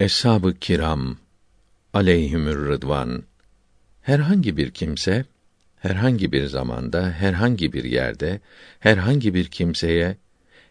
Eshab-ı 0.00 0.54
kiram 0.54 1.16
aleyhimür 1.94 2.68
rıdvan 2.68 3.22
herhangi 4.02 4.56
bir 4.56 4.70
kimse 4.70 5.24
herhangi 5.76 6.32
bir 6.32 6.46
zamanda, 6.46 7.10
herhangi 7.10 7.72
bir 7.72 7.84
yerde, 7.84 8.40
herhangi 8.80 9.34
bir 9.34 9.44
kimseye 9.44 10.16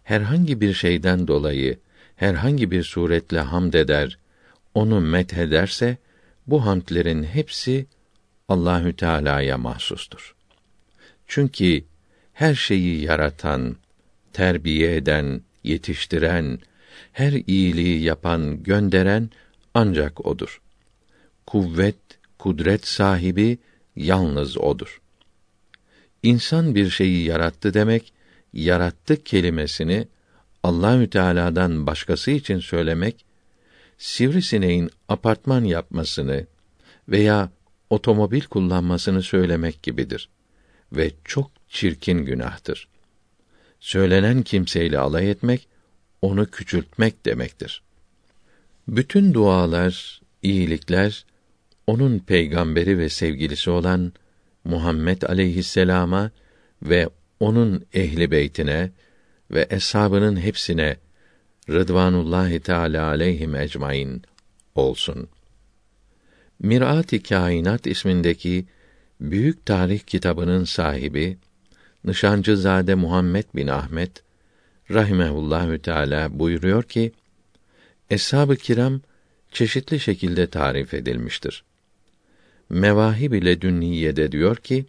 herhangi 0.03 0.61
bir 0.61 0.73
şeyden 0.73 1.27
dolayı 1.27 1.79
herhangi 2.15 2.71
bir 2.71 2.83
suretle 2.83 3.39
hamd 3.39 3.73
eder, 3.73 4.17
onu 4.73 5.01
methederse 5.01 5.97
bu 6.47 6.65
hamdlerin 6.65 7.23
hepsi 7.23 7.85
Allahü 8.49 8.95
Teala'ya 8.95 9.57
mahsustur. 9.57 10.35
Çünkü 11.27 11.83
her 12.33 12.55
şeyi 12.55 13.01
yaratan, 13.01 13.75
terbiye 14.33 14.95
eden, 14.95 15.41
yetiştiren, 15.63 16.59
her 17.15 17.31
iyiliği 17.47 18.03
yapan, 18.03 18.63
gönderen 18.63 19.29
ancak 19.73 20.25
odur. 20.25 20.61
Kuvvet, 21.47 21.95
kudret 22.39 22.87
sahibi 22.87 23.57
yalnız 23.95 24.57
odur. 24.57 25.01
İnsan 26.23 26.75
bir 26.75 26.89
şeyi 26.89 27.25
yarattı 27.25 27.73
demek, 27.73 28.13
yarattı 28.53 29.23
kelimesini 29.23 30.07
Allahü 30.63 31.09
Teala'dan 31.09 31.87
başkası 31.87 32.31
için 32.31 32.59
söylemek, 32.59 33.25
sivrisineğin 33.97 34.89
apartman 35.07 35.63
yapmasını 35.63 36.45
veya 37.09 37.49
otomobil 37.89 38.41
kullanmasını 38.41 39.21
söylemek 39.21 39.83
gibidir 39.83 40.29
ve 40.91 41.11
çok 41.23 41.51
çirkin 41.69 42.25
günahtır. 42.25 42.87
Söylenen 43.79 44.41
kimseyle 44.41 44.97
alay 44.99 45.31
etmek, 45.31 45.67
onu 46.25 46.51
küçültmek 46.51 47.25
demektir. 47.25 47.81
Bütün 48.87 49.33
dualar, 49.33 50.21
iyilikler 50.41 51.25
onun 51.87 52.19
peygamberi 52.19 52.97
ve 52.97 53.09
sevgilisi 53.09 53.69
olan 53.69 54.13
Muhammed 54.63 55.21
aleyhisselama 55.21 56.31
ve 56.83 57.09
onun 57.39 57.85
ehli 57.93 58.31
beytine 58.31 58.91
ve 59.51 59.67
eshabının 59.69 60.37
hepsine 60.37 60.97
Rıdvanullahi 61.69 62.59
Teala 62.59 63.07
aleyhim 63.07 63.55
ecmaîn 63.55 64.21
olsun. 64.75 65.27
Mirat-ı 66.59 67.23
Kainat 67.23 67.87
ismindeki 67.87 68.65
büyük 69.21 69.65
tarih 69.65 69.99
kitabının 69.99 70.63
sahibi 70.63 71.37
Nişancızade 72.03 72.95
Muhammed 72.95 73.45
bin 73.55 73.67
Ahmet 73.67 74.24
rahimehullahü 74.91 75.79
teala 75.79 76.39
buyuruyor 76.39 76.83
ki 76.83 77.11
Eshab-ı 78.09 78.55
kiram 78.55 79.01
çeşitli 79.51 79.99
şekilde 79.99 80.47
tarif 80.47 80.93
edilmiştir. 80.93 81.63
Mevahib 82.69 83.33
ile 83.33 83.61
Dünniye'de 83.61 84.31
diyor 84.31 84.55
ki 84.55 84.85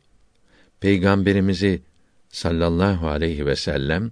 Peygamberimizi 0.81 1.83
sallallahu 2.29 3.09
aleyhi 3.09 3.47
ve 3.47 3.57
sellem 3.57 4.11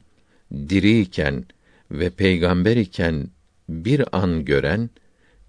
diriyken 0.52 1.44
ve 1.90 2.10
peygamber 2.10 2.76
iken 2.76 3.28
bir 3.68 4.16
an 4.16 4.44
gören 4.44 4.90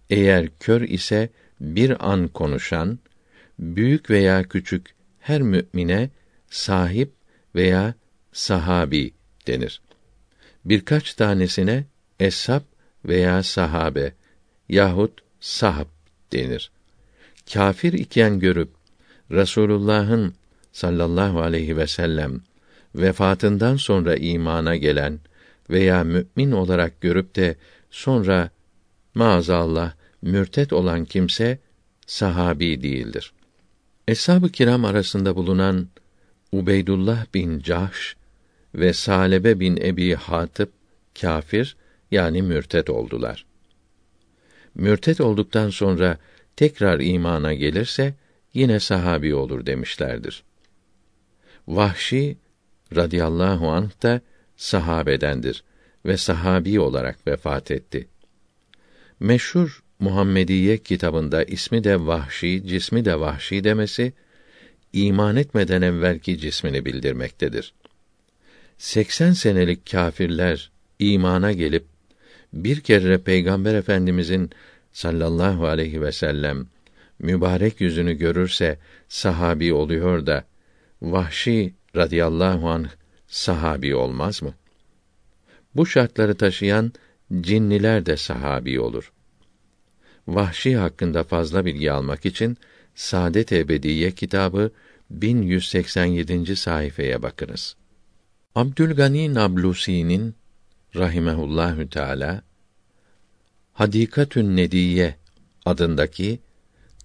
eğer 0.09 0.49
kör 0.59 0.81
ise 0.81 1.29
bir 1.61 2.11
an 2.11 2.27
konuşan 2.27 2.99
büyük 3.59 4.09
veya 4.09 4.43
küçük 4.43 4.95
her 5.19 5.41
mümine 5.41 6.09
sahip 6.49 7.11
veya 7.55 7.93
sahabi 8.33 9.13
denir. 9.47 9.81
Birkaç 10.65 11.13
tanesine 11.13 11.85
eshab 12.19 12.61
veya 13.05 13.43
sahabe 13.43 14.13
yahut 14.69 15.11
sahab 15.39 15.87
denir. 16.33 16.71
Kafir 17.53 17.93
iken 17.93 18.39
görüp 18.39 18.69
Resulullah'ın 19.31 20.33
sallallahu 20.71 21.41
aleyhi 21.41 21.77
ve 21.77 21.87
sellem 21.87 22.41
vefatından 22.95 23.75
sonra 23.75 24.15
imana 24.15 24.75
gelen 24.75 25.19
veya 25.69 26.03
mümin 26.03 26.51
olarak 26.51 27.01
görüp 27.01 27.35
de 27.35 27.55
sonra 27.91 28.49
maazallah 29.15 29.93
mürtet 30.21 30.73
olan 30.73 31.05
kimse 31.05 31.59
sahabi 32.07 32.81
değildir. 32.81 33.33
Eshab-ı 34.07 34.49
kiram 34.49 34.85
arasında 34.85 35.35
bulunan 35.35 35.87
Ubeydullah 36.51 37.25
bin 37.33 37.59
Cahş 37.59 38.15
ve 38.75 38.93
Salebe 38.93 39.59
bin 39.59 39.77
Ebi 39.77 40.15
Hatip 40.15 40.69
kafir 41.21 41.77
yani 42.11 42.41
mürtet 42.41 42.89
oldular. 42.89 43.45
Mürtet 44.75 45.21
olduktan 45.21 45.69
sonra 45.69 46.17
tekrar 46.55 46.99
imana 46.99 47.53
gelirse 47.53 48.13
yine 48.53 48.79
sahabi 48.79 49.35
olur 49.35 49.65
demişlerdir. 49.65 50.43
Vahşi 51.67 52.37
radıyallahu 52.95 53.69
anh 53.69 54.03
da 54.03 54.21
sahabedendir 54.57 55.63
ve 56.05 56.17
sahabi 56.17 56.79
olarak 56.79 57.27
vefat 57.27 57.71
etti. 57.71 58.07
Meşhur 59.19 59.83
Muhammediye 59.99 60.77
kitabında 60.77 61.43
ismi 61.43 61.83
de 61.83 62.05
Vahşi, 62.05 62.67
cismi 62.67 63.05
de 63.05 63.19
Vahşi 63.19 63.63
demesi 63.63 64.13
iman 64.93 65.35
etmeden 65.35 65.81
evvelki 65.81 66.37
cismini 66.37 66.85
bildirmektedir. 66.85 67.73
80 68.77 69.31
senelik 69.31 69.91
kâfirler 69.91 70.71
imana 70.99 71.51
gelip 71.51 71.85
bir 72.53 72.81
kere 72.81 73.17
Peygamber 73.17 73.75
Efendimizin 73.75 74.49
sallallahu 74.93 75.67
aleyhi 75.67 76.01
ve 76.01 76.11
sellem 76.11 76.67
mübarek 77.19 77.81
yüzünü 77.81 78.13
görürse 78.13 78.79
sahabi 79.07 79.73
oluyor 79.73 80.25
da 80.25 80.45
Vahşi 81.01 81.73
radıyallahu 81.95 82.69
anh 82.69 82.89
sahabi 83.27 83.95
olmaz 83.95 84.43
mı? 84.43 84.53
Bu 85.75 85.85
şartları 85.85 86.37
taşıyan 86.37 86.93
cinniler 87.41 88.05
de 88.05 88.17
sahabi 88.17 88.79
olur. 88.79 89.11
Vahşi 90.27 90.77
hakkında 90.77 91.23
fazla 91.23 91.65
bilgi 91.65 91.91
almak 91.91 92.25
için 92.25 92.57
Saadet 92.95 93.51
Ebediye 93.51 94.11
kitabı 94.11 94.71
1187. 95.09 96.55
sayfaya 96.55 97.21
bakınız. 97.21 97.75
Abdülgani 98.55 99.33
Nablusi'nin 99.33 100.35
rahimehullahü 100.95 101.89
teala 101.89 102.41
Hadikatün 103.73 104.57
Nediye 104.57 105.15
adındaki 105.65 106.39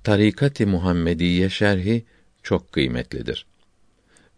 Tarikat-ı 0.04 0.66
Muhammediye 0.66 1.48
şerhi 1.48 2.04
çok 2.42 2.72
kıymetlidir. 2.72 3.46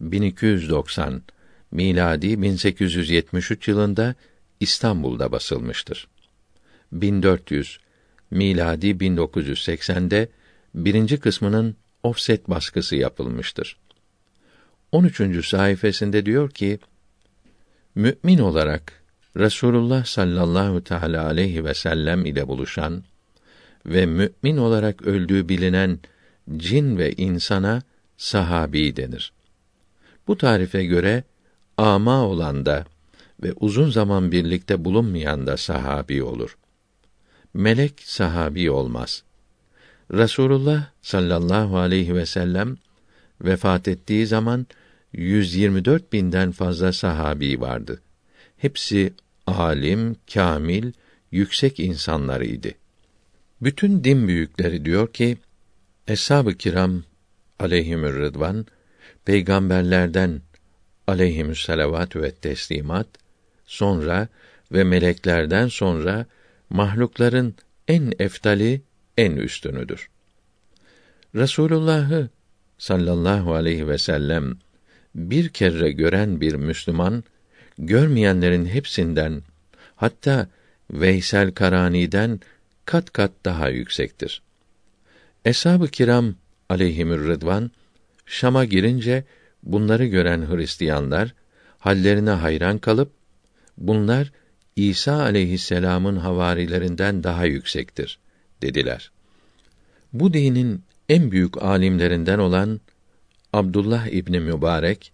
1290 0.00 1.22
miladi 1.70 2.42
1873 2.42 3.68
yılında 3.68 4.14
İstanbul'da 4.60 5.32
basılmıştır. 5.32 6.08
1400 6.92 7.80
miladi 8.30 8.86
1980'de 8.86 10.28
birinci 10.74 11.20
kısmının 11.20 11.76
offset 12.02 12.50
baskısı 12.50 12.96
yapılmıştır. 12.96 13.76
13. 14.92 15.46
sayfasında 15.46 16.26
diyor 16.26 16.50
ki: 16.50 16.78
Mümin 17.94 18.38
olarak 18.38 19.02
Resulullah 19.36 20.04
sallallahu 20.04 20.84
teala 20.84 21.26
aleyhi 21.26 21.64
ve 21.64 21.74
sellem 21.74 22.26
ile 22.26 22.48
buluşan 22.48 23.02
ve 23.86 24.06
mümin 24.06 24.56
olarak 24.56 25.02
öldüğü 25.02 25.48
bilinen 25.48 25.98
cin 26.56 26.98
ve 26.98 27.12
insana 27.12 27.82
sahabi 28.16 28.96
denir. 28.96 29.32
Bu 30.26 30.38
tarife 30.38 30.84
göre 30.84 31.24
ama 31.76 32.26
olan 32.26 32.66
da 32.66 32.84
ve 33.42 33.52
uzun 33.60 33.90
zaman 33.90 34.32
birlikte 34.32 34.84
bulunmayan 34.84 35.46
da 35.46 35.56
sahabi 35.56 36.22
olur. 36.22 36.56
Melek 37.54 38.00
sahabi 38.00 38.70
olmaz. 38.70 39.22
Resulullah 40.12 40.86
sallallahu 41.02 41.78
aleyhi 41.78 42.14
ve 42.14 42.26
sellem 42.26 42.76
vefat 43.40 43.88
ettiği 43.88 44.26
zaman 44.26 44.66
124 45.12 46.12
binden 46.12 46.52
fazla 46.52 46.92
sahabi 46.92 47.60
vardı. 47.60 48.02
Hepsi 48.56 49.12
alim, 49.46 50.16
kamil, 50.34 50.92
yüksek 51.30 51.80
insanlarıydı. 51.80 52.68
Bütün 53.62 54.04
din 54.04 54.28
büyükleri 54.28 54.84
diyor 54.84 55.12
ki, 55.12 55.36
Eshab-ı 56.08 56.54
kiram 56.54 57.02
aleyhimür 57.58 58.14
rıdvan 58.14 58.66
peygamberlerden 59.24 60.42
aleyhimüs 61.06 61.66
salavatü 61.66 62.22
ve 62.22 62.30
teslimat 62.30 63.06
sonra 63.66 64.28
ve 64.72 64.84
meleklerden 64.84 65.68
sonra 65.68 66.26
mahlukların 66.70 67.54
en 67.88 68.12
eftali 68.18 68.82
en 69.16 69.32
üstünüdür. 69.32 70.08
Resulullah'ı 71.34 72.28
sallallahu 72.78 73.54
aleyhi 73.54 73.88
ve 73.88 73.98
sellem 73.98 74.58
bir 75.14 75.48
kere 75.48 75.92
gören 75.92 76.40
bir 76.40 76.54
Müslüman 76.54 77.24
görmeyenlerin 77.78 78.66
hepsinden 78.66 79.42
hatta 79.96 80.48
Veysel 80.90 81.52
Karani'den 81.52 82.40
kat 82.84 83.12
kat 83.12 83.32
daha 83.44 83.68
yüksektir. 83.68 84.42
Eshab-ı 85.44 85.88
kiram 85.88 86.34
aleyhimür 86.68 87.28
rıdvan 87.28 87.70
Şam'a 88.26 88.64
girince 88.64 89.24
bunları 89.62 90.06
gören 90.06 90.50
Hristiyanlar 90.50 91.34
hallerine 91.78 92.30
hayran 92.30 92.78
kalıp 92.78 93.12
bunlar 93.78 94.32
İsa 94.76 95.22
aleyhisselam'ın 95.22 96.16
havarilerinden 96.16 97.24
daha 97.24 97.44
yüksektir 97.44 98.18
dediler. 98.62 99.10
Bu 100.12 100.34
dinin 100.34 100.82
en 101.08 101.30
büyük 101.30 101.62
alimlerinden 101.62 102.38
olan 102.38 102.80
Abdullah 103.52 104.06
İbni 104.06 104.40
Mübarek 104.40 105.12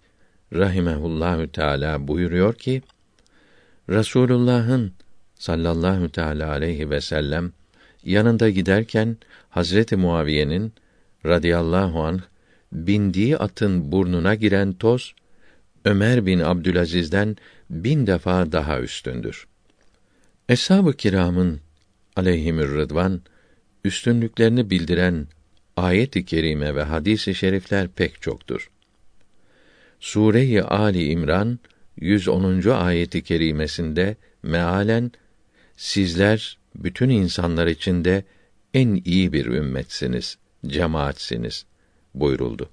rahimehullahü 0.52 1.48
teala 1.48 2.08
buyuruyor 2.08 2.54
ki 2.54 2.82
Rasulullah'ın 3.90 4.92
sallallahu 5.34 6.08
teala 6.08 6.50
aleyhi 6.50 6.90
ve 6.90 7.00
sellem 7.00 7.52
yanında 8.04 8.50
giderken 8.50 9.16
Hazreti 9.50 9.96
Muaviye'nin 9.96 10.72
radıyallahu 11.26 12.02
anh 12.02 12.20
bindiği 12.72 13.38
atın 13.38 13.92
burnuna 13.92 14.34
giren 14.34 14.72
toz 14.72 15.14
Ömer 15.84 16.26
bin 16.26 16.38
Abdülaziz'den 16.40 17.36
bin 17.70 18.06
defa 18.06 18.52
daha 18.52 18.80
üstündür. 18.80 19.46
Eshab-ı 20.48 20.92
kiramın 20.92 21.60
aleyhimür 22.16 22.74
rıdvan 22.74 23.20
üstünlüklerini 23.84 24.70
bildiren 24.70 25.26
ayet-i 25.78 26.24
kerime 26.24 26.74
ve 26.74 26.82
hadis-i 26.82 27.34
şerifler 27.34 27.88
pek 27.88 28.22
çoktur. 28.22 28.70
Sure-i 30.00 30.62
Ali 30.62 31.10
İmran 31.10 31.58
110. 31.96 32.70
ayeti 32.70 33.22
kerimesinde 33.22 34.16
mealen 34.42 35.12
sizler 35.76 36.58
bütün 36.74 37.08
insanlar 37.08 37.66
içinde 37.66 38.24
en 38.74 39.02
iyi 39.04 39.32
bir 39.32 39.46
ümmetsiniz, 39.46 40.38
cemaatsiniz 40.66 41.66
buyuruldu. 42.14 42.70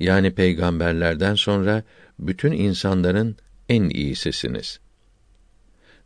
Yani 0.00 0.34
peygamberlerden 0.34 1.34
sonra 1.34 1.82
bütün 2.18 2.52
insanların 2.52 3.36
en 3.68 3.88
iyisisiniz. 3.88 4.80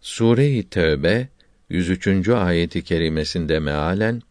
Sure-i 0.00 0.69
Tevbe 0.69 1.28
103. 1.69 2.28
ayeti 2.28 2.84
kerimesinde 2.84 3.58
mealen 3.58 4.22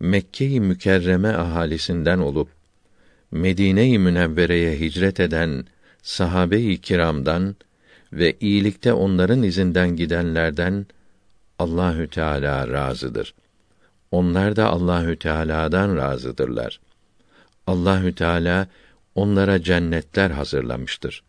Mekke-i 0.00 0.60
Mükerreme 0.60 1.28
ahalisinden 1.28 2.18
olup 2.18 2.48
Medine-i 3.30 3.98
Münevvere'ye 3.98 4.80
hicret 4.80 5.20
eden 5.20 5.64
sahabe-i 6.02 6.80
kiramdan 6.80 7.56
ve 8.12 8.36
iyilikte 8.40 8.92
onların 8.92 9.42
izinden 9.42 9.96
gidenlerden 9.96 10.86
Allahü 11.58 12.08
Teala 12.08 12.68
razıdır. 12.68 13.34
Onlar 14.10 14.56
da 14.56 14.66
Allahü 14.68 15.16
Teala'dan 15.16 15.96
razıdırlar. 15.96 16.80
Allahü 17.66 18.14
Teala 18.14 18.66
onlara 19.14 19.62
cennetler 19.62 20.30
hazırlamıştır 20.30 21.22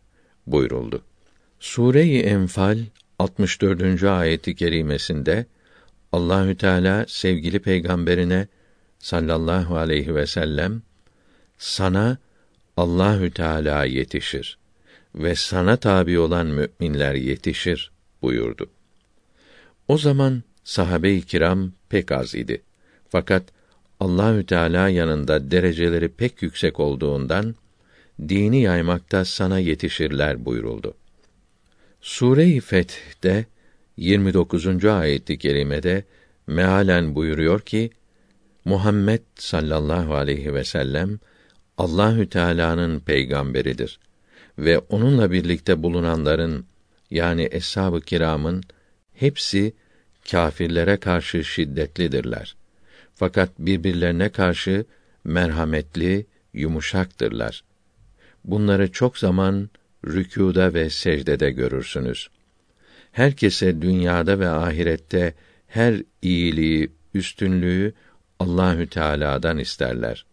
buyuruldu. 0.46 1.02
Sure-i 1.60 2.18
Enfal 2.18 2.78
64. 3.18 4.02
ayeti 4.02 4.54
kerimesinde 4.56 5.46
Allahü 6.12 6.56
Teala 6.56 7.04
sevgili 7.08 7.58
peygamberine 7.58 8.48
sallallahu 9.02 9.76
aleyhi 9.76 10.14
ve 10.14 10.26
sellem 10.26 10.82
sana 11.58 12.18
Allahü 12.76 13.30
Teala 13.30 13.84
yetişir 13.84 14.58
ve 15.14 15.34
sana 15.34 15.76
tabi 15.76 16.18
olan 16.18 16.46
müminler 16.46 17.14
yetişir 17.14 17.92
buyurdu. 18.22 18.70
O 19.88 19.98
zaman 19.98 20.42
sahabe-i 20.64 21.22
kiram 21.22 21.72
pek 21.88 22.12
az 22.12 22.34
idi. 22.34 22.62
Fakat 23.08 23.42
Allahü 24.00 24.46
Teala 24.46 24.88
yanında 24.88 25.50
dereceleri 25.50 26.08
pek 26.08 26.42
yüksek 26.42 26.80
olduğundan 26.80 27.54
dini 28.28 28.62
yaymakta 28.62 29.24
sana 29.24 29.58
yetişirler 29.58 30.44
buyuruldu. 30.44 30.94
Sure-i 32.00 32.60
Feth'te 32.60 33.46
29. 33.96 34.84
ayet-i 34.84 35.38
kerimede 35.38 36.04
mealen 36.46 37.14
buyuruyor 37.14 37.60
ki 37.60 37.90
Muhammed 38.64 39.22
sallallahu 39.34 40.14
aleyhi 40.14 40.54
ve 40.54 40.64
sellem 40.64 41.18
Allahü 41.78 42.28
Teala'nın 42.28 43.00
peygamberidir 43.00 43.98
ve 44.58 44.78
onunla 44.78 45.30
birlikte 45.30 45.82
bulunanların 45.82 46.66
yani 47.10 47.48
eshab-ı 47.50 48.00
kiramın 48.00 48.62
hepsi 49.14 49.72
kâfirlere 50.30 50.96
karşı 50.96 51.44
şiddetlidirler. 51.44 52.56
Fakat 53.14 53.50
birbirlerine 53.58 54.28
karşı 54.28 54.84
merhametli, 55.24 56.26
yumuşaktırlar. 56.52 57.64
Bunları 58.44 58.92
çok 58.92 59.18
zaman 59.18 59.70
rükûda 60.06 60.74
ve 60.74 60.90
secdede 60.90 61.50
görürsünüz. 61.50 62.28
Herkese 63.12 63.82
dünyada 63.82 64.40
ve 64.40 64.48
ahirette 64.48 65.34
her 65.66 66.02
iyiliği, 66.22 66.92
üstünlüğü 67.14 67.94
Allahü 68.42 68.86
Teala'dan 68.86 69.58
isterler. 69.58 70.26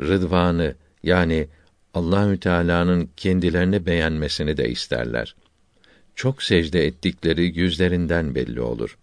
Rıdvanı 0.00 0.74
yani 1.02 1.48
Allahü 1.94 2.40
Teala'nın 2.40 3.10
kendilerini 3.16 3.86
beğenmesini 3.86 4.56
de 4.56 4.68
isterler. 4.68 5.34
Çok 6.14 6.42
secde 6.42 6.86
ettikleri 6.86 7.58
yüzlerinden 7.58 8.34
belli 8.34 8.60
olur. 8.60 8.98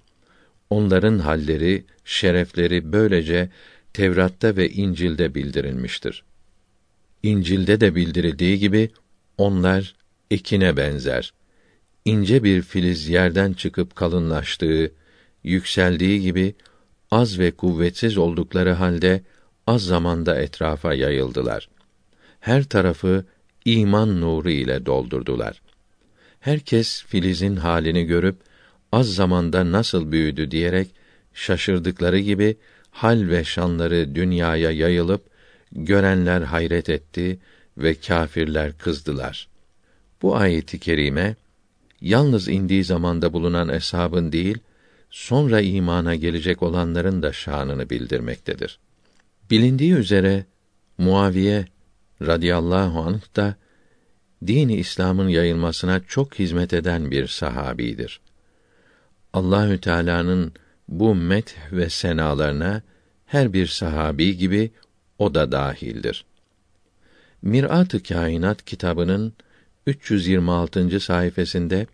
Onların 0.70 1.20
halleri, 1.20 1.86
şerefleri 2.06 2.92
böylece 2.94 3.50
Tevrat'ta 3.94 4.56
ve 4.56 4.70
İncil'de 4.70 5.36
bildirilmiştir. 5.36 6.24
İncil'de 7.24 7.82
de 7.82 7.96
bildirildiği 7.96 8.60
gibi 8.60 8.90
onlar 9.38 9.96
ekine 10.32 10.78
benzer. 10.78 11.34
İnce 12.06 12.44
bir 12.44 12.62
filiz 12.62 13.10
yerden 13.10 13.54
çıkıp 13.54 13.96
kalınlaştığı, 13.96 14.92
yükseldiği 15.44 16.22
gibi 16.22 16.56
az 17.12 17.40
ve 17.40 17.52
kuvvetsiz 17.52 18.18
oldukları 18.18 18.72
halde 18.72 19.22
az 19.68 19.84
zamanda 19.84 20.42
etrafa 20.42 20.94
yayıldılar. 20.94 21.70
Her 22.40 22.64
tarafı 22.64 23.26
iman 23.66 24.22
nuru 24.22 24.50
ile 24.50 24.86
doldurdular. 24.86 25.62
Herkes 26.40 27.04
filizin 27.04 27.56
halini 27.56 28.04
görüp 28.04 28.36
az 28.92 29.16
zamanda 29.16 29.72
nasıl 29.72 30.12
büyüdü 30.12 30.52
diyerek 30.52 30.88
şaşırdıkları 31.34 32.20
gibi 32.20 32.58
hal 32.92 33.30
ve 33.30 33.44
şanları 33.44 34.16
dünyaya 34.16 34.72
yayılıp 34.72 35.26
görenler 35.72 36.42
hayret 36.42 36.90
etti 36.90 37.40
ve 37.78 37.96
kâfirler 37.96 38.78
kızdılar. 38.78 39.48
Bu 40.22 40.36
ayeti 40.36 40.80
kerime 40.80 41.36
yalnız 42.02 42.48
indiği 42.48 42.84
zamanda 42.84 43.34
bulunan 43.34 43.70
eshabın 43.70 44.32
değil, 44.32 44.58
sonra 45.18 45.62
imana 45.62 46.16
gelecek 46.16 46.64
olanların 46.64 47.24
da 47.24 47.34
şanını 47.34 47.90
bildirmektedir. 47.90 48.80
Bilindiği 49.52 49.94
üzere 49.94 50.46
Muaviye 50.98 51.66
radıyallahu 52.22 53.00
anh 53.00 53.36
da 53.36 53.56
dini 54.48 54.76
İslam'ın 54.76 55.28
yayılmasına 55.28 56.02
çok 56.08 56.40
hizmet 56.40 56.74
eden 56.74 57.12
bir 57.12 57.28
sahabidir. 57.28 58.20
Allahü 59.34 59.82
Teala'nın 59.82 60.54
bu 60.88 61.16
met 61.16 61.56
ve 61.72 61.90
senalarına 61.90 62.82
her 63.26 63.54
bir 63.54 63.68
sahabi 63.68 64.38
gibi 64.38 64.72
o 65.20 65.34
da 65.34 65.52
dahildir. 65.52 66.26
Mirat-ı 67.42 68.04
Kainat 68.04 68.66
kitabının 68.66 69.34
326. 69.88 71.00
sayfasında 71.00 71.86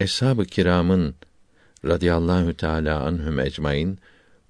Eshab-ı 0.00 0.44
Kiram'ın 0.44 1.14
radıyallahu 1.84 2.54
teala 2.54 3.00
anhum 3.00 3.40
ecmaîn 3.40 3.98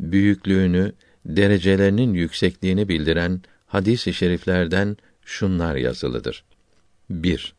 büyüklüğünü, 0.01 0.93
derecelerinin 1.25 2.15
yüksekliğini 2.15 2.89
bildiren 2.89 3.41
hadis-i 3.67 4.15
şeriflerden 4.15 4.97
şunlar 5.25 5.77
yazılıdır. 5.77 6.45
1. 7.11 7.55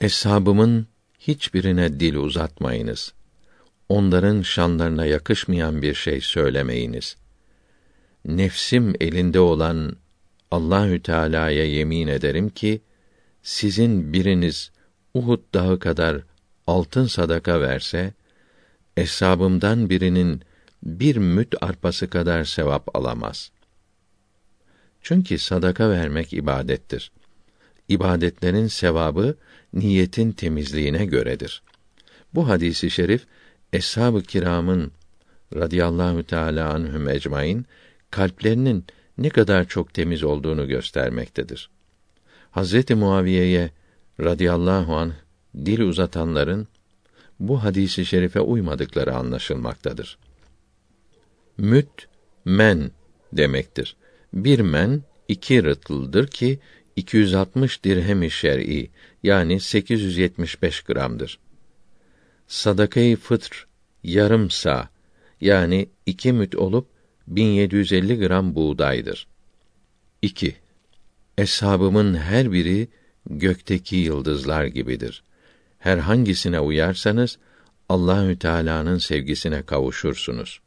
Eshabımın 0.00 0.86
hiçbirine 1.18 2.00
dil 2.00 2.14
uzatmayınız. 2.14 3.12
Onların 3.88 4.42
şanlarına 4.42 5.06
yakışmayan 5.06 5.82
bir 5.82 5.94
şey 5.94 6.20
söylemeyiniz. 6.20 7.16
Nefsim 8.24 8.94
elinde 9.00 9.40
olan 9.40 9.96
Allahü 10.50 11.02
Teala'ya 11.02 11.64
yemin 11.64 12.08
ederim 12.08 12.48
ki 12.48 12.80
sizin 13.42 14.12
biriniz 14.12 14.70
Uhud 15.14 15.40
dağı 15.54 15.78
kadar 15.78 16.22
altın 16.66 17.06
sadaka 17.06 17.60
verse 17.60 18.12
eshabımdan 19.00 19.90
birinin 19.90 20.42
bir 20.82 21.16
müt 21.16 21.54
arpası 21.60 22.10
kadar 22.10 22.44
sevap 22.44 22.96
alamaz. 22.96 23.50
Çünkü 25.02 25.38
sadaka 25.38 25.90
vermek 25.90 26.32
ibadettir. 26.32 27.12
İbadetlerin 27.88 28.66
sevabı 28.66 29.36
niyetin 29.72 30.32
temizliğine 30.32 31.04
göredir. 31.04 31.62
Bu 32.34 32.48
hadisi 32.48 32.90
şerif 32.90 33.26
eshab-ı 33.72 34.22
kiramın 34.22 34.92
radıyallahu 35.54 36.22
teala 36.22 36.70
anhum 36.74 37.08
ecmaîn 37.08 37.66
kalplerinin 38.10 38.84
ne 39.18 39.28
kadar 39.28 39.68
çok 39.68 39.94
temiz 39.94 40.22
olduğunu 40.22 40.68
göstermektedir. 40.68 41.70
Hazreti 42.50 42.94
Muaviye'ye 42.94 43.70
radıyallahu 44.20 44.96
anh 44.96 45.12
dil 45.54 45.80
uzatanların 45.80 46.68
bu 47.40 47.64
hadisi 47.64 48.06
şerife 48.06 48.40
uymadıkları 48.40 49.14
anlaşılmaktadır. 49.14 50.18
Müt 51.58 52.08
men 52.44 52.90
demektir. 53.32 53.96
Bir 54.32 54.60
men 54.60 55.02
iki 55.28 55.64
rıtıldır 55.64 56.26
ki 56.26 56.58
260 56.96 57.84
dirhem-i 57.84 58.30
şer'i 58.30 58.90
yani 59.22 59.60
875 59.60 60.80
gramdır. 60.80 61.38
Sadakayı 62.46 63.16
fıtr 63.16 63.66
yarım 64.02 64.50
sa 64.50 64.88
yani 65.40 65.88
iki 66.06 66.32
müt 66.32 66.54
olup 66.54 66.88
1750 67.26 68.18
gram 68.18 68.54
buğdaydır. 68.54 69.26
2. 70.22 70.56
Eshabımın 71.38 72.14
her 72.14 72.52
biri 72.52 72.88
gökteki 73.30 73.96
yıldızlar 73.96 74.64
gibidir. 74.64 75.22
Herhangisine 75.80 76.60
uyarsanız 76.60 77.38
Allahü 77.88 78.38
Teala'nın 78.38 78.98
sevgisine 78.98 79.62
kavuşursunuz. 79.62 80.60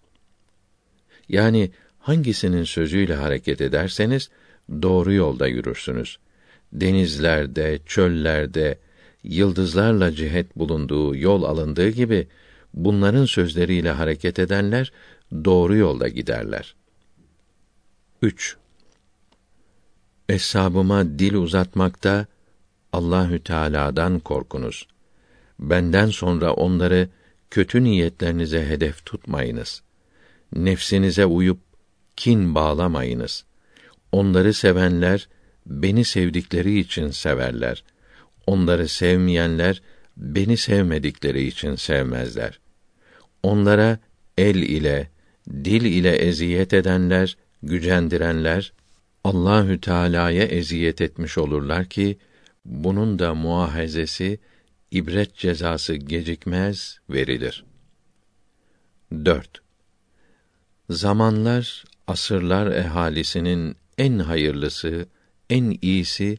Yani 1.30 1.72
hangisinin 2.00 2.64
sözüyle 2.64 3.16
hareket 3.16 3.62
ederseniz 3.62 4.30
doğru 4.82 5.14
yolda 5.14 5.48
yürürsünüz. 5.48 6.20
Denizlerde, 6.74 7.80
çöllerde, 7.86 8.80
yıldızlarla 9.24 10.16
cihet 10.16 10.56
bulunduğu, 10.58 11.16
yol 11.16 11.44
alındığı 11.44 11.90
gibi 11.90 12.28
bunların 12.74 13.26
sözleriyle 13.26 13.92
hareket 13.92 14.40
edenler 14.40 14.92
doğru 15.46 15.76
yolda 15.76 16.08
giderler. 16.08 16.76
3. 18.22 18.58
Eshabıma 20.30 21.20
dil 21.20 21.34
uzatmakta 21.34 22.26
Allahü 22.94 23.44
Teala'dan 23.44 24.20
korkunuz. 24.20 24.88
Benden 25.60 26.08
sonra 26.08 26.54
onları 26.54 27.10
kötü 27.52 27.84
niyetlerinize 27.84 28.66
hedef 28.68 29.06
tutmayınız. 29.06 29.82
Nefsinize 30.56 31.26
uyup 31.26 31.60
kin 32.16 32.56
bağlamayınız. 32.56 33.46
Onları 34.12 34.54
sevenler 34.54 35.28
beni 35.66 36.06
sevdikleri 36.06 36.80
için 36.80 37.10
severler. 37.10 37.84
Onları 38.48 38.88
sevmeyenler 38.88 39.82
beni 40.18 40.58
sevmedikleri 40.58 41.48
için 41.48 41.76
sevmezler. 41.76 42.60
Onlara 43.44 44.00
el 44.38 44.56
ile, 44.56 45.10
dil 45.50 45.86
ile 45.86 46.16
eziyet 46.16 46.74
edenler, 46.74 47.38
gücendirenler 47.64 48.74
Allahü 49.24 49.82
Teala'ya 49.82 50.44
eziyet 50.44 51.02
etmiş 51.02 51.38
olurlar 51.38 51.86
ki 51.86 52.18
bunun 52.66 53.20
da 53.20 53.34
muahezesi 53.34 54.40
ibret 54.94 55.36
cezası 55.36 55.96
gecikmez 55.96 57.00
verilir. 57.10 57.66
4. 59.12 59.62
Zamanlar, 60.90 61.84
asırlar 62.08 62.72
ehalisinin 62.72 63.76
en 63.98 64.20
hayırlısı, 64.20 65.08
en 65.50 65.78
iyisi 65.82 66.38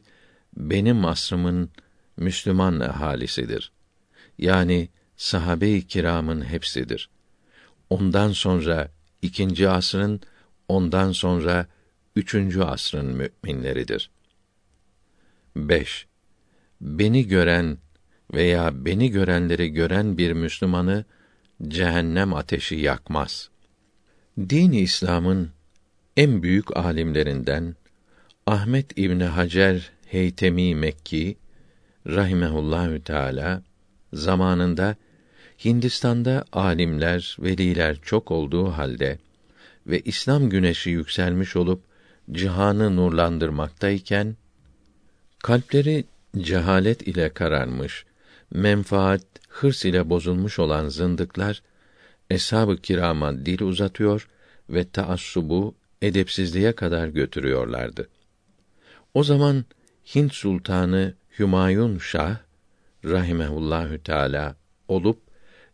benim 0.57 1.05
asrımın 1.05 1.69
Müslüman 2.17 2.79
ehalisidir. 2.79 3.71
Yani 4.37 4.89
sahabe-i 5.17 5.87
kiramın 5.87 6.41
hepsidir. 6.41 7.09
Ondan 7.89 8.31
sonra 8.31 8.91
ikinci 9.21 9.69
asrın, 9.69 10.21
ondan 10.67 11.11
sonra 11.11 11.67
üçüncü 12.15 12.61
asrın 12.61 13.05
müminleridir. 13.05 14.09
5. 15.55 16.07
Beni 16.81 17.27
gören 17.27 17.77
veya 18.33 18.85
beni 18.85 19.11
görenleri 19.11 19.69
gören 19.69 20.17
bir 20.17 20.33
Müslümanı 20.33 21.05
cehennem 21.67 22.33
ateşi 22.33 22.75
yakmaz. 22.75 23.49
Din-i 24.37 24.79
İslam'ın 24.79 25.49
en 26.17 26.43
büyük 26.43 26.77
alimlerinden 26.77 27.75
Ahmet 28.45 28.97
İbni 28.99 29.23
Hacer 29.23 29.91
Heytemi 30.07 30.75
Mekki 30.75 31.37
rahimehullahü 32.07 33.01
teala 33.01 33.61
zamanında 34.13 34.95
Hindistan'da 35.65 36.45
alimler, 36.53 37.37
veliler 37.39 37.97
çok 38.01 38.31
olduğu 38.31 38.67
halde 38.67 39.19
ve 39.87 39.99
İslam 39.99 40.49
güneşi 40.49 40.89
yükselmiş 40.89 41.55
olup 41.55 41.83
cihanı 42.31 42.95
nurlandırmaktayken 42.95 44.35
kalpleri 45.39 46.05
cehalet 46.37 47.07
ile 47.07 47.29
kararmış, 47.29 48.05
menfaat, 48.55 49.21
hırs 49.49 49.85
ile 49.85 50.09
bozulmuş 50.09 50.59
olan 50.59 50.87
zındıklar 50.89 51.61
eshab-ı 52.29 52.77
kirama 52.77 53.45
dil 53.45 53.61
uzatıyor 53.61 54.27
ve 54.69 54.89
taassubu 54.89 55.75
edepsizliğe 56.01 56.71
kadar 56.71 57.07
götürüyorlardı. 57.07 58.09
O 59.13 59.23
zaman 59.23 59.65
Hint 60.15 60.33
sultanı 60.33 61.13
Hümayun 61.39 61.97
Şah 61.97 62.37
rahimehullahü 63.05 63.99
teala 63.99 64.55
olup 64.87 65.19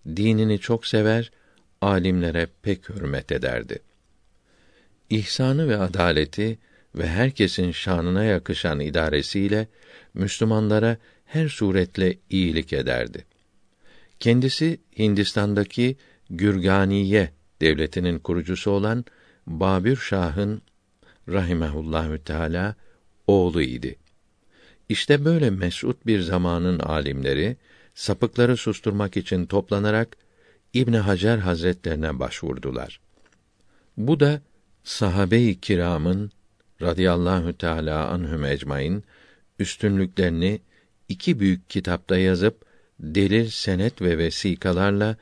dinini 0.08 0.60
çok 0.60 0.88
sever, 0.88 1.32
alimlere 1.82 2.48
pek 2.62 2.90
hürmet 2.90 3.32
ederdi. 3.32 3.80
İhsanı 5.10 5.70
ve 5.70 5.78
adaleti 5.78 6.60
ve 6.96 7.08
herkesin 7.08 7.72
şanına 7.72 8.24
yakışan 8.24 8.80
idaresiyle 8.80 9.68
Müslümanlara 10.14 10.98
her 11.32 11.50
suretle 11.50 12.18
iyilik 12.30 12.74
ederdi. 12.74 13.26
Kendisi 14.20 14.80
Hindistan'daki 15.00 15.98
Gürganiye 16.30 17.32
devletinin 17.62 18.20
kurucusu 18.20 18.72
olan 18.72 19.06
Babür 19.48 19.96
Şah'ın 19.96 20.62
rahimehullahü 21.30 22.24
teala 22.24 22.76
oğlu 23.28 23.62
idi. 23.62 23.96
İşte 24.90 25.26
böyle 25.26 25.50
mesut 25.50 26.06
bir 26.06 26.20
zamanın 26.20 26.80
alimleri 26.80 27.58
sapıkları 27.96 28.58
susturmak 28.58 29.18
için 29.18 29.46
toplanarak 29.46 30.18
İbn 30.74 30.94
Hacer 30.94 31.38
Hazretlerine 31.38 32.20
başvurdular. 32.20 33.00
Bu 33.98 34.20
da 34.20 34.42
sahabe-i 34.84 35.60
kiramın 35.60 36.32
radıyallahu 36.82 37.58
teala 37.58 38.08
anhum 38.08 38.46
ecmaîn 38.46 39.04
üstünlüklerini 39.60 40.62
iki 41.12 41.40
büyük 41.40 41.70
kitapta 41.70 42.18
yazıp 42.18 42.66
delil, 43.00 43.50
senet 43.50 44.02
ve 44.02 44.18
vesikalarla 44.18 45.18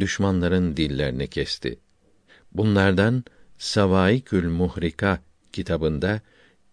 düşmanların 0.00 0.76
dillerini 0.76 1.26
kesti. 1.28 1.78
Bunlardan 2.52 3.24
Savaikül 3.58 4.48
Muhrika 4.48 5.20
kitabında 5.52 6.20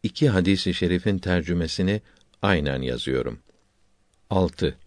iki 0.03 0.29
hadisi 0.29 0.73
şerifin 0.73 1.17
tercümesini 1.17 2.01
aynen 2.41 2.81
yazıyorum. 2.81 3.39
6. 4.29 4.77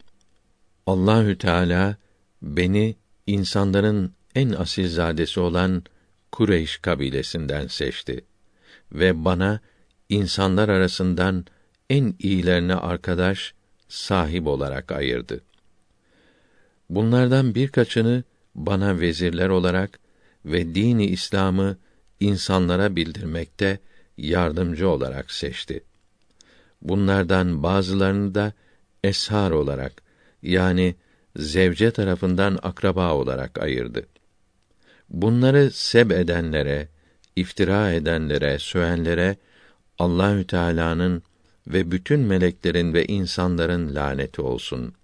Allahü 0.86 1.38
Teala 1.38 1.96
beni 2.42 2.96
insanların 3.26 4.12
en 4.34 4.52
asilzadesi 4.52 5.40
olan 5.40 5.82
Kureyş 6.32 6.76
kabilesinden 6.76 7.66
seçti 7.66 8.24
ve 8.92 9.24
bana 9.24 9.60
insanlar 10.08 10.68
arasından 10.68 11.46
en 11.90 12.14
iyilerine 12.18 12.74
arkadaş, 12.74 13.53
sahip 13.88 14.46
olarak 14.46 14.92
ayırdı. 14.92 15.40
Bunlardan 16.90 17.54
birkaçını 17.54 18.24
bana 18.54 19.00
vezirler 19.00 19.48
olarak 19.48 19.98
ve 20.44 20.74
dini 20.74 21.06
İslam'ı 21.06 21.76
insanlara 22.20 22.96
bildirmekte 22.96 23.78
yardımcı 24.18 24.88
olarak 24.88 25.32
seçti. 25.32 25.84
Bunlardan 26.82 27.62
bazılarını 27.62 28.34
da 28.34 28.52
eshar 29.04 29.50
olarak 29.50 30.02
yani 30.42 30.94
zevce 31.36 31.90
tarafından 31.90 32.58
akraba 32.62 33.14
olarak 33.14 33.58
ayırdı. 33.58 34.06
Bunları 35.10 35.70
seb 35.70 36.10
edenlere, 36.10 36.88
iftira 37.36 37.92
edenlere, 37.92 38.58
söyenlere 38.58 39.36
Allahü 39.98 40.46
Teala'nın 40.46 41.22
ve 41.66 41.90
bütün 41.90 42.20
meleklerin 42.20 42.94
ve 42.94 43.04
insanların 43.06 43.94
laneti 43.94 44.42
olsun. 44.42 44.94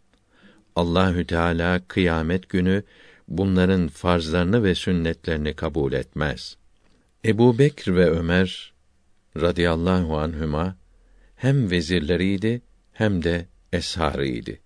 Allahü 0.76 1.26
Teala 1.26 1.81
kıyamet 1.88 2.49
günü 2.49 2.83
bunların 3.29 3.88
farzlarını 3.88 4.64
ve 4.64 4.75
sünnetlerini 4.75 5.55
kabul 5.55 5.93
etmez. 5.93 6.57
Ebu 7.25 7.59
Bekr 7.59 7.95
ve 7.95 8.11
Ömer 8.11 8.73
radıyallahu 9.37 10.19
anhüma 10.19 10.76
hem 11.37 11.71
vezirleriydi 11.71 12.62
hem 12.93 13.23
de 13.25 13.47
esharıydı. 13.73 14.59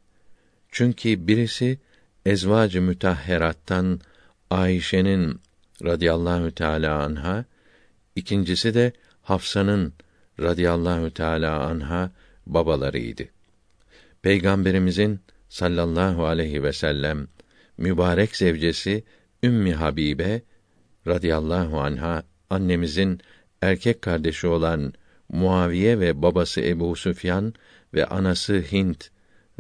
Çünkü 0.68 1.26
birisi 1.26 1.78
ezvacı 2.26 2.82
mütahherattan 2.82 4.00
Ayşe'nin 4.50 5.40
radıyallahu 5.84 6.50
teala 6.50 7.02
anha, 7.02 7.44
ikincisi 8.16 8.74
de 8.74 8.92
Hafsa'nın 9.22 9.92
radıyallahu 10.40 11.10
teala 11.10 11.60
anha 11.60 12.10
babalarıydı. 12.46 13.22
Peygamberimizin 14.22 15.20
sallallahu 15.48 16.26
aleyhi 16.26 16.62
ve 16.62 16.72
sellem 16.72 17.28
mübarek 17.78 18.36
zevcesi 18.36 19.04
Ümmi 19.42 19.74
Habibe 19.74 20.42
radıyallahu 21.06 21.80
anha 21.80 22.22
annemizin 22.50 23.20
erkek 23.62 24.02
kardeşi 24.02 24.46
olan 24.46 24.92
Muaviye 25.28 26.00
ve 26.00 26.22
babası 26.22 26.60
Ebu 26.60 26.96
Süfyan 26.96 27.54
ve 27.94 28.06
anası 28.06 28.64
Hint 28.72 29.10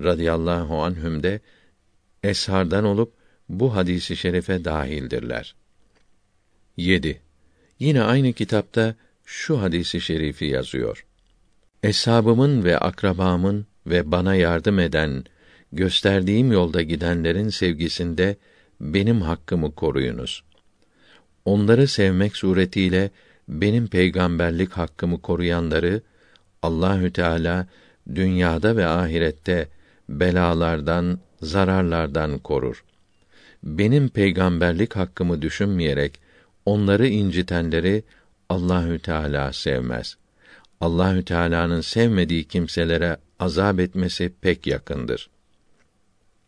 radıyallahu 0.00 0.82
anhüm 0.82 1.22
de 1.22 1.40
eshardan 2.22 2.84
olup 2.84 3.14
bu 3.48 3.76
hadisi 3.76 4.16
şerife 4.16 4.64
dahildirler. 4.64 5.54
7. 6.76 7.20
Yine 7.78 8.02
aynı 8.02 8.32
kitapta 8.32 8.94
şu 9.24 9.62
hadisi 9.62 10.00
şerifi 10.00 10.44
yazıyor. 10.44 11.06
Eshabımın 11.82 12.64
ve 12.64 12.78
akrabamın 12.78 13.66
ve 13.86 14.10
bana 14.10 14.34
yardım 14.34 14.78
eden, 14.78 15.24
gösterdiğim 15.72 16.52
yolda 16.52 16.82
gidenlerin 16.82 17.48
sevgisinde 17.48 18.36
benim 18.80 19.20
hakkımı 19.22 19.74
koruyunuz. 19.74 20.44
Onları 21.44 21.88
sevmek 21.88 22.36
suretiyle 22.36 23.10
benim 23.48 23.86
peygamberlik 23.86 24.72
hakkımı 24.72 25.20
koruyanları 25.20 26.02
Allahü 26.62 27.12
Teala 27.12 27.66
dünyada 28.14 28.76
ve 28.76 28.86
ahirette 28.86 29.68
belalardan, 30.08 31.18
zararlardan 31.42 32.38
korur. 32.38 32.84
Benim 33.62 34.08
peygamberlik 34.08 34.96
hakkımı 34.96 35.42
düşünmeyerek 35.42 36.20
onları 36.66 37.06
incitenleri 37.06 38.02
Allahü 38.48 38.98
Teala 38.98 39.52
sevmez. 39.52 40.16
Allahü 40.80 41.24
Teala'nın 41.24 41.80
sevmediği 41.80 42.44
kimselere 42.44 43.16
azap 43.38 43.80
etmesi 43.80 44.32
pek 44.40 44.66
yakındır. 44.66 45.30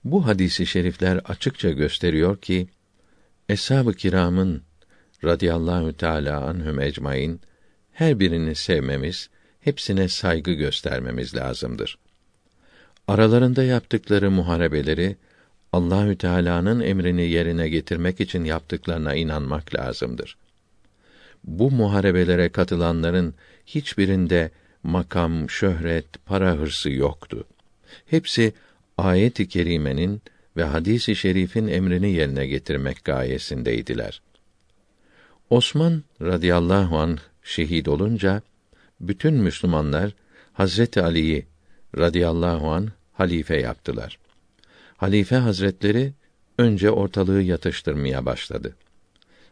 Bu 0.04 0.26
hadisi 0.26 0.66
şerifler 0.66 1.16
açıkça 1.16 1.70
gösteriyor 1.70 2.36
ki 2.36 2.68
eshab-ı 3.48 3.94
kiramın 3.94 4.62
radıyallahu 5.24 5.92
teala 5.92 6.40
anhum 6.40 6.80
ecmaîn 6.80 7.40
her 7.92 8.20
birini 8.20 8.54
sevmemiz, 8.54 9.30
hepsine 9.60 10.08
saygı 10.08 10.52
göstermemiz 10.52 11.34
lazımdır. 11.34 11.98
Aralarında 13.08 13.62
yaptıkları 13.62 14.30
muharebeleri 14.30 15.16
Allahü 15.72 16.18
Teala'nın 16.18 16.80
emrini 16.80 17.28
yerine 17.28 17.68
getirmek 17.68 18.20
için 18.20 18.44
yaptıklarına 18.44 19.14
inanmak 19.14 19.74
lazımdır. 19.74 20.36
Bu 21.46 21.70
muharebelere 21.70 22.48
katılanların 22.48 23.34
hiçbirinde 23.66 24.50
makam, 24.82 25.50
şöhret, 25.50 26.06
para 26.26 26.52
hırsı 26.52 26.90
yoktu. 26.90 27.44
Hepsi 28.06 28.52
ayet-i 28.98 29.48
kerimenin 29.48 30.22
ve 30.56 30.64
hadisi 30.64 31.16
şerifin 31.16 31.68
emrini 31.68 32.12
yerine 32.12 32.46
getirmek 32.46 33.04
gayesindeydiler. 33.04 34.22
Osman 35.50 36.02
radıyallahu 36.22 36.98
an 36.98 37.18
şehit 37.42 37.88
olunca 37.88 38.42
bütün 39.00 39.34
Müslümanlar 39.34 40.14
Hazreti 40.52 41.02
Ali'yi 41.02 41.46
radıyallahu 41.98 42.70
an 42.70 42.88
halife 43.12 43.56
yaptılar. 43.56 44.18
Halife 44.96 45.36
Hazretleri 45.36 46.12
önce 46.58 46.90
ortalığı 46.90 47.42
yatıştırmaya 47.42 48.26
başladı. 48.26 48.76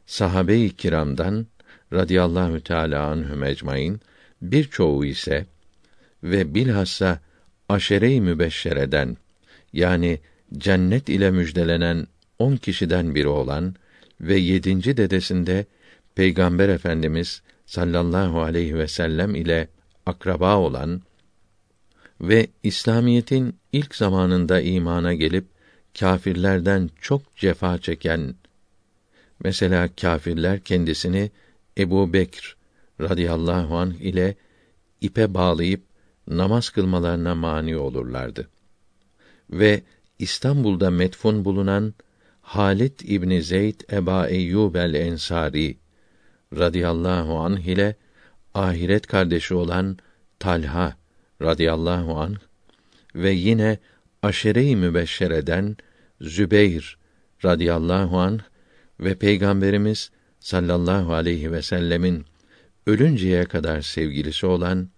Sahabe-i 0.06 0.76
kiramdan 0.76 1.46
radıyallahu 1.94 2.60
teala 2.60 3.06
anhum 3.06 3.44
ecmaîn 3.44 4.00
birçoğu 4.42 5.04
ise 5.04 5.46
ve 6.22 6.54
bilhassa 6.54 7.20
aşere-i 7.68 8.20
mübeşşereden 8.20 9.16
yani 9.72 10.20
cennet 10.58 11.08
ile 11.08 11.30
müjdelenen 11.30 12.06
on 12.38 12.56
kişiden 12.56 13.14
biri 13.14 13.28
olan 13.28 13.74
ve 14.20 14.36
yedinci 14.36 14.96
dedesinde 14.96 15.66
Peygamber 16.14 16.68
Efendimiz 16.68 17.42
sallallahu 17.66 18.42
aleyhi 18.42 18.78
ve 18.78 18.88
sellem 18.88 19.34
ile 19.34 19.68
akraba 20.06 20.56
olan 20.56 21.02
ve 22.20 22.46
İslamiyetin 22.62 23.56
ilk 23.72 23.94
zamanında 23.94 24.60
imana 24.60 25.14
gelip 25.14 25.44
kâfirlerden 25.98 26.90
çok 27.00 27.36
cefa 27.36 27.78
çeken 27.78 28.34
mesela 29.44 29.88
kâfirler 30.00 30.60
kendisini 30.60 31.30
Ebu 31.78 32.12
Bekr 32.12 32.56
radıyallahu 33.00 33.76
anh 33.76 33.94
ile 34.00 34.36
ipe 35.00 35.34
bağlayıp 35.34 35.82
namaz 36.28 36.70
kılmalarına 36.70 37.34
mani 37.34 37.76
olurlardı. 37.76 38.48
Ve 39.50 39.82
İstanbul'da 40.18 40.90
metfun 40.90 41.44
bulunan 41.44 41.94
Halit 42.42 43.10
İbni 43.10 43.42
Zeyd 43.42 43.80
Eba 43.92 44.28
Eyyub 44.28 44.74
el 44.74 44.94
Ensari 44.94 45.76
radıyallahu 46.56 47.38
anh 47.38 47.66
ile 47.66 47.96
ahiret 48.54 49.06
kardeşi 49.06 49.54
olan 49.54 49.98
Talha 50.38 50.96
radıyallahu 51.42 52.18
anh 52.18 52.36
ve 53.14 53.30
yine 53.30 53.78
aşere-i 54.22 54.76
mübeşşereden 54.76 55.76
Zübeyr 56.20 56.98
radıyallahu 57.44 58.18
anh 58.18 58.40
ve 59.00 59.14
Peygamberimiz 59.14 60.10
sallallahu 60.44 61.14
aleyhi 61.14 61.52
ve 61.52 61.62
sellemin 61.62 62.24
ölünceye 62.86 63.44
kadar 63.44 63.80
sevgilisi 63.80 64.46
olan 64.46 64.88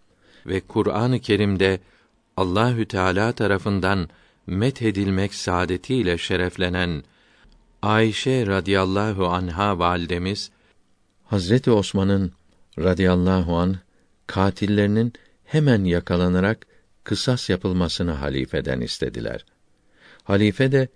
ve 0.47 0.61
Kur'an-ı 0.61 1.21
Kerim'de 1.21 1.81
Allahü 2.37 2.89
Teala 2.89 3.33
tarafından 3.33 4.09
methedilmek 4.47 5.35
saadetiyle 5.35 6.19
şereflenen 6.19 7.05
Ayşe 7.83 8.47
radıyallahu 8.47 9.27
anha 9.27 9.79
validemiz 9.79 10.51
Hazreti 11.25 11.71
Osman'ın 11.71 12.33
radıyallahu 12.79 13.57
an 13.57 13.77
katillerinin 14.27 15.13
hemen 15.45 15.85
yakalanarak 15.85 16.67
kısas 17.05 17.51
yapılmasını 17.51 18.13
halifeden 18.13 18.81
istediler. 18.81 19.45
Halife 20.25 20.73
de 20.73 20.89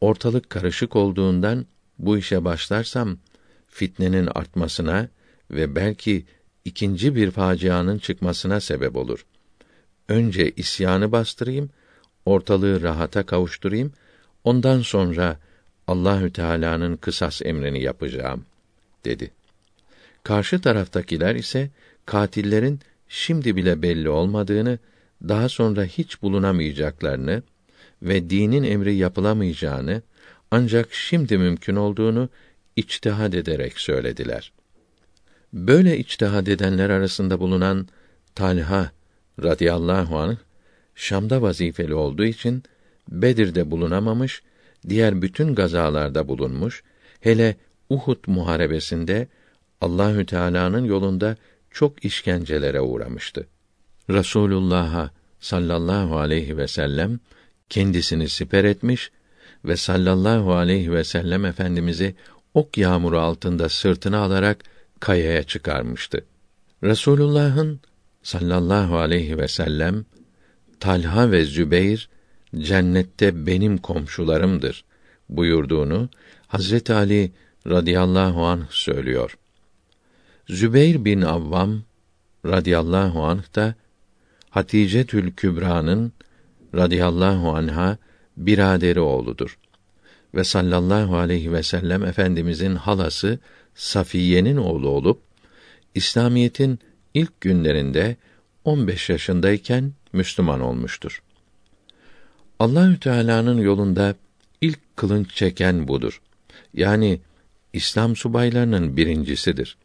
ortalık 0.00 0.50
karışık 0.50 0.96
olduğundan 0.96 1.66
bu 1.98 2.18
işe 2.18 2.44
başlarsam 2.44 3.18
fitnenin 3.76 4.28
artmasına 4.34 5.08
ve 5.50 5.74
belki 5.74 6.24
ikinci 6.64 7.14
bir 7.14 7.30
facianın 7.30 7.98
çıkmasına 7.98 8.60
sebep 8.60 8.96
olur. 8.96 9.26
Önce 10.08 10.50
isyanı 10.50 11.12
bastırayım, 11.12 11.70
ortalığı 12.26 12.82
rahata 12.82 13.26
kavuşturayım, 13.26 13.92
ondan 14.44 14.80
sonra 14.80 15.38
Allahü 15.86 16.32
Teala'nın 16.32 16.96
kısas 16.96 17.42
emrini 17.44 17.82
yapacağım 17.82 18.44
dedi. 19.04 19.30
Karşı 20.22 20.60
taraftakiler 20.60 21.34
ise 21.34 21.70
katillerin 22.06 22.80
şimdi 23.08 23.56
bile 23.56 23.82
belli 23.82 24.08
olmadığını, 24.08 24.78
daha 25.28 25.48
sonra 25.48 25.84
hiç 25.84 26.22
bulunamayacaklarını 26.22 27.42
ve 28.02 28.30
dinin 28.30 28.62
emri 28.62 28.94
yapılamayacağını 28.94 30.02
ancak 30.50 30.94
şimdi 30.94 31.38
mümkün 31.38 31.76
olduğunu 31.76 32.28
içtihad 32.76 33.32
ederek 33.32 33.80
söylediler. 33.80 34.52
Böyle 35.52 35.98
içtihad 35.98 36.46
edenler 36.46 36.90
arasında 36.90 37.40
bulunan 37.40 37.88
Talha 38.34 38.90
radıyallahu 39.42 40.18
anh 40.18 40.36
Şam'da 40.94 41.42
vazifeli 41.42 41.94
olduğu 41.94 42.24
için 42.24 42.62
Bedir'de 43.08 43.70
bulunamamış, 43.70 44.42
diğer 44.88 45.22
bütün 45.22 45.54
gazalarda 45.54 46.28
bulunmuş, 46.28 46.82
hele 47.20 47.56
Uhud 47.88 48.24
muharebesinde 48.26 49.28
Allahü 49.80 50.26
Teala'nın 50.26 50.84
yolunda 50.84 51.36
çok 51.70 52.04
işkencelere 52.04 52.80
uğramıştı. 52.80 53.46
Rasulullah'a 54.10 55.10
sallallahu 55.40 56.18
aleyhi 56.18 56.56
ve 56.56 56.68
sellem 56.68 57.20
kendisini 57.68 58.28
siper 58.28 58.64
etmiş 58.64 59.10
ve 59.64 59.76
sallallahu 59.76 60.54
aleyhi 60.54 60.92
ve 60.92 61.04
sellem 61.04 61.44
efendimizi 61.44 62.14
ok 62.56 62.78
yağmuru 62.78 63.18
altında 63.18 63.68
sırtına 63.68 64.18
alarak 64.18 64.64
kayaya 65.00 65.42
çıkarmıştı. 65.42 66.24
Resulullah'ın 66.82 67.80
sallallahu 68.22 68.96
aleyhi 68.98 69.38
ve 69.38 69.48
sellem 69.48 70.04
Talha 70.80 71.30
ve 71.30 71.44
Zübeyr 71.44 72.08
cennette 72.58 73.46
benim 73.46 73.78
komşularımdır 73.78 74.84
buyurduğunu 75.28 76.08
Hazret 76.46 76.90
Ali 76.90 77.32
radıyallahu 77.66 78.46
anh 78.46 78.70
söylüyor. 78.70 79.38
Zübeyr 80.48 81.04
bin 81.04 81.22
Avvam 81.22 81.82
radıyallahu 82.46 83.24
anh 83.24 83.54
da 83.54 83.74
Hatice 84.50 85.06
Tül 85.06 85.32
Kübra'nın 85.32 86.12
radıyallahu 86.74 87.56
anha 87.56 87.98
biraderi 88.36 89.00
oğludur 89.00 89.58
ve 90.36 90.44
sallallahu 90.44 91.16
aleyhi 91.16 91.52
ve 91.52 91.62
sellem 91.62 92.04
efendimizin 92.04 92.76
halası 92.76 93.38
Safiye'nin 93.74 94.56
oğlu 94.56 94.88
olup 94.88 95.20
İslamiyetin 95.94 96.78
ilk 97.14 97.40
günlerinde 97.40 98.16
15 98.64 99.10
yaşındayken 99.10 99.92
Müslüman 100.12 100.60
olmuştur. 100.60 101.22
Allahü 102.58 103.00
Teala'nın 103.00 103.58
yolunda 103.58 104.14
ilk 104.60 104.96
kılınç 104.96 105.34
çeken 105.34 105.88
budur. 105.88 106.20
Yani 106.74 107.20
İslam 107.72 108.16
subaylarının 108.16 108.96
birincisidir. 108.96 109.76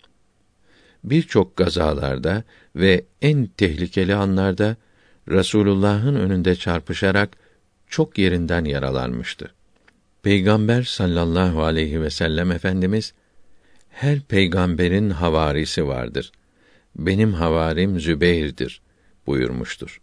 Birçok 1.03 1.57
gazalarda 1.57 2.43
ve 2.75 3.05
en 3.21 3.47
tehlikeli 3.47 4.15
anlarda 4.15 4.75
Resulullah'ın 5.29 6.15
önünde 6.15 6.55
çarpışarak 6.55 7.37
çok 7.87 8.17
yerinden 8.17 8.65
yaralanmıştı. 8.65 9.51
Peygamber 10.23 10.83
sallallahu 10.83 11.63
aleyhi 11.63 12.01
ve 12.01 12.09
sellem 12.09 12.51
efendimiz 12.51 13.13
her 13.89 14.19
peygamberin 14.19 15.09
havarisi 15.09 15.87
vardır. 15.87 16.31
Benim 16.95 17.33
havarim 17.33 17.99
Zübeyr'dir 17.99 18.81
buyurmuştur. 19.27 20.01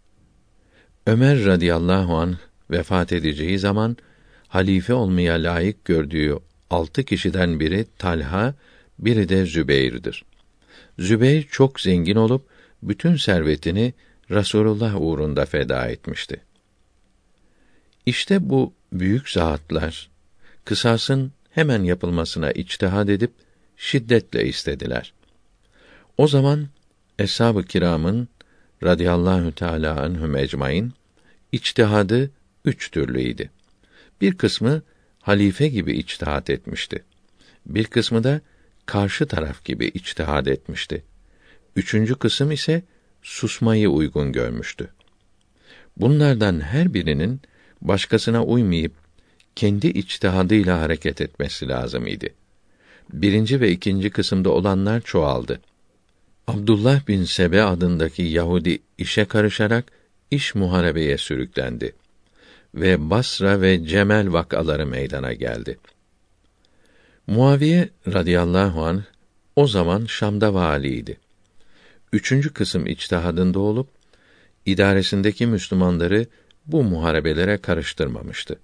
Ömer 1.05 1.45
radıyallahu 1.45 2.15
an 2.15 2.37
vefat 2.71 3.13
edeceği 3.13 3.59
zaman 3.59 3.97
halife 4.47 4.93
olmaya 4.93 5.33
layık 5.35 5.85
gördüğü 5.85 6.35
altı 6.69 7.03
kişiden 7.03 7.59
biri 7.59 7.85
Talha, 7.97 8.55
biri 8.99 9.29
de 9.29 9.45
Zübeyr'dir. 9.45 10.25
Zübeyr 10.99 11.43
çok 11.43 11.79
zengin 11.79 12.15
olup 12.15 12.45
bütün 12.83 13.15
servetini 13.15 13.93
Rasulullah 14.31 15.01
uğrunda 15.01 15.45
feda 15.45 15.87
etmişti. 15.87 16.41
İşte 18.05 18.49
bu 18.49 18.73
büyük 18.91 19.29
zatlar 19.29 20.09
kısasın 20.65 21.31
hemen 21.51 21.83
yapılmasına 21.83 22.51
içtihad 22.51 23.07
edip 23.07 23.31
şiddetle 23.77 24.47
istediler. 24.47 25.13
O 26.17 26.27
zaman 26.27 26.67
eshab-ı 27.19 27.63
kiramın 27.63 28.27
radıyallahu 28.83 29.51
teala 29.51 30.01
anhum 30.01 30.35
ecmaîn 30.35 30.93
içtihadı 31.51 32.31
üç 32.65 32.91
türlüydi. 32.91 33.49
Bir 34.21 34.37
kısmı 34.37 34.81
halife 35.21 35.67
gibi 35.67 35.97
içtihat 35.97 36.49
etmişti. 36.49 37.03
Bir 37.65 37.85
kısmı 37.85 38.23
da 38.23 38.41
karşı 38.85 39.27
taraf 39.27 39.65
gibi 39.65 39.85
içtihad 39.85 40.45
etmişti. 40.45 41.03
Üçüncü 41.75 42.15
kısım 42.15 42.51
ise 42.51 42.83
susmayı 43.21 43.89
uygun 43.89 44.31
görmüştü. 44.31 44.89
Bunlardan 45.97 46.59
her 46.61 46.93
birinin 46.93 47.41
başkasına 47.81 48.43
uymayıp 48.43 48.93
kendi 49.55 49.87
içtihadıyla 49.87 50.81
hareket 50.81 51.21
etmesi 51.21 51.67
lazım 51.67 52.07
idi. 52.07 52.33
Birinci 53.13 53.61
ve 53.61 53.71
ikinci 53.71 54.09
kısımda 54.09 54.49
olanlar 54.49 55.01
çoğaldı. 55.01 55.61
Abdullah 56.47 57.07
bin 57.07 57.23
Sebe 57.23 57.61
adındaki 57.61 58.23
Yahudi 58.23 58.79
işe 58.97 59.25
karışarak 59.25 59.85
iş 60.31 60.55
muharebeye 60.55 61.17
sürüklendi 61.17 61.95
ve 62.75 63.09
Basra 63.09 63.61
ve 63.61 63.85
Cemel 63.85 64.33
vakaları 64.33 64.85
meydana 64.85 65.33
geldi. 65.33 65.77
Muaviye 67.27 67.89
radıyallahu 68.07 68.85
an 68.85 69.03
o 69.55 69.67
zaman 69.67 70.05
Şam'da 70.05 70.53
valiydi. 70.53 71.17
Üçüncü 72.13 72.53
kısım 72.53 72.87
içtihadında 72.87 73.59
olup 73.59 73.87
idaresindeki 74.65 75.47
Müslümanları 75.47 76.25
bu 76.71 76.83
muharebelere 76.83 77.57
karıştırmamıştı. 77.57 78.59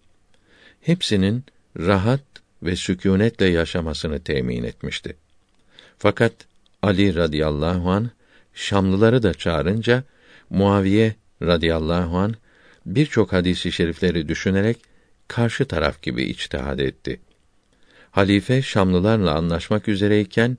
Hepsinin 0.82 1.44
rahat 1.78 2.22
ve 2.63 2.76
sükûnetle 2.76 3.46
yaşamasını 3.46 4.20
temin 4.20 4.63
etmişti. 4.63 5.15
Fakat 5.98 6.34
Ali 6.82 7.15
radıyallahu 7.15 7.89
an 7.91 8.10
Şamlıları 8.54 9.24
da 9.24 9.34
çağırınca 9.34 10.04
Muaviye 10.50 11.15
radıyallahu 11.41 12.18
an 12.18 12.36
birçok 12.86 13.34
hadisi 13.34 13.72
şerifleri 13.72 14.28
düşünerek 14.28 14.78
karşı 15.28 15.65
taraf 15.65 16.02
gibi 16.02 16.24
içtihad 16.24 16.80
etti. 16.80 17.20
Halife 18.12 18.62
Şamlılarla 18.62 19.34
anlaşmak 19.34 19.88
üzereyken 19.88 20.58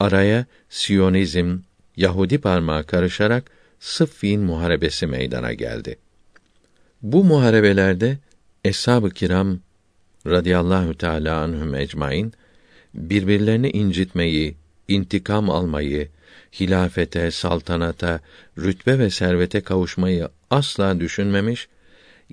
araya 0.00 0.46
Siyonizm, 0.68 1.58
Yahudi 1.96 2.38
parmağı 2.38 2.84
karışarak 2.86 3.50
Sıffin 3.80 4.40
muharebesi 4.40 5.06
meydana 5.06 5.52
geldi. 5.52 5.98
Bu 7.02 7.24
muharebelerde 7.24 8.18
eshab-ı 8.64 9.10
kiram 9.10 9.58
radıyallahu 10.26 10.94
teala 10.94 11.36
anhum 11.40 11.74
ecmaîn 11.74 12.32
birbirlerini 12.94 13.70
incitmeyi, 13.70 14.54
intikam 14.88 15.50
almayı, 15.50 16.08
hilafete, 16.60 17.30
saltanata, 17.30 18.20
rütbe 18.58 18.98
ve 18.98 19.10
servete 19.10 19.60
kavuşmayı 19.60 20.28
asla 20.50 21.00
düşünmemiş, 21.00 21.68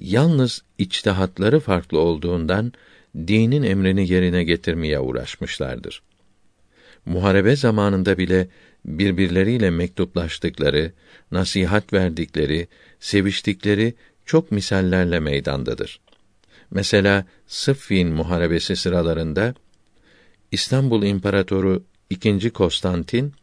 yalnız 0.02 0.64
içtihatları 0.78 1.60
farklı 1.60 2.00
olduğundan 2.00 2.74
dinin 3.16 3.64
emrini 3.64 4.12
yerine 4.12 4.44
getirmeye 4.44 5.00
uğraşmışlardır. 5.00 6.02
Muharebe 7.06 7.56
zamanında 7.56 8.18
bile 8.18 8.48
birbirleriyle 8.86 9.70
mektuplaştıkları, 9.70 10.92
nasihat 11.32 11.94
verdikleri, 11.94 12.68
seviştikleri 13.00 13.94
çok 14.26 14.52
misallerle 14.52 15.20
meydandadır. 15.20 16.00
Mesela 16.72 17.26
Sıffin 17.48 18.08
muharebesi 18.08 18.76
sıralarında 18.76 19.54
İstanbul 20.52 21.04
İmparatoru 21.04 21.84
II. 22.10 22.50
Konstantin 22.50 23.34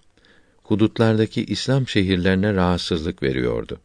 hudutlardaki 0.62 1.44
İslam 1.44 1.88
şehirlerine 1.88 2.54
rahatsızlık 2.54 3.22
veriyordu. 3.22 3.80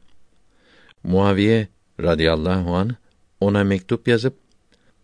Muaviye 1.03 1.67
radıyallahu 1.99 2.75
an 2.75 2.95
ona 3.39 3.63
mektup 3.63 4.07
yazıp 4.07 4.33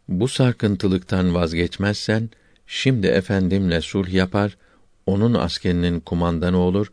bu 0.08 0.27
sarkıntılıktan 0.27 1.34
vazgeçmezsen 1.34 2.30
şimdi 2.67 3.08
efendimle 3.08 3.82
sulh 3.82 4.10
yapar, 4.10 4.58
onun 5.06 5.34
askerinin 5.34 5.99
kumandanı 5.99 6.58
olur, 6.58 6.91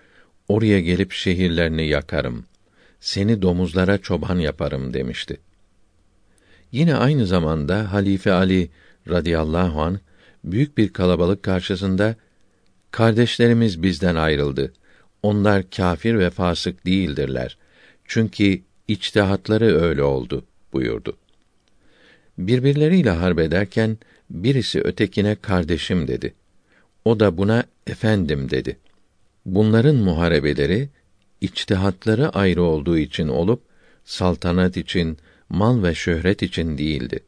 oraya 0.49 0.81
gelip 0.81 1.13
şehirlerini 1.13 1.89
yakarım. 1.89 2.45
Seni 3.01 3.43
domuzlara 3.43 3.99
çoban 3.99 4.39
yaparım 4.39 4.95
demişti. 4.95 5.41
Yine 6.73 6.95
aynı 6.95 7.27
zamanda 7.27 7.93
Halife 7.93 8.33
Ali 8.33 8.71
radıyallahu 9.09 9.83
an 9.83 10.01
büyük 10.45 10.79
bir 10.79 10.93
kalabalık 10.93 11.43
karşısında 11.43 12.17
kardeşlerimiz 12.91 13.83
bizden 13.83 14.15
ayrıldı. 14.15 14.73
Onlar 15.23 15.71
kâfir 15.71 16.19
ve 16.19 16.31
fasık 16.31 16.87
değildirler. 16.87 17.59
Çünkü 18.05 18.61
içtihatları 18.89 19.83
öyle 19.83 20.03
oldu 20.03 20.45
buyurdu. 20.73 21.17
Birbirleriyle 22.39 23.11
harp 23.11 23.39
ederken 23.39 23.99
birisi 24.31 24.81
ötekine 24.81 25.35
kardeşim 25.35 26.09
dedi. 26.09 26.35
O 27.05 27.21
da 27.21 27.39
buna 27.39 27.65
efendim 27.87 28.51
dedi. 28.51 28.77
Bunların 29.47 29.97
muharebeleri 29.97 30.89
içtihatları 31.41 32.29
ayrı 32.29 32.63
olduğu 32.63 32.99
için 32.99 33.29
olup 33.29 33.63
saltanat 34.05 34.77
için, 34.77 35.19
mal 35.49 35.83
ve 35.83 35.95
şöhret 35.95 36.43
için 36.43 36.79
değildi. 36.79 37.21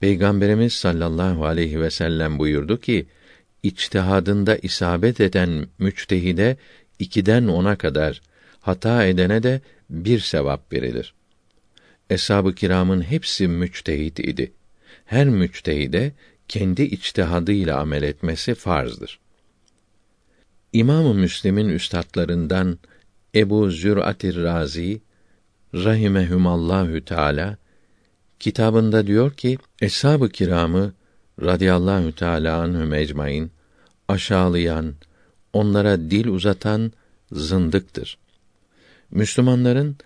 Peygamberimiz 0.00 0.72
sallallahu 0.72 1.46
aleyhi 1.46 1.80
ve 1.80 1.90
sellem 1.90 2.38
buyurdu 2.38 2.80
ki, 2.80 3.06
içtihadında 3.62 4.56
isabet 4.56 5.20
eden 5.20 5.66
müçtehide 5.78 6.56
ikiden 6.98 7.46
ona 7.46 7.76
kadar, 7.76 8.22
hata 8.60 9.04
edene 9.04 9.42
de 9.42 9.60
bir 9.90 10.20
sevap 10.20 10.72
verilir. 10.72 11.14
Eshab-ı 12.10 12.54
kiramın 12.54 13.02
hepsi 13.02 13.48
müçtehit 13.48 14.18
idi. 14.18 14.52
Her 15.04 15.28
müçtehide 15.28 16.12
kendi 16.48 16.82
içtihadıyla 16.82 17.80
amel 17.80 18.02
etmesi 18.02 18.54
farzdır. 18.54 19.18
İmam-ı 20.72 21.14
Müslim'in 21.14 21.68
üstadlarından 21.68 22.78
Ebu 23.34 23.70
Zür'atir 23.70 24.42
Razi 24.42 25.00
rahimehumallahü 25.74 27.04
teala 27.04 27.56
kitabında 28.40 29.06
diyor 29.06 29.32
ki 29.32 29.58
eshab-ı 29.82 30.28
kiramı 30.28 30.92
radıyallahu 31.42 32.14
teala 32.14 32.60
anhum 32.60 32.94
ecmaîn 32.94 33.50
aşağılayan, 34.08 34.94
onlara 35.52 36.00
dil 36.00 36.28
uzatan 36.28 36.92
zındıktır. 37.32 38.18
Müslümanların 39.10 39.96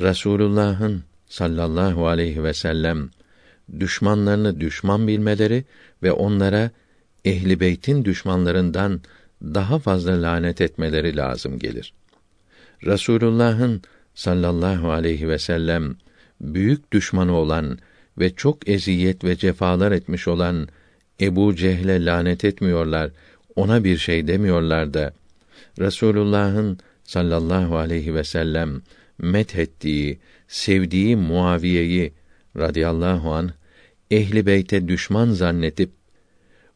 Resulullah'ın 0.00 1.04
sallallahu 1.26 2.06
aleyhi 2.06 2.42
ve 2.42 2.54
sellem 2.54 3.10
düşmanlarını 3.80 4.60
düşman 4.60 5.08
bilmeleri 5.08 5.64
ve 6.02 6.12
onlara 6.12 6.70
ehli 7.24 7.60
beytin 7.60 8.04
düşmanlarından 8.04 9.00
daha 9.42 9.78
fazla 9.78 10.22
lanet 10.22 10.60
etmeleri 10.60 11.16
lazım 11.16 11.58
gelir. 11.58 11.92
Resulullah'ın 12.86 13.82
sallallahu 14.14 14.90
aleyhi 14.90 15.28
ve 15.28 15.38
sellem 15.38 15.96
büyük 16.40 16.92
düşmanı 16.92 17.36
olan 17.36 17.78
ve 18.18 18.34
çok 18.34 18.68
eziyet 18.68 19.24
ve 19.24 19.36
cefalar 19.36 19.92
etmiş 19.92 20.28
olan 20.28 20.68
Ebu 21.20 21.56
Cehle 21.56 22.04
lanet 22.04 22.44
etmiyorlar, 22.44 23.10
ona 23.56 23.84
bir 23.84 23.98
şey 23.98 24.26
demiyorlar 24.26 24.94
da 24.94 25.12
Resulullah'ın 25.78 26.78
sallallahu 27.04 27.76
aleyhi 27.76 28.14
ve 28.14 28.24
sellem 28.24 28.82
methettiği, 29.18 30.18
sevdiği 30.48 31.16
Muaviye'yi 31.16 32.12
radıyallahu 32.56 33.32
an 33.32 33.50
ehli 34.10 34.46
beyte 34.46 34.88
düşman 34.88 35.30
zannetip 35.30 35.90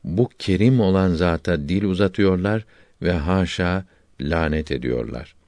bu 0.05 0.29
kerim 0.39 0.81
olan 0.81 1.15
zata 1.15 1.69
dil 1.69 1.85
uzatıyorlar 1.85 2.65
ve 3.03 3.13
haşa 3.13 3.85
lanet 4.21 4.71
ediyorlar. 4.71 5.40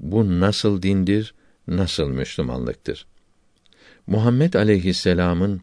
Bu 0.00 0.40
nasıl 0.40 0.82
dindir, 0.82 1.34
nasıl 1.68 2.08
Müslümanlıktır? 2.08 3.06
Muhammed 4.06 4.54
aleyhisselam'ın 4.54 5.60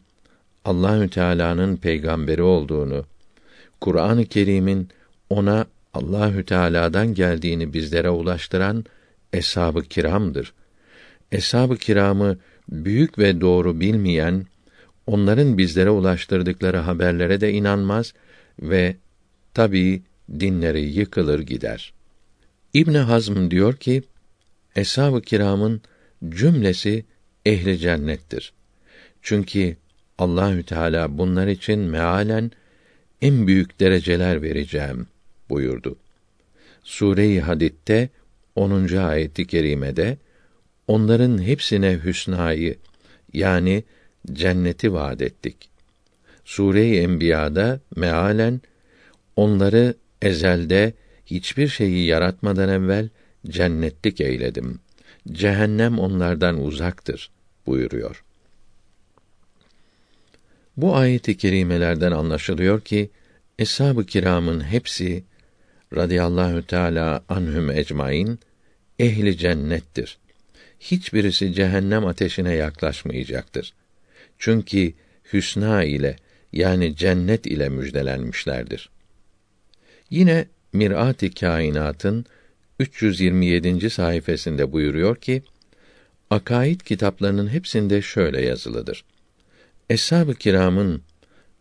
Allahü 0.64 1.08
Teala'nın 1.08 1.76
peygamberi 1.76 2.42
olduğunu, 2.42 3.04
Kur'an-ı 3.80 4.26
Kerim'in 4.26 4.88
ona 5.30 5.66
Allahü 5.94 6.44
Teala'dan 6.44 7.14
geldiğini 7.14 7.72
bizlere 7.72 8.10
ulaştıran 8.10 8.84
eshab-ı 9.32 9.82
kiramdır. 9.82 10.52
Eshab-ı 11.32 11.76
kiramı 11.76 12.38
büyük 12.68 13.18
ve 13.18 13.40
doğru 13.40 13.80
bilmeyen, 13.80 14.46
onların 15.06 15.58
bizlere 15.58 15.90
ulaştırdıkları 15.90 16.76
haberlere 16.76 17.40
de 17.40 17.52
inanmaz 17.52 18.14
ve 18.62 18.96
tabii 19.54 20.02
dinleri 20.40 20.80
yıkılır 20.80 21.40
gider. 21.40 21.92
İbn 22.74 22.94
Hazm 22.94 23.50
diyor 23.50 23.76
ki, 23.76 24.02
Eshab-ı 24.78 25.22
kiramın 25.22 25.82
cümlesi 26.28 27.04
ehli 27.46 27.78
cennettir. 27.78 28.52
Çünkü 29.22 29.76
Allahü 30.18 30.62
Teala 30.62 31.18
bunlar 31.18 31.46
için 31.46 31.78
mealen 31.78 32.50
en 33.22 33.46
büyük 33.46 33.80
dereceler 33.80 34.42
vereceğim 34.42 35.06
buyurdu. 35.50 35.96
Sure-i 36.84 37.40
Hadid'de 37.40 38.08
10. 38.54 38.96
ayeti 38.96 39.46
kerimede 39.46 40.16
onların 40.86 41.42
hepsine 41.42 41.98
hüsnayı 42.04 42.76
yani 43.32 43.84
cenneti 44.32 44.92
vaad 44.92 45.20
ettik. 45.20 45.68
Sure-i 46.44 46.96
Enbiya'da 46.96 47.80
mealen 47.96 48.60
onları 49.36 49.94
ezelde 50.22 50.92
hiçbir 51.26 51.68
şeyi 51.68 52.06
yaratmadan 52.06 52.68
evvel 52.68 53.08
cennetlik 53.46 54.20
eyledim. 54.20 54.80
Cehennem 55.32 55.98
onlardan 55.98 56.64
uzaktır 56.64 57.30
buyuruyor. 57.66 58.24
Bu 60.76 60.96
ayet-i 60.96 61.36
kerimelerden 61.36 62.12
anlaşılıyor 62.12 62.80
ki 62.80 63.10
eshab-ı 63.58 64.06
kiramın 64.06 64.60
hepsi 64.60 65.24
radıyallahu 65.96 66.62
teala 66.62 67.24
anhum 67.28 67.70
ecmaîn 67.70 68.38
ehli 68.98 69.38
cennettir. 69.38 70.18
Hiçbirisi 70.80 71.52
cehennem 71.52 72.06
ateşine 72.06 72.54
yaklaşmayacaktır. 72.54 73.74
Çünkü 74.38 74.92
hüsna 75.32 75.84
ile 75.84 76.16
yani 76.52 76.96
cennet 76.96 77.46
ile 77.46 77.68
müjdelenmişlerdir. 77.68 78.90
Yine 80.10 80.46
Mirat-ı 80.72 81.30
Kainat'ın 81.30 82.26
327. 82.78 83.90
sayfasında 83.90 84.72
buyuruyor 84.72 85.16
ki, 85.16 85.42
akaid 86.30 86.80
kitaplarının 86.80 87.48
hepsinde 87.48 88.02
şöyle 88.02 88.40
yazılıdır. 88.40 89.04
Eshab-ı 89.90 90.34
kiramın 90.34 91.02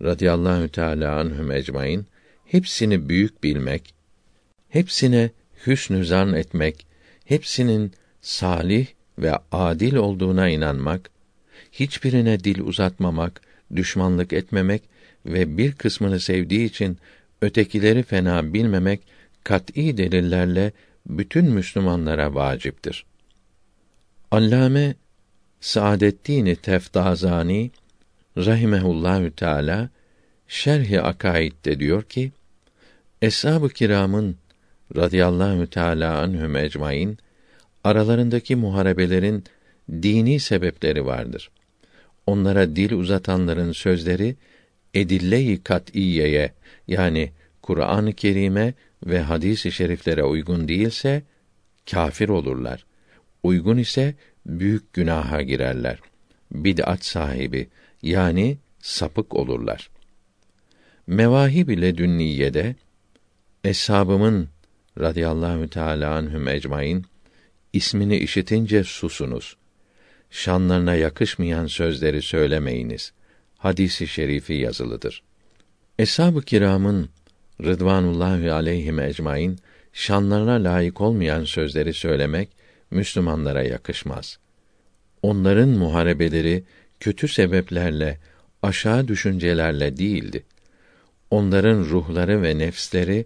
radıyallahu 0.01 0.69
teâlâ 0.69 1.19
anhum 1.19 1.51
ecmaîn 1.51 2.06
hepsini 2.45 3.10
büyük 3.10 3.43
bilmek, 3.43 3.93
hepsine 4.69 5.30
hüsnü 5.67 6.06
zan 6.06 6.34
etmek, 6.34 6.88
hepsinin 7.25 7.91
salih 8.21 8.88
ve 9.19 9.34
adil 9.51 9.95
olduğuna 9.95 10.49
inanmak, 10.49 11.10
hiçbirine 11.71 12.43
dil 12.43 12.60
uzatmamak, 12.60 13.41
düşmanlık 13.75 14.34
etmemek 14.34 14.82
ve 15.25 15.58
bir 15.58 15.71
kısmını 15.71 16.19
sevdiği 16.19 16.65
için 16.65 16.97
ötekileri 17.41 18.03
fena 18.03 18.53
bilmemek 18.53 18.99
kat'î 19.43 19.97
delillerle 19.97 20.71
bütün 21.08 21.46
Müslümanlara 21.46 22.36
vaciptir. 22.36 23.06
Allame 24.32 24.96
Saadettin 25.60 26.56
Teftazani 26.56 27.72
rahimehullahü 28.38 29.32
teala 29.32 29.89
Şerh-i 30.48 31.02
Akaid'de 31.02 31.80
diyor 31.80 32.04
ki: 32.04 32.32
Eshab-ı 33.22 33.70
kiramın 33.70 34.36
radıyallahu 34.96 35.70
teala 35.70 36.17
anhum 36.17 36.56
ecmaîn 36.56 37.17
aralarındaki 37.84 38.56
muharebelerin 38.56 39.43
dini 39.91 40.39
sebepleri 40.39 41.06
vardır. 41.06 41.52
Onlara 42.26 42.76
dil 42.76 42.91
uzatanların 42.91 43.72
sözleri 43.72 44.36
edille-i 44.93 45.63
kat'iyeye 45.63 46.52
yani 46.88 47.32
Kur'an-ı 47.62 48.13
Kerim'e 48.13 48.74
ve 49.05 49.21
hadis-i 49.21 49.71
şeriflere 49.71 50.23
uygun 50.23 50.67
değilse 50.67 51.23
kafir 51.91 52.29
olurlar. 52.29 52.86
Uygun 53.43 53.77
ise 53.77 54.15
büyük 54.45 54.93
günaha 54.93 55.41
girerler. 55.41 55.99
Bid'at 56.51 57.05
sahibi 57.05 57.67
yani 58.01 58.57
sapık 58.79 59.36
olurlar. 59.36 59.89
Mevahib 61.07 61.69
ile 61.69 61.97
dünniyede 61.97 62.75
eshabımın 63.63 64.49
radıyallahu 64.99 65.67
teala 65.67 66.15
anhum 66.15 66.47
ecmaîn 66.47 67.05
ismini 67.73 68.17
işitince 68.17 68.83
susunuz. 68.83 69.57
Şanlarına 70.29 70.95
yakışmayan 70.95 71.67
sözleri 71.67 72.21
söylemeyiniz. 72.21 73.13
Hadisi 73.57 74.07
şerifi 74.07 74.53
yazılıdır. 74.53 75.23
Eshab-ı 75.99 76.41
kiramın 76.41 77.10
Rıdvanullahi 77.63 78.52
aleyhim 78.52 79.00
ecmaîn 79.00 79.58
şanlarına 79.93 80.74
layık 80.74 81.02
olmayan 81.02 81.43
sözleri 81.43 81.93
söylemek 81.93 82.50
Müslümanlara 82.91 83.63
yakışmaz. 83.63 84.39
Onların 85.22 85.70
muharebeleri 85.70 86.63
kötü 87.00 87.28
sebeplerle, 87.28 88.17
aşağı 88.62 89.08
düşüncelerle 89.08 89.98
değildi. 89.98 90.43
Onların 91.32 91.80
ruhları 91.80 92.41
ve 92.41 92.58
nefsleri 92.58 93.26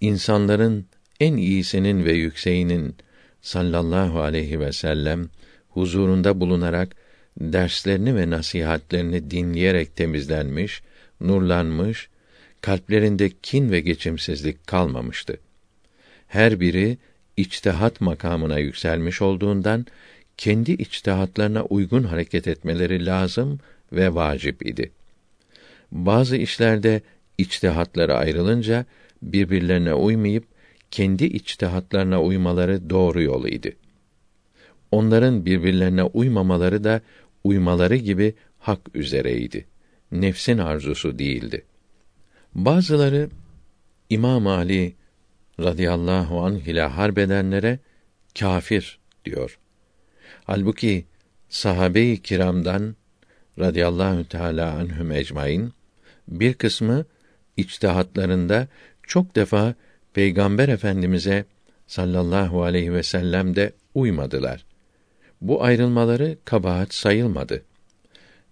insanların 0.00 0.86
en 1.20 1.36
iyisinin 1.36 2.04
ve 2.04 2.12
yükseğinin 2.12 2.96
sallallahu 3.42 4.20
aleyhi 4.20 4.60
ve 4.60 4.72
sellem 4.72 5.28
huzurunda 5.68 6.40
bulunarak 6.40 6.96
derslerini 7.40 8.16
ve 8.16 8.30
nasihatlerini 8.30 9.30
dinleyerek 9.30 9.96
temizlenmiş, 9.96 10.82
nurlanmış, 11.20 12.08
kalplerinde 12.60 13.30
kin 13.42 13.70
ve 13.70 13.80
geçimsizlik 13.80 14.66
kalmamıştı. 14.66 15.36
Her 16.28 16.60
biri 16.60 16.98
içtihat 17.36 18.00
makamına 18.00 18.58
yükselmiş 18.58 19.22
olduğundan 19.22 19.86
kendi 20.36 20.72
içtihatlarına 20.72 21.64
uygun 21.64 22.02
hareket 22.02 22.48
etmeleri 22.48 23.06
lazım 23.06 23.58
ve 23.92 24.14
vacip 24.14 24.66
idi. 24.66 24.90
Bazı 25.92 26.36
işlerde 26.36 27.00
içtihatları 27.38 28.14
ayrılınca 28.14 28.84
birbirlerine 29.22 29.94
uymayıp 29.94 30.44
kendi 30.90 31.24
içtihatlarına 31.24 32.22
uymaları 32.22 32.90
doğru 32.90 33.22
yol 33.22 33.46
idi. 33.46 33.76
Onların 34.90 35.46
birbirlerine 35.46 36.02
uymamaları 36.02 36.84
da 36.84 37.00
uymaları 37.44 37.96
gibi 37.96 38.34
hak 38.58 38.80
üzereydi. 38.94 39.66
Nefsin 40.12 40.58
arzusu 40.58 41.18
değildi. 41.18 41.62
Bazıları 42.56 43.30
İmam 44.10 44.46
Ali 44.46 44.94
radıyallahu 45.60 46.40
anh 46.40 46.68
ile 46.68 46.82
harbedenlere 46.82 47.78
kafir 48.38 48.98
diyor. 49.24 49.58
Halbuki 50.44 51.04
sahabe-i 51.48 52.22
kiramdan 52.22 52.96
radıyallahu 53.58 54.28
teala 54.28 54.72
anhum 54.72 55.12
ecmaîn 55.12 55.72
bir 56.28 56.54
kısmı 56.54 57.04
içtihatlarında 57.56 58.68
çok 59.02 59.36
defa 59.36 59.74
Peygamber 60.14 60.68
Efendimize 60.68 61.44
sallallahu 61.86 62.62
aleyhi 62.62 62.92
ve 62.92 63.02
sellem 63.02 63.56
de 63.56 63.72
uymadılar. 63.94 64.64
Bu 65.40 65.64
ayrılmaları 65.64 66.38
kabahat 66.44 66.94
sayılmadı. 66.94 67.62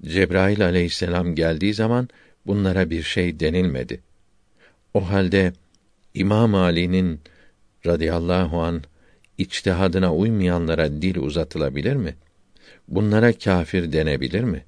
Cebrail 0.03 0.65
aleyhisselam 0.65 1.35
geldiği 1.35 1.75
zaman 1.75 2.09
bunlara 2.47 2.91
bir 2.91 3.03
şey 3.03 3.41
denilmedi. 3.41 4.01
O 4.95 5.11
halde 5.11 5.53
İmam 6.15 6.55
Ali'nin 6.55 7.21
radıyallahu 7.87 8.63
an 8.63 8.83
içtihadına 9.39 10.15
uymayanlara 10.15 11.03
dil 11.03 11.17
uzatılabilir 11.17 11.97
mi? 11.97 12.15
Bunlara 12.89 13.33
kafir 13.33 13.93
denebilir 13.93 14.45
mi? 14.45 14.65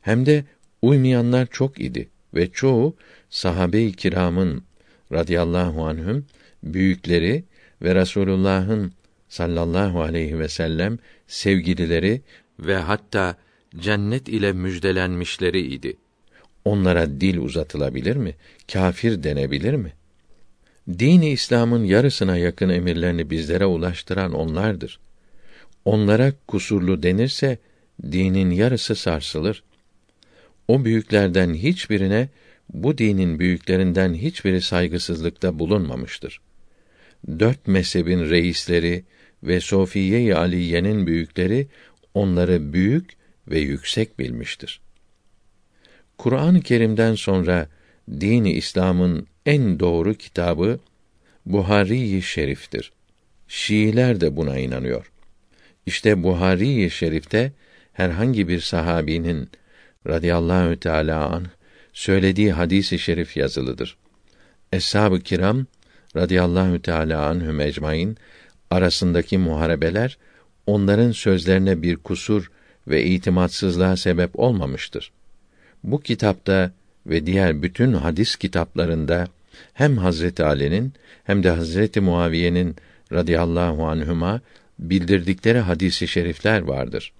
Hem 0.00 0.26
de 0.26 0.44
uymayanlar 0.82 1.46
çok 1.46 1.80
idi 1.80 2.08
ve 2.34 2.50
çoğu 2.50 2.96
sahabe-i 3.30 3.92
kiramın 3.92 4.64
radıyallahu 5.12 5.84
anhüm 5.84 6.26
büyükleri 6.62 7.44
ve 7.82 7.94
Resulullah'ın 7.94 8.92
sallallahu 9.28 10.02
aleyhi 10.02 10.38
ve 10.38 10.48
sellem 10.48 10.98
sevgilileri 11.26 12.22
ve 12.58 12.76
hatta 12.76 13.36
cennet 13.78 14.28
ile 14.28 14.52
müjdelenmişleri 14.52 15.60
idi. 15.60 15.96
Onlara 16.64 17.20
dil 17.20 17.38
uzatılabilir 17.38 18.16
mi? 18.16 18.34
Kafir 18.72 19.22
denebilir 19.22 19.74
mi? 19.74 19.92
Dini 20.98 21.30
İslam'ın 21.30 21.84
yarısına 21.84 22.36
yakın 22.36 22.68
emirlerini 22.68 23.30
bizlere 23.30 23.66
ulaştıran 23.66 24.32
onlardır. 24.32 25.00
Onlara 25.84 26.32
kusurlu 26.46 27.02
denirse 27.02 27.58
dinin 28.02 28.50
yarısı 28.50 28.96
sarsılır. 28.96 29.62
O 30.68 30.84
büyüklerden 30.84 31.54
hiçbirine 31.54 32.28
bu 32.72 32.98
dinin 32.98 33.38
büyüklerinden 33.38 34.14
hiçbiri 34.14 34.60
saygısızlıkta 34.62 35.58
bulunmamıştır. 35.58 36.40
Dört 37.38 37.66
mezhebin 37.66 38.30
reisleri 38.30 39.04
ve 39.42 39.60
Sofiye-i 39.60 40.34
Aliye'nin 40.34 41.06
büyükleri 41.06 41.68
onları 42.14 42.72
büyük 42.72 43.10
ve 43.48 43.58
yüksek 43.58 44.18
bilmiştir. 44.18 44.80
Kur'an-ı 46.20 46.60
Kerim'den 46.60 47.14
sonra 47.14 47.68
dini 48.10 48.52
İslam'ın 48.52 49.26
en 49.46 49.80
doğru 49.80 50.14
kitabı 50.14 50.78
Buhari-i 51.46 52.22
Şerif'tir. 52.22 52.92
Şiiler 53.48 54.20
de 54.20 54.36
buna 54.36 54.58
inanıyor. 54.58 55.12
İşte 55.86 56.22
Buhari-i 56.22 56.90
Şerif'te 56.90 57.52
herhangi 57.92 58.48
bir 58.48 58.60
sahabinin 58.60 59.48
radıyallahu 60.06 60.80
teala 60.80 61.26
an 61.28 61.46
söylediği 61.92 62.52
hadisi 62.52 62.98
şerif 62.98 63.36
yazılıdır. 63.36 63.96
Eshab-ı 64.72 65.20
kiram 65.20 65.66
radıyallahu 66.16 66.82
teala 66.82 67.26
anhum 67.26 67.60
ecmaîn 67.60 68.16
arasındaki 68.70 69.38
muharebeler 69.38 70.18
onların 70.66 71.12
sözlerine 71.12 71.82
bir 71.82 71.96
kusur 71.96 72.50
ve 72.88 73.04
itimatsızlığa 73.04 73.96
sebep 73.96 74.38
olmamıştır. 74.38 75.12
Bu 75.84 76.00
kitapta 76.00 76.72
ve 77.06 77.26
diğer 77.26 77.62
bütün 77.62 77.92
hadis 77.92 78.36
kitaplarında 78.36 79.28
hem 79.72 79.96
Hazreti 79.96 80.44
Ali'nin 80.44 80.92
hem 81.24 81.42
de 81.42 81.50
Hazreti 81.50 82.00
Muaviye'nin 82.00 82.76
radıyallahu 83.12 83.86
anhuma 83.86 84.40
bildirdikleri 84.78 85.58
hadisi 85.58 86.08
şerifler 86.08 86.60
vardır. 86.60 87.12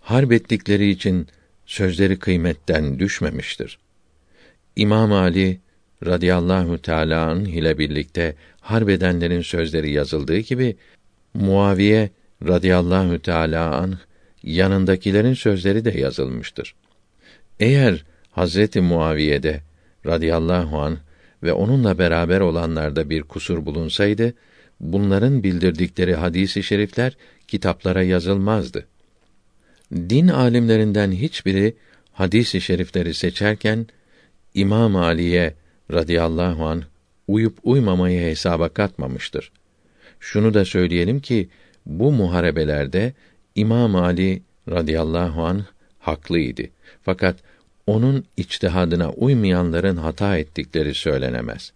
Harp 0.00 0.32
ettikleri 0.32 0.90
için 0.90 1.26
sözleri 1.66 2.18
kıymetten 2.18 2.98
düşmemiştir. 2.98 3.78
İmam 4.76 5.12
Ali 5.12 5.60
radıyallahu 6.06 6.78
anh 7.14 7.46
ile 7.46 7.78
birlikte 7.78 8.34
harp 8.60 8.88
edenlerin 8.88 9.42
sözleri 9.42 9.90
yazıldığı 9.90 10.38
gibi 10.38 10.76
Muaviye 11.34 12.10
radıyallahu 12.46 13.18
teala 13.18 13.76
anh 13.76 13.96
yanındakilerin 14.42 15.34
sözleri 15.34 15.84
de 15.84 16.00
yazılmıştır. 16.00 16.74
Eğer 17.60 18.04
Hazreti 18.30 18.80
Muaviye'de 18.80 19.60
radıyallahu 20.06 20.78
an 20.78 20.98
ve 21.42 21.52
onunla 21.52 21.98
beraber 21.98 22.40
olanlarda 22.40 23.10
bir 23.10 23.22
kusur 23.22 23.66
bulunsaydı, 23.66 24.34
bunların 24.80 25.42
bildirdikleri 25.42 26.14
hadisi 26.14 26.62
şerifler 26.62 27.16
kitaplara 27.48 28.02
yazılmazdı. 28.02 28.86
Din 29.92 30.28
alimlerinden 30.28 31.12
hiçbiri 31.12 31.76
hadisi 32.12 32.60
şerifleri 32.60 33.14
seçerken 33.14 33.86
İmam 34.54 34.96
Ali'ye 34.96 35.54
radıyallahu 35.92 36.64
an 36.64 36.82
uyup 37.28 37.58
uymamayı 37.62 38.20
hesaba 38.20 38.68
katmamıştır. 38.68 39.52
Şunu 40.20 40.54
da 40.54 40.64
söyleyelim 40.64 41.20
ki 41.20 41.48
bu 41.86 42.12
muharebelerde 42.12 43.12
İmam 43.54 43.96
Ali 43.96 44.42
radıyallahu 44.68 45.44
an 45.44 45.64
haklıydı. 45.98 46.62
Fakat 47.06 47.36
onun 47.86 48.24
içtihadına 48.36 49.10
uymayanların 49.10 49.96
hata 49.96 50.38
ettikleri 50.38 50.94
söylenemez. 50.94 51.72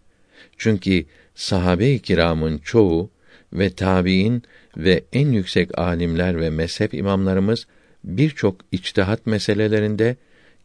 Çünkü 0.56 1.04
sahabe-i 1.34 1.98
kiramın 1.98 2.58
çoğu 2.58 3.10
ve 3.52 3.70
tabiin 3.70 4.42
ve 4.76 5.04
en 5.12 5.28
yüksek 5.28 5.78
alimler 5.78 6.40
ve 6.40 6.50
mezhep 6.50 6.94
imamlarımız 6.94 7.66
birçok 8.04 8.56
içtihat 8.72 9.26
meselelerinde 9.26 10.16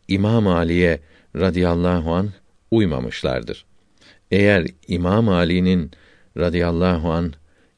İmam 0.07 0.47
Ali'ye 0.47 0.99
radıyallahu 1.35 2.13
an 2.13 2.29
uymamışlardır. 2.71 3.65
Eğer 4.31 4.67
İmam 4.87 5.29
Ali'nin 5.29 5.91
radıyallahu 6.37 7.11
an 7.11 7.33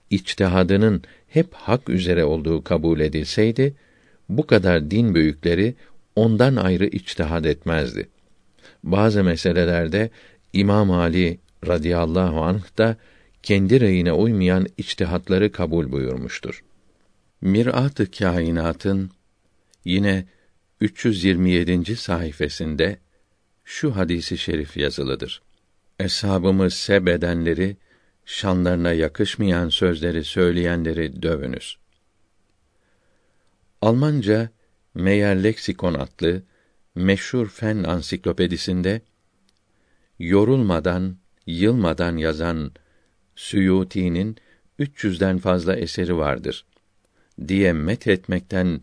içtihadının 0.10 1.02
hep 1.28 1.54
hak 1.54 1.90
üzere 1.90 2.26
olduğu 2.26 2.64
kabul 2.64 3.00
edilseydi, 3.00 3.74
bu 4.30 4.48
kadar 4.48 4.92
din 4.92 5.16
büyükleri 5.16 5.76
ondan 6.18 6.56
ayrı 6.56 6.86
içtihad 6.86 7.46
etmezdi. 7.46 8.10
Bazı 8.84 9.24
meselelerde 9.24 10.10
İmam 10.54 10.92
Ali 10.92 11.40
radıyallahu 11.68 12.42
anh 12.42 12.78
da 12.78 12.98
kendi 13.44 13.80
reyine 13.80 14.12
uymayan 14.12 14.68
içtihatları 14.78 15.52
kabul 15.52 15.92
buyurmuştur. 15.92 16.64
Mirat-ı 17.42 18.12
Kainat'ın 18.12 19.12
yine 19.86 20.26
327. 20.82 21.96
sayfasında 21.96 22.96
şu 23.66 23.96
hadisi 23.96 24.38
şerif 24.38 24.78
yazılıdır. 24.78 25.42
Eshabımız 26.00 26.74
sebedenleri, 26.74 27.78
şanlarına 28.26 28.94
yakışmayan 28.94 29.70
sözleri 29.70 30.24
söyleyenleri 30.24 31.22
dövünüz. 31.22 31.78
Almanca 33.82 34.50
Meyer 34.98 35.44
Leksikon 35.44 35.94
adlı 35.94 36.42
meşhur 36.96 37.48
fen 37.50 37.84
ansiklopedisinde 37.84 39.02
yorulmadan, 40.20 41.18
yılmadan 41.46 42.18
yazan 42.18 42.72
Suyuti'nin 43.36 44.38
300'den 44.80 45.38
fazla 45.38 45.76
eseri 45.76 46.18
vardır 46.18 46.66
diye 47.48 47.74
met 47.74 48.08
etmekten 48.08 48.82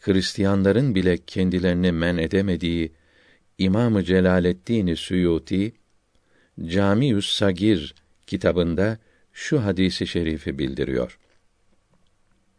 Hristiyanların 0.00 0.94
bile 0.94 1.18
kendilerini 1.26 1.92
men 1.92 2.16
edemediği 2.16 2.92
İmamı 3.58 4.04
Celaleddin 4.04 4.94
Suyuti 4.94 5.72
Camius 6.66 7.26
Sagir 7.26 7.94
kitabında 8.26 8.98
şu 9.32 9.64
hadisi 9.64 10.06
şerifi 10.06 10.58
bildiriyor. 10.58 11.18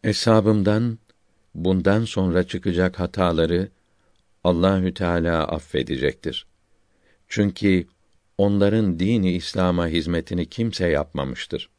Eshabımdan 0.04 0.98
bundan 1.54 2.04
sonra 2.04 2.42
çıkacak 2.42 3.00
hataları 3.00 3.68
Allahü 4.44 4.94
Teala 4.94 5.48
affedecektir. 5.48 6.46
Çünkü 7.28 7.86
onların 8.38 8.98
dini 8.98 9.32
İslam'a 9.32 9.88
hizmetini 9.88 10.46
kimse 10.46 10.88
yapmamıştır. 10.88 11.70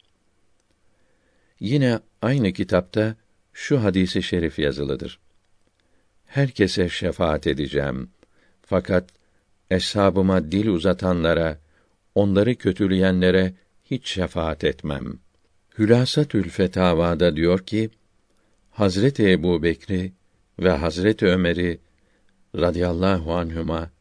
Yine 1.59 1.99
aynı 2.21 2.53
kitapta 2.53 3.15
şu 3.53 3.83
hadisi 3.83 4.23
şerif 4.23 4.59
yazılıdır. 4.59 5.19
Herkese 6.25 6.89
şefaat 6.89 7.47
edeceğim. 7.47 8.09
Fakat 8.61 9.09
eshabıma 9.71 10.51
dil 10.51 10.67
uzatanlara, 10.67 11.59
onları 12.15 12.55
kötüleyenlere 12.55 13.53
hiç 13.85 14.07
şefaat 14.09 14.63
etmem. 14.63 15.19
Hülasatül 15.77 16.49
Fetavada 16.49 17.35
diyor 17.35 17.59
ki, 17.59 17.89
Hazreti 18.79 19.31
Ebu 19.31 19.63
Bekri 19.63 20.11
ve 20.59 20.69
Hazreti 20.69 21.25
Ömer'i 21.25 21.79
radıyallahu 22.55 23.33
anhuma 23.33 23.91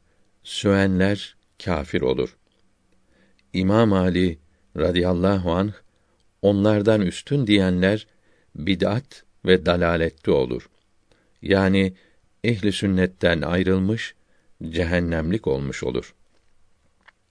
sövenler 0.43 1.37
kafir 1.64 2.01
olur. 2.01 2.37
İmam 3.53 3.93
Ali 3.93 4.39
radıyallahu 4.76 5.53
anh 5.53 5.72
onlardan 6.43 7.01
üstün 7.01 7.47
diyenler 7.47 8.07
bid'at 8.55 9.24
ve 9.45 9.66
dalalette 9.66 10.31
olur. 10.31 10.68
Yani 11.43 11.95
ehli 12.45 12.72
sünnetten 12.72 13.43
ayrılmış, 13.43 14.14
cehennemlik 14.68 15.47
olmuş 15.47 15.85
olur. 15.85 16.14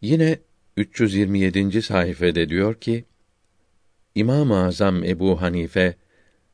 Yine 0.02 0.40
327. 0.78 1.82
sayfede 1.82 2.50
diyor 2.50 2.76
ki: 2.76 3.06
İmam-ı 4.16 4.66
Azam 4.66 5.04
Ebu 5.04 5.42
Hanife 5.42 5.96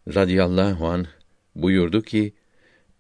radıyallahu 0.07 0.87
an 0.87 1.07
buyurdu 1.55 2.01
ki 2.01 2.33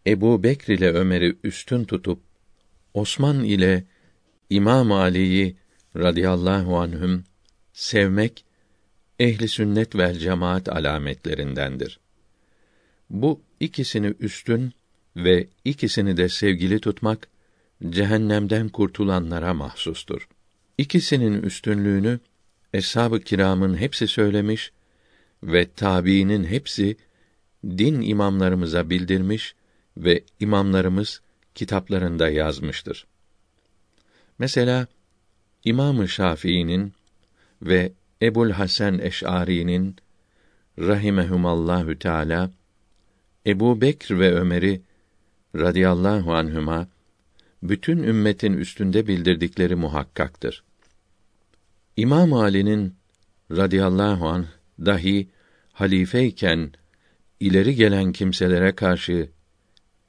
Ebu 0.07 0.43
Bekr 0.43 0.69
ile 0.69 0.91
Ömer'i 0.91 1.35
üstün 1.43 1.83
tutup 1.83 2.19
Osman 2.93 3.43
ile 3.43 3.83
İmam 4.49 4.91
Ali'yi 4.91 5.55
radıyallahu 5.95 6.77
anhüm 6.77 7.23
sevmek 7.73 8.45
ehli 9.19 9.47
sünnet 9.47 9.95
ve 9.95 10.13
cemaat 10.13 10.69
alametlerindendir. 10.69 11.99
Bu 13.09 13.41
ikisini 13.59 14.13
üstün 14.19 14.73
ve 15.15 15.47
ikisini 15.65 16.17
de 16.17 16.29
sevgili 16.29 16.79
tutmak 16.79 17.27
cehennemden 17.89 18.69
kurtulanlara 18.69 19.53
mahsustur. 19.53 20.27
İkisinin 20.77 21.41
üstünlüğünü 21.41 22.19
eshab-ı 22.73 23.19
kiramın 23.19 23.77
hepsi 23.77 24.07
söylemiş 24.07 24.71
ve 25.43 25.71
tabiinin 25.71 26.43
hepsi 26.43 26.97
din 27.65 28.01
imamlarımıza 28.01 28.89
bildirmiş 28.89 29.55
ve 29.97 30.23
imamlarımız 30.39 31.21
kitaplarında 31.55 32.29
yazmıştır. 32.29 33.07
Mesela 34.39 34.87
İmam-ı 35.65 36.07
Şafii'nin 36.09 36.93
ve 37.61 37.91
Ebul 38.21 38.49
Hasan 38.49 38.99
Eş'ari'nin 38.99 39.95
rahimehumallahü 40.79 41.99
teala 41.99 42.51
Ebu 43.47 43.81
Bekr 43.81 44.19
ve 44.19 44.33
Ömer'i 44.33 44.81
radıyallahu 45.55 46.33
anhüma 46.33 46.87
bütün 47.63 48.03
ümmetin 48.03 48.53
üstünde 48.53 49.07
bildirdikleri 49.07 49.75
muhakkaktır. 49.75 50.63
İmam 51.97 52.33
Ali'nin 52.33 52.95
radıyallahu 53.51 54.27
anh 54.27 54.45
dahi 54.79 55.29
halifeyken 55.73 56.71
ileri 57.39 57.75
gelen 57.75 58.11
kimselere 58.11 58.71
karşı 58.71 59.29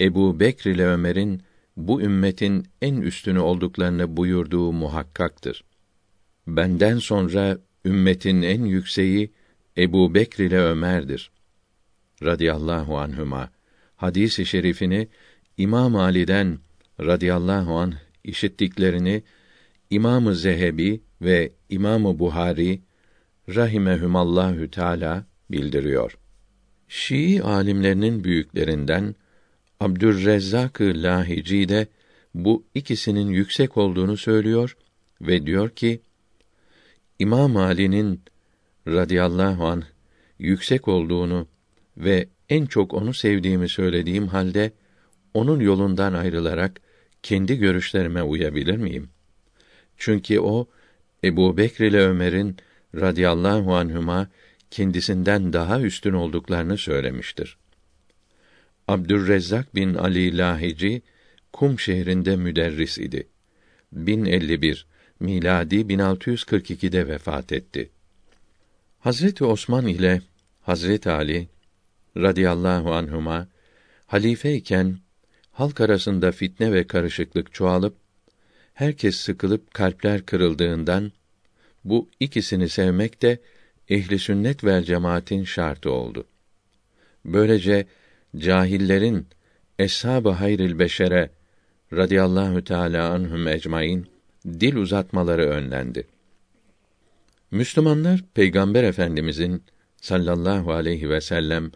Ebu 0.01 0.41
Bekr 0.41 0.67
ile 0.67 0.87
Ömer'in 0.87 1.43
bu 1.77 2.03
ümmetin 2.03 2.67
en 2.83 2.97
üstünü 2.97 3.39
olduklarını 3.39 4.17
buyurduğu 4.17 4.73
muhakkaktır. 4.73 5.65
Benden 6.47 6.99
sonra 6.99 7.59
ümmetin 7.85 8.43
en 8.43 8.65
yükseği 8.65 9.33
Ebu 9.79 10.15
Bekr 10.15 10.41
ile 10.41 10.59
Ömer'dir. 10.59 11.31
Radiyallahu 12.23 12.99
anhüma. 12.99 13.51
Hadisi 13.97 14.47
şerifini 14.47 15.09
İmam 15.57 15.97
Ali'den 15.97 16.59
radıyallahu 17.01 17.79
anh 17.79 17.95
işittiklerini 18.25 19.23
İmamı 19.91 20.35
Zehebi 20.35 21.01
ve 21.21 21.53
İmamı 21.69 22.19
Buhari 22.19 22.81
rahimehumallahü 23.49 24.71
teala 24.71 25.25
bildiriyor. 25.51 26.19
Şii 26.89 27.43
alimlerinin 27.43 28.25
büyüklerinden 28.25 29.15
Abdürrezzak-ı 29.81 30.93
Lahici 30.97 31.69
de 31.69 31.87
bu 32.35 32.65
ikisinin 32.75 33.29
yüksek 33.29 33.77
olduğunu 33.77 34.17
söylüyor 34.17 34.77
ve 35.21 35.47
diyor 35.47 35.71
ki 35.71 36.01
İmam 37.19 37.57
Ali'nin 37.57 38.21
radıyallahu 38.89 39.67
an 39.67 39.83
yüksek 40.39 40.89
olduğunu 40.89 41.47
ve 41.97 42.29
en 42.49 42.67
çok 42.67 42.95
onu 42.95 43.15
sevdiğimi 43.15 43.69
söylediğim 43.69 44.27
halde 44.27 44.73
onun 45.35 45.61
yolundan 45.61 46.13
ayrılarak 46.13 46.81
kendi 47.23 47.59
görüşlerime 47.59 48.23
uyabilir 48.23 48.77
miyim? 48.77 49.09
Çünkü 49.97 50.41
o 50.41 50.69
Ebu 51.25 51.57
Bekr 51.57 51.81
ile 51.81 52.01
Ömer'in 52.01 52.57
radıyallahu 53.01 53.75
anhuma 53.75 54.29
kendisinden 54.71 55.53
daha 55.53 55.81
üstün 55.81 56.13
olduklarını 56.13 56.79
söylemiştir. 56.79 57.57
Abdürrezzak 58.89 59.75
bin 59.75 59.95
Ali 59.95 60.39
Lahici 60.39 61.03
Kum 61.53 61.79
şehrinde 61.79 62.37
müderris 62.37 62.99
idi. 62.99 63.29
1051 63.93 64.87
miladi 65.21 65.77
1642'de 65.77 67.09
vefat 67.09 67.53
etti. 67.53 67.91
Hazreti 68.99 69.45
Osman 69.45 69.87
ile 69.87 70.23
Hazreti 70.61 71.11
Ali 71.11 71.49
radıyallahu 72.17 72.95
anhuma 72.95 73.49
halifeyken 74.07 74.99
halk 75.53 75.81
arasında 75.81 76.33
fitne 76.33 76.73
ve 76.73 76.87
karışıklık 76.87 77.55
çoğalıp 77.55 77.97
herkes 78.75 79.17
sıkılıp 79.17 79.75
kalpler 79.75 80.27
kırıldığından 80.27 81.13
bu 81.85 82.09
ikisini 82.21 82.69
sevmek 82.69 83.23
de 83.23 83.39
ehli 83.89 84.19
sünnet 84.19 84.65
vel 84.65 84.83
cemaatin 84.83 85.45
şartı 85.45 85.91
oldu. 85.91 86.25
Böylece 87.25 87.87
cahillerin 88.37 89.27
eshab-ı 89.79 90.31
hayril 90.31 90.79
beşere 90.79 91.31
radıyallahu 91.93 92.65
teala 92.65 93.11
anhum 93.11 93.49
ecmaîn 93.49 94.07
dil 94.47 94.77
uzatmaları 94.77 95.49
önlendi. 95.49 96.07
Müslümanlar 97.51 98.25
Peygamber 98.35 98.85
Efendimizin 98.85 99.63
sallallahu 100.01 100.73
aleyhi 100.73 101.11
ve 101.11 101.21
sellem 101.21 101.71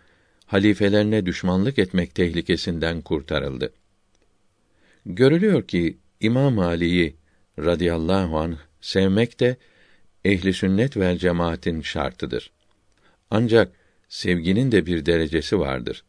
halifelerine 0.46 1.26
düşmanlık 1.26 1.78
etmek 1.78 2.14
tehlikesinden 2.14 3.00
kurtarıldı. 3.00 3.72
Görülüyor 5.06 5.62
ki 5.62 5.96
İmam 6.20 6.58
Ali'yi 6.58 7.16
radıyallahu 7.58 8.38
anh 8.38 8.56
sevmek 8.80 9.40
de 9.40 9.56
ehli 10.28 10.52
sünnet 10.52 10.96
vel 10.96 11.18
cemaatin 11.18 11.80
şartıdır. 11.80 12.50
Ancak 13.30 13.72
sevginin 14.08 14.72
de 14.72 14.86
bir 14.86 15.06
derecesi 15.06 15.58
vardır. 15.58 16.04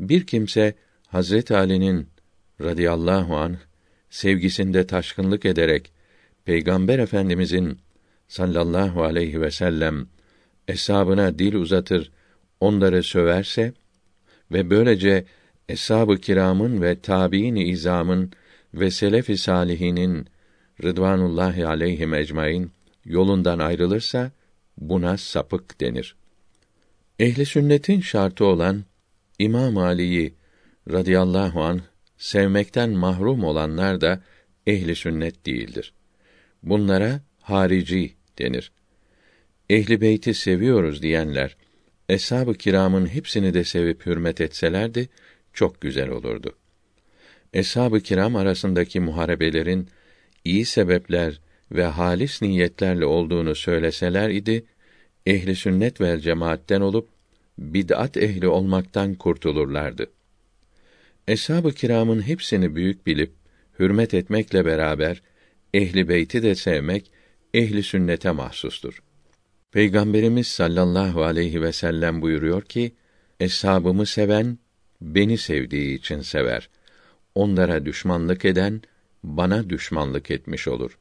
Bir 0.00 0.26
kimse 0.26 0.74
Hazret 1.06 1.50
Ali'nin 1.50 2.08
radıyallahu 2.60 3.36
anh 3.36 3.56
sevgisinde 4.10 4.86
taşkınlık 4.86 5.44
ederek 5.44 5.92
Peygamber 6.44 6.98
Efendimizin 6.98 7.78
sallallahu 8.28 9.02
aleyhi 9.02 9.40
ve 9.40 9.50
sellem 9.50 10.06
eshabına 10.68 11.38
dil 11.38 11.54
uzatır, 11.54 12.10
onları 12.60 13.02
söverse 13.02 13.72
ve 14.52 14.70
böylece 14.70 15.24
eshab-ı 15.68 16.18
kiramın 16.18 16.82
ve 16.82 17.00
tabiin 17.00 17.56
izamın 17.56 18.32
ve 18.74 18.90
selef-i 18.90 19.38
salihinin 19.38 20.26
rıdvanullahi 20.82 21.66
aleyhim 21.66 22.14
ecmaîn 22.14 22.70
yolundan 23.04 23.58
ayrılırsa 23.58 24.30
buna 24.78 25.16
sapık 25.16 25.80
denir. 25.80 26.16
Ehli 27.18 27.46
sünnetin 27.46 28.00
şartı 28.00 28.44
olan 28.44 28.84
İmam 29.38 29.78
Ali'yi 29.78 30.34
radıyallahu 30.90 31.62
an 31.62 31.80
sevmekten 32.18 32.90
mahrum 32.90 33.44
olanlar 33.44 34.00
da 34.00 34.22
ehli 34.66 34.96
sünnet 34.96 35.46
değildir. 35.46 35.94
Bunlara 36.62 37.20
harici 37.40 38.14
denir. 38.38 38.72
Ehli 39.70 40.00
beyti 40.00 40.34
seviyoruz 40.34 41.02
diyenler 41.02 41.56
eshab-ı 42.08 42.54
kiramın 42.54 43.06
hepsini 43.06 43.54
de 43.54 43.64
sevip 43.64 44.06
hürmet 44.06 44.40
etselerdi 44.40 45.08
çok 45.52 45.80
güzel 45.80 46.08
olurdu. 46.08 46.56
Eshab-ı 47.52 48.00
kiram 48.00 48.36
arasındaki 48.36 49.00
muharebelerin 49.00 49.88
iyi 50.44 50.64
sebepler 50.64 51.40
ve 51.74 51.84
halis 51.84 52.42
niyetlerle 52.42 53.06
olduğunu 53.06 53.54
söyleseler 53.54 54.30
idi, 54.30 54.64
ehli 55.26 55.56
sünnet 55.56 56.00
vel 56.00 56.20
cemaatten 56.20 56.80
olup 56.80 57.08
bid'at 57.58 58.16
ehli 58.16 58.48
olmaktan 58.48 59.14
kurtulurlardı. 59.14 60.10
Eshab-ı 61.28 61.72
kiramın 61.72 62.22
hepsini 62.22 62.74
büyük 62.74 63.06
bilip 63.06 63.32
hürmet 63.78 64.14
etmekle 64.14 64.64
beraber 64.64 65.22
ehli 65.74 66.08
beyti 66.08 66.42
de 66.42 66.54
sevmek 66.54 67.10
ehli 67.54 67.82
sünnete 67.82 68.30
mahsustur. 68.30 69.02
Peygamberimiz 69.72 70.46
sallallahu 70.46 71.22
aleyhi 71.22 71.62
ve 71.62 71.72
sellem 71.72 72.22
buyuruyor 72.22 72.62
ki: 72.62 72.92
Eshabımı 73.40 74.06
seven 74.06 74.58
beni 75.00 75.38
sevdiği 75.38 75.98
için 75.98 76.20
sever. 76.20 76.68
Onlara 77.34 77.86
düşmanlık 77.86 78.44
eden 78.44 78.82
bana 79.22 79.70
düşmanlık 79.70 80.30
etmiş 80.30 80.68
olur. 80.68 80.98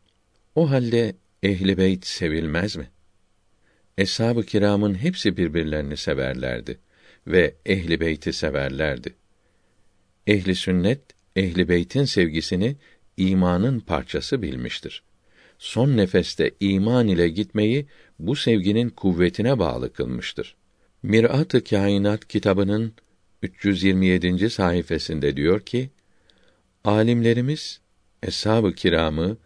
O 0.56 0.72
halde 0.72 1.16
ehli 1.43 1.78
beyt 1.78 2.06
sevilmez 2.06 2.76
mi? 2.76 2.89
Eshab-ı 3.97 4.43
kiramın 4.43 4.95
hepsi 4.95 5.38
birbirlerini 5.38 5.97
severlerdi 5.97 6.80
ve 7.28 7.56
ehli 7.66 7.99
beyti 7.99 8.34
severlerdi. 8.34 9.16
Ehli 10.28 10.56
sünnet 10.56 11.01
ehli 11.36 11.70
beytin 11.70 12.06
sevgisini 12.06 12.76
imanın 13.18 13.80
parçası 13.80 14.41
bilmiştir. 14.41 15.04
Son 15.58 15.97
nefeste 15.97 16.51
iman 16.60 17.08
ile 17.08 17.30
gitmeyi 17.30 17.86
bu 18.20 18.36
sevginin 18.36 18.89
kuvvetine 18.89 19.60
bağlı 19.60 19.93
kılmıştır. 19.93 20.56
Mirat-ı 21.04 21.64
Kainat 21.64 22.28
kitabının 22.28 22.93
327. 23.41 24.49
sayfasında 24.49 25.38
diyor 25.38 25.60
ki: 25.60 25.89
Alimlerimiz 26.84 27.82
eshab-ı 28.24 28.74
kiramı 28.74 29.38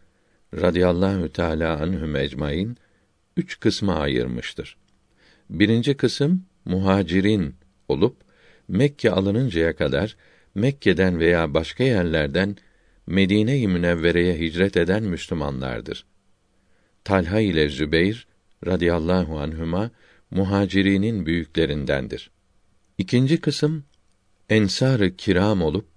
radıyallahu 0.53 1.29
teala 1.29 1.81
anhum 1.81 2.15
ecmaîn 2.15 2.77
üç 3.37 3.59
kısma 3.59 3.95
ayırmıştır. 3.95 4.77
Birinci 5.49 5.97
kısım 5.97 6.45
muhacirin 6.65 7.55
olup 7.87 8.17
Mekke 8.67 9.11
alınıncaya 9.11 9.75
kadar 9.75 10.17
Mekke'den 10.55 11.19
veya 11.19 11.53
başka 11.53 11.83
yerlerden 11.83 12.55
Medine-i 13.07 13.67
Münevvere'ye 13.67 14.39
hicret 14.39 14.77
eden 14.77 15.03
Müslümanlardır. 15.03 16.05
Talha 17.03 17.39
ile 17.39 17.69
Zübeyr 17.69 18.27
radıyallahu 18.65 19.39
anhuma 19.39 19.91
muhacirinin 20.31 21.25
büyüklerindendir. 21.25 22.31
İkinci 22.97 23.41
kısım 23.41 23.83
ensar-ı 24.49 25.15
kiram 25.15 25.61
olup 25.61 25.87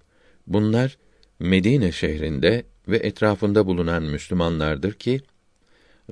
bunlar 0.47 0.97
Medine 1.39 1.91
şehrinde 1.91 2.63
ve 2.87 2.97
etrafında 2.97 3.65
bulunan 3.65 4.03
Müslümanlardır 4.03 4.93
ki 4.93 5.21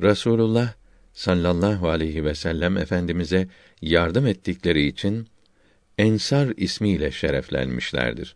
Rasulullah 0.02 0.74
sallallahu 1.14 1.90
aleyhi 1.90 2.26
ve 2.26 2.36
sellem 2.36 2.78
efendimize 2.78 3.48
yardım 3.82 4.28
ettikleri 4.28 4.88
için 4.88 5.28
Ensar 5.98 6.54
ismiyle 6.58 7.12
şereflenmişlerdir. 7.12 8.36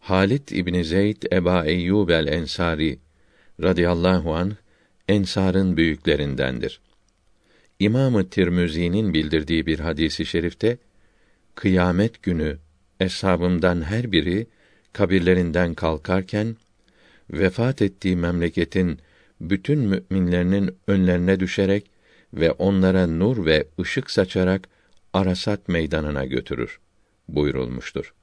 Halit 0.00 0.52
İbni 0.52 0.84
Zeyd 0.84 1.22
Eba 1.32 1.64
Eyyub 1.64 2.08
el 2.08 2.26
Ensari 2.26 2.98
radıyallahu 3.62 4.34
an 4.34 4.56
Ensar'ın 5.08 5.76
büyüklerindendir. 5.76 6.80
İmamı 7.78 8.30
Tirmizi'nin 8.30 9.14
bildirdiği 9.14 9.66
bir 9.66 9.78
hadisi 9.78 10.26
şerifte 10.26 10.78
kıyamet 11.54 12.22
günü 12.22 12.58
eshabımdan 13.00 13.82
her 13.82 14.12
biri 14.12 14.46
kabirlerinden 14.92 15.74
kalkarken 15.74 16.56
vefat 17.30 17.82
ettiği 17.82 18.16
memleketin 18.16 18.98
bütün 19.40 19.78
müminlerinin 19.78 20.76
önlerine 20.86 21.40
düşerek 21.40 21.90
ve 22.34 22.52
onlara 22.52 23.06
nur 23.06 23.46
ve 23.46 23.68
ışık 23.80 24.10
saçarak 24.10 24.68
Arasat 25.12 25.68
meydanına 25.68 26.24
götürür 26.24 26.80
buyurulmuştur. 27.28 28.14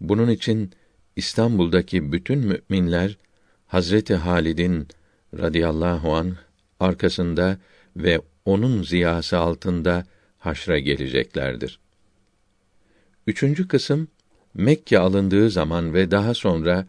Bunun 0.00 0.30
için 0.30 0.72
İstanbul'daki 1.16 2.12
bütün 2.12 2.38
müminler 2.38 3.18
Hazreti 3.66 4.14
Halid'in 4.14 4.88
radıyallahu 5.38 6.14
an 6.14 6.36
arkasında 6.80 7.58
ve 7.96 8.20
onun 8.44 8.82
ziyası 8.82 9.38
altında 9.38 10.04
haşra 10.38 10.78
geleceklerdir. 10.78 11.78
Üçüncü 13.26 13.68
kısım 13.68 14.08
Mekke 14.54 14.98
alındığı 14.98 15.50
zaman 15.50 15.94
ve 15.94 16.10
daha 16.10 16.34
sonra 16.34 16.86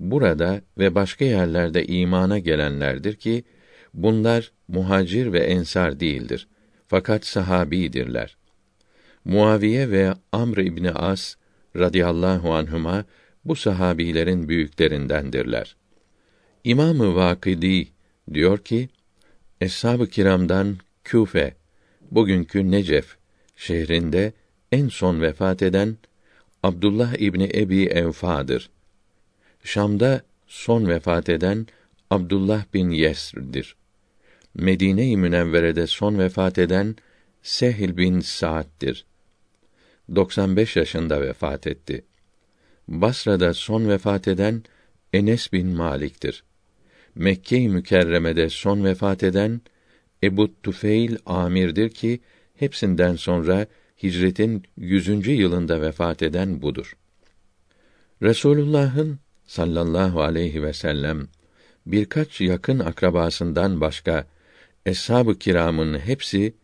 burada 0.00 0.60
ve 0.78 0.94
başka 0.94 1.24
yerlerde 1.24 1.86
imana 1.86 2.38
gelenlerdir 2.38 3.14
ki 3.14 3.44
bunlar 3.94 4.52
muhacir 4.68 5.32
ve 5.32 5.38
ensar 5.38 6.00
değildir. 6.00 6.48
Fakat 6.88 7.26
sahabidirler. 7.26 8.36
Muaviye 9.24 9.90
ve 9.90 10.14
Amr 10.32 10.58
İbni 10.58 10.90
As 10.90 11.34
radıyallahu 11.76 12.54
anhuma 12.54 13.04
bu 13.44 13.56
sahabilerin 13.56 14.48
büyüklerindendirler. 14.48 15.76
İmamı 16.64 17.14
Vakidi 17.14 17.88
diyor 18.32 18.58
ki, 18.58 18.88
Eshab-ı 19.60 20.06
Kiram'dan 20.06 20.76
Küfe, 21.04 21.54
bugünkü 22.10 22.70
Necef 22.70 23.16
şehrinde 23.56 24.32
en 24.72 24.88
son 24.88 25.20
vefat 25.20 25.62
eden 25.62 25.96
Abdullah 26.62 27.14
İbni 27.14 27.50
Ebi 27.54 27.84
Evfa'dır. 27.84 28.70
Şam'da 29.66 30.22
son 30.46 30.88
vefat 30.88 31.28
eden 31.28 31.66
Abdullah 32.10 32.64
bin 32.74 32.90
Yesr'dir. 32.90 33.76
Medine-i 34.54 35.16
Münevvere'de 35.16 35.86
son 35.86 36.18
vefat 36.18 36.58
eden 36.58 36.96
Sehil 37.42 37.96
bin 37.96 38.20
Sa'd'dir. 38.20 39.04
95 40.14 40.76
yaşında 40.76 41.20
vefat 41.20 41.66
etti. 41.66 42.04
Basra'da 42.88 43.54
son 43.54 43.88
vefat 43.88 44.28
eden 44.28 44.62
Enes 45.12 45.52
bin 45.52 45.66
Malik'tir. 45.66 46.44
Mekke-i 47.14 47.68
Mükerreme'de 47.68 48.50
son 48.50 48.84
vefat 48.84 49.22
eden 49.22 49.60
Ebu 50.22 50.62
Tufeil 50.62 51.16
Amir'dir 51.26 51.90
ki 51.90 52.20
hepsinden 52.54 53.16
sonra 53.16 53.66
hicretin 54.02 54.62
yüzüncü 54.76 55.32
yılında 55.32 55.80
vefat 55.80 56.22
eden 56.22 56.62
budur. 56.62 56.96
Resulullah'ın 58.22 59.18
sallallahu 59.46 60.22
aleyhi 60.22 60.62
ve 60.62 60.72
sellem 60.72 61.28
birkaç 61.86 62.40
yakın 62.40 62.78
akrabasından 62.78 63.80
başka 63.80 64.26
eshab-ı 64.86 65.38
kiramın 65.38 65.98
hepsi 65.98 66.54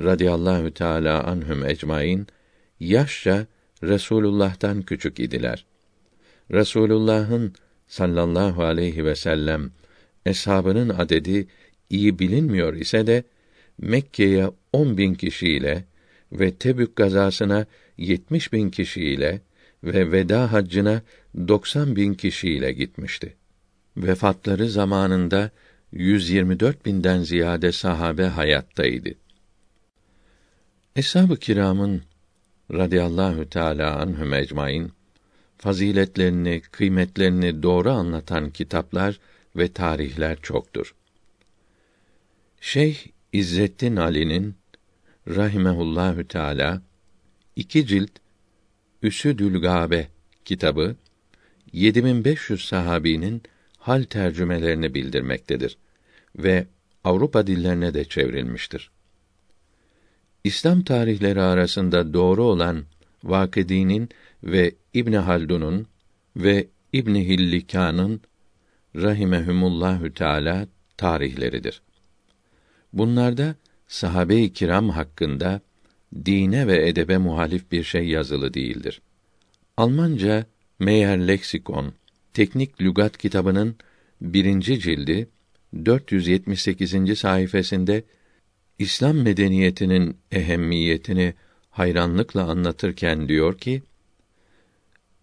radıyallahu 0.00 0.74
teala 0.74 1.24
anhum 1.24 1.64
ecmaîn 1.64 2.26
yaşça 2.80 3.46
Resulullah'tan 3.82 4.82
küçük 4.82 5.20
idiler. 5.20 5.66
Resulullah'ın 6.52 7.54
sallallahu 7.86 8.62
aleyhi 8.64 9.04
ve 9.04 9.14
sellem 9.14 9.70
eshabının 10.26 10.88
adedi 10.88 11.46
iyi 11.90 12.18
bilinmiyor 12.18 12.74
ise 12.74 13.06
de 13.06 13.24
Mekke'ye 13.78 14.50
on 14.72 14.98
bin 14.98 15.14
kişiyle 15.14 15.84
ve 16.32 16.54
Tebük 16.54 16.96
gazasına 16.96 17.66
yetmiş 17.98 18.52
bin 18.52 18.70
kişiyle 18.70 19.40
ve 19.84 20.12
veda 20.12 20.52
haccına 20.52 21.02
doksan 21.36 21.96
bin 21.96 22.14
kişiyle 22.14 22.72
gitmişti. 22.72 23.36
Vefatları 23.96 24.68
zamanında 24.68 25.50
124 25.92 26.86
binden 26.86 27.22
ziyade 27.22 27.72
sahabe 27.72 28.24
hayattaydı. 28.24 29.10
Eshab-ı 30.96 31.36
kiramın 31.36 32.02
radıyallahu 32.72 33.50
teala 33.50 34.00
anhum 34.00 34.34
ecmaîn 34.34 34.92
faziletlerini, 35.58 36.62
kıymetlerini 36.70 37.62
doğru 37.62 37.90
anlatan 37.90 38.50
kitaplar 38.50 39.20
ve 39.56 39.72
tarihler 39.72 40.40
çoktur. 40.42 40.94
Şeyh 42.60 43.06
İzzettin 43.32 43.96
Ali'nin 43.96 44.54
rahimehullahü 45.28 46.28
teala 46.28 46.82
iki 47.56 47.86
cilt 47.86 48.10
Üsüdül 49.02 49.60
Gabe 49.60 50.08
kitabı 50.44 50.96
7500 51.74 52.64
sahabinin 52.64 53.42
hal 53.78 54.02
tercümelerini 54.02 54.94
bildirmektedir 54.94 55.76
ve 56.36 56.66
Avrupa 57.04 57.46
dillerine 57.46 57.94
de 57.94 58.04
çevrilmiştir. 58.04 58.90
İslam 60.44 60.82
tarihleri 60.82 61.40
arasında 61.40 62.14
doğru 62.14 62.44
olan 62.44 62.84
Vakıdi'nin 63.24 64.08
ve 64.44 64.74
İbn 64.94 65.12
Haldun'un 65.12 65.86
ve 66.36 66.66
İbn 66.92 67.14
Hillikan'ın 67.14 68.20
rahimehumullahü 68.96 70.14
teala 70.14 70.68
tarihleridir. 70.96 71.82
Bunlarda 72.92 73.54
sahabe-i 73.88 74.52
kiram 74.52 74.88
hakkında 74.88 75.60
dine 76.24 76.66
ve 76.66 76.88
edebe 76.88 77.18
muhalif 77.18 77.72
bir 77.72 77.82
şey 77.82 78.08
yazılı 78.08 78.54
değildir. 78.54 79.00
Almanca 79.76 80.46
Meyer 80.78 81.18
Leksikon 81.28 81.92
Teknik 82.32 82.80
Lügat 82.80 83.16
kitabının 83.18 83.76
birinci 84.20 84.80
cildi 84.80 85.28
478. 85.84 87.18
sayfasında 87.18 88.02
İslam 88.78 89.16
medeniyetinin 89.16 90.16
ehemmiyetini 90.32 91.34
hayranlıkla 91.70 92.50
anlatırken 92.50 93.28
diyor 93.28 93.58
ki: 93.58 93.82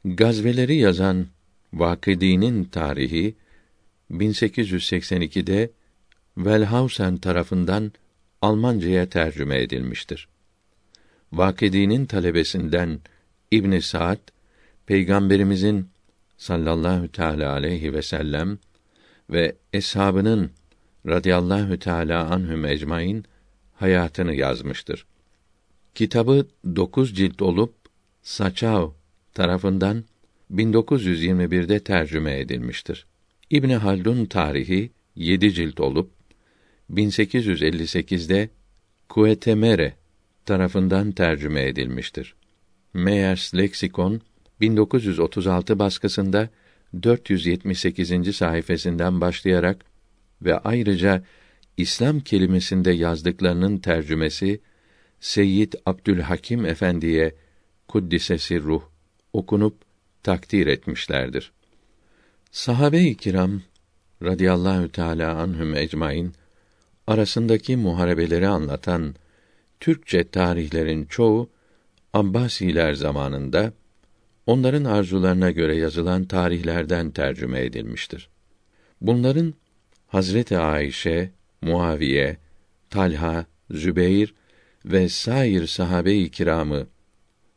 Gazveleri 0.06 0.76
yazan 0.76 1.28
Vakıdi'nin 1.74 2.64
tarihi 2.64 3.36
1882'de 4.12 5.72
Wellhausen 6.36 7.18
tarafından 7.18 7.92
Almancaya 8.42 9.10
tercüme 9.10 9.62
edilmiştir. 9.62 10.28
Vakıdi'nin 11.32 12.06
talebesinden 12.06 13.00
İbn 13.52 13.80
Saad 13.80 14.20
Peygamberimizin 14.92 15.90
sallallahu 16.38 17.08
teala 17.08 17.52
aleyhi 17.52 17.94
ve 17.94 18.02
sellem 18.02 18.60
ve 19.30 19.56
eshabının 19.74 20.52
radıyallahu 21.08 21.80
teala 21.80 22.30
anhum 22.30 22.66
ecmaîn 22.66 23.26
hayatını 23.74 24.36
yazmıştır. 24.36 25.06
Kitabı 25.96 26.48
dokuz 26.76 27.16
cilt 27.16 27.42
olup 27.42 27.74
Saçav 28.22 28.92
tarafından 29.34 30.04
1921'de 30.54 31.80
tercüme 31.80 32.40
edilmiştir. 32.40 33.06
İbn 33.50 33.70
Haldun 33.70 34.26
tarihi 34.26 34.92
yedi 35.16 35.54
cilt 35.54 35.80
olup 35.80 36.12
1858'de 36.94 38.50
Kuetemere 39.10 39.94
tarafından 40.46 41.12
tercüme 41.12 41.68
edilmiştir. 41.68 42.36
Meyers 42.94 43.56
Leksikon 43.56 44.22
1936 44.62 45.80
baskısında 45.80 46.50
478. 47.04 48.36
sayfasından 48.36 49.22
başlayarak 49.22 49.86
ve 50.42 50.58
ayrıca 50.58 51.24
İslam 51.78 52.20
kelimesinde 52.20 52.92
yazdıklarının 52.92 53.78
tercümesi 53.78 54.62
Seyyid 55.20 55.74
Abdülhakim 55.86 56.66
Efendi'ye 56.66 57.36
kuddisesi 57.88 58.60
ruh 58.60 58.82
okunup 59.34 59.82
takdir 60.24 60.68
etmişlerdir. 60.68 61.52
Sahabe-i 62.52 63.18
kiram 63.18 63.62
radıyallahu 64.24 64.92
teala 64.92 65.36
anhum 65.36 65.76
ecmaîn 65.76 66.34
arasındaki 67.08 67.78
muharebeleri 67.78 68.48
anlatan 68.48 69.16
Türkçe 69.80 70.30
tarihlerin 70.30 71.06
çoğu 71.06 71.50
Abbasiler 72.14 72.94
zamanında 72.94 73.74
onların 74.46 74.84
arzularına 74.84 75.52
göre 75.52 75.76
yazılan 75.76 76.26
tarihlerden 76.26 77.12
tercüme 77.12 77.66
edilmiştir. 77.66 78.30
Bunların 79.02 79.54
Hazreti 80.08 80.58
Ayşe, 80.58 81.32
Muaviye, 81.62 82.38
Talha, 82.90 83.46
Zübeyr 83.72 84.34
ve 84.86 85.10
sair 85.10 85.68
sahabe-i 85.68 86.32
kiramı 86.32 86.88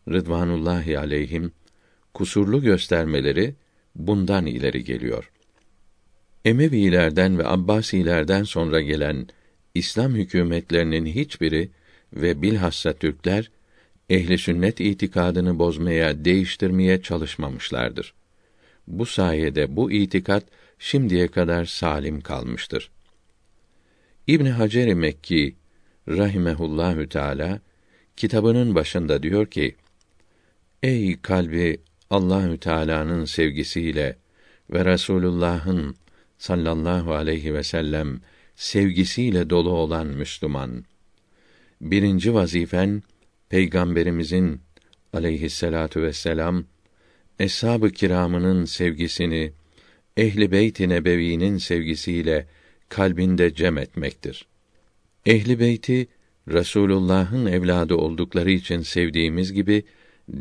Rıdvanullahi 0.08 0.98
aleyhim 0.98 1.52
kusurlu 2.14 2.62
göstermeleri 2.62 3.54
bundan 3.94 4.46
ileri 4.46 4.84
geliyor. 4.84 5.30
Emevilerden 6.44 7.38
ve 7.38 7.46
Abbasilerden 7.46 8.42
sonra 8.42 8.80
gelen 8.80 9.26
İslam 9.74 10.14
hükümetlerinin 10.14 11.06
hiçbiri 11.06 11.70
ve 12.12 12.42
bilhassa 12.42 12.92
Türkler 12.92 13.50
ehli 14.10 14.38
sünnet 14.38 14.80
itikadını 14.80 15.58
bozmaya, 15.58 16.24
değiştirmeye 16.24 17.02
çalışmamışlardır. 17.02 18.14
Bu 18.86 19.06
sayede 19.06 19.76
bu 19.76 19.92
itikat 19.92 20.44
şimdiye 20.78 21.28
kadar 21.28 21.64
salim 21.64 22.20
kalmıştır. 22.20 22.90
İbn 24.26 24.46
Hacer 24.46 24.94
Mekki 24.94 25.56
rahimehullahü 26.08 27.08
teala 27.08 27.60
kitabının 28.16 28.74
başında 28.74 29.22
diyor 29.22 29.46
ki: 29.46 29.74
Ey 30.82 31.20
kalbi 31.20 31.80
Allahü 32.10 32.58
Teala'nın 32.58 33.24
sevgisiyle 33.24 34.16
ve 34.70 34.84
Resulullah'ın 34.84 35.96
sallallahu 36.38 37.14
aleyhi 37.14 37.54
ve 37.54 37.62
sellem 37.62 38.20
sevgisiyle 38.56 39.50
dolu 39.50 39.70
olan 39.70 40.06
Müslüman. 40.06 40.84
Birinci 41.80 42.34
vazifen 42.34 43.02
Peygamberimizin 43.48 44.60
aleyhisselatu 45.12 46.02
vesselam 46.02 46.64
eshab-ı 47.38 47.90
kiramının 47.90 48.64
sevgisini 48.64 49.52
ehli 50.16 50.52
beyt-i 50.52 50.88
nebevinin 50.88 51.58
sevgisiyle 51.58 52.46
kalbinde 52.88 53.54
cem 53.54 53.78
etmektir. 53.78 54.46
Ehli 55.26 55.60
beyti 55.60 56.06
Resulullah'ın 56.48 57.46
evladı 57.46 57.94
oldukları 57.94 58.50
için 58.50 58.80
sevdiğimiz 58.80 59.52
gibi 59.52 59.84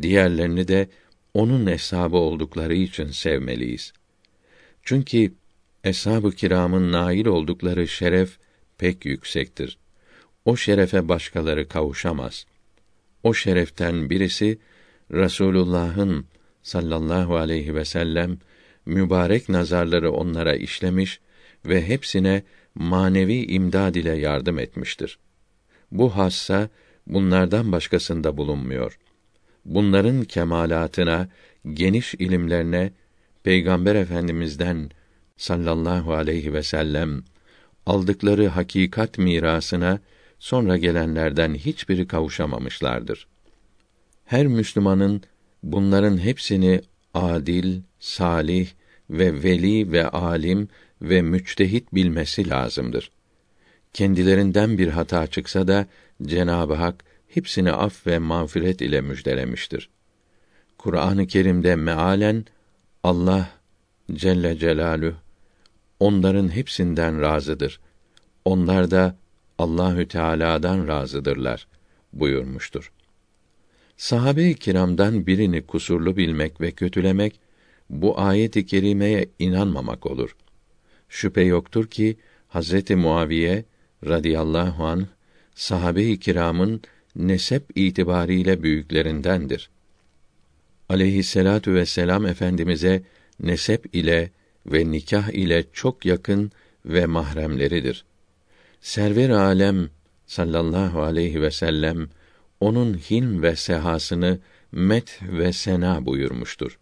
diğerlerini 0.02 0.68
de 0.68 0.88
onun 1.34 1.66
eshabı 1.66 2.16
oldukları 2.16 2.74
için 2.74 3.06
sevmeliyiz. 3.06 3.92
Çünkü 4.82 5.32
eshab-ı 5.84 6.32
kiramın 6.32 6.92
nail 6.92 7.26
oldukları 7.26 7.88
şeref 7.88 8.38
pek 8.78 9.04
yüksektir. 9.04 9.78
O 10.44 10.56
şerefe 10.56 11.08
başkaları 11.08 11.68
kavuşamaz. 11.68 12.46
O 13.24 13.34
şereften 13.34 14.10
birisi 14.10 14.58
Resulullah'ın 15.12 16.26
sallallahu 16.62 17.36
aleyhi 17.36 17.74
ve 17.74 17.84
sellem 17.84 18.38
mübarek 18.86 19.48
nazarları 19.48 20.12
onlara 20.12 20.56
işlemiş 20.56 21.20
ve 21.66 21.88
hepsine 21.88 22.42
manevi 22.74 23.44
imdad 23.44 23.94
ile 23.94 24.16
yardım 24.16 24.58
etmiştir. 24.58 25.18
Bu 25.90 26.16
hassa 26.16 26.68
bunlardan 27.06 27.72
başkasında 27.72 28.36
bulunmuyor. 28.36 28.98
Bunların 29.64 30.24
kemalatına, 30.24 31.28
geniş 31.72 32.14
ilimlerine 32.14 32.92
Peygamber 33.42 33.94
Efendimizden 33.94 34.90
sallallahu 35.36 36.14
aleyhi 36.14 36.52
ve 36.52 36.62
sellem 36.62 37.22
aldıkları 37.86 38.48
hakikat 38.48 39.18
mirasına 39.18 40.00
sonra 40.44 40.76
gelenlerden 40.76 41.54
hiçbiri 41.54 42.06
kavuşamamışlardır. 42.06 43.26
Her 44.24 44.46
Müslümanın 44.46 45.22
bunların 45.62 46.18
hepsini 46.18 46.82
adil, 47.14 47.80
salih 47.98 48.68
ve 49.10 49.42
veli 49.42 49.92
ve 49.92 50.08
alim 50.08 50.68
ve 51.02 51.22
müçtehit 51.22 51.94
bilmesi 51.94 52.50
lazımdır. 52.50 53.10
Kendilerinden 53.92 54.78
bir 54.78 54.88
hata 54.88 55.26
çıksa 55.26 55.68
da 55.68 55.86
Cenab-ı 56.22 56.74
Hak 56.74 57.04
hepsini 57.28 57.72
af 57.72 58.06
ve 58.06 58.18
mağfiret 58.18 58.80
ile 58.80 59.00
müjdelemiştir. 59.00 59.90
Kur'an-ı 60.78 61.26
Kerim'de 61.26 61.76
mealen 61.76 62.44
Allah 63.02 63.48
Celle 64.12 64.58
Celalü 64.58 65.14
onların 66.00 66.48
hepsinden 66.48 67.20
razıdır. 67.20 67.80
Onlar 68.44 68.90
da 68.90 69.23
Allahü 69.58 70.08
Teala'dan 70.08 70.88
razıdırlar 70.88 71.66
buyurmuştur. 72.12 72.92
Sahabe-i 73.96 74.54
kiramdan 74.54 75.26
birini 75.26 75.62
kusurlu 75.62 76.16
bilmek 76.16 76.60
ve 76.60 76.70
kötülemek 76.70 77.40
bu 77.90 78.20
ayet-i 78.20 78.66
kerimeye 78.66 79.26
inanmamak 79.38 80.06
olur. 80.06 80.36
Şüphe 81.08 81.42
yoktur 81.42 81.86
ki 81.86 82.16
Hazreti 82.48 82.96
Muaviye 82.96 83.64
radıyallahu 84.06 84.84
an 84.84 85.06
sahabe-i 85.54 86.18
kiramın 86.20 86.82
nesep 87.16 87.64
itibariyle 87.74 88.62
büyüklerindendir. 88.62 89.70
Aleyhisselatu 90.88 91.74
vesselam 91.74 92.26
efendimize 92.26 93.02
nesep 93.40 93.94
ile 93.94 94.30
ve 94.66 94.90
nikah 94.90 95.28
ile 95.28 95.64
çok 95.72 96.06
yakın 96.06 96.52
ve 96.86 97.06
mahremleridir. 97.06 98.04
Server 98.84 99.30
alem 99.30 99.90
sallallahu 100.26 101.02
aleyhi 101.02 101.42
ve 101.42 101.50
sellem 101.50 102.08
onun 102.60 102.94
hilm 102.94 103.42
ve 103.42 103.56
sehasını 103.56 104.38
met 104.72 105.20
ve 105.22 105.52
sena 105.52 106.06
buyurmuştur. 106.06 106.78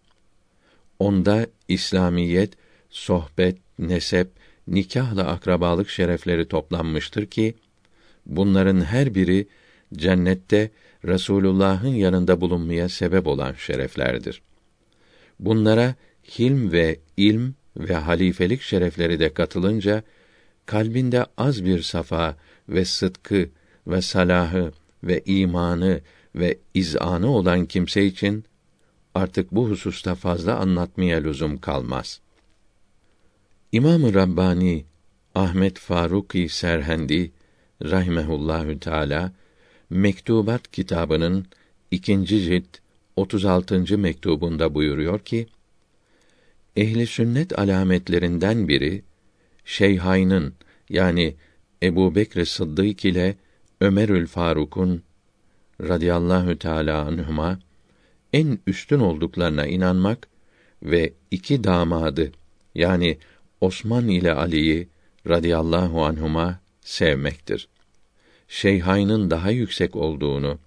Onda 0.99 1.47
İslamiyet, 1.67 2.53
sohbet, 2.89 3.57
nesep, 3.79 4.27
nikahla 4.67 5.27
akrabalık 5.27 5.89
şerefleri 5.89 6.47
toplanmıştır 6.47 7.25
ki 7.25 7.55
bunların 8.25 8.81
her 8.81 9.15
biri 9.15 9.47
cennette 9.93 10.71
Resulullah'ın 11.05 11.95
yanında 11.95 12.41
bulunmaya 12.41 12.89
sebep 12.89 13.27
olan 13.27 13.53
şereflerdir. 13.53 14.41
Bunlara 15.39 15.95
hilm 16.39 16.71
ve 16.71 16.99
ilm 17.17 17.53
ve 17.77 17.93
halifelik 17.93 18.61
şerefleri 18.61 19.19
de 19.19 19.33
katılınca 19.33 20.03
kalbinde 20.65 21.25
az 21.37 21.65
bir 21.65 21.81
safa 21.81 22.37
ve 22.69 22.85
sıdkı 22.85 23.49
ve 23.87 24.01
salahı 24.01 24.71
ve 25.03 25.21
imanı 25.25 26.01
ve 26.35 26.57
izanı 26.73 27.29
olan 27.29 27.65
kimse 27.65 28.05
için 28.05 28.45
artık 29.15 29.51
bu 29.51 29.69
hususta 29.69 30.15
fazla 30.15 30.55
anlatmaya 30.55 31.17
lüzum 31.17 31.57
kalmaz. 31.57 32.21
İmam-ı 33.71 34.13
Rabbani 34.13 34.85
Ahmet 35.35 35.79
Faruki 35.79 36.49
Serhendi 36.49 37.31
rahimehullahü 37.83 38.79
teala 38.79 39.31
Mektubat 39.89 40.71
kitabının 40.71 41.45
ikinci 41.91 42.41
cilt 42.41 42.77
36. 43.15 43.97
mektubunda 43.97 44.73
buyuruyor 44.73 45.19
ki: 45.19 45.47
Ehli 46.75 47.07
sünnet 47.07 47.59
alametlerinden 47.59 48.67
biri 48.67 49.03
Şeyhayn'ın 49.65 50.53
yani 50.89 51.35
Ebu 51.83 52.15
Bekr 52.15 52.45
Sıddık 52.45 53.05
ile 53.05 53.35
Ömerül 53.81 54.27
Faruk'un 54.27 55.03
radıyallahu 55.81 56.59
teala 56.59 57.01
anhuma 57.05 57.59
en 58.33 58.59
üstün 58.67 58.99
olduklarına 58.99 59.67
inanmak 59.67 60.27
ve 60.83 61.13
iki 61.31 61.63
damadı 61.63 62.31
yani 62.75 63.17
Osman 63.61 64.07
ile 64.07 64.33
Ali'yi 64.33 64.87
radıyallahu 65.27 66.05
anhuma 66.05 66.59
sevmektir. 66.81 67.67
Şeyhayn'ın 68.47 69.29
daha 69.31 69.51
yüksek 69.51 69.95
olduğunu, 69.95 70.59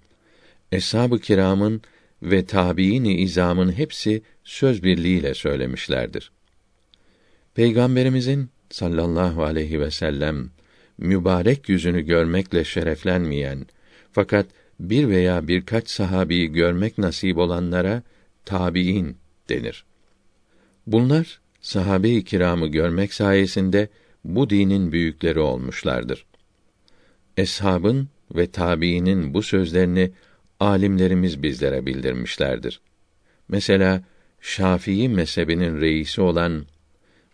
eshab-ı 0.72 1.18
kiramın 1.18 1.82
ve 2.22 2.46
tabiini 2.46 3.14
izamın 3.14 3.72
hepsi 3.72 4.22
söz 4.44 4.82
birliğiyle 4.82 5.34
söylemişlerdir. 5.34 6.32
Peygamberimizin 7.54 8.50
sallallahu 8.76 9.44
aleyhi 9.44 9.80
ve 9.80 9.90
sellem 9.90 10.50
mübarek 10.98 11.68
yüzünü 11.68 12.00
görmekle 12.00 12.64
şereflenmeyen 12.64 13.66
fakat 14.12 14.46
bir 14.80 15.08
veya 15.08 15.48
birkaç 15.48 15.88
sahabiyi 15.90 16.52
görmek 16.52 16.98
nasip 16.98 17.38
olanlara 17.38 18.02
tabiin 18.44 19.16
denir. 19.48 19.84
Bunlar 20.86 21.40
sahabe-i 21.60 22.24
kiramı 22.24 22.66
görmek 22.66 23.14
sayesinde 23.14 23.88
bu 24.24 24.50
dinin 24.50 24.92
büyükleri 24.92 25.40
olmuşlardır. 25.40 26.26
Eshabın 27.36 28.08
ve 28.34 28.46
tabiinin 28.46 29.34
bu 29.34 29.42
sözlerini 29.42 30.10
alimlerimiz 30.60 31.42
bizlere 31.42 31.86
bildirmişlerdir. 31.86 32.80
Mesela 33.48 34.04
Şafii 34.40 35.08
mezhebinin 35.08 35.80
reisi 35.80 36.20
olan 36.20 36.66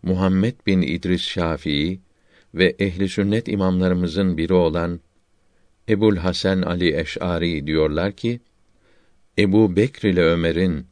Muhammed 0.02 0.54
bin 0.66 0.82
İdris 0.82 1.22
Şafii 1.22 2.00
ve 2.54 2.76
ehli 2.78 3.08
sünnet 3.08 3.48
imamlarımızın 3.48 4.36
biri 4.38 4.52
olan 4.52 5.00
Ebul 5.88 6.16
Hasan 6.16 6.62
Ali 6.62 6.96
Eş'ari 6.96 7.66
diyorlar 7.66 8.12
ki 8.12 8.40
Ebu 9.38 9.76
Bekr 9.76 10.04
ile 10.04 10.22
Ömer'in 10.22 10.86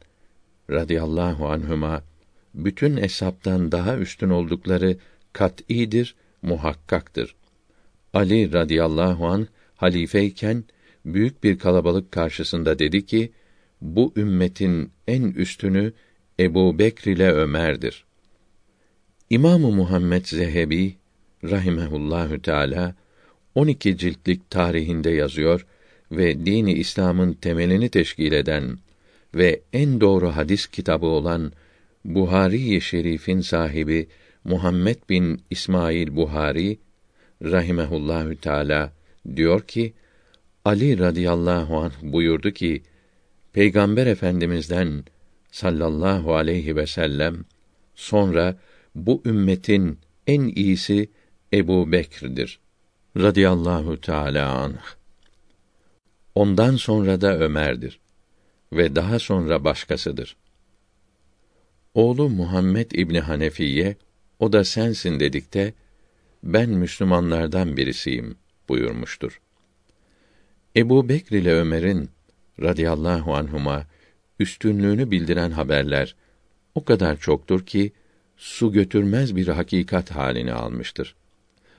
radıyallahu 0.69 1.49
anhuma 1.49 2.03
bütün 2.55 2.97
hesaptan 2.97 3.71
daha 3.71 3.97
üstün 3.97 4.29
oldukları 4.29 4.97
kat'idir, 5.33 6.15
muhakkaktır. 6.41 7.35
Ali 8.13 8.53
radıyallahu 8.53 9.27
an 9.27 9.47
halifeyken 9.75 10.63
büyük 11.05 11.43
bir 11.43 11.59
kalabalık 11.59 12.11
karşısında 12.11 12.79
dedi 12.79 13.05
ki: 13.05 13.31
Bu 13.81 14.13
ümmetin 14.15 14.91
en 15.07 15.23
üstünü 15.23 15.93
Ebu 16.39 16.79
Bekr 16.79 17.07
ile 17.07 17.31
Ömer'dir. 17.31 18.05
İmamı 19.31 19.71
Muhammed 19.71 20.25
Zehebi 20.25 20.95
rahimehullahü 21.43 22.41
teala 22.41 22.95
12 23.55 23.97
ciltlik 23.97 24.49
tarihinde 24.49 25.09
yazıyor 25.09 25.65
ve 26.11 26.45
dini 26.45 26.73
İslam'ın 26.73 27.33
temelini 27.33 27.89
teşkil 27.89 28.31
eden 28.31 28.77
ve 29.35 29.61
en 29.73 30.01
doğru 30.01 30.35
hadis 30.35 30.67
kitabı 30.67 31.05
olan 31.05 31.51
Buhari-i 32.05 32.81
Şerif'in 32.81 33.41
sahibi 33.41 34.07
Muhammed 34.43 34.97
bin 35.09 35.41
İsmail 35.49 36.15
Buhari 36.15 36.79
rahimehullahü 37.43 38.35
teala 38.35 38.93
diyor 39.35 39.61
ki 39.61 39.93
Ali 40.65 40.99
radıyallahu 40.99 41.77
anh 41.77 41.93
buyurdu 42.01 42.51
ki 42.51 42.83
Peygamber 43.53 44.07
Efendimizden 44.07 45.03
sallallahu 45.51 46.35
aleyhi 46.35 46.75
ve 46.75 46.87
sellem 46.87 47.45
sonra 47.95 48.55
bu 48.95 49.21
ümmetin 49.25 49.99
en 50.27 50.41
iyisi 50.41 51.09
Ebu 51.53 51.91
Bekir'dir. 51.91 52.59
Radıyallahu 53.17 54.01
teâlâ 54.01 54.51
anh. 54.51 54.83
Ondan 56.35 56.75
sonra 56.75 57.21
da 57.21 57.39
Ömer'dir. 57.39 57.99
Ve 58.73 58.95
daha 58.95 59.19
sonra 59.19 59.63
başkasıdır. 59.63 60.37
Oğlu 61.93 62.29
Muhammed 62.29 62.91
İbni 62.91 63.19
Hanefiye, 63.19 63.95
o 64.39 64.53
da 64.53 64.63
sensin 64.63 65.19
dedikte, 65.19 65.73
ben 66.43 66.69
Müslümanlardan 66.69 67.77
birisiyim 67.77 68.35
buyurmuştur. 68.69 69.41
Ebu 70.75 71.09
Bekr 71.09 71.33
ile 71.33 71.53
Ömer'in 71.53 72.09
radıyallahu 72.61 73.35
anhuma 73.35 73.85
üstünlüğünü 74.39 75.11
bildiren 75.11 75.51
haberler 75.51 76.15
o 76.75 76.83
kadar 76.83 77.17
çoktur 77.17 77.65
ki 77.65 77.91
su 78.41 78.71
götürmez 78.71 79.35
bir 79.35 79.47
hakikat 79.47 80.11
halini 80.11 80.53
almıştır. 80.53 81.15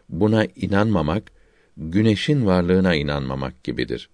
Buna 0.08 0.44
inanmamak 0.44 1.32
güneşin 1.76 2.46
varlığına 2.46 2.94
inanmamak 2.94 3.64
gibidir. 3.64 4.08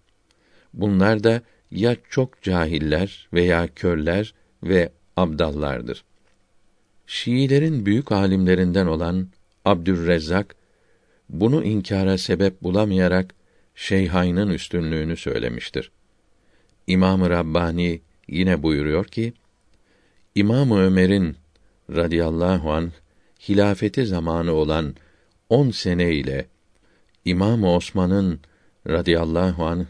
Bunlar 0.75 1.25
da 1.25 1.43
ya 1.71 1.97
çok 2.11 2.43
cahiller 2.43 3.29
veya 3.33 3.69
körler 3.75 4.35
ve 4.63 4.93
abdallardır. 5.17 6.05
Şiilerin 7.07 7.87
büyük 7.87 8.13
alimlerinden 8.13 8.87
olan 8.87 9.29
Abdürrezzak 9.65 10.57
bunu 11.29 11.65
inkara 11.65 12.19
sebep 12.19 12.63
bulamayarak 12.63 13.35
Şeyhayn'ın 13.75 14.51
üstünlüğünü 14.51 15.17
söylemiştir. 15.17 15.91
İmam-ı 16.87 17.31
Rabbani 17.31 18.01
yine 18.29 18.63
buyuruyor 18.63 19.05
ki 19.05 19.33
İmam 20.35 20.71
Ömer'in 20.71 21.37
radıyallahu 21.91 22.73
an 22.73 22.93
hilafeti 23.49 24.07
zamanı 24.07 24.53
olan 24.53 24.95
on 25.49 25.71
sene 25.71 26.15
ile 26.15 26.47
İmam 27.25 27.65
Osman'ın 27.65 28.41
radıyallahu 28.89 29.67
an 29.67 29.87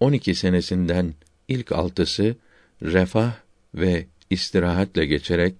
12 0.00 0.34
senesinden 0.34 1.14
ilk 1.48 1.72
altısı 1.72 2.36
refah 2.82 3.32
ve 3.74 4.06
istirahatle 4.30 5.06
geçerek 5.06 5.54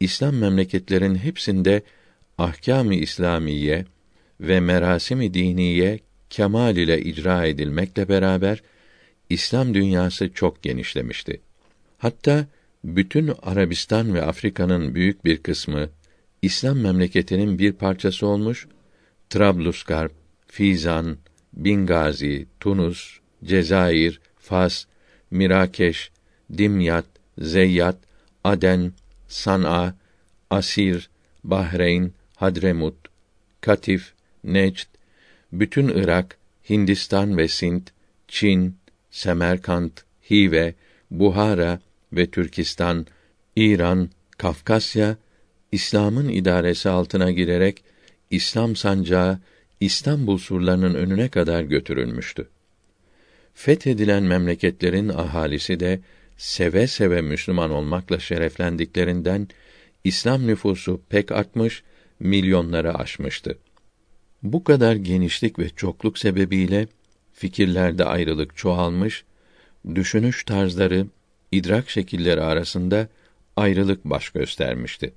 İslam 0.00 0.36
memleketlerin 0.36 1.14
hepsinde 1.14 1.82
ahkâm-ı 2.38 2.94
İslamiye 2.94 3.84
ve 4.40 4.60
merasim-i 4.60 5.34
diniye 5.34 5.98
kemal 6.30 6.76
ile 6.76 7.00
icra 7.00 7.46
edilmekle 7.46 8.08
beraber 8.08 8.62
İslam 9.30 9.74
dünyası 9.74 10.32
çok 10.32 10.62
genişlemişti. 10.62 11.40
Hatta 11.98 12.46
bütün 12.84 13.32
Arabistan 13.42 14.14
ve 14.14 14.22
Afrika'nın 14.22 14.94
büyük 14.94 15.24
bir 15.24 15.36
kısmı 15.36 15.88
İslam 16.42 16.78
memleketinin 16.78 17.58
bir 17.58 17.72
parçası 17.72 18.26
olmuş. 18.26 18.68
Trablusgarp, 19.30 20.12
Fizan, 20.46 21.18
Bingazi, 21.52 22.46
Tunus, 22.60 23.18
Cezayir, 23.44 24.20
Fas, 24.38 24.84
Mirakeş, 25.30 26.10
Dimyat, 26.58 27.06
Zeyyat, 27.38 27.96
Aden, 28.44 28.92
San'a, 29.28 29.94
Asir, 30.50 31.10
Bahreyn, 31.44 32.12
Hadremut, 32.36 32.96
Katif, 33.60 34.12
Necd, 34.44 34.88
bütün 35.52 35.88
Irak, 35.88 36.38
Hindistan 36.70 37.36
ve 37.36 37.48
Sint, 37.48 37.92
Çin, 38.28 38.76
Semerkant, 39.10 40.04
Hive, 40.30 40.74
Buhara 41.10 41.80
ve 42.16 42.30
Türkistan, 42.30 43.06
İran, 43.56 44.10
Kafkasya 44.38 45.16
İslam'ın 45.72 46.28
idaresi 46.28 46.88
altına 46.88 47.30
girerek 47.30 47.84
İslam 48.30 48.76
sancağı 48.76 49.38
İstanbul 49.80 50.38
surlarının 50.38 50.94
önüne 50.94 51.28
kadar 51.28 51.62
götürülmüştü. 51.62 52.48
Fethedilen 53.54 54.22
memleketlerin 54.22 55.08
ahalisi 55.08 55.80
de 55.80 56.00
seve 56.36 56.86
seve 56.86 57.20
Müslüman 57.20 57.70
olmakla 57.70 58.18
şereflendiklerinden 58.18 59.48
İslam 60.04 60.46
nüfusu 60.46 61.00
pek 61.08 61.32
artmış, 61.32 61.82
milyonları 62.20 62.94
aşmıştı. 62.94 63.58
Bu 64.42 64.64
kadar 64.64 64.96
genişlik 64.96 65.58
ve 65.58 65.68
çokluk 65.68 66.18
sebebiyle 66.18 66.86
fikirlerde 67.32 68.04
ayrılık 68.04 68.56
çoğalmış, 68.56 69.24
düşünüş 69.94 70.44
tarzları, 70.44 71.06
idrak 71.56 71.90
şekilleri 71.90 72.42
arasında 72.42 73.08
ayrılık 73.56 74.04
baş 74.04 74.30
göstermişti. 74.30 75.12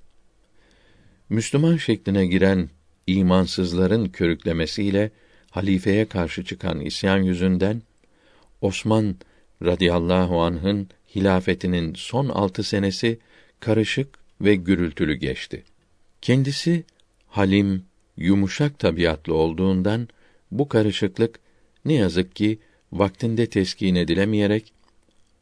Müslüman 1.30 1.78
şekline 1.78 2.28
giren 2.28 2.70
imansızların 3.08 4.06
körüklemesiyle 4.06 5.12
halifeye 5.52 6.06
karşı 6.06 6.46
çıkan 6.46 6.80
isyan 6.80 7.18
yüzünden 7.18 7.82
Osman 8.62 9.16
radıyallahu 9.64 10.42
anh'ın 10.42 10.88
hilafetinin 11.16 11.94
son 11.94 12.30
altı 12.30 12.64
senesi 12.64 13.20
karışık 13.60 14.08
ve 14.42 14.56
gürültülü 14.56 15.16
geçti. 15.16 15.64
Kendisi 16.22 16.84
halim, 17.28 17.84
yumuşak 18.18 18.80
tabiatlı 18.80 19.34
olduğundan 19.34 20.08
bu 20.52 20.68
karışıklık 20.70 21.40
ne 21.86 21.94
yazık 21.94 22.36
ki 22.36 22.60
vaktinde 22.92 23.46
teskin 23.50 23.96
edilemeyerek 23.96 24.74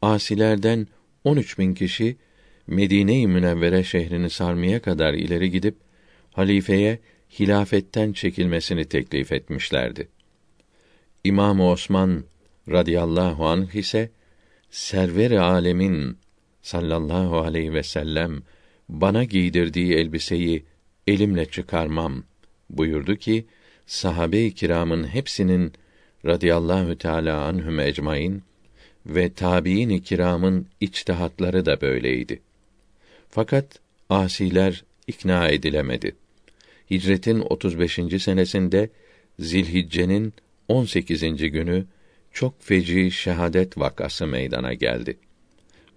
asilerden 0.02 0.86
13 1.24 1.58
bin 1.58 1.74
kişi 1.74 2.16
Medine-i 2.66 3.26
Münevvere 3.26 3.84
şehrini 3.84 4.30
sarmaya 4.30 4.82
kadar 4.82 5.14
ileri 5.14 5.50
gidip 5.50 5.76
halifeye 6.32 6.98
hilafetten 7.40 8.12
çekilmesini 8.12 8.84
teklif 8.84 9.32
etmişlerdi. 9.32 10.08
İmam 11.24 11.60
Osman 11.60 12.24
radıyallahu 12.70 13.46
anh 13.46 13.74
ise 13.74 14.10
server-i 14.70 15.40
alemin 15.40 16.18
sallallahu 16.62 17.38
aleyhi 17.38 17.72
ve 17.72 17.82
sellem 17.82 18.42
bana 18.88 19.24
giydirdiği 19.24 19.94
elbiseyi 19.94 20.64
elimle 21.06 21.46
çıkarmam 21.46 22.24
buyurdu 22.70 23.16
ki 23.16 23.46
sahabe-i 23.86 24.54
kiramın 24.54 25.04
hepsinin 25.04 25.72
radıyallahu 26.26 26.98
teala 26.98 27.44
anhum 27.44 27.80
ecmaîn 27.80 28.42
ve 29.06 29.32
tabiin-i 29.32 30.02
kiramın 30.02 30.66
içtihatları 30.80 31.66
da 31.66 31.80
böyleydi. 31.80 32.40
Fakat 33.28 33.66
asiler 34.10 34.84
ikna 35.06 35.48
edilemedi. 35.48 36.16
Hicretin 36.90 37.40
35. 37.40 38.22
senesinde 38.22 38.90
Zilhicce'nin 39.38 40.34
18. 40.68 41.20
günü 41.36 41.84
çok 42.32 42.62
feci 42.62 43.10
şehadet 43.10 43.78
vakası 43.78 44.26
meydana 44.26 44.74
geldi. 44.74 45.18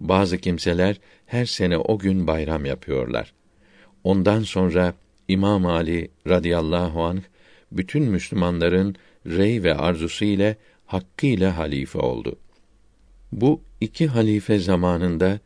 Bazı 0.00 0.38
kimseler 0.38 1.00
her 1.26 1.46
sene 1.46 1.78
o 1.78 1.98
gün 1.98 2.26
bayram 2.26 2.64
yapıyorlar. 2.64 3.32
Ondan 4.04 4.42
sonra 4.42 4.94
İmam 5.28 5.66
Ali 5.66 6.10
radıyallahu 6.28 7.02
anh 7.02 7.22
bütün 7.72 8.02
Müslümanların 8.02 8.96
rey 9.26 9.62
ve 9.62 9.74
arzusu 9.74 10.24
ile 10.24 10.56
hakkıyla 10.86 11.58
halife 11.58 11.98
oldu. 11.98 12.36
Bu 13.32 13.60
iki 13.80 14.06
halife 14.06 14.58
zamanında 14.58 15.40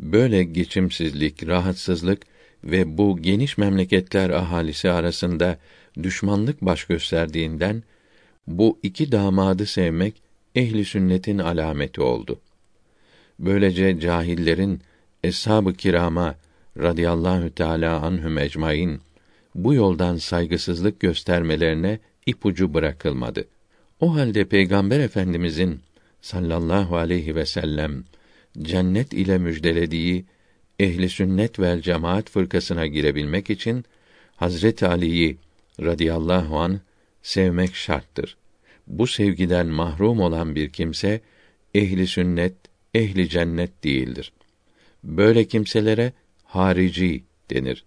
böyle 0.00 0.44
geçimsizlik, 0.44 1.46
rahatsızlık 1.46 2.22
ve 2.64 2.98
bu 2.98 3.18
geniş 3.22 3.58
memleketler 3.58 4.30
ahalisi 4.30 4.90
arasında 4.90 5.58
düşmanlık 6.02 6.62
baş 6.62 6.84
gösterdiğinden 6.84 7.82
bu 8.46 8.78
iki 8.82 9.12
damadı 9.12 9.66
sevmek 9.66 10.22
ehli 10.54 10.84
sünnetin 10.84 11.38
alameti 11.38 12.00
oldu. 12.00 12.40
Böylece 13.38 14.00
cahillerin 14.00 14.80
eshab-ı 15.24 15.74
kirama 15.74 16.34
radıyallahu 16.78 17.50
teala 17.50 18.00
anhum 18.00 18.38
ecmaîn 18.38 19.00
bu 19.54 19.74
yoldan 19.74 20.16
saygısızlık 20.16 21.00
göstermelerine 21.00 21.98
ipucu 22.26 22.74
bırakılmadı. 22.74 23.44
O 24.00 24.14
halde 24.14 24.44
Peygamber 24.44 25.00
Efendimizin 25.00 25.80
sallallahu 26.24 26.96
aleyhi 26.96 27.34
ve 27.34 27.46
sellem 27.46 28.04
cennet 28.62 29.12
ile 29.12 29.38
müjdelediği 29.38 30.24
ehli 30.78 31.08
sünnet 31.08 31.60
vel 31.60 31.80
cemaat 31.80 32.30
fırkasına 32.30 32.86
girebilmek 32.86 33.50
için 33.50 33.84
Hazret 34.36 34.82
Ali'yi 34.82 35.36
radıyallahu 35.80 36.58
an 36.58 36.80
sevmek 37.22 37.74
şarttır. 37.74 38.36
Bu 38.86 39.06
sevgiden 39.06 39.66
mahrum 39.66 40.20
olan 40.20 40.54
bir 40.54 40.70
kimse 40.70 41.20
ehli 41.74 42.06
sünnet, 42.06 42.54
ehli 42.94 43.28
cennet 43.28 43.84
değildir. 43.84 44.32
Böyle 45.04 45.44
kimselere 45.44 46.12
harici 46.44 47.24
denir. 47.50 47.84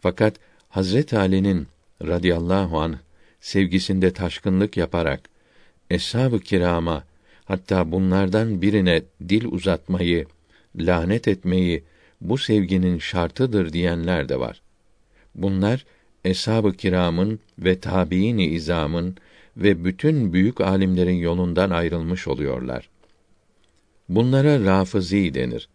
Fakat 0.00 0.36
Hazret 0.68 1.14
Ali'nin 1.14 1.66
radıyallahu 2.02 2.80
an 2.80 2.98
sevgisinde 3.40 4.12
taşkınlık 4.12 4.76
yaparak 4.76 5.28
eshab-ı 5.90 6.40
kirama 6.40 7.04
hatta 7.44 7.92
bunlardan 7.92 8.62
birine 8.62 9.02
dil 9.28 9.44
uzatmayı, 9.44 10.26
lanet 10.76 11.28
etmeyi 11.28 11.84
bu 12.20 12.38
sevginin 12.38 12.98
şartıdır 12.98 13.72
diyenler 13.72 14.28
de 14.28 14.40
var. 14.40 14.62
Bunlar 15.34 15.84
eshab-ı 16.24 16.72
kiramın 16.72 17.40
ve 17.58 17.80
tabiini 17.80 18.46
izamın 18.46 19.16
ve 19.56 19.84
bütün 19.84 20.32
büyük 20.32 20.60
alimlerin 20.60 21.16
yolundan 21.16 21.70
ayrılmış 21.70 22.28
oluyorlar. 22.28 22.88
Bunlara 24.08 24.64
rafızi 24.64 25.34
denir. 25.34 25.68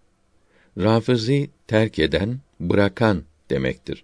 Rafızi 0.78 1.50
terk 1.68 2.00
eden, 2.00 2.40
bırakan 2.60 3.24
demektir. 3.50 4.04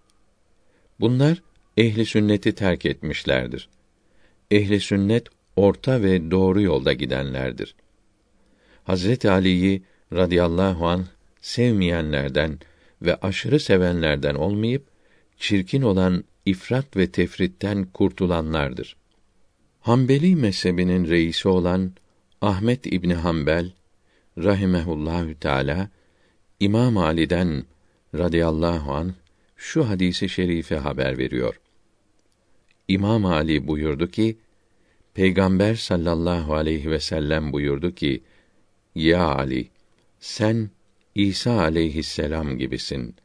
Bunlar 0.99 1.41
ehli 1.77 2.05
sünneti 2.05 2.55
terk 2.55 2.85
etmişlerdir. 2.85 3.69
Ehli 4.51 4.79
sünnet 4.79 5.27
orta 5.55 6.01
ve 6.01 6.31
doğru 6.31 6.61
yolda 6.61 6.93
gidenlerdir. 6.93 7.75
Hazret 8.83 9.25
Ali'yi 9.25 9.83
radıyallahu 10.13 10.87
an 10.87 11.05
sevmeyenlerden 11.41 12.59
ve 13.01 13.15
aşırı 13.15 13.59
sevenlerden 13.59 14.35
olmayıp 14.35 14.83
çirkin 15.37 15.81
olan 15.81 16.23
ifrat 16.45 16.97
ve 16.97 17.11
tefritten 17.11 17.85
kurtulanlardır. 17.85 18.95
Hanbeli 19.81 20.35
mezhebinin 20.35 21.07
reisi 21.07 21.47
olan 21.47 21.91
Ahmet 22.41 22.85
İbni 22.85 23.13
Hanbel 23.13 23.71
rahimehullahü 24.37 25.35
teala 25.35 25.89
İmam 26.59 26.97
Ali'den 26.97 27.63
radıyallahu 28.15 28.93
an 28.93 29.13
şu 29.55 29.89
hadisi 29.89 30.29
şerifi 30.29 30.75
haber 30.75 31.17
veriyor. 31.17 31.59
İmam 32.87 33.25
Ali 33.25 33.67
buyurdu 33.67 34.07
ki 34.07 34.37
Peygamber 35.15 35.75
sallallahu 35.75 36.55
aleyhi 36.55 36.91
ve 36.91 36.99
sellem 36.99 37.53
buyurdu 37.53 37.95
ki 37.95 38.23
Ya 38.95 39.25
Ali 39.25 39.69
sen 40.19 40.69
İsa 41.15 41.59
aleyhisselam 41.59 42.57
gibisin. 42.57 43.15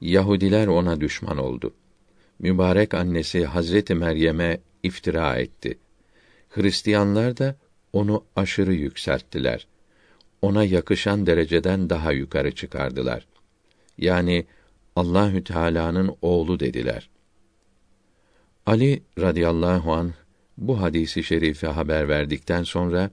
Yahudiler 0.00 0.66
ona 0.66 1.00
düşman 1.00 1.38
oldu. 1.38 1.74
Mübarek 2.38 2.94
annesi 2.94 3.44
Hazreti 3.44 3.94
Meryem'e 3.94 4.60
iftira 4.82 5.36
etti. 5.36 5.78
Hristiyanlar 6.48 7.36
da 7.36 7.56
onu 7.92 8.24
aşırı 8.36 8.74
yükselttiler. 8.74 9.66
Ona 10.42 10.64
yakışan 10.64 11.26
dereceden 11.26 11.90
daha 11.90 12.12
yukarı 12.12 12.54
çıkardılar. 12.54 13.26
Yani 13.98 14.46
Allahü 14.96 15.44
Teala'nın 15.44 16.16
oğlu 16.22 16.60
dediler. 16.60 17.10
Ali 18.66 19.02
radıyallahu 19.18 19.92
an 19.92 20.12
bu 20.58 20.80
hadisi 20.80 21.24
şerifi 21.24 21.66
haber 21.66 22.08
verdikten 22.08 22.62
sonra 22.62 23.10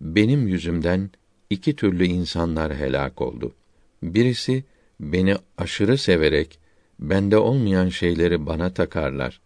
benim 0.00 0.48
yüzümden 0.48 1.10
iki 1.50 1.76
türlü 1.76 2.04
insanlar 2.04 2.76
helak 2.76 3.20
oldu. 3.20 3.54
Birisi 4.02 4.64
beni 5.00 5.36
aşırı 5.58 5.98
severek 5.98 6.58
bende 7.00 7.38
olmayan 7.38 7.88
şeyleri 7.88 8.46
bana 8.46 8.74
takarlar. 8.74 9.40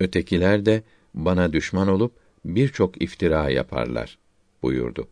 Ötekiler 0.00 0.66
de 0.66 0.82
bana 1.14 1.52
düşman 1.52 1.88
olup 1.88 2.12
birçok 2.44 3.02
iftira 3.02 3.50
yaparlar 3.50 4.18
buyurdu. 4.62 5.08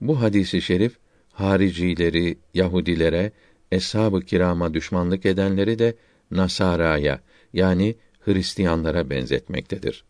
Bu 0.00 0.20
hadisi 0.20 0.62
şerif 0.62 0.96
haricileri, 1.32 2.38
Yahudilere, 2.54 3.32
eshab-ı 3.72 4.20
kirama 4.20 4.74
düşmanlık 4.74 5.26
edenleri 5.26 5.78
de 5.78 5.96
Nasara'ya 6.30 7.20
yani 7.52 7.96
Hristiyanlara 8.20 9.10
benzetmektedir. 9.10 10.04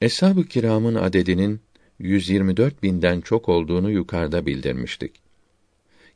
Eshab-ı 0.00 0.44
kiramın 0.44 0.94
adedinin 0.94 1.60
124 1.98 2.82
binden 2.82 3.20
çok 3.20 3.48
olduğunu 3.48 3.90
yukarıda 3.90 4.46
bildirmiştik. 4.46 5.12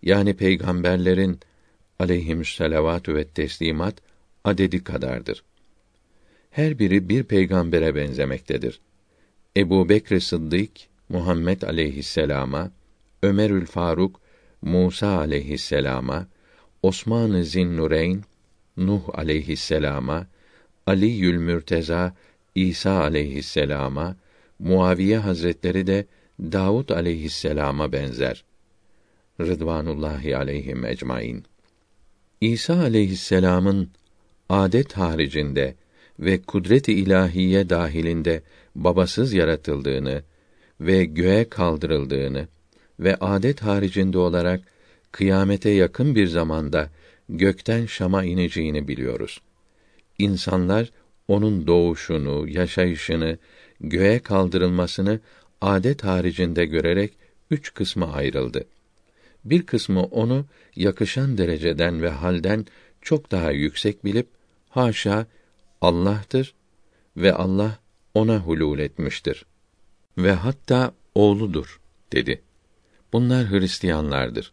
Yani 0.02 0.36
peygamberlerin 0.36 1.40
aleyhimüsselavatü 1.98 3.14
ve 3.14 3.24
teslimat 3.24 3.94
adedi 4.44 4.84
kadardır. 4.84 5.44
Her 6.50 6.78
biri 6.78 7.08
bir 7.08 7.24
peygambere 7.24 7.94
benzemektedir. 7.94 8.80
Ebu 9.56 9.88
Bekr 9.88 10.18
Sıddık, 10.18 10.70
Muhammed 11.08 11.62
aleyhisselama, 11.62 12.70
Ömerül 13.22 13.66
Faruk, 13.66 14.20
Musa 14.62 15.18
aleyhisselama, 15.18 16.26
Osman-ı 16.82 17.44
Zinnureyn, 17.44 18.22
Nuh 18.76 19.02
aleyhisselama, 19.14 20.26
Ali 20.86 21.06
Yülmürteza, 21.06 22.14
İsa 22.54 23.00
aleyhisselama, 23.00 24.16
Muaviye 24.58 25.18
Hazretleri 25.18 25.86
de 25.86 26.06
Davud 26.40 26.88
aleyhisselama 26.88 27.92
benzer. 27.92 28.44
Rıdvanullahi 29.40 30.36
aleyhim 30.36 30.84
ecmaîn. 30.84 31.44
İsa 32.40 32.80
aleyhisselamın 32.80 33.90
adet 34.48 34.92
haricinde 34.92 35.74
ve 36.20 36.42
kudret-i 36.42 36.92
ilahiye 36.92 37.70
dahilinde 37.70 38.42
babasız 38.74 39.32
yaratıldığını 39.32 40.22
ve 40.80 41.04
göğe 41.04 41.48
kaldırıldığını 41.48 42.48
ve 43.00 43.16
adet 43.16 43.62
haricinde 43.62 44.18
olarak 44.18 44.60
kıyamete 45.12 45.70
yakın 45.70 46.14
bir 46.14 46.26
zamanda 46.26 46.90
gökten 47.28 47.86
Şam'a 47.86 48.24
ineceğini 48.24 48.88
biliyoruz. 48.88 49.40
İnsanlar 50.18 50.90
onun 51.28 51.66
doğuşunu, 51.66 52.48
yaşayışını, 52.48 53.38
göğe 53.80 54.18
kaldırılmasını 54.18 55.20
adet 55.60 56.04
haricinde 56.04 56.64
görerek 56.64 57.12
üç 57.50 57.74
kısma 57.74 58.12
ayrıldı. 58.12 58.64
Bir 59.44 59.62
kısmı 59.66 60.02
onu 60.04 60.46
yakışan 60.76 61.38
dereceden 61.38 62.02
ve 62.02 62.10
halden 62.10 62.66
çok 63.02 63.30
daha 63.30 63.50
yüksek 63.50 64.04
bilip 64.04 64.26
haşa 64.68 65.26
Allah'tır 65.80 66.54
ve 67.16 67.34
Allah 67.34 67.78
ona 68.14 68.38
hulul 68.38 68.78
etmiştir 68.78 69.46
ve 70.18 70.32
hatta 70.32 70.94
oğludur 71.14 71.80
dedi. 72.12 72.42
Bunlar 73.12 73.50
Hristiyanlardır. 73.50 74.52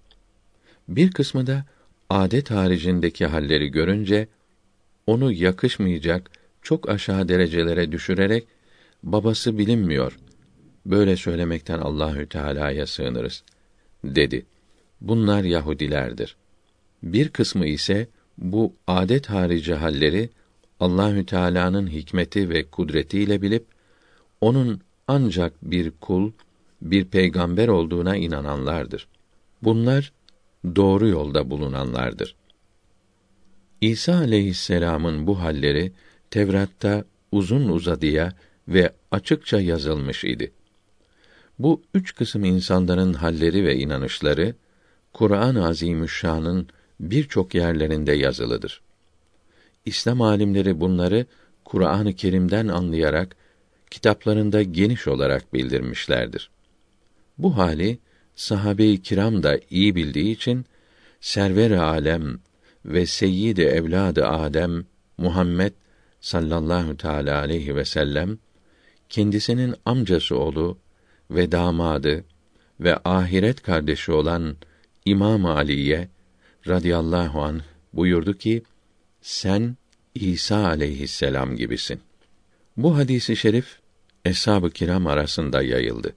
Bir 0.88 1.12
kısmı 1.12 1.48
da 1.48 1.66
adet 2.10 2.52
haricindeki 2.52 3.26
halleri 3.26 3.68
görünce 3.68 4.28
onu 5.08 5.32
yakışmayacak 5.32 6.32
çok 6.62 6.90
aşağı 6.90 7.28
derecelere 7.28 7.92
düşürerek 7.92 8.48
babası 9.04 9.58
bilinmiyor. 9.58 10.20
Böyle 10.86 11.16
söylemekten 11.16 11.80
Allahü 11.80 12.30
Teala'ya 12.30 12.88
sığınırız 12.88 13.44
dedi. 14.04 14.46
Bunlar 15.02 15.44
Yahudilerdir. 15.44 16.36
Bir 17.04 17.30
kısmı 17.30 17.66
ise 17.66 18.08
bu 18.38 18.74
adet 18.88 19.30
harici 19.30 19.74
halleri 19.74 20.30
Allahü 20.80 21.26
Teala'nın 21.26 21.88
hikmeti 21.88 22.50
ve 22.50 22.64
kudretiyle 22.64 23.42
bilip 23.42 23.66
onun 24.42 24.82
ancak 25.08 25.54
bir 25.62 25.92
kul, 25.92 26.32
bir 26.82 27.06
peygamber 27.06 27.68
olduğuna 27.68 28.16
inananlardır. 28.16 29.08
Bunlar 29.62 30.14
doğru 30.76 31.08
yolda 31.08 31.50
bulunanlardır. 31.50 32.36
İsa 33.82 34.16
aleyhisselam'ın 34.16 35.28
bu 35.28 35.40
halleri 35.40 35.92
Tevrat'ta 36.32 37.04
uzun 37.32 37.70
uzadıya 37.70 38.34
ve 38.68 38.94
açıkça 39.12 39.60
yazılmış 39.60 40.24
idi. 40.24 40.52
Bu 41.60 41.82
üç 41.94 42.16
kısım 42.16 42.46
insanların 42.46 43.14
halleri 43.14 43.64
ve 43.64 43.76
inanışları 43.76 44.56
Kur'an-ı 45.14 45.68
Azimüşşan'ın 45.68 46.68
birçok 47.00 47.56
yerlerinde 47.56 48.12
yazılıdır. 48.12 48.82
İslam 49.86 50.22
alimleri 50.22 50.80
bunları 50.80 51.26
Kur'an-ı 51.66 52.14
Kerim'den 52.14 52.68
anlayarak 52.68 53.36
kitaplarında 53.92 54.64
geniş 54.64 55.08
olarak 55.08 55.54
bildirmişlerdir. 55.54 56.50
Bu 57.38 57.58
hali 57.58 58.00
sahabe-i 58.36 59.02
kiram 59.02 59.44
da 59.44 59.60
iyi 59.70 59.96
bildiği 59.96 60.32
için 60.32 60.66
server 61.22 61.72
alem 61.72 62.40
ve 62.86 63.06
seyyid 63.06 63.58
evladı 63.58 64.28
Adem 64.28 64.86
Muhammed 65.18 65.74
sallallahu 66.22 66.98
teala 66.98 67.40
aleyhi 67.40 67.76
ve 67.76 67.86
sellem 67.86 68.38
kendisinin 69.10 69.76
amcası 69.86 70.38
oğlu 70.38 70.78
ve 71.32 71.52
damadı 71.52 72.26
ve 72.80 72.98
ahiret 73.06 73.62
kardeşi 73.62 74.12
olan 74.12 74.56
İmam 75.06 75.46
Ali'ye 75.46 76.10
radıyallahu 76.68 77.42
an 77.42 77.62
buyurdu 77.94 78.38
ki 78.38 78.64
sen 79.22 79.78
İsa 80.16 80.66
aleyhisselam 80.66 81.56
gibisin. 81.56 82.00
Bu 82.78 82.98
hadisi 82.98 83.36
şerif 83.36 83.80
eshab-ı 84.26 84.70
kiram 84.70 85.08
arasında 85.08 85.62
yayıldı. 85.62 86.16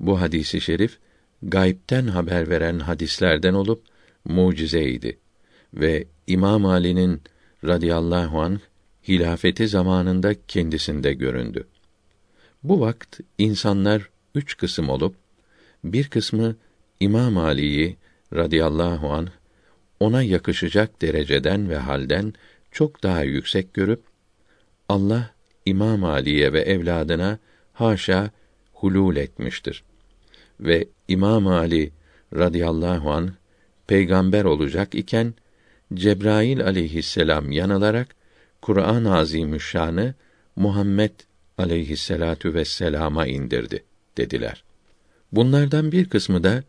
Bu 0.00 0.20
hadisi 0.20 0.60
şerif 0.60 0.98
gaybten 1.42 2.06
haber 2.06 2.50
veren 2.50 2.78
hadislerden 2.78 3.54
olup 3.54 3.82
mucizeydi 4.24 5.18
ve 5.74 6.04
İmam 6.26 6.66
Ali'nin 6.66 7.22
radıyallahu 7.64 8.40
anh 8.40 8.58
hilafeti 9.08 9.68
zamanında 9.68 10.34
kendisinde 10.48 11.12
göründü. 11.12 11.66
Bu 12.62 12.80
vakt 12.80 13.20
insanlar 13.38 14.10
üç 14.34 14.56
kısım 14.56 14.88
olup 14.88 15.14
bir 15.84 16.08
kısmı 16.08 16.56
İmam 17.00 17.36
Ali'yi 17.36 17.96
radıyallahu 18.34 19.12
anh 19.12 19.28
ona 20.00 20.22
yakışacak 20.22 21.02
dereceden 21.02 21.70
ve 21.70 21.76
halden 21.76 22.32
çok 22.72 23.02
daha 23.02 23.22
yüksek 23.22 23.74
görüp 23.74 24.02
Allah 24.88 25.30
İmam 25.66 26.04
Ali'ye 26.04 26.52
ve 26.52 26.60
evladına 26.60 27.38
haşa 27.72 28.30
hulul 28.72 29.16
etmiştir. 29.16 29.82
Ve 30.60 30.88
İmam 31.08 31.46
Ali 31.46 31.92
radıyallahu 32.34 33.10
an 33.10 33.34
peygamber 33.86 34.44
olacak 34.44 34.94
iken 34.94 35.34
Cebrail 35.94 36.64
aleyhisselam 36.64 37.52
yanılarak 37.52 38.17
Kur'an-ı 38.62 39.16
Azimüşşan'ı 39.16 40.14
Muhammed 40.56 41.10
aleyhisselatu 41.58 42.54
vesselama 42.54 43.26
indirdi 43.26 43.84
dediler. 44.16 44.64
Bunlardan 45.32 45.92
bir 45.92 46.08
kısmı 46.08 46.44
da 46.44 46.62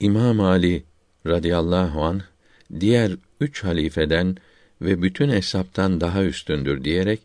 İmam 0.00 0.40
Ali 0.40 0.82
radıyallahu 1.26 2.04
an 2.04 2.22
diğer 2.80 3.12
üç 3.40 3.64
halifeden 3.64 4.36
ve 4.82 5.02
bütün 5.02 5.28
hesaptan 5.30 6.00
daha 6.00 6.24
üstündür 6.24 6.84
diyerek 6.84 7.20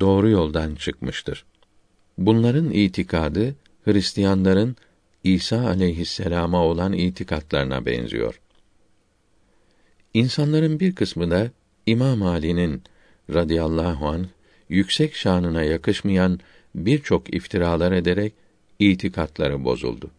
doğru 0.00 0.30
yoldan 0.30 0.74
çıkmıştır. 0.74 1.44
Bunların 2.18 2.70
itikadı 2.70 3.54
Hristiyanların 3.84 4.76
İsa 5.24 5.66
aleyhisselama 5.66 6.64
olan 6.64 6.92
itikatlarına 6.92 7.86
benziyor. 7.86 8.40
İnsanların 10.14 10.80
bir 10.80 10.94
kısmı 10.94 11.30
da 11.30 11.50
İmam 11.86 12.22
Ali'nin 12.22 12.82
radıyallahu 13.30 14.06
an 14.06 14.26
yüksek 14.68 15.14
şanına 15.14 15.62
yakışmayan 15.62 16.40
birçok 16.74 17.34
iftiralar 17.34 17.92
ederek 17.92 18.32
itikatları 18.78 19.64
bozuldu. 19.64 20.10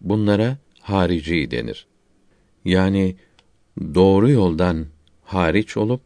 Bunlara 0.00 0.58
harici 0.80 1.50
denir. 1.50 1.86
Yani 2.64 3.16
doğru 3.94 4.30
yoldan 4.30 4.86
hariç 5.24 5.76
olup 5.76 6.00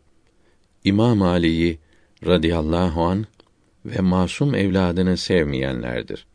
İmam 0.85 1.23
Ali'yi 1.23 1.79
radıyallahu 2.27 3.03
an 3.03 3.27
ve 3.85 4.01
masum 4.01 4.55
evladını 4.55 5.17
sevmeyenlerdir. 5.17 6.27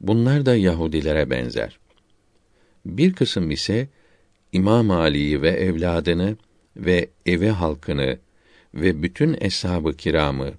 Bunlar 0.00 0.46
da 0.46 0.56
Yahudilere 0.56 1.30
benzer. 1.30 1.78
Bir 2.86 3.12
kısım 3.12 3.50
ise 3.50 3.88
İmam 4.52 4.90
Ali'yi 4.90 5.42
ve 5.42 5.50
evladını 5.50 6.36
ve 6.76 7.10
evi 7.26 7.48
halkını 7.48 8.18
ve 8.74 9.02
bütün 9.02 9.36
eshab-ı 9.40 9.96
kiramı 9.96 10.50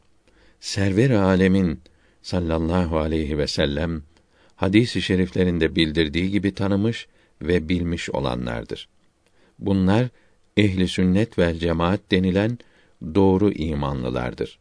server 0.59 1.09
alemin 1.09 1.80
sallallahu 2.22 2.97
aleyhi 2.97 3.38
ve 3.38 3.47
sellem 3.47 4.03
hadis-i 4.55 5.01
şeriflerinde 5.01 5.76
bildirdiği 5.76 6.32
gibi 6.32 6.53
tanımış 6.53 7.07
ve 7.41 7.70
bilmiş 7.70 8.09
olanlardır. 8.09 8.89
Bunlar 9.59 10.07
ehli 10.57 10.88
sünnet 10.88 11.39
vel 11.39 11.59
cemaat 11.59 11.99
denilen 12.12 12.57
doğru 13.16 13.51
imanlılardır. 13.51 14.59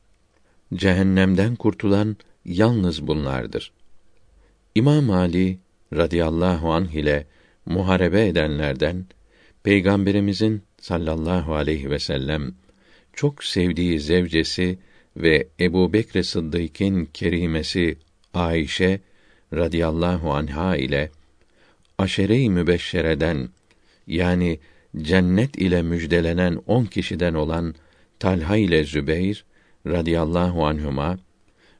Cehennemden 0.74 1.56
kurtulan 1.56 2.16
yalnız 2.44 3.06
bunlardır. 3.06 3.72
İmam 4.74 5.10
Ali 5.10 5.58
radıyallahu 5.92 6.72
anh 6.72 6.90
ile 6.90 7.26
muharebe 7.66 8.26
edenlerden 8.26 9.06
Peygamberimizin 9.62 10.62
sallallahu 10.80 11.54
aleyhi 11.54 11.90
ve 11.90 11.98
sellem 11.98 12.54
çok 13.12 13.44
sevdiği 13.44 14.00
zevcesi 14.00 14.78
ve 15.16 15.48
Ebu 15.60 15.92
Bekr 15.92 16.22
Sıddık'ın 16.22 17.04
kerimesi 17.04 17.96
Ayşe 18.34 19.00
radıyallahu 19.52 20.32
anha 20.32 20.76
ile 20.76 21.10
aşere-i 21.98 22.50
mübeşşereden 22.50 23.48
yani 24.06 24.58
cennet 24.96 25.56
ile 25.58 25.82
müjdelenen 25.82 26.58
on 26.66 26.84
kişiden 26.84 27.34
olan 27.34 27.74
Talha 28.18 28.56
ile 28.56 28.84
Zübeyr 28.84 29.44
radıyallahu 29.86 30.66
anhuma 30.66 31.18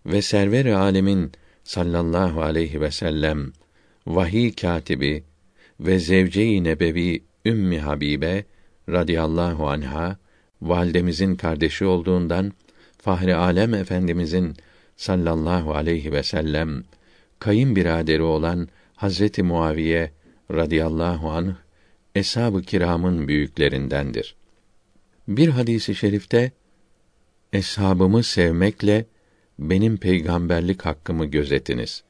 ve 0.06 0.22
server 0.22 0.66
alemin 0.66 1.32
sallallahu 1.64 2.42
aleyhi 2.42 2.80
ve 2.80 2.90
sellem 2.90 3.52
vahiy 4.06 4.52
katibi 4.52 5.24
ve 5.80 5.98
zevce-i 5.98 6.64
nebevi 6.64 7.22
Ümmi 7.46 7.78
Habibe 7.78 8.44
radıyallahu 8.88 9.68
anha 9.68 10.18
validemizin 10.62 11.36
kardeşi 11.36 11.84
olduğundan 11.84 12.52
Fahri 12.98 13.34
Alem 13.34 13.74
Efendimizin 13.74 14.56
sallallahu 14.96 15.74
aleyhi 15.74 16.12
ve 16.12 16.22
sellem 16.22 16.84
kayınbiraderi 17.38 18.22
olan 18.22 18.68
Hazreti 18.94 19.42
Muaviye 19.42 20.10
radıyallahu 20.52 21.30
anh 21.30 21.54
eshab-ı 22.14 22.62
kiramın 22.62 23.28
büyüklerindendir. 23.28 24.36
Bir 25.28 25.48
hadisi 25.48 25.94
şerifte 25.94 26.52
eshabımı 27.52 28.22
sevmekle 28.22 29.06
benim 29.58 29.96
peygamberlik 29.96 30.82
hakkımı 30.82 31.26
gözetiniz. 31.26 32.02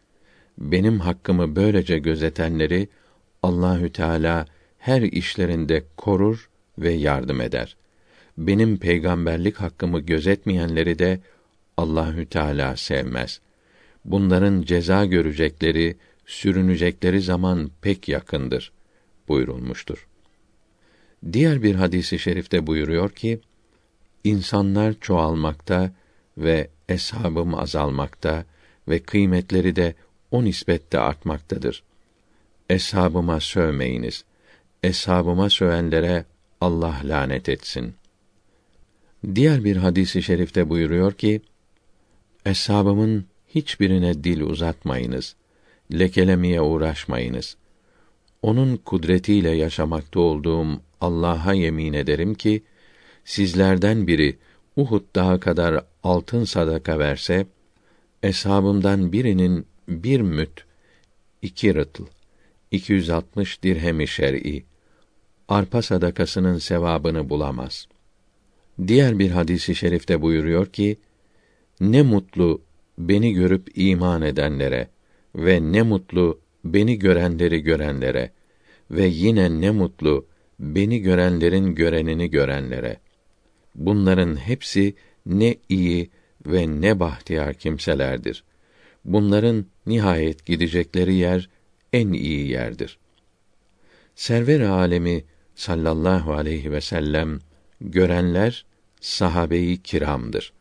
Benim 0.59 1.01
hakkımı 1.01 1.57
böylece 1.57 1.99
gözetenleri 1.99 2.89
Allahü 3.43 3.93
Teala 3.93 4.47
her 4.79 5.03
işlerinde 5.03 5.85
korur 5.97 6.51
ve 6.79 6.93
yardım 6.93 7.41
eder. 7.41 7.77
Benim 8.39 8.79
peygamberlik 8.79 9.57
hakkımı 9.57 10.01
gözetmeyenleri 10.01 10.99
de 10.99 11.21
Allahü 11.77 12.27
Teala 12.27 12.77
sevmez. 12.77 13.41
Bunların 14.05 14.63
ceza 14.63 15.05
görecekleri, 15.05 15.97
sürünecekleri 16.27 17.21
zaman 17.21 17.71
pek 17.83 18.09
yakındır 18.09 18.73
buyurulmuştur. 19.29 20.07
Diğer 21.33 21.63
bir 21.63 21.75
hadisi 21.75 22.19
şerifte 22.19 22.67
buyuruyor 22.67 23.11
ki: 23.11 23.41
İnsanlar 24.25 24.95
çoğalmakta 25.01 25.93
ve 26.39 26.71
eshabım 26.89 27.55
azalmakta 27.55 28.45
ve 28.89 28.99
kıymetleri 28.99 29.77
de 29.77 29.95
o 30.31 30.45
nispette 30.45 30.99
artmaktadır. 30.99 31.83
Eshabıma 32.71 33.41
sövmeyiniz. 33.41 34.25
Eshabıma 34.83 35.51
sövenlere 35.51 36.25
Allah 36.61 37.01
lanet 37.05 37.49
etsin. 37.49 37.95
Diğer 39.35 39.65
bir 39.65 39.77
hadisi 39.77 40.23
şerifte 40.23 40.69
buyuruyor 40.69 41.13
ki: 41.13 41.41
Eshabımın 42.47 43.25
hiçbirine 43.55 44.25
dil 44.25 44.41
uzatmayınız. 44.41 45.37
Lekelemeye 45.93 46.61
uğraşmayınız. 46.61 47.57
Onun 48.43 48.77
kudretiyle 48.77 49.51
yaşamakta 49.51 50.21
olduğum 50.21 50.81
Allah'a 51.01 51.55
yemin 51.55 51.93
ederim 51.93 52.35
ki 52.35 52.63
sizlerden 53.25 54.07
biri 54.07 54.39
Uhud 54.77 55.03
dağı 55.15 55.41
kadar 55.41 55.85
altın 56.03 56.45
sadaka 56.45 56.99
verse, 56.99 57.47
eshabımdan 58.23 59.13
birinin 59.13 59.67
bir 59.89 60.21
müt, 60.21 60.65
iki 61.43 61.75
rıtl, 61.75 62.03
260 62.71 63.63
dirhem-i 63.63 64.09
şer'i, 64.09 64.65
arpa 65.49 65.83
sadakasının 65.83 66.59
sevabını 66.59 67.29
bulamaz. 67.29 67.87
Diğer 68.87 69.19
bir 69.19 69.31
hadisi 69.31 69.75
şerifte 69.75 70.23
buyuruyor 70.23 70.67
ki, 70.67 70.97
ne 71.81 72.03
mutlu 72.03 72.63
beni 72.99 73.33
görüp 73.33 73.69
iman 73.75 74.23
edenlere 74.23 74.89
ve 75.35 75.73
ne 75.73 75.83
mutlu 75.83 76.41
beni 76.65 76.99
görenleri 76.99 77.61
görenlere 77.61 78.31
ve 78.91 79.07
yine 79.07 79.61
ne 79.61 79.71
mutlu 79.71 80.27
beni 80.61 81.01
görenlerin 81.01 81.75
görenini 81.75 82.31
görenlere. 82.31 82.97
Bunların 83.75 84.37
hepsi 84.37 84.95
ne 85.27 85.57
iyi 85.69 86.11
ve 86.47 86.81
ne 86.81 87.01
bahtiyar 87.01 87.55
kimselerdir. 87.55 88.45
Bunların 89.05 89.67
nihayet 89.87 90.47
gidecekleri 90.47 91.15
yer 91.15 91.49
en 91.93 92.13
iyi 92.13 92.49
yerdir. 92.49 92.99
Server 94.15 94.61
alemi 94.61 95.25
sallallahu 95.55 96.33
aleyhi 96.33 96.73
ve 96.73 96.81
sellem 96.81 97.39
görenler 97.81 98.65
sahabeyi 99.01 99.83
kiramdır. 99.83 100.53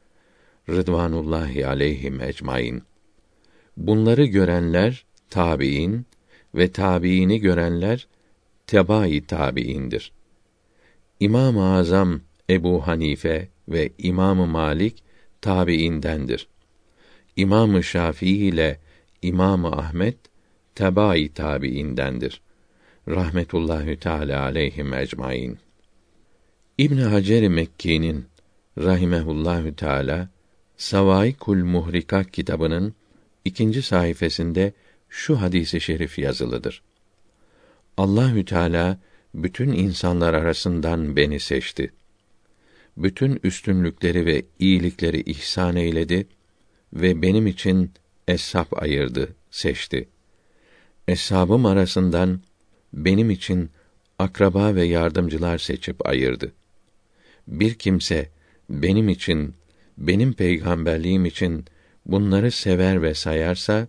Rıdvanullahi 0.70 1.68
aleyhim 1.68 2.22
ecmaîn. 2.22 2.82
Bunları 3.78 4.26
görenler 4.26 5.06
tabiin 5.30 6.06
ve 6.56 6.72
tabiini 6.72 7.40
görenler 7.40 8.08
tebai 8.68 9.26
tabiindir. 9.26 10.12
İmam-ı 11.20 11.74
Azam 11.74 12.22
Ebu 12.50 12.88
Hanife 12.88 13.50
ve 13.70 13.90
İmam-ı 13.98 14.48
Malik 14.48 15.04
tabiindendir. 15.42 16.48
İmam-ı 17.36 17.84
Şafii 17.84 18.38
ile 18.38 18.80
İmam-ı 19.22 19.72
Ahmet 19.72 20.18
tebai 20.76 21.34
tabiindendir. 21.34 22.42
Rahmetullahi 23.08 23.98
Teala 23.98 24.42
aleyhim 24.44 24.94
ecmaîn. 24.94 25.58
İbn 26.80 26.98
Hacer 26.98 27.48
Mekki'nin 27.48 28.26
rahimehullahü 28.78 29.76
teala 29.76 30.30
Savaikul 30.78 31.58
Muhrika 31.58 32.24
kitabının 32.24 32.94
ikinci 33.46 33.82
sayfasında 33.82 34.72
şu 35.10 35.42
hadisi 35.42 35.82
şerif 35.82 36.20
yazılıdır. 36.20 36.84
Allahü 37.98 38.46
Teala 38.46 39.00
bütün 39.34 39.72
insanlar 39.72 40.34
arasından 40.34 41.16
beni 41.16 41.40
seçti. 41.40 41.94
Bütün 42.98 43.40
üstünlükleri 43.44 44.26
ve 44.26 44.46
iyilikleri 44.60 45.22
ihsan 45.22 45.76
eyledi 45.76 46.28
ve 46.94 47.22
benim 47.22 47.48
için 47.48 47.92
eshab 48.28 48.68
ayırdı, 48.72 49.36
seçti. 49.52 50.10
Eshabım 51.08 51.66
arasından 51.66 52.42
benim 52.94 53.30
için 53.30 53.70
akraba 54.20 54.76
ve 54.76 54.84
yardımcılar 54.84 55.58
seçip 55.58 56.08
ayırdı. 56.08 56.54
Bir 57.50 57.74
kimse 57.74 58.30
benim 58.70 59.10
için, 59.10 59.54
benim 59.98 60.34
peygamberliğim 60.34 61.26
için 61.26 61.66
bunları 62.06 62.52
sever 62.52 63.02
ve 63.02 63.14
sayarsa 63.14 63.88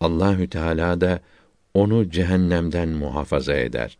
Allahü 0.00 0.48
Teala 0.48 1.00
da 1.00 1.20
onu 1.74 2.10
cehennemden 2.10 2.88
muhafaza 2.88 3.54
eder. 3.54 3.98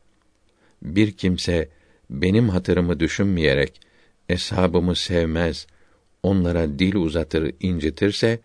Bir 0.83 1.13
kimse 1.13 1.69
benim 2.11 2.49
hatırımı 2.49 3.01
düşünmeyerek 3.01 3.81
eshabımı 4.29 4.97
sevmez, 4.97 5.67
onlara 6.23 6.79
dil 6.79 6.95
uzatır, 6.95 7.53
incitirse 7.61 8.41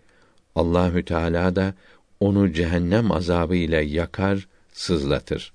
Allahü 0.55 1.05
Teala 1.05 1.55
da 1.55 1.73
onu 2.19 2.53
cehennem 2.53 3.11
azabı 3.11 3.55
ile 3.55 3.81
yakar, 3.81 4.47
sızlatır. 4.73 5.53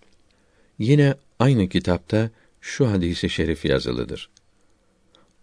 Yine 0.78 1.14
aynı 1.38 1.68
kitapta 1.68 2.30
şu 2.60 2.90
hadisi 2.90 3.30
şerif 3.30 3.64
yazılıdır. 3.64 4.31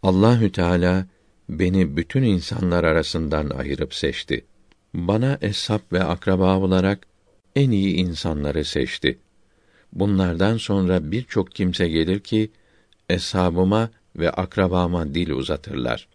Allahü 0.04 0.52
Teala 0.52 1.06
beni 1.50 1.98
bütün 1.98 2.24
insanlar 2.24 2.84
arasından 2.84 3.50
ayırıp 3.50 3.94
seçti. 3.94 4.46
Bana 4.94 5.38
eshab 5.42 5.80
ve 5.92 6.04
akraba 6.04 6.58
olarak 6.58 7.08
en 7.56 7.72
iyi 7.72 7.96
insanları 7.96 8.66
seçti. 8.66 9.20
Bunlardan 9.94 10.58
sonra 10.58 11.12
birçok 11.12 11.52
kimse 11.52 11.90
gelir 11.90 12.20
ki 12.20 12.52
eshabıma 13.10 13.90
ve 14.16 14.32
akrabama 14.32 15.14
dil 15.14 15.30
uzatırlar. 15.30 16.08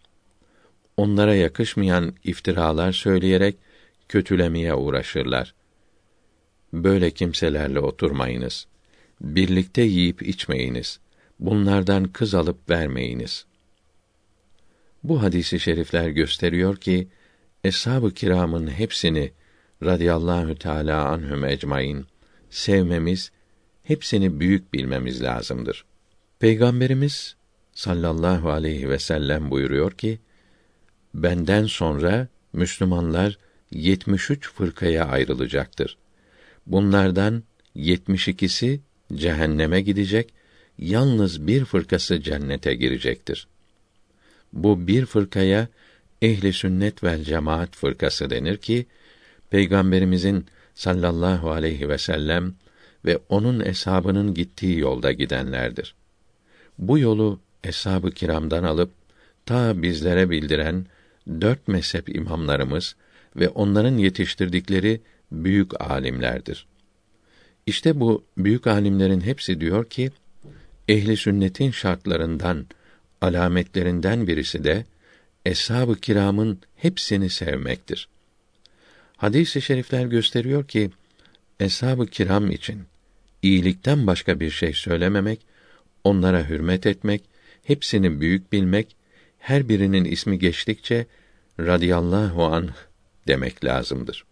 Onlara 0.97 1.35
yakışmayan 1.35 2.13
iftiralar 2.23 2.91
söyleyerek 2.91 3.57
kötülemeye 4.09 4.73
uğraşırlar. 4.73 5.53
Böyle 6.73 7.11
kimselerle 7.11 7.79
oturmayınız. 7.79 8.67
Birlikte 9.21 9.81
yiyip 9.81 10.21
içmeyiniz. 10.21 10.99
Bunlardan 11.39 12.03
kız 12.03 12.35
alıp 12.35 12.69
vermeyiniz. 12.69 13.45
Bu 15.07 15.23
hadisi 15.23 15.59
şerifler 15.59 16.09
gösteriyor 16.09 16.77
ki 16.77 17.07
eshab-ı 17.63 18.13
kiramın 18.13 18.67
hepsini 18.67 19.31
radıyallahu 19.83 20.55
teala 20.55 21.05
anhum 21.05 21.45
ecmaîn 21.45 22.05
sevmemiz, 22.49 23.31
hepsini 23.83 24.39
büyük 24.39 24.73
bilmemiz 24.73 25.23
lazımdır. 25.23 25.85
Peygamberimiz 26.39 27.35
sallallahu 27.73 28.49
aleyhi 28.49 28.89
ve 28.89 28.99
sellem 28.99 29.51
buyuruyor 29.51 29.91
ki: 29.91 30.19
Benden 31.13 31.65
sonra 31.65 32.27
Müslümanlar 32.53 33.37
73 33.71 34.51
fırkaya 34.51 35.05
ayrılacaktır. 35.05 35.97
Bunlardan 36.65 37.43
72'si 37.75 38.79
cehenneme 39.13 39.81
gidecek, 39.81 40.33
yalnız 40.77 41.47
bir 41.47 41.65
fırkası 41.65 42.21
cennete 42.21 42.75
girecektir. 42.75 43.47
Bu 44.55 44.87
bir 44.87 45.05
fırkaya 45.05 45.67
ehli 46.21 46.53
sünnet 46.53 47.03
vel 47.03 47.23
cemaat 47.23 47.75
fırkası 47.75 48.29
denir 48.29 48.57
ki 48.57 48.85
Peygamberimizin 49.49 50.45
sallallahu 50.73 51.51
aleyhi 51.51 51.89
ve 51.89 51.97
sellem 51.97 52.53
ve 53.05 53.19
onun 53.29 53.59
eshabının 53.59 54.33
gittiği 54.33 54.79
yolda 54.79 55.11
gidenlerdir. 55.11 55.95
Bu 56.77 56.99
yolu 56.99 57.39
eshab-ı 57.63 58.11
kiramdan 58.11 58.63
alıp 58.63 58.91
ta 59.45 59.81
bizlere 59.81 60.29
bildiren 60.29 60.85
dört 61.41 61.67
mezhep 61.67 62.15
imamlarımız 62.15 62.95
ve 63.35 63.49
onların 63.49 63.97
yetiştirdikleri 63.97 65.01
büyük 65.31 65.81
alimlerdir. 65.81 66.67
İşte 67.65 67.99
bu 67.99 68.23
büyük 68.37 68.67
alimlerin 68.67 69.21
hepsi 69.21 69.61
diyor 69.61 69.85
ki 69.85 70.11
ehli 70.87 71.17
sünnetin 71.17 71.71
şartlarından, 71.71 72.65
alametlerinden 73.21 74.27
birisi 74.27 74.63
de 74.63 74.85
eshab-ı 75.45 75.95
kiramın 75.95 76.59
hepsini 76.75 77.29
sevmektir. 77.29 78.09
Hadis-i 79.17 79.61
şerifler 79.61 80.05
gösteriyor 80.05 80.67
ki 80.67 80.91
eshab-ı 81.59 82.07
kiram 82.07 82.51
için 82.51 82.83
iyilikten 83.41 84.07
başka 84.07 84.39
bir 84.39 84.49
şey 84.49 84.73
söylememek, 84.73 85.39
onlara 86.03 86.49
hürmet 86.49 86.85
etmek, 86.85 87.21
hepsini 87.63 88.21
büyük 88.21 88.51
bilmek, 88.51 88.95
her 89.39 89.69
birinin 89.69 90.05
ismi 90.05 90.39
geçtikçe 90.39 91.05
radıyallahu 91.59 92.45
anh 92.45 92.73
demek 93.27 93.65
lazımdır. 93.65 94.25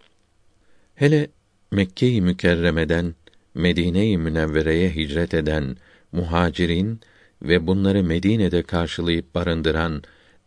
Hele 0.95 1.27
Mekke-i 1.71 2.21
Mükerreme'den 2.21 3.15
Medine-i 3.53 4.17
Münevvere'ye 4.17 4.95
hicret 4.95 5.33
eden 5.33 5.77
muhacirin 6.11 7.01
ve 7.43 7.67
bunları 7.67 8.03
Medine'de 8.03 8.63
karşılayıp 8.63 9.35
barındıran 9.35 10.03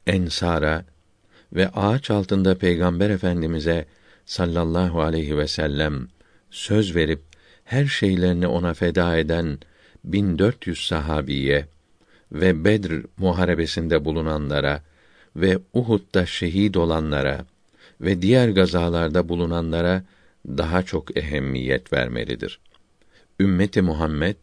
ensara 0.07 0.85
ve 1.53 1.69
ağaç 1.69 2.11
altında 2.11 2.59
Peygamber 2.59 3.11
Efendimize 3.11 3.87
sallallahu 4.27 5.03
aleyhi 5.03 5.39
ve 5.39 5.49
sellem 5.49 6.09
söz 6.51 6.97
verip 6.97 7.23
her 7.65 7.87
şeylerini 7.87 8.47
ona 8.47 8.75
feda 8.75 9.17
eden 9.17 9.59
1400 10.05 10.87
sahabiye 10.87 11.67
ve 12.33 12.65
Bedr 12.65 12.93
muharebesinde 13.19 14.05
bulunanlara 14.05 14.83
ve 15.37 15.59
Uhud'da 15.73 16.27
şehit 16.27 16.77
olanlara 16.77 17.47
ve 18.01 18.23
diğer 18.23 18.49
gazalarda 18.49 19.29
bulunanlara 19.29 20.03
daha 20.47 20.83
çok 20.83 21.17
ehemmiyet 21.17 21.93
vermelidir. 21.93 22.61
Ümmeti 23.41 23.83
Muhammed 23.83 24.37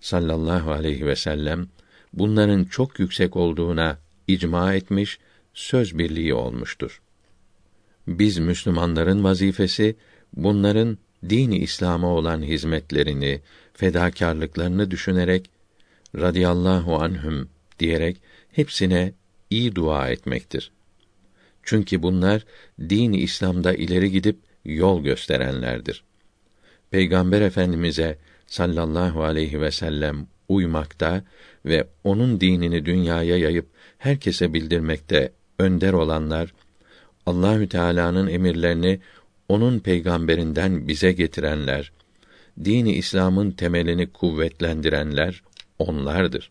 sallallahu 0.00 0.72
aleyhi 0.72 1.06
ve 1.06 1.16
sellem 1.16 1.66
bunların 2.12 2.64
çok 2.64 2.98
yüksek 2.98 3.36
olduğuna 3.36 3.98
icma 4.26 4.74
etmiş, 4.74 5.18
söz 5.54 5.98
birliği 5.98 6.34
olmuştur. 6.34 7.00
Biz 8.06 8.38
Müslümanların 8.38 9.24
vazifesi 9.24 9.96
bunların 10.36 10.98
dini 11.28 11.58
İslam'a 11.58 12.08
olan 12.08 12.42
hizmetlerini, 12.42 13.40
fedakarlıklarını 13.74 14.90
düşünerek 14.90 15.50
radıyallahu 16.16 16.96
anhüm 16.96 17.48
diyerek 17.78 18.16
hepsine 18.52 19.12
iyi 19.50 19.74
dua 19.74 20.08
etmektir. 20.08 20.72
Çünkü 21.62 22.02
bunlar 22.02 22.44
dini 22.80 23.20
İslam'da 23.20 23.74
ileri 23.74 24.10
gidip 24.10 24.38
yol 24.64 25.02
gösterenlerdir. 25.02 26.04
Peygamber 26.90 27.40
Efendimize 27.40 28.18
sallallahu 28.46 29.22
aleyhi 29.22 29.60
ve 29.60 29.70
sellem 29.70 30.26
uymakta 30.50 31.24
ve 31.66 31.86
onun 32.04 32.40
dinini 32.40 32.86
dünyaya 32.86 33.36
yayıp 33.36 33.66
herkese 33.98 34.52
bildirmekte 34.54 35.32
önder 35.58 35.92
olanlar 35.92 36.52
Allahü 37.26 37.68
Teala'nın 37.68 38.26
emirlerini 38.26 39.00
onun 39.48 39.78
peygamberinden 39.78 40.88
bize 40.88 41.12
getirenler, 41.12 41.92
dini 42.64 42.92
İslam'ın 42.92 43.50
temelini 43.50 44.06
kuvvetlendirenler 44.06 45.42
onlardır. 45.78 46.50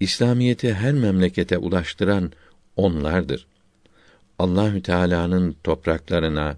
İslamiyeti 0.00 0.74
her 0.74 0.92
memlekete 0.92 1.58
ulaştıran 1.58 2.32
onlardır. 2.76 3.46
Allahü 4.38 4.82
Teala'nın 4.82 5.56
topraklarına, 5.64 6.56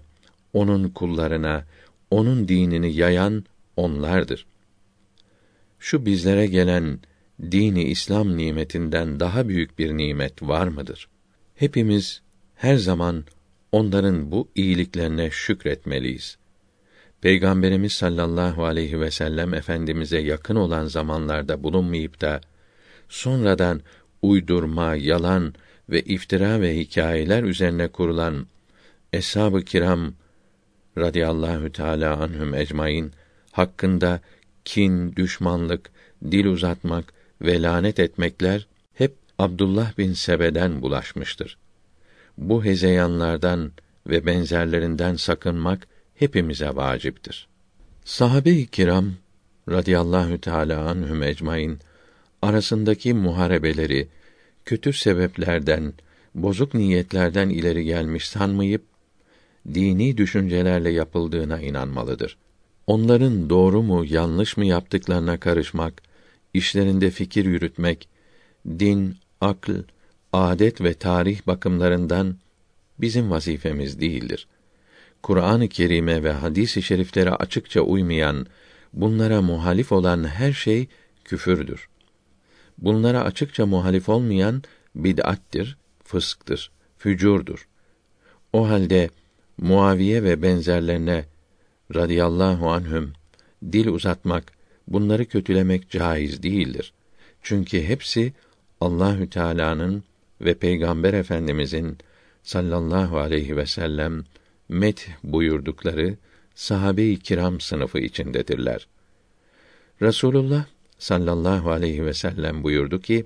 onun 0.53 0.89
kullarına, 0.89 1.65
onun 2.11 2.47
dinini 2.47 2.93
yayan 2.95 3.43
onlardır. 3.77 4.45
Şu 5.83 6.05
bizlere 6.05 6.45
gelen 6.45 6.99
dini 7.51 7.83
İslam 7.83 8.37
nimetinden 8.37 9.19
daha 9.19 9.47
büyük 9.47 9.79
bir 9.79 9.97
nimet 9.97 10.41
var 10.41 10.67
mıdır? 10.67 11.07
Hepimiz 11.55 12.21
her 12.55 12.75
zaman 12.75 13.23
onların 13.71 14.31
bu 14.31 14.49
iyiliklerine 14.55 15.31
şükretmeliyiz. 15.31 16.37
Peygamberimiz 17.21 17.93
sallallahu 17.93 18.65
aleyhi 18.65 18.99
ve 18.99 19.11
sellem 19.11 19.53
efendimize 19.53 20.19
yakın 20.19 20.55
olan 20.55 20.85
zamanlarda 20.85 21.63
bulunmayıp 21.63 22.21
da 22.21 22.41
sonradan 23.09 23.81
uydurma, 24.21 24.95
yalan 24.95 25.53
ve 25.89 26.01
iftira 26.01 26.61
ve 26.61 26.77
hikayeler 26.77 27.43
üzerine 27.43 27.87
kurulan 27.87 28.47
eshab-ı 29.13 29.61
kiram 29.61 30.13
radıyallahu 30.97 31.71
teala 31.71 32.17
anhum 32.17 32.53
ecmaîn 32.53 33.11
hakkında 33.51 34.21
kin, 34.65 35.15
düşmanlık, 35.15 35.91
dil 36.31 36.45
uzatmak 36.45 37.13
ve 37.41 37.61
lanet 37.61 37.99
etmekler 37.99 38.67
hep 38.93 39.15
Abdullah 39.39 39.97
bin 39.97 40.13
Sebe'den 40.13 40.81
bulaşmıştır. 40.81 41.57
Bu 42.37 42.65
hezeyanlardan 42.65 43.71
ve 44.07 44.25
benzerlerinden 44.25 45.15
sakınmak 45.15 45.87
hepimize 46.15 46.75
vaciptir. 46.75 47.47
Sahabe-i 48.05 48.67
kiram 48.67 49.13
radıyallahu 49.69 50.41
teala 50.41 50.89
anhum 50.89 51.23
ecmaîn 51.23 51.79
arasındaki 52.41 53.13
muharebeleri 53.13 54.07
kötü 54.65 54.93
sebeplerden, 54.93 55.93
bozuk 56.35 56.73
niyetlerden 56.73 57.49
ileri 57.49 57.85
gelmiş 57.85 58.29
sanmayıp 58.29 58.83
dini 59.73 60.17
düşüncelerle 60.17 60.89
yapıldığına 60.89 61.61
inanmalıdır. 61.61 62.37
Onların 62.87 63.49
doğru 63.49 63.83
mu, 63.83 64.05
yanlış 64.05 64.57
mı 64.57 64.65
yaptıklarına 64.65 65.39
karışmak, 65.39 66.01
işlerinde 66.53 67.11
fikir 67.11 67.45
yürütmek, 67.45 68.09
din, 68.67 69.17
akl, 69.41 69.71
adet 70.33 70.81
ve 70.81 70.93
tarih 70.93 71.47
bakımlarından 71.47 72.37
bizim 72.99 73.31
vazifemiz 73.31 73.99
değildir. 73.99 74.47
Kur'an-ı 75.23 75.69
Kerim'e 75.69 76.23
ve 76.23 76.31
hadis-i 76.31 76.81
şeriflere 76.81 77.31
açıkça 77.31 77.81
uymayan, 77.81 78.45
bunlara 78.93 79.41
muhalif 79.41 79.91
olan 79.91 80.23
her 80.23 80.53
şey 80.53 80.87
küfürdür. 81.25 81.89
Bunlara 82.77 83.23
açıkça 83.23 83.65
muhalif 83.65 84.09
olmayan 84.09 84.63
bid'attir, 84.95 85.77
fısktır, 86.03 86.71
fücurdur. 86.97 87.67
O 88.53 88.69
halde 88.69 89.09
Muaviye 89.57 90.23
ve 90.23 90.41
benzerlerine 90.41 91.25
radıyallahu 91.95 92.71
anhüm 92.71 93.13
dil 93.71 93.87
uzatmak, 93.87 94.51
bunları 94.87 95.25
kötülemek 95.25 95.89
caiz 95.89 96.43
değildir. 96.43 96.93
Çünkü 97.41 97.83
hepsi 97.83 98.33
Allahü 98.81 99.29
Teala'nın 99.29 100.03
ve 100.41 100.53
Peygamber 100.53 101.13
Efendimizin 101.13 101.97
sallallahu 102.43 103.17
aleyhi 103.17 103.57
ve 103.57 103.65
sellem 103.65 104.23
met 104.69 105.07
buyurdukları 105.23 106.15
sahabe-i 106.55 107.19
kiram 107.19 107.59
sınıfı 107.59 107.99
içindedirler. 107.99 108.87
Resulullah 110.01 110.65
sallallahu 110.99 111.71
aleyhi 111.71 112.05
ve 112.05 112.13
sellem 112.13 112.63
buyurdu 112.63 113.01
ki: 113.01 113.25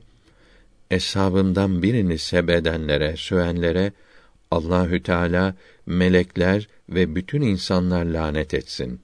Eshabımdan 0.92 1.84
birini 1.84 2.18
sebedenlere, 2.18 3.16
sövenlere 3.18 3.92
Allahü 4.52 5.04
Teala 5.04 5.56
melekler 5.86 6.68
ve 6.90 7.16
bütün 7.16 7.42
insanlar 7.42 8.06
lanet 8.06 8.54
etsin. 8.54 9.02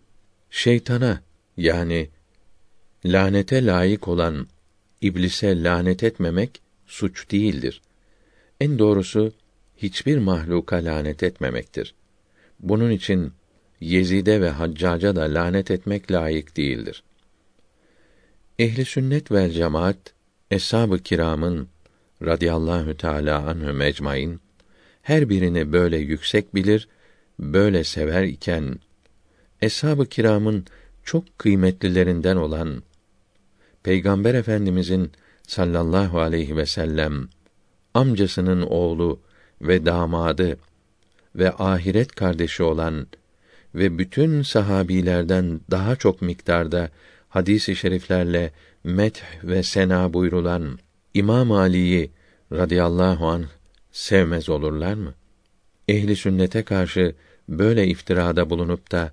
Şeytana 0.50 1.22
yani 1.58 2.10
lanete 3.06 3.66
layık 3.66 4.08
olan 4.08 4.48
iblise 5.02 5.64
lanet 5.64 6.04
etmemek 6.04 6.62
suç 6.86 7.32
değildir. 7.32 7.82
En 8.60 8.80
doğrusu 8.80 9.34
hiçbir 9.78 10.18
mahluka 10.18 10.76
lanet 10.76 11.24
etmemektir. 11.24 11.96
Bunun 12.60 12.92
için 12.92 13.34
Yezide 13.80 14.42
ve 14.42 14.50
Haccaca 14.50 15.16
da 15.16 15.22
lanet 15.22 15.72
etmek 15.72 16.12
layık 16.12 16.58
değildir. 16.58 17.04
Ehli 18.60 18.86
sünnet 18.86 19.32
vel 19.32 19.52
cemaat 19.52 19.98
eshab-ı 20.52 21.00
kiramın 21.00 21.68
radıyallahu 22.22 22.98
teala 22.98 23.48
anhü 23.48 23.72
mecmain 23.74 24.42
her 25.02 25.30
birini 25.30 25.72
böyle 25.72 25.98
yüksek 25.98 26.56
bilir, 26.56 26.88
böyle 27.40 27.84
sever 27.84 28.24
iken 28.24 28.80
eshab-ı 29.62 30.06
kiramın 30.06 30.66
çok 31.04 31.40
kıymetlilerinden 31.40 32.36
olan 32.36 32.84
Peygamber 33.84 34.34
Efendimizin 34.34 35.12
sallallahu 35.48 36.20
aleyhi 36.20 36.58
ve 36.58 36.66
sellem 36.66 37.28
amcasının 37.94 38.62
oğlu 38.62 39.20
ve 39.62 39.86
damadı 39.86 40.58
ve 41.36 41.52
ahiret 41.52 42.16
kardeşi 42.16 42.64
olan 42.64 43.08
ve 43.76 43.98
bütün 43.98 44.42
sahabilerden 44.42 45.62
daha 45.72 45.96
çok 45.96 46.22
miktarda 46.22 46.90
hadis-i 47.30 47.76
şeriflerle 47.76 48.52
meth 48.84 49.22
ve 49.44 49.64
sena 49.64 50.14
buyrulan 50.14 50.80
İmam 51.14 51.52
Ali'yi 51.52 52.12
radıyallahu 52.52 53.28
an 53.28 53.46
sevmez 53.92 54.50
olurlar 54.50 54.94
mı? 54.94 55.14
Ehli 55.88 56.16
sünnete 56.16 56.64
karşı 56.64 57.16
böyle 57.50 57.88
iftirada 57.88 58.50
bulunup 58.50 58.92
da 58.92 59.12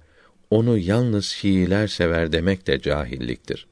onu 0.50 0.78
yalnız 0.78 1.24
Şiiler 1.24 1.86
sever 1.86 2.32
demek 2.32 2.66
de 2.66 2.80
cahilliktir. 2.80 3.66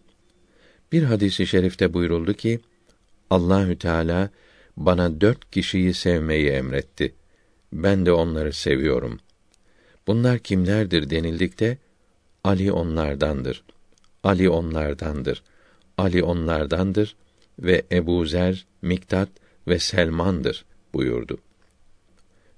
Bir 0.93 1.03
hadisi 1.03 1.47
şerifte 1.47 1.95
buyuruldu 1.95 2.35
ki 2.35 2.61
Allahü 3.31 3.79
Teala 3.79 4.31
bana 4.77 5.21
dört 5.21 5.51
kişiyi 5.51 5.95
sevmeyi 5.95 6.49
emretti. 6.49 7.15
Ben 7.73 8.07
de 8.07 8.13
onları 8.13 8.53
seviyorum. 8.53 9.21
Bunlar 10.07 10.39
kimlerdir 10.39 11.11
denildikte 11.11 11.79
Ali 12.45 12.73
onlardandır. 12.73 13.65
Ali 14.23 14.51
onlardandır. 14.51 15.43
Ali 15.99 16.23
onlardandır 16.23 17.17
ve 17.59 17.83
Ebu 17.93 18.27
Zer, 18.27 18.67
Miktat 18.83 19.29
ve 19.69 19.79
Selman'dır 19.79 20.65
buyurdu. 20.95 21.39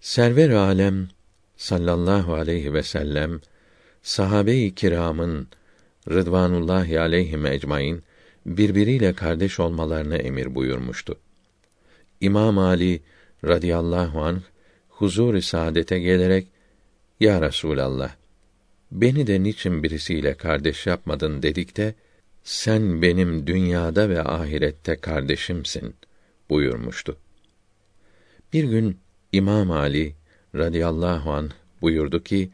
Server 0.01 0.51
alem 0.51 1.09
sallallahu 1.57 2.35
aleyhi 2.35 2.75
ve 2.75 2.83
sellem 2.83 3.41
sahabe-i 4.03 4.75
kiramın 4.75 5.49
Rıdvanullahi 6.11 7.01
aleyhim 7.01 7.47
ecmaîn 7.47 8.03
birbiriyle 8.47 9.13
kardeş 9.13 9.61
olmalarını 9.61 10.17
emir 10.17 10.55
buyurmuştu. 10.55 11.17
İmam 12.21 12.59
Ali 12.59 13.03
radıyallahu 13.45 14.23
anh 14.23 14.41
huzur-i 14.89 15.43
saadete 15.43 15.99
gelerek 15.99 16.47
Ya 17.21 17.43
Resulallah 17.43 18.11
beni 18.93 19.27
de 19.27 19.43
niçin 19.43 19.83
birisiyle 19.83 20.35
kardeş 20.35 20.87
yapmadın 20.87 21.43
dedikte 21.43 21.95
sen 22.45 23.03
benim 23.03 23.47
dünyada 23.47 24.09
ve 24.09 24.23
ahirette 24.23 24.97
kardeşimsin 24.97 25.95
buyurmuştu. 26.51 27.17
Bir 28.53 28.65
gün 28.65 28.99
İmam 29.33 29.71
Ali 29.71 30.15
radıyallahu 30.55 31.33
an 31.33 31.51
buyurdu 31.83 32.23
ki 32.23 32.51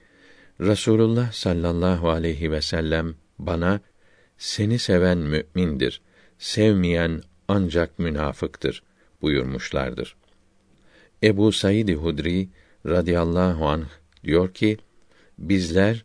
Rasulullah 0.60 1.32
sallallahu 1.32 2.10
aleyhi 2.10 2.52
ve 2.52 2.60
sellem 2.60 3.14
bana 3.38 3.80
seni 4.38 4.78
seven 4.78 5.18
mümindir, 5.18 6.00
sevmeyen 6.38 7.22
ancak 7.48 7.98
münafıktır 7.98 8.82
buyurmuşlardır. 9.22 10.16
Ebu 11.22 11.52
Said 11.52 11.88
Hudri 11.88 12.48
radıyallahu 12.86 13.68
anh 13.68 13.86
diyor 14.24 14.54
ki 14.54 14.78
bizler 15.38 16.04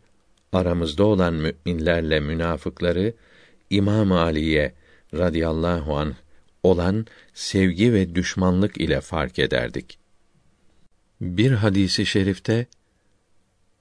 aramızda 0.52 1.04
olan 1.04 1.34
müminlerle 1.34 2.20
münafıkları 2.20 3.14
İmam 3.70 4.12
Ali'ye 4.12 4.74
radıyallahu 5.14 5.96
an 5.96 6.14
olan 6.62 7.06
sevgi 7.34 7.92
ve 7.92 8.14
düşmanlık 8.14 8.80
ile 8.80 9.00
fark 9.00 9.38
ederdik. 9.38 10.01
Bir 11.22 11.52
hadisi 11.52 12.06
şerifte 12.06 12.66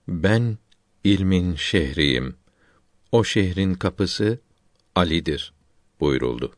ben 0.08 0.58
ilmin 1.04 1.56
şehriyim. 1.56 2.36
O 3.12 3.24
şehrin 3.24 3.74
kapısı 3.74 4.40
Ali'dir 4.96 5.54
buyuruldu. 6.00 6.54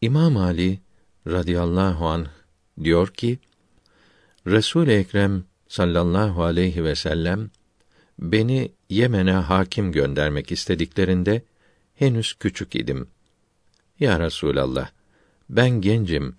İmam 0.00 0.36
Ali 0.36 0.78
radıyallahu 1.26 2.06
an 2.06 2.26
diyor 2.84 3.08
ki 3.08 3.38
Resul 4.46 4.88
Ekrem 4.88 5.44
sallallahu 5.68 6.42
aleyhi 6.42 6.84
ve 6.84 6.94
sellem 6.94 7.50
beni 8.18 8.72
Yemen'e 8.90 9.32
hakim 9.32 9.92
göndermek 9.92 10.52
istediklerinde 10.52 11.42
henüz 11.94 12.34
küçük 12.34 12.74
idim. 12.74 13.08
Ya 14.00 14.20
Resulallah, 14.20 14.90
ben 15.50 15.70
gencim, 15.70 16.36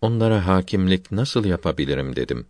onlara 0.00 0.46
hakimlik 0.46 1.12
nasıl 1.12 1.44
yapabilirim 1.44 2.16
dedim. 2.16 2.46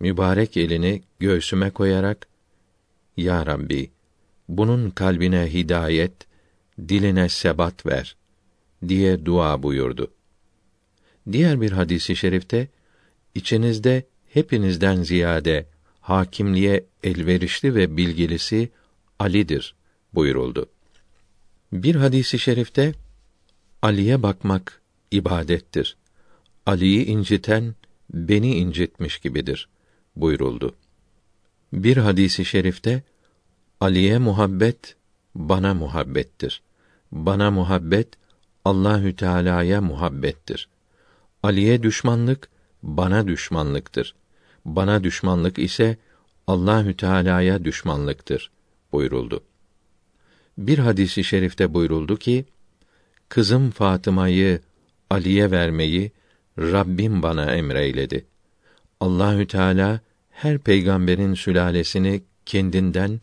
Mübarek 0.00 0.56
elini 0.56 1.02
göğsüme 1.18 1.70
koyarak, 1.70 2.26
Ya 3.16 3.46
Rabbi, 3.46 3.90
bunun 4.48 4.90
kalbine 4.90 5.52
hidayet, 5.52 6.12
diline 6.88 7.28
sebat 7.28 7.86
ver 7.86 8.16
diye 8.88 9.26
dua 9.26 9.62
buyurdu. 9.62 10.12
Diğer 11.32 11.60
bir 11.60 11.72
hadisi 11.72 12.16
şerifte 12.16 12.68
içinizde 13.34 14.06
hepinizden 14.28 15.02
ziyade 15.02 15.66
hakimliğe 16.00 16.84
elverişli 17.02 17.74
ve 17.74 17.96
bilgilisi 17.96 18.68
Ali'dir 19.18 19.74
buyuruldu. 20.14 20.66
Bir 21.72 21.94
hadisi 21.94 22.38
şerifte 22.38 22.92
Ali'ye 23.82 24.22
bakmak 24.22 24.80
ibadettir. 25.10 25.96
Ali'yi 26.66 27.04
inciten 27.04 27.74
beni 28.10 28.54
incitmiş 28.54 29.18
gibidir 29.18 29.68
buyuruldu. 30.16 30.74
Bir 31.72 31.96
hadisi 31.96 32.44
şerifte 32.44 33.02
Ali'ye 33.80 34.18
muhabbet 34.18 34.96
bana 35.34 35.74
muhabbettir. 35.74 36.62
Bana 37.12 37.50
muhabbet 37.50 38.08
Allahü 38.64 39.16
Teala'ya 39.16 39.80
muhabbettir. 39.80 40.68
Ali'ye 41.42 41.82
düşmanlık 41.82 42.48
bana 42.82 43.28
düşmanlıktır. 43.28 44.14
Bana 44.64 45.04
düşmanlık 45.04 45.58
ise 45.58 45.96
Allahü 46.46 46.96
Teala'ya 46.96 47.64
düşmanlıktır 47.64 48.50
buyuruldu. 48.92 49.40
Bir 50.58 50.78
hadisi 50.78 51.24
şerifte 51.24 51.74
buyuruldu 51.74 52.16
ki 52.16 52.44
kızım 53.28 53.70
Fatıma'yı 53.70 54.60
Ali'ye 55.10 55.50
vermeyi 55.50 56.12
Rabbim 56.58 57.22
bana 57.22 57.54
emreyledi. 57.54 58.26
Allahü 59.00 59.46
Teala 59.46 60.00
her 60.36 60.58
peygamberin 60.58 61.34
sülalesini 61.34 62.22
kendinden, 62.46 63.20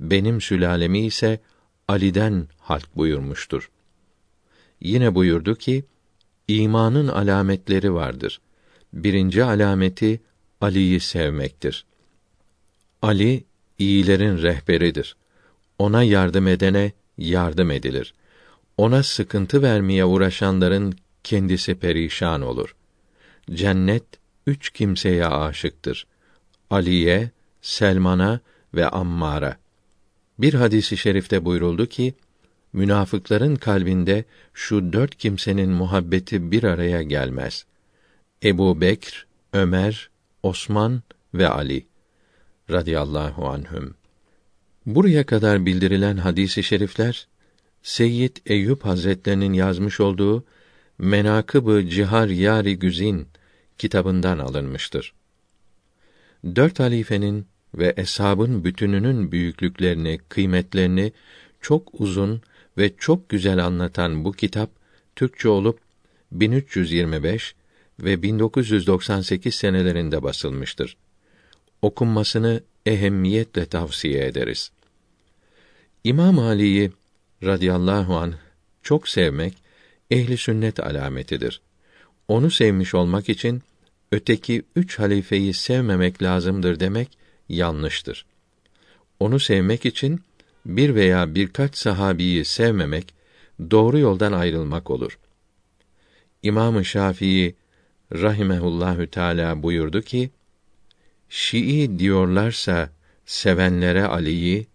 benim 0.00 0.40
sülalemi 0.40 1.06
ise 1.06 1.40
Ali'den 1.88 2.48
halk 2.58 2.96
buyurmuştur. 2.96 3.70
Yine 4.80 5.14
buyurdu 5.14 5.54
ki, 5.54 5.84
imanın 6.48 7.08
alametleri 7.08 7.94
vardır. 7.94 8.40
Birinci 8.92 9.44
alameti 9.44 10.20
Ali'yi 10.60 11.00
sevmektir. 11.00 11.84
Ali 13.02 13.44
iyilerin 13.78 14.42
rehberidir. 14.42 15.16
Ona 15.78 16.02
yardım 16.02 16.48
edene 16.48 16.92
yardım 17.18 17.70
edilir. 17.70 18.14
Ona 18.76 19.02
sıkıntı 19.02 19.62
vermeye 19.62 20.04
uğraşanların 20.04 20.94
kendisi 21.24 21.74
perişan 21.74 22.42
olur. 22.42 22.76
Cennet 23.50 24.04
üç 24.46 24.70
kimseye 24.70 25.26
aşıktır. 25.26 26.06
Aliye, 26.70 27.30
Selman'a 27.62 28.40
ve 28.74 28.88
Ammar'a. 28.88 29.56
Bir 30.38 30.54
hadisi 30.54 30.96
şerifte 30.96 31.44
buyuruldu 31.44 31.86
ki, 31.86 32.14
münafıkların 32.72 33.56
kalbinde 33.56 34.24
şu 34.54 34.92
dört 34.92 35.16
kimsenin 35.16 35.70
muhabbeti 35.70 36.50
bir 36.50 36.64
araya 36.64 37.02
gelmez. 37.02 37.66
Ebu 38.44 38.80
Bekr, 38.80 39.26
Ömer, 39.52 40.10
Osman 40.42 41.02
ve 41.34 41.48
Ali 41.48 41.86
radıyallahu 42.70 43.48
anhüm. 43.48 43.94
Buraya 44.86 45.26
kadar 45.26 45.66
bildirilen 45.66 46.16
hadisi 46.16 46.62
şerifler 46.62 47.28
Seyyid 47.82 48.36
Eyüp 48.46 48.84
Hazretlerinin 48.84 49.52
yazmış 49.52 50.00
olduğu 50.00 50.44
Menakıb-ı 50.98 51.88
Cihar 51.88 52.28
Yari 52.28 52.78
Güzin 52.78 53.28
kitabından 53.78 54.38
alınmıştır. 54.38 55.14
Dört 56.44 56.80
halifenin 56.80 57.46
ve 57.74 57.94
eshabın 57.96 58.64
bütününün 58.64 59.32
büyüklüklerini, 59.32 60.18
kıymetlerini 60.28 61.12
çok 61.60 62.00
uzun 62.00 62.42
ve 62.78 62.92
çok 62.98 63.28
güzel 63.28 63.64
anlatan 63.64 64.24
bu 64.24 64.32
kitap 64.32 64.70
Türkçe 65.16 65.48
olup 65.48 65.80
1325 66.32 67.54
ve 68.00 68.22
1998 68.22 69.54
senelerinde 69.54 70.22
basılmıştır. 70.22 70.96
Okunmasını 71.82 72.60
ehemmiyetle 72.86 73.66
tavsiye 73.66 74.26
ederiz. 74.26 74.70
İmam 76.04 76.38
Ali'yi 76.38 76.92
radıyallahu 77.42 78.16
an 78.16 78.34
çok 78.82 79.08
sevmek 79.08 79.54
ehli 80.10 80.36
sünnet 80.36 80.80
alametidir. 80.80 81.60
Onu 82.28 82.50
sevmiş 82.50 82.94
olmak 82.94 83.28
için 83.28 83.62
öteki 84.14 84.62
üç 84.76 84.98
halifeyi 84.98 85.54
sevmemek 85.54 86.22
lazımdır 86.22 86.80
demek 86.80 87.18
yanlıştır. 87.48 88.26
Onu 89.20 89.40
sevmek 89.40 89.86
için 89.86 90.20
bir 90.66 90.94
veya 90.94 91.34
birkaç 91.34 91.76
sahabiyi 91.76 92.44
sevmemek 92.44 93.14
doğru 93.70 93.98
yoldan 93.98 94.32
ayrılmak 94.32 94.90
olur. 94.90 95.18
İmam-ı 96.42 96.84
Şafii 96.84 97.54
rahimehullahü 98.12 99.06
teala 99.06 99.62
buyurdu 99.62 100.02
ki: 100.02 100.30
Şii 101.28 101.98
diyorlarsa 101.98 102.90
sevenlere 103.26 104.04
Ali'yi 104.04 104.66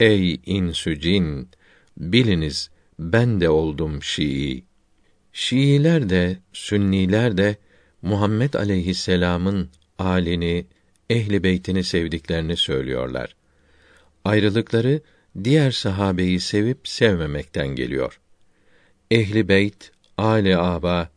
ey 0.00 0.40
insü 0.46 1.00
cin 1.00 1.48
biliniz 1.96 2.70
ben 2.98 3.40
de 3.40 3.48
oldum 3.48 4.02
Şii. 4.02 4.64
Şiiler 5.32 6.10
de 6.10 6.38
Sünniler 6.52 7.36
de 7.36 7.56
Muhammed 8.02 8.54
aleyhisselam'ın 8.54 9.68
alini, 9.98 10.66
ehli 11.10 11.42
beytini 11.42 11.84
sevdiklerini 11.84 12.56
söylüyorlar. 12.56 13.36
Ayrılıkları 14.24 15.00
diğer 15.44 15.70
sahabeyi 15.70 16.40
sevip 16.40 16.88
sevmemekten 16.88 17.68
geliyor. 17.68 18.20
Ehli 19.10 19.48
beyt, 19.48 19.90
âli 20.18 20.56
aba 20.56 21.10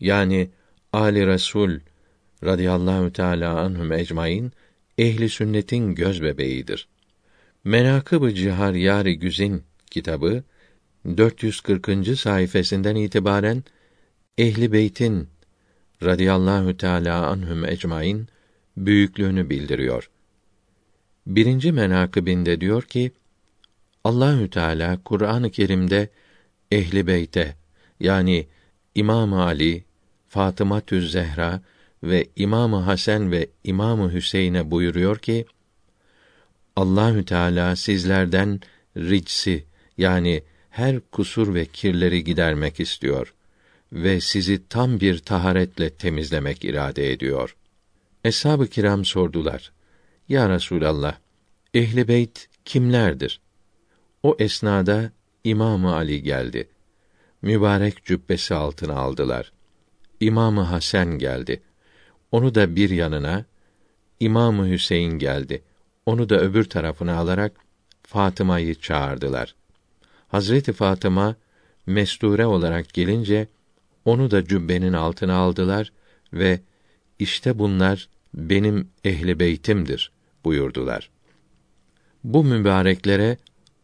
yani 0.00 0.50
âli 0.92 1.26
Resul 1.26 1.70
radıyallahu 2.44 3.12
teala 3.12 3.60
anhum 3.60 3.92
ecmaîn 3.92 4.52
ehli 4.98 5.28
sünnetin 5.28 5.94
göz 5.94 6.22
bebeğidir. 6.22 6.88
Menakıb-ı 7.64 8.34
Cihar 8.34 8.74
Yari 8.74 9.18
Güzin 9.18 9.62
kitabı 9.90 10.42
440. 11.16 12.18
sayfasından 12.18 12.96
itibaren 12.96 13.64
Ehli 14.38 14.72
Beyt'in 14.72 15.28
radıyallahu 16.02 16.76
teala 16.76 17.26
anhum 17.26 17.64
ecmaîn 17.64 18.28
büyüklüğünü 18.76 19.50
bildiriyor. 19.50 20.10
Birinci 21.26 21.72
menakibinde 21.72 22.60
diyor 22.60 22.82
ki 22.82 23.12
Allahü 24.04 24.50
Teala 24.50 24.98
Kur'an-ı 25.04 25.50
Kerim'de 25.50 26.08
Ehli 26.72 27.06
Beyt'e 27.06 27.56
yani 28.00 28.46
İmam 28.94 29.34
Ali, 29.34 29.84
Fatıma 30.28 30.80
Tüz 30.80 31.12
Zehra 31.12 31.62
ve 32.02 32.26
İmamı 32.36 32.76
Hasan 32.76 33.32
ve 33.32 33.48
İmamı 33.64 34.12
Hüseyin'e 34.12 34.70
buyuruyor 34.70 35.18
ki 35.18 35.46
Allahü 36.76 37.24
Teala 37.24 37.76
sizlerden 37.76 38.60
ricsi 38.96 39.64
yani 39.98 40.42
her 40.70 41.00
kusur 41.00 41.54
ve 41.54 41.66
kirleri 41.66 42.24
gidermek 42.24 42.80
istiyor 42.80 43.34
ve 43.92 44.20
sizi 44.20 44.68
tam 44.68 45.00
bir 45.00 45.18
taharetle 45.18 45.90
temizlemek 45.90 46.64
irade 46.64 47.12
ediyor. 47.12 47.56
Eshab-ı 48.24 48.66
kiram 48.66 49.04
sordular. 49.04 49.72
Ya 50.28 50.48
Resulallah, 50.48 51.16
ehli 51.74 52.08
beyt 52.08 52.48
kimlerdir? 52.64 53.40
O 54.22 54.36
esnada 54.38 55.12
İmamı 55.44 55.94
Ali 55.94 56.22
geldi. 56.22 56.68
Mübarek 57.42 58.04
cübbesi 58.04 58.54
altına 58.54 58.94
aldılar. 58.94 59.52
İmamı 60.20 60.60
Hasan 60.60 61.18
geldi. 61.18 61.62
Onu 62.32 62.54
da 62.54 62.76
bir 62.76 62.90
yanına, 62.90 63.44
İmamı 64.20 64.68
Hüseyin 64.68 65.18
geldi. 65.18 65.62
Onu 66.06 66.28
da 66.28 66.40
öbür 66.40 66.64
tarafına 66.64 67.16
alarak 67.16 67.52
Fatıma'yı 68.02 68.74
çağırdılar. 68.74 69.54
Hazreti 70.28 70.72
Fatıma 70.72 71.36
mesture 71.86 72.46
olarak 72.46 72.94
gelince 72.94 73.48
onu 74.04 74.30
da 74.30 74.44
cübbenin 74.44 74.92
altına 74.92 75.34
aldılar 75.34 75.92
ve 76.32 76.60
işte 77.18 77.58
bunlar 77.58 78.08
benim 78.34 78.88
ehli 79.04 79.40
beytimdir 79.40 80.12
buyurdular. 80.44 81.10
Bu 82.24 82.44
mübareklere 82.44 83.36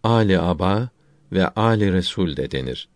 Ali 0.03 0.39
Aba 0.39 0.89
ve 1.33 1.49
Ali 1.49 1.93
Resul 1.93 2.37
de 2.37 2.51
denir. 2.51 2.89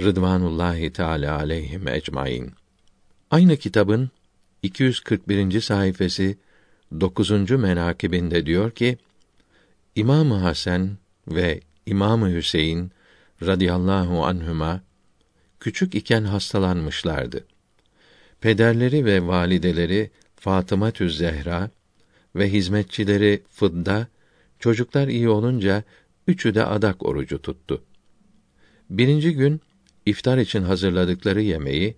Rıdvanullahi 0.00 0.92
Teala 0.92 1.36
aleyhim 1.36 1.88
ecmaîn. 1.88 2.52
Aynı 3.30 3.56
kitabın 3.56 4.10
241. 4.62 5.60
sayfası 5.60 6.34
9. 7.00 7.50
menakibinde 7.50 8.46
diyor 8.46 8.70
ki: 8.70 8.98
İmam 9.96 10.30
Hasan 10.30 10.98
ve 11.28 11.60
İmam 11.86 12.28
Hüseyin 12.28 12.92
radıyallahu 13.42 14.24
anhuma 14.24 14.80
küçük 15.66 15.94
iken 15.94 16.24
hastalanmışlardı. 16.24 17.44
Pederleri 18.40 19.04
ve 19.04 19.26
valideleri 19.26 20.10
Fatıma 20.36 20.90
Tüz 20.90 21.18
Zehra 21.18 21.70
ve 22.36 22.52
hizmetçileri 22.52 23.42
Fıdda 23.50 24.06
çocuklar 24.58 25.08
iyi 25.08 25.28
olunca 25.28 25.82
üçü 26.26 26.54
de 26.54 26.64
adak 26.64 27.06
orucu 27.06 27.42
tuttu. 27.42 27.82
Birinci 28.90 29.34
gün 29.34 29.60
iftar 30.06 30.38
için 30.38 30.62
hazırladıkları 30.62 31.42
yemeği 31.42 31.96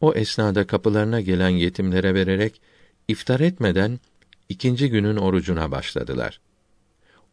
o 0.00 0.14
esnada 0.14 0.66
kapılarına 0.66 1.20
gelen 1.20 1.48
yetimlere 1.48 2.14
vererek 2.14 2.60
iftar 3.08 3.40
etmeden 3.40 4.00
ikinci 4.48 4.90
günün 4.90 5.16
orucuna 5.16 5.70
başladılar. 5.70 6.40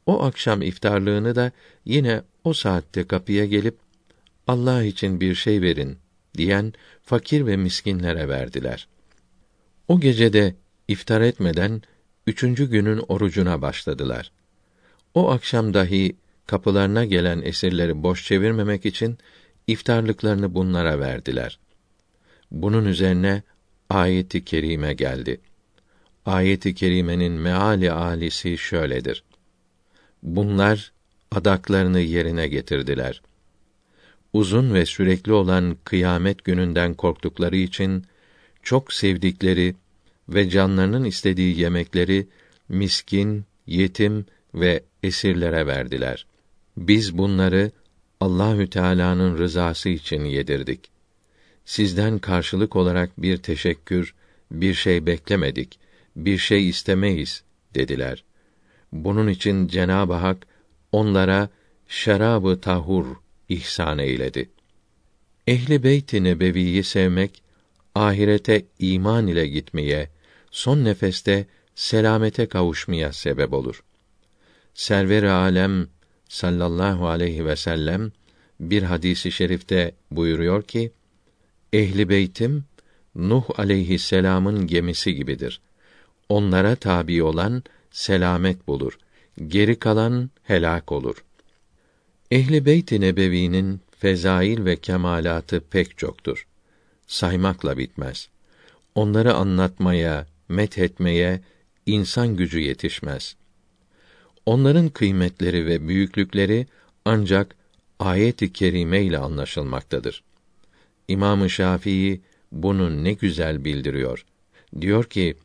O 0.06 0.24
akşam 0.24 0.62
iftarlığını 0.62 1.36
da 1.36 1.52
yine 1.86 2.22
o 2.44 2.54
saatte 2.54 3.08
kapıya 3.08 3.46
gelip 3.46 3.85
Allah 4.48 4.84
için 4.84 5.22
bir 5.22 5.36
şey 5.36 5.62
verin 5.62 5.98
diyen 6.38 6.74
fakir 7.04 7.46
ve 7.46 7.58
miskinlere 7.58 8.28
verdiler. 8.28 8.88
O 9.88 10.00
gecede 10.00 10.56
iftar 10.88 11.22
etmeden 11.22 11.82
üçüncü 12.28 12.70
günün 12.70 13.04
orucuna 13.08 13.62
başladılar. 13.62 14.32
O 15.14 15.32
akşam 15.32 15.74
dahi 15.74 16.16
kapılarına 16.46 17.06
gelen 17.06 17.42
esirleri 17.42 18.04
boş 18.04 18.26
çevirmemek 18.26 18.86
için 18.86 19.18
iftarlıklarını 19.68 20.54
bunlara 20.54 21.00
verdiler. 21.00 21.60
Bunun 22.52 22.86
üzerine 22.86 23.44
ayeti 23.90 24.46
kerime 24.46 24.94
geldi. 24.94 25.42
Ayeti 26.26 26.76
kerimenin 26.76 27.34
meali 27.34 27.92
alisi 27.92 28.58
şöyledir. 28.58 29.24
Bunlar 30.24 30.92
adaklarını 31.32 32.00
yerine 32.00 32.48
getirdiler. 32.48 33.22
Uzun 34.36 34.74
ve 34.74 34.86
sürekli 34.86 35.34
olan 35.34 35.78
kıyamet 35.84 36.44
gününden 36.44 36.94
korktukları 36.94 37.56
için 37.58 38.04
çok 38.64 38.94
sevdikleri 38.94 39.76
ve 40.30 40.50
canlarının 40.50 41.04
istediği 41.04 41.60
yemekleri 41.60 42.28
miskin, 42.70 43.46
yetim 43.68 44.26
ve 44.54 44.84
esirlere 45.04 45.68
verdiler. 45.68 46.26
Biz 46.78 47.18
bunları 47.18 47.72
Allahü 48.20 48.70
Teala'nın 48.70 49.38
rızası 49.38 49.90
için 49.90 50.26
yedirdik. 50.26 50.90
Sizden 51.66 52.20
karşılık 52.20 52.76
olarak 52.76 53.22
bir 53.22 53.38
teşekkür, 53.38 54.16
bir 54.52 54.74
şey 54.74 55.06
beklemedik, 55.06 55.80
bir 56.16 56.38
şey 56.38 56.70
istemeyiz 56.70 57.44
dediler. 57.76 58.24
Bunun 58.92 59.28
için 59.28 59.68
Cenab-ı 59.68 60.14
Hak 60.14 60.48
onlara 60.92 61.50
şarabı 61.88 62.62
tahur 62.62 63.25
ihsan 63.50 64.00
eyledi. 64.00 64.50
Ehli 65.48 65.84
beyt-i 65.84 66.24
nebeviyi 66.24 66.84
sevmek 66.84 67.44
ahirete 67.96 68.66
iman 68.80 69.28
ile 69.28 69.48
gitmeye, 69.48 70.10
son 70.52 70.84
nefeste 70.84 71.46
selamete 71.76 72.46
kavuşmaya 72.46 73.14
sebep 73.14 73.54
olur. 73.54 73.84
Server-i 74.74 75.30
alem 75.30 75.88
sallallahu 76.30 77.08
aleyhi 77.08 77.46
ve 77.46 77.56
sellem 77.56 78.12
bir 78.60 78.84
hadisi 78.84 79.32
şerifte 79.32 79.96
buyuruyor 80.12 80.64
ki: 80.64 80.92
Ehli 81.74 82.10
beytim 82.10 82.66
Nuh 83.16 83.44
aleyhisselam'ın 83.58 84.68
gemisi 84.68 85.16
gibidir. 85.16 85.62
Onlara 86.30 86.76
tabi 86.76 87.24
olan 87.24 87.64
selamet 87.92 88.68
bulur. 88.68 88.98
Geri 89.48 89.80
kalan 89.80 90.30
helak 90.44 90.92
olur. 90.92 91.25
Ehli 92.32 92.66
Beyt-i 92.66 93.02
Nebevi'nin 93.02 93.82
fezail 94.00 94.66
ve 94.66 94.76
kemalatı 94.76 95.62
pek 95.70 95.98
çoktur. 95.98 96.48
Saymakla 97.08 97.78
bitmez. 97.78 98.30
Onları 98.96 99.34
anlatmaya, 99.34 100.28
met 100.50 100.78
etmeye 100.78 101.42
insan 101.86 102.36
gücü 102.36 102.60
yetişmez. 102.60 103.36
Onların 104.46 104.90
kıymetleri 104.90 105.66
ve 105.66 105.88
büyüklükleri 105.88 106.68
ancak 107.06 107.56
ayet-i 108.00 108.54
kerime 108.54 109.04
ile 109.04 109.18
anlaşılmaktadır. 109.18 110.24
İmam-ı 111.08 111.50
Şafii 111.50 112.22
bunu 112.52 113.04
ne 113.04 113.14
güzel 113.14 113.66
bildiriyor. 113.66 114.26
Diyor 114.82 115.04
ki: 115.04 115.36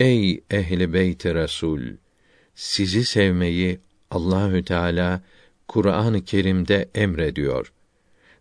Ey 0.00 0.42
ehli 0.50 0.92
beyt 0.92 1.26
Resul, 1.26 1.80
sizi 2.54 3.04
sevmeyi 3.04 3.78
Allahü 4.10 4.64
Teala 4.64 5.22
Kur'an-ı 5.70 6.24
Kerim'de 6.24 6.90
emrediyor. 6.94 7.72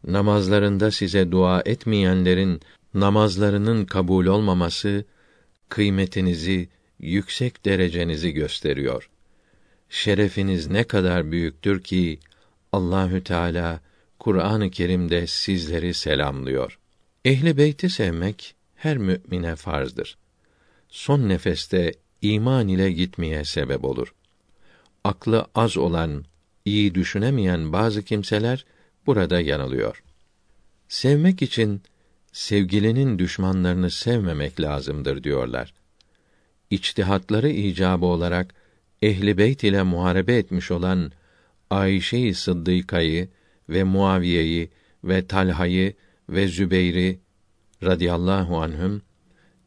Namazlarında 0.07 0.91
size 0.91 1.31
dua 1.31 1.61
etmeyenlerin 1.65 2.61
namazlarının 2.93 3.85
kabul 3.85 4.25
olmaması 4.25 5.05
kıymetinizi, 5.69 6.69
yüksek 6.99 7.65
derecenizi 7.65 8.31
gösteriyor. 8.31 9.09
Şerefiniz 9.89 10.67
ne 10.67 10.83
kadar 10.83 11.31
büyüktür 11.31 11.83
ki 11.83 12.19
Allahü 12.71 13.23
Teala 13.23 13.79
Kur'an-ı 14.19 14.71
Kerim'de 14.71 15.27
sizleri 15.27 15.93
selamlıyor. 15.93 16.79
Ehli 17.25 17.57
beyti 17.57 17.89
sevmek 17.89 18.55
her 18.75 18.97
mümine 18.97 19.55
farzdır. 19.55 20.17
Son 20.87 21.29
nefeste 21.29 21.93
iman 22.21 22.67
ile 22.67 22.91
gitmeye 22.91 23.45
sebep 23.45 23.85
olur. 23.85 24.13
Aklı 25.03 25.47
az 25.55 25.77
olan, 25.77 26.25
iyi 26.65 26.95
düşünemeyen 26.95 27.73
bazı 27.73 28.03
kimseler 28.03 28.65
burada 29.05 29.41
yanılıyor. 29.41 30.03
Sevmek 30.87 31.41
için 31.41 31.81
sevgilinin 32.31 33.19
düşmanlarını 33.19 33.89
sevmemek 33.89 34.61
lazımdır 34.61 35.23
diyorlar. 35.23 35.73
İçtihatları 36.69 37.49
icabı 37.49 38.05
olarak 38.05 38.55
ehli 39.01 39.37
beyt 39.37 39.63
ile 39.63 39.83
muharebe 39.83 40.37
etmiş 40.37 40.71
olan 40.71 41.11
Ayşe-i 41.69 42.33
Sıddıka'yı 42.33 43.29
ve 43.69 43.83
Muaviye'yi 43.83 44.69
ve 45.03 45.27
Talha'yı 45.27 45.93
ve 46.29 46.47
Zübeyr'i 46.47 47.19
radıyallahu 47.83 48.61
anhüm 48.61 49.01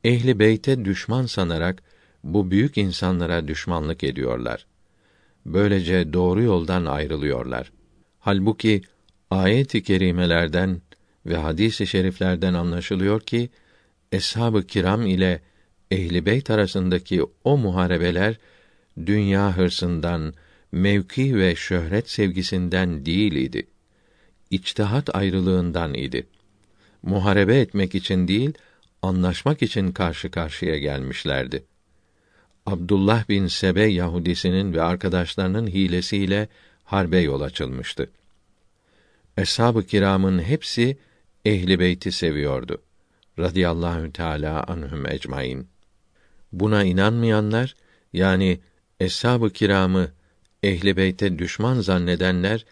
ehli 0.05 0.39
beyte 0.39 0.85
düşman 0.85 1.27
sanarak 1.27 1.83
bu 2.25 2.51
büyük 2.51 2.79
insanlara 2.79 3.49
düşmanlık 3.49 4.05
ediyorlar. 4.05 4.67
Böylece 5.47 6.13
doğru 6.13 6.43
yoldan 6.43 6.85
ayrılıyorlar. 6.85 7.73
Halbuki 8.19 8.83
ayet-i 9.31 9.83
kerimelerden 9.83 10.81
ve 11.27 11.37
hadis-i 11.37 11.87
şeriflerden 11.87 12.55
anlaşılıyor 12.55 13.21
ki 13.21 13.51
eshab-ı 14.13 14.67
kiram 14.67 15.07
ile 15.07 15.41
ehli 15.91 16.27
beyt 16.27 16.51
arasındaki 16.51 17.23
o 17.45 17.59
muharebeler 17.59 18.39
dünya 19.07 19.57
hırsından, 19.57 20.35
mevki 20.73 21.37
ve 21.37 21.57
şöhret 21.57 22.11
sevgisinden 22.11 23.07
değil 23.07 23.33
idi. 23.33 23.67
İçtihat 24.51 25.17
ayrılığından 25.17 25.95
idi. 25.95 26.27
Muharebe 27.03 27.61
etmek 27.61 27.95
için 27.95 28.29
değil, 28.29 28.53
anlaşmak 29.03 29.63
için 29.63 29.93
karşı 29.93 30.31
karşıya 30.31 30.79
gelmişlerdi. 30.79 31.65
Abdullah 32.67 33.29
bin 33.29 33.47
Sebe 33.47 33.85
Yahudisinin 33.85 34.75
ve 34.75 34.83
arkadaşlarının 34.83 35.67
hilesiyle 35.67 36.49
harbe 36.85 37.19
yol 37.19 37.41
açılmıştı. 37.41 38.11
Eshab-ı 39.37 39.87
kiramın 39.87 40.43
hepsi 40.43 40.97
ehli 41.45 41.79
beyti 41.79 42.13
seviyordu. 42.13 42.83
Radiyallahu 43.39 44.13
teala 44.13 44.65
anhum 44.65 45.07
ecmaîn. 45.07 45.67
Buna 46.53 46.85
inanmayanlar 46.85 47.75
yani 48.13 48.61
eshab-ı 49.01 49.51
kiramı 49.51 50.09
ehli 50.63 50.97
beyte 50.97 51.39
düşman 51.39 51.81
zannedenler 51.81 52.65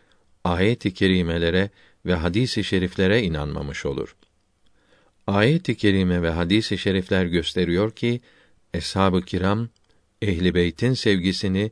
ayet-i 0.44 0.94
kerimelere 0.94 1.70
ve 2.06 2.14
hadis-i 2.14 2.64
şeriflere 2.64 3.22
inanmamış 3.22 3.86
olur. 3.86 4.16
Ayet-i 5.26 5.76
kerime 5.76 6.22
ve 6.22 6.30
hadis-i 6.30 6.78
şerifler 6.78 7.24
gösteriyor 7.24 7.90
ki 7.90 8.20
eshab-ı 8.74 9.22
kiram 9.22 9.68
ehli 10.22 10.54
beytin 10.54 10.94
sevgisini 10.94 11.70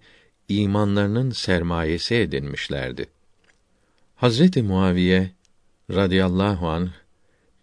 imanlarının 0.48 1.30
sermayesi 1.30 2.14
edinmişlerdi. 2.14 3.06
Hazreti 4.16 4.62
Muaviye 4.62 5.30
radıyallahu 5.90 6.68
an 6.68 6.90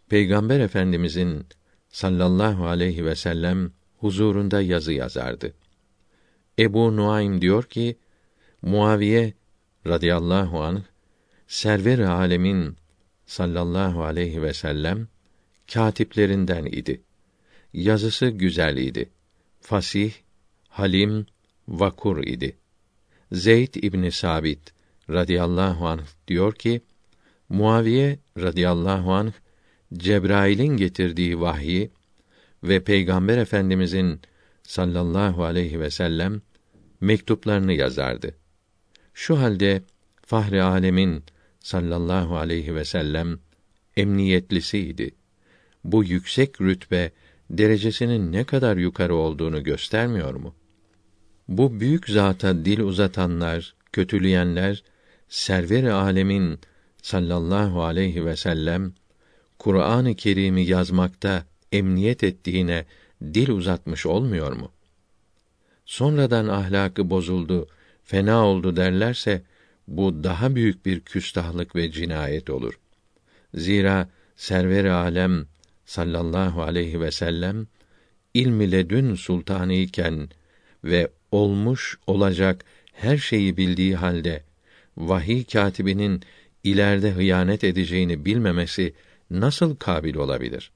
Peygamber 0.09 0.59
Efendimizin 0.59 1.45
sallallahu 1.89 2.67
aleyhi 2.67 3.05
ve 3.05 3.15
sellem 3.15 3.71
huzurunda 3.97 4.61
yazı 4.61 4.93
yazardı. 4.93 5.53
Ebu 6.59 6.95
Nuaym 6.95 7.41
diyor 7.41 7.63
ki 7.63 7.97
Muaviye 8.61 9.33
radıyallahu 9.87 10.63
anh 10.63 10.81
server 11.47 11.99
alemin 11.99 12.75
sallallahu 13.25 14.03
aleyhi 14.03 14.41
ve 14.41 14.53
sellem 14.53 15.07
katiplerinden 15.73 16.65
idi. 16.65 17.01
Yazısı 17.73 18.27
güzel 18.27 18.77
idi. 18.77 19.09
Fasih, 19.61 20.13
halim, 20.75 21.25
vakur 21.67 22.23
idi. 22.23 22.57
Zeyd 23.31 23.73
İbni 23.75 24.11
Sabit 24.11 24.73
radıyallahu 25.09 25.87
anh 25.87 26.05
diyor 26.27 26.53
ki 26.53 26.81
Muaviye 27.49 28.19
radıyallahu 28.37 29.13
anh 29.13 29.31
Cebrail'in 29.93 30.77
getirdiği 30.77 31.39
vahyi 31.39 31.91
ve 32.63 32.83
Peygamber 32.83 33.37
Efendimizin 33.37 34.19
sallallahu 34.63 35.43
aleyhi 35.43 35.79
ve 35.79 35.91
sellem 35.91 36.41
mektuplarını 37.01 37.73
yazardı. 37.73 38.35
Şu 39.13 39.39
halde 39.39 39.83
Fahri 40.25 40.63
Alemin 40.63 41.23
sallallahu 41.59 42.37
aleyhi 42.37 42.75
ve 42.75 42.85
sellem 42.85 43.39
emniyetlisiydi. 43.97 45.11
Bu 45.83 46.03
yüksek 46.03 46.61
rütbe 46.61 47.11
derecesinin 47.49 48.31
ne 48.31 48.43
kadar 48.43 48.77
yukarı 48.77 49.15
olduğunu 49.15 49.63
göstermiyor 49.63 50.33
mu? 50.33 50.55
Bu 51.47 51.79
büyük 51.79 52.09
zata 52.09 52.65
dil 52.65 52.79
uzatanlar, 52.79 53.75
kötüleyenler 53.91 54.83
server-i 55.29 55.91
alemin 55.91 56.59
sallallahu 57.01 57.83
aleyhi 57.83 58.25
ve 58.25 58.35
sellem 58.35 58.93
Kur'an-ı 59.59 60.15
Kerim'i 60.15 60.65
yazmakta 60.65 61.45
emniyet 61.71 62.23
ettiğine 62.23 62.85
dil 63.21 63.49
uzatmış 63.49 64.05
olmuyor 64.05 64.53
mu? 64.53 64.71
Sonradan 65.85 66.47
ahlakı 66.47 67.09
bozuldu, 67.09 67.67
fena 68.03 68.45
oldu 68.45 68.75
derlerse 68.75 69.43
bu 69.87 70.23
daha 70.23 70.55
büyük 70.55 70.85
bir 70.85 70.99
küstahlık 70.99 71.75
ve 71.75 71.91
cinayet 71.91 72.49
olur. 72.49 72.79
Zira 73.53 74.09
server-i 74.35 74.91
alem 74.91 75.45
sallallahu 75.85 76.61
aleyhi 76.61 77.01
ve 77.01 77.11
sellem 77.11 77.67
ilmi 78.33 78.71
ledün 78.71 79.15
sultanı 79.15 79.73
iken 79.73 80.29
ve 80.83 81.09
olmuş 81.35 81.99
olacak 82.07 82.65
her 82.93 83.17
şeyi 83.17 83.57
bildiği 83.57 83.95
halde 83.95 84.43
vahiy 84.97 85.43
katibinin 85.43 86.21
ileride 86.63 87.11
hıyanet 87.11 87.63
edeceğini 87.63 88.25
bilmemesi 88.25 88.93
nasıl 89.31 89.75
kabil 89.75 90.15
olabilir? 90.15 90.71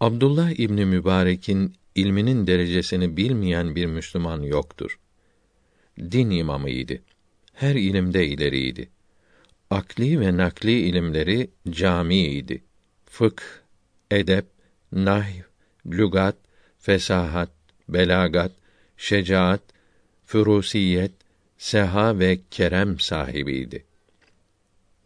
Abdullah 0.00 0.50
İbni 0.50 0.84
Mübarek'in 0.84 1.74
ilminin 1.94 2.46
derecesini 2.46 3.16
bilmeyen 3.16 3.74
bir 3.74 3.86
Müslüman 3.86 4.42
yoktur. 4.42 4.98
Din 5.98 6.30
imamıydı. 6.30 6.98
Her 7.52 7.74
ilimde 7.74 8.26
ileriydi. 8.26 8.88
Akli 9.70 10.20
ve 10.20 10.36
nakli 10.36 10.80
ilimleri 10.80 11.50
camiydi. 11.70 12.62
Fıkh, 13.04 13.42
edep, 14.10 14.46
nahv, 14.92 15.42
lügat, 15.86 16.36
fesahat, 16.78 17.50
belagat, 17.88 18.52
şecaat, 18.98 19.60
furusiyet, 20.26 21.12
seha 21.58 22.18
ve 22.18 22.38
kerem 22.50 23.00
sahibiydi. 23.00 23.84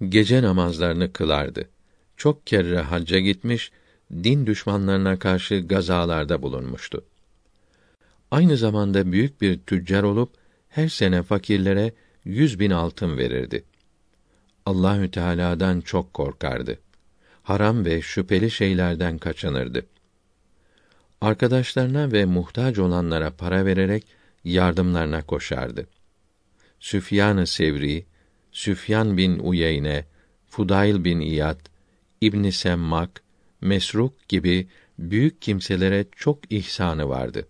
Gece 0.09 0.43
namazlarını 0.43 1.12
kılardı. 1.12 1.69
Çok 2.16 2.47
kere 2.47 2.81
hacca 2.81 3.19
gitmiş, 3.19 3.73
din 4.12 4.47
düşmanlarına 4.47 5.19
karşı 5.19 5.60
gazalarda 5.60 6.43
bulunmuştu. 6.43 7.05
Aynı 8.31 8.56
zamanda 8.56 9.12
büyük 9.12 9.40
bir 9.40 9.59
tüccar 9.59 10.02
olup 10.02 10.31
her 10.69 10.89
sene 10.89 11.23
fakirlere 11.23 11.93
yüz 12.24 12.60
bin 12.60 12.70
altın 12.70 13.19
verirdi. 13.19 13.64
Allahü 14.66 15.10
Teala'dan 15.10 15.81
çok 15.81 16.14
korkardı. 16.14 16.78
Haram 17.43 17.85
ve 17.85 18.02
şüpheli 18.02 18.51
şeylerden 18.51 19.19
kaçınırdı. 19.19 19.86
Arkadaşlarına 21.23 22.12
ve 22.12 22.24
muhtaç 22.24 22.78
olanlara 22.78 23.31
para 23.31 23.66
vererek 23.66 24.07
yardımlarına 24.44 25.23
koşardı. 25.23 25.86
Süfyan-ı 26.81 27.47
Sevri, 27.47 28.07
Süfyan 28.53 29.16
bin 29.16 29.39
Uyeyne, 29.39 30.05
Fudayl 30.49 31.05
bin 31.05 31.20
İyad, 31.20 31.61
İbn 32.20 32.49
Semmak, 32.49 33.23
Mesruk 33.61 34.28
gibi 34.28 34.69
büyük 34.99 35.43
kimselere 35.43 36.07
çok 36.16 36.53
ihsanı 36.53 37.09
vardı. 37.09 37.49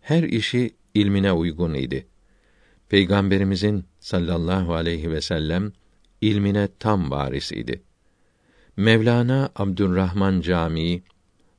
Her 0.00 0.22
işi 0.22 0.70
ilmine 0.94 1.32
uygun 1.32 1.74
idi. 1.74 2.06
Peygamberimizin 2.88 3.84
sallallahu 4.00 4.74
aleyhi 4.74 5.10
ve 5.10 5.20
sellem 5.20 5.72
ilmine 6.20 6.68
tam 6.78 7.10
varis 7.10 7.52
idi. 7.52 7.82
Mevlana 8.76 9.50
Abdurrahman 9.56 10.40
Camii 10.40 11.02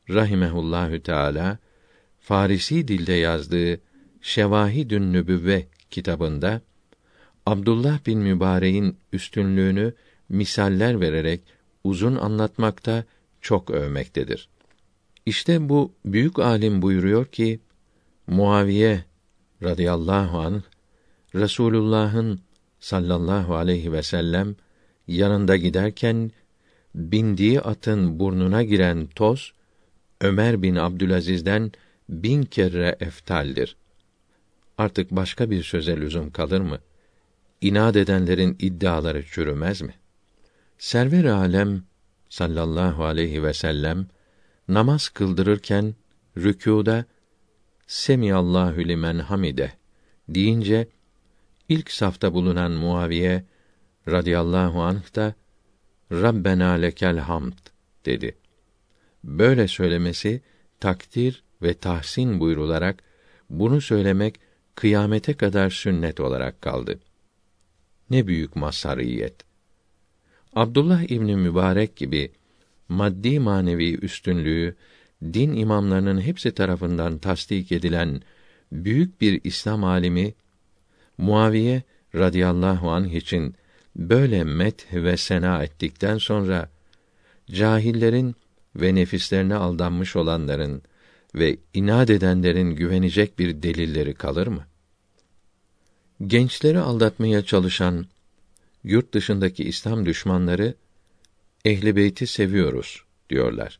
rahimehullahü 0.09 1.03
teala 1.03 1.57
Farisi 2.19 2.87
dilde 2.87 3.13
yazdığı 3.13 3.79
Şevahidün 4.21 5.13
Nübüvve 5.13 5.67
kitabında 5.91 6.61
Abdullah 7.45 8.05
bin 8.05 8.19
Mübarek'in 8.19 8.97
üstünlüğünü 9.13 9.93
misaller 10.29 11.01
vererek 11.01 11.41
uzun 11.83 12.15
anlatmakta 12.15 13.03
çok 13.41 13.69
övmektedir. 13.69 14.49
İşte 15.25 15.69
bu 15.69 15.91
büyük 16.05 16.39
alim 16.39 16.81
buyuruyor 16.81 17.25
ki 17.25 17.59
Muaviye 18.27 19.03
radıyallahu 19.63 20.39
an 20.39 20.63
Resulullah'ın 21.35 22.39
sallallahu 22.79 23.55
aleyhi 23.55 23.91
ve 23.91 24.03
sellem 24.03 24.55
yanında 25.07 25.57
giderken 25.57 26.31
bindiği 26.95 27.61
atın 27.61 28.19
burnuna 28.19 28.63
giren 28.63 29.07
toz 29.07 29.53
Ömer 30.21 30.61
bin 30.61 30.75
Abdülaziz'den 30.75 31.71
bin 32.09 32.43
kere 32.43 32.95
eftaldir. 32.99 33.75
Artık 34.77 35.11
başka 35.11 35.49
bir 35.49 35.63
söze 35.63 35.97
lüzum 35.97 36.31
kalır 36.31 36.61
mı? 36.61 36.79
İnat 37.61 37.95
edenlerin 37.95 38.57
iddiaları 38.59 39.25
çürümez 39.25 39.81
mi? 39.81 39.93
Server 40.77 41.25
alem 41.25 41.83
sallallahu 42.29 43.05
aleyhi 43.05 43.43
ve 43.43 43.53
sellem 43.53 44.07
namaz 44.67 45.09
kıldırırken 45.09 45.95
rükûda 46.37 47.05
Semiyallahu 47.87 48.79
limen 48.79 49.19
hamide 49.19 49.73
deyince 50.29 50.87
ilk 51.69 51.91
safta 51.91 52.33
bulunan 52.33 52.71
Muaviye 52.71 53.45
radıyallahu 54.07 54.81
anh 54.81 55.15
da 55.15 55.33
Rabbena 56.11 56.71
lekel 56.71 57.17
hamd 57.17 57.53
dedi. 58.05 58.38
Böyle 59.23 59.67
söylemesi 59.67 60.41
takdir 60.79 61.43
ve 61.61 61.73
tahsin 61.73 62.39
buyrularak 62.39 63.03
bunu 63.49 63.81
söylemek 63.81 64.39
kıyamete 64.75 65.33
kadar 65.33 65.69
sünnet 65.69 66.19
olarak 66.19 66.61
kaldı. 66.61 66.99
Ne 68.09 68.27
büyük 68.27 68.55
mazhariyet. 68.55 69.35
Abdullah 70.53 71.11
İbni 71.11 71.35
Mübarek 71.35 71.95
gibi 71.95 72.31
maddi 72.89 73.39
manevi 73.39 73.95
üstünlüğü 73.95 74.75
din 75.23 75.53
imamlarının 75.53 76.21
hepsi 76.21 76.51
tarafından 76.51 77.17
tasdik 77.17 77.71
edilen 77.71 78.21
büyük 78.71 79.21
bir 79.21 79.41
İslam 79.43 79.83
alimi 79.83 80.33
Muaviye 81.17 81.83
radıyallahu 82.15 82.91
anh 82.91 83.13
için 83.13 83.55
böyle 83.95 84.43
met 84.43 84.93
ve 84.93 85.17
sena 85.17 85.63
ettikten 85.63 86.17
sonra 86.17 86.69
cahillerin 87.51 88.35
ve 88.75 88.95
nefislerine 88.95 89.55
aldanmış 89.55 90.15
olanların 90.15 90.81
ve 91.35 91.57
inat 91.73 92.09
edenlerin 92.09 92.69
güvenecek 92.69 93.39
bir 93.39 93.63
delilleri 93.63 94.13
kalır 94.13 94.47
mı? 94.47 94.65
Gençleri 96.27 96.79
aldatmaya 96.79 97.45
çalışan 97.45 98.05
yurt 98.83 99.13
dışındaki 99.13 99.63
İslam 99.63 100.05
düşmanları 100.05 100.75
ehli 101.65 101.95
beyti 101.95 102.27
seviyoruz 102.27 103.03
diyorlar. 103.29 103.79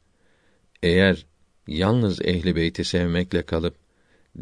Eğer 0.83 1.25
yalnız 1.67 2.21
ehli 2.21 2.55
beyti 2.55 2.83
sevmekle 2.83 3.41
kalıp 3.41 3.75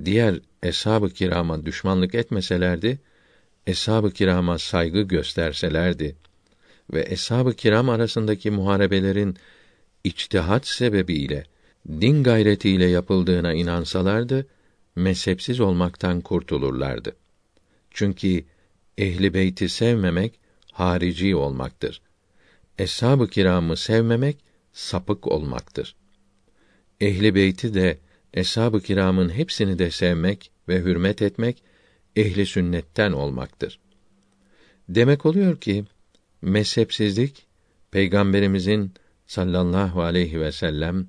diğer 0.05 0.39
eshab-ı 0.63 1.09
kirama 1.09 1.65
düşmanlık 1.65 2.15
etmeselerdi, 2.15 2.99
eshab-ı 3.67 4.11
kirama 4.11 4.57
saygı 4.57 5.01
gösterselerdi 5.01 6.15
ve 6.93 7.05
eshab-ı 7.09 7.53
kiram 7.53 7.89
arasındaki 7.89 8.51
muharebelerin 8.51 9.37
içtihat 10.03 10.67
sebebiyle 10.67 11.43
din 11.89 12.23
gayretiyle 12.23 12.85
yapıldığına 12.85 13.53
inansalardı, 13.53 14.47
mezhepsiz 14.95 15.59
olmaktan 15.59 16.21
kurtulurlardı. 16.21 17.15
Çünkü 17.91 18.45
ehli 18.97 19.33
beyti 19.33 19.69
sevmemek 19.69 20.39
harici 20.71 21.35
olmaktır. 21.35 22.01
Eshab-ı 22.77 23.27
kiramı 23.27 23.77
sevmemek 23.77 24.37
sapık 24.73 25.27
olmaktır. 25.27 25.95
Ehli 27.01 27.35
beyti 27.35 27.73
de 27.73 27.97
eshab-ı 28.33 28.81
kiramın 28.81 29.29
hepsini 29.29 29.79
de 29.79 29.91
sevmek 29.91 30.51
ve 30.67 30.79
hürmet 30.79 31.21
etmek 31.21 31.63
ehli 32.15 32.45
sünnetten 32.45 33.11
olmaktır. 33.11 33.79
Demek 34.89 35.25
oluyor 35.25 35.61
ki 35.61 35.85
mezhepsizlik 36.41 37.45
peygamberimizin 37.91 38.93
sallallahu 39.27 40.01
aleyhi 40.01 40.41
ve 40.41 40.51
sellem 40.51 41.07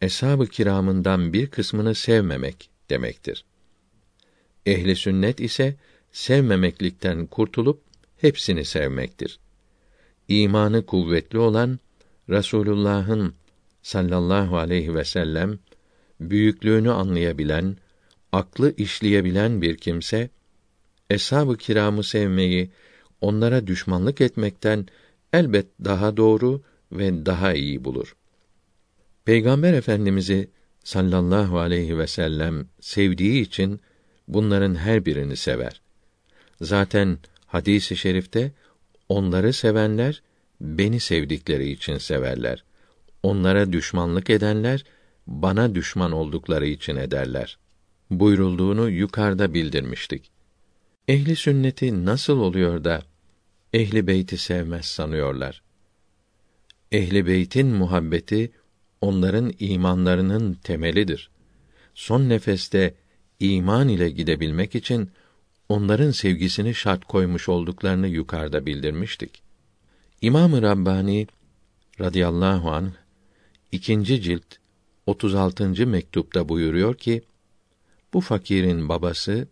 eshab-ı 0.00 0.46
kiramından 0.46 1.32
bir 1.32 1.46
kısmını 1.46 1.94
sevmemek 1.94 2.70
demektir. 2.90 3.44
Ehli 4.66 4.96
sünnet 4.96 5.40
ise 5.40 5.76
sevmemeklikten 6.12 7.26
kurtulup 7.26 7.82
hepsini 8.16 8.64
sevmektir. 8.64 9.38
İmanı 10.28 10.86
kuvvetli 10.86 11.38
olan 11.38 11.78
Rasulullah'ın 12.30 13.34
sallallahu 13.82 14.58
aleyhi 14.58 14.94
ve 14.94 15.04
sellem 15.04 15.58
büyüklüğünü 16.20 16.90
anlayabilen, 16.90 17.76
aklı 18.32 18.74
işleyebilen 18.76 19.62
bir 19.62 19.76
kimse 19.76 20.30
eshab-ı 21.10 21.56
kiramı 21.56 22.04
sevmeyi, 22.04 22.70
onlara 23.20 23.66
düşmanlık 23.66 24.20
etmekten 24.20 24.86
elbet 25.32 25.66
daha 25.84 26.16
doğru 26.16 26.62
ve 26.92 27.26
daha 27.26 27.54
iyi 27.54 27.84
bulur. 27.84 28.16
Peygamber 29.24 29.72
Efendimizi 29.72 30.50
sallallahu 30.84 31.58
aleyhi 31.58 31.98
ve 31.98 32.06
sellem 32.06 32.66
sevdiği 32.80 33.42
için 33.42 33.80
bunların 34.28 34.74
her 34.74 35.06
birini 35.06 35.36
sever. 35.36 35.80
Zaten 36.60 37.18
hadisi 37.46 37.94
i 37.94 37.96
şerifte 37.96 38.52
onları 39.08 39.52
sevenler 39.52 40.22
beni 40.60 41.00
sevdikleri 41.00 41.70
için 41.70 41.98
severler. 41.98 42.64
Onlara 43.22 43.72
düşmanlık 43.72 44.30
edenler 44.30 44.84
bana 45.26 45.74
düşman 45.74 46.12
oldukları 46.12 46.66
için 46.66 46.96
ederler. 46.96 47.58
Buyurulduğunu 48.10 48.90
yukarıda 48.90 49.54
bildirmiştik. 49.54 50.30
Ehli 51.08 51.36
sünneti 51.36 52.04
nasıl 52.04 52.38
oluyor 52.38 52.84
da 52.84 53.02
ehli 53.72 54.06
beyti 54.06 54.38
sevmez 54.38 54.84
sanıyorlar? 54.84 55.62
Ehli 56.92 57.26
beytin 57.26 57.66
muhabbeti 57.66 58.52
onların 59.00 59.52
imanlarının 59.58 60.54
temelidir. 60.54 61.30
Son 61.94 62.28
nefeste 62.28 62.94
iman 63.40 63.88
ile 63.88 64.10
gidebilmek 64.10 64.74
için 64.74 65.10
onların 65.68 66.10
sevgisini 66.10 66.74
şart 66.74 67.04
koymuş 67.04 67.48
olduklarını 67.48 68.08
yukarıda 68.08 68.66
bildirmiştik. 68.66 69.42
İmam-ı 70.22 70.62
Rabbani 70.62 71.26
radıyallahu 72.00 72.70
anh 72.70 72.92
ikinci 73.72 74.22
cilt 74.22 74.56
36. 75.06 75.86
mektupta 75.86 76.48
buyuruyor 76.48 76.94
ki 76.94 77.22
bu 78.14 78.20
fakirin 78.20 78.88
babası 78.88 79.48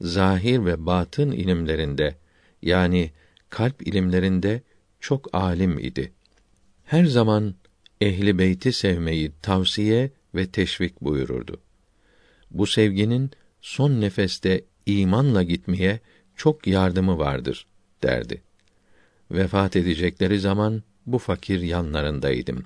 zahir 0.00 0.64
ve 0.64 0.86
batın 0.86 1.30
ilimlerinde 1.30 2.16
yani 2.62 3.10
kalp 3.50 3.86
ilimlerinde 3.88 4.62
çok 5.00 5.34
alim 5.34 5.78
idi. 5.78 6.12
Her 6.90 7.04
zaman 7.04 7.54
ehli 8.00 8.38
beyti 8.38 8.72
sevmeyi 8.72 9.32
tavsiye 9.42 10.10
ve 10.34 10.46
teşvik 10.46 11.00
buyururdu. 11.00 11.60
Bu 12.50 12.66
sevginin 12.66 13.30
son 13.60 14.00
nefeste 14.00 14.64
imanla 14.86 15.42
gitmeye 15.42 16.00
çok 16.36 16.66
yardımı 16.66 17.18
vardır 17.18 17.66
derdi. 18.02 18.42
Vefat 19.30 19.76
edecekleri 19.76 20.40
zaman 20.40 20.82
bu 21.06 21.18
fakir 21.18 21.60
yanlarındaydım. 21.60 22.64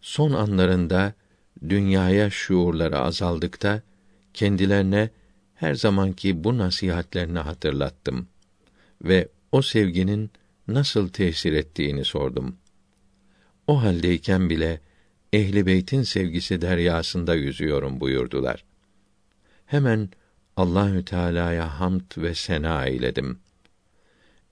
Son 0.00 0.32
anlarında 0.32 1.14
dünyaya 1.68 2.30
şuurları 2.30 2.98
azaldıkta 2.98 3.82
kendilerine 4.34 5.10
her 5.54 5.74
zamanki 5.74 6.44
bu 6.44 6.58
nasihatlerini 6.58 7.38
hatırlattım 7.38 8.28
ve 9.02 9.28
o 9.52 9.62
sevginin 9.62 10.30
nasıl 10.68 11.08
tesir 11.08 11.52
ettiğini 11.52 12.04
sordum. 12.04 12.56
O 13.66 13.82
haldeyken 13.82 14.50
bile 14.50 14.80
ehli 15.32 15.66
beytin 15.66 16.02
sevgisi 16.02 16.60
deryasında 16.60 17.34
yüzüyorum 17.34 18.00
buyurdular. 18.00 18.64
Hemen 19.66 20.08
Allahü 20.56 21.04
Teala'ya 21.04 21.80
hamd 21.80 22.10
ve 22.16 22.34
sena 22.34 22.86
eyledim. 22.86 23.38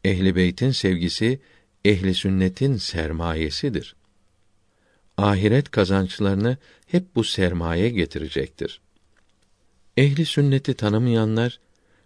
Ehli 0.05 0.37
beytin 0.37 0.71
sevgisi 0.71 1.41
ehli 1.85 2.15
sünnetin 2.15 2.77
sermayesidir. 2.77 3.97
Ahiret 5.17 5.71
kazançlarını 5.71 6.57
hep 6.87 7.15
bu 7.15 7.25
sermaye 7.25 7.89
getirecektir. 7.89 8.81
Ehli 9.97 10.27
sünneti 10.27 10.75
tanımayanlar 10.75 11.61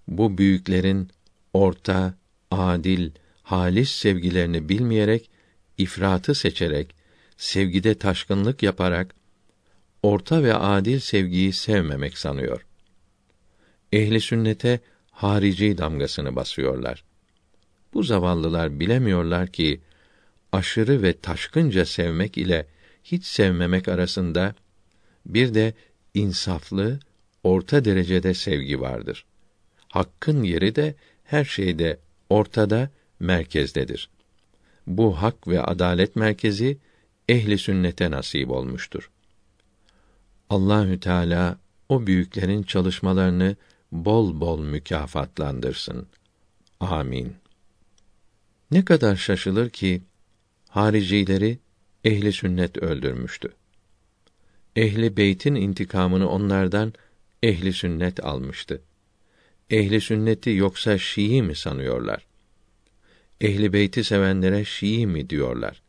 bu 0.08 0.38
büyüklerin 0.38 1.10
orta, 1.52 2.14
adil, 2.50 3.10
halis 3.42 3.90
sevgilerini 3.90 4.68
bilmeyerek 4.68 5.30
ifratı 5.78 6.34
seçerek 6.34 6.97
sevgide 7.38 7.94
taşkınlık 7.94 8.62
yaparak 8.62 9.14
orta 10.02 10.42
ve 10.42 10.54
adil 10.54 10.98
sevgiyi 10.98 11.52
sevmemek 11.52 12.18
sanıyor. 12.18 12.66
Ehli 13.92 14.20
sünnete 14.20 14.80
harici 15.10 15.78
damgasını 15.78 16.36
basıyorlar. 16.36 17.04
Bu 17.94 18.02
zavallılar 18.02 18.80
bilemiyorlar 18.80 19.46
ki 19.46 19.80
aşırı 20.52 21.02
ve 21.02 21.12
taşkınca 21.12 21.86
sevmek 21.86 22.38
ile 22.38 22.66
hiç 23.04 23.24
sevmemek 23.24 23.88
arasında 23.88 24.54
bir 25.26 25.54
de 25.54 25.74
insaflı, 26.14 27.00
orta 27.42 27.84
derecede 27.84 28.34
sevgi 28.34 28.80
vardır. 28.80 29.24
Hakkın 29.88 30.42
yeri 30.42 30.74
de 30.74 30.94
her 31.24 31.44
şeyde 31.44 31.98
ortada, 32.30 32.90
merkezdedir. 33.20 34.10
Bu 34.86 35.22
hak 35.22 35.48
ve 35.48 35.62
adalet 35.62 36.16
merkezi 36.16 36.78
ehli 37.28 37.58
sünnete 37.58 38.10
nasip 38.10 38.50
olmuştur. 38.50 39.10
Allahü 40.50 41.00
Teala 41.00 41.58
o 41.88 42.06
büyüklerin 42.06 42.62
çalışmalarını 42.62 43.56
bol 43.92 44.40
bol 44.40 44.60
mükafatlandırsın. 44.60 46.06
Amin. 46.80 47.34
Ne 48.70 48.84
kadar 48.84 49.16
şaşılır 49.16 49.70
ki 49.70 50.02
haricileri 50.68 51.58
ehli 52.04 52.32
sünnet 52.32 52.78
öldürmüştü. 52.78 53.52
Ehli 54.76 55.16
beytin 55.16 55.54
intikamını 55.54 56.28
onlardan 56.28 56.92
ehli 57.42 57.72
sünnet 57.72 58.24
almıştı. 58.24 58.82
Ehli 59.70 60.00
sünneti 60.00 60.50
yoksa 60.50 60.98
Şii 60.98 61.42
mi 61.42 61.54
sanıyorlar? 61.54 62.26
Ehli 63.40 63.72
beyti 63.72 64.04
sevenlere 64.04 64.64
Şii 64.64 65.06
mi 65.06 65.30
diyorlar? 65.30 65.82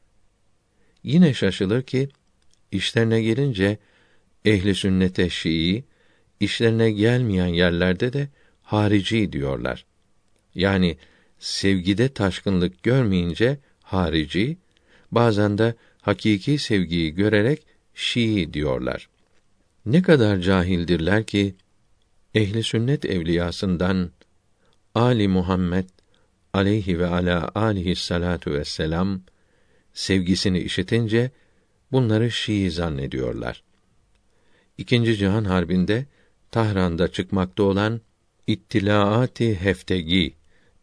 Yine 1.04 1.34
şaşılır 1.34 1.82
ki 1.82 2.10
işlerine 2.72 3.22
gelince 3.22 3.78
ehli 4.46 4.76
sünnete 4.76 5.30
Şii, 5.30 5.84
işlerine 6.40 6.92
gelmeyen 6.92 7.48
yerlerde 7.48 8.14
de 8.14 8.28
harici 8.64 9.34
diyorlar. 9.34 9.86
Yani 10.56 10.98
sevgide 11.40 12.10
taşkınlık 12.10 12.84
görmeyince 12.84 13.60
harici, 13.82 14.58
bazen 15.12 15.58
de 15.58 15.76
hakiki 16.02 16.58
sevgiyi 16.58 17.16
görerek 17.16 17.66
Şii 17.94 18.54
diyorlar. 18.54 19.10
Ne 19.86 20.02
kadar 20.02 20.40
cahildirler 20.40 21.26
ki 21.26 21.56
ehli 22.36 22.64
sünnet 22.64 23.06
evliyasından 23.06 24.12
Ali 24.96 25.28
Muhammed 25.28 25.86
aleyhi 26.54 27.00
ve 27.00 27.08
ala 27.08 27.52
alihi 27.56 27.96
salatu 27.96 28.52
vesselam 28.52 29.22
sevgisini 30.00 30.60
işitince 30.60 31.32
bunları 31.92 32.32
Şii 32.32 32.72
zannediyorlar. 32.72 33.64
İkinci 34.78 35.18
Cihan 35.18 35.44
Harbi'nde 35.44 36.06
Tahran'da 36.52 37.08
çıkmakta 37.08 37.64
olan 37.64 38.02
İttilaati 38.48 39.56
Heftegi 39.62 40.34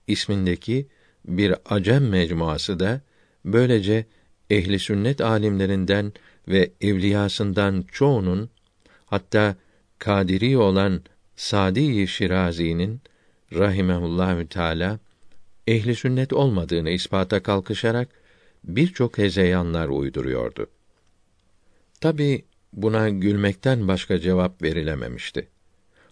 ismindeki 0.06 0.86
bir 1.24 1.54
acem 1.64 2.08
mecmuası 2.08 2.80
da 2.80 3.00
böylece 3.44 4.06
ehli 4.50 4.78
sünnet 4.78 5.20
alimlerinden 5.20 6.12
ve 6.48 6.70
evliyasından 6.80 7.84
çoğunun 7.92 8.50
hatta 9.06 9.56
kadiri 9.98 10.58
olan 10.58 11.02
Sadi 11.36 12.08
Şirazi'nin 12.08 13.00
rahimehullahü 13.52 14.46
teala 14.46 14.98
ehli 15.66 15.94
sünnet 15.94 16.32
olmadığını 16.32 16.90
ispata 16.90 17.42
kalkışarak 17.42 18.25
birçok 18.66 19.18
hezeyanlar 19.18 19.88
uyduruyordu. 19.88 20.70
Tabi 22.00 22.44
buna 22.72 23.08
gülmekten 23.08 23.88
başka 23.88 24.20
cevap 24.20 24.62
verilememişti. 24.62 25.48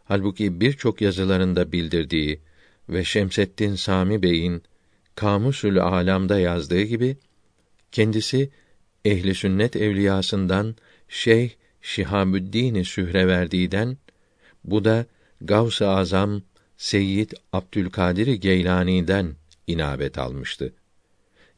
Halbuki 0.04 0.60
birçok 0.60 1.00
yazılarında 1.00 1.72
bildirdiği 1.72 2.40
ve 2.88 3.04
Şemseddin 3.04 3.74
Sami 3.74 4.22
Bey'in 4.22 4.62
Kamusül 5.14 5.78
Alam'da 5.82 6.38
yazdığı 6.38 6.82
gibi 6.82 7.16
kendisi 7.92 8.50
ehli 9.04 9.34
sünnet 9.34 9.76
evliyasından 9.76 10.76
Şeyh 11.08 11.50
Şihabüddin 11.82 12.82
Sühreverdi'den 12.82 13.96
bu 14.64 14.84
da 14.84 15.06
Gavs-ı 15.40 15.88
Azam 15.88 16.42
Seyyid 16.76 17.30
Abdülkadir 17.52 18.26
Geylani'den 18.26 19.36
inabet 19.66 20.18
almıştı. 20.18 20.72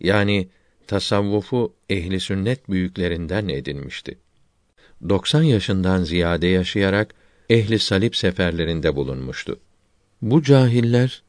Yani 0.01 0.49
tasavvufu 0.87 1.73
ehli 1.91 2.21
sünnet 2.21 2.71
büyüklerinden 2.71 3.49
edinmişti. 3.49 4.19
90 5.09 5.43
yaşından 5.43 6.03
ziyade 6.03 6.47
yaşayarak 6.47 7.15
ehli 7.51 7.79
salip 7.79 8.17
seferlerinde 8.17 8.97
bulunmuştu. 8.97 9.59
Bu 10.23 10.43
cahiller 10.43 11.23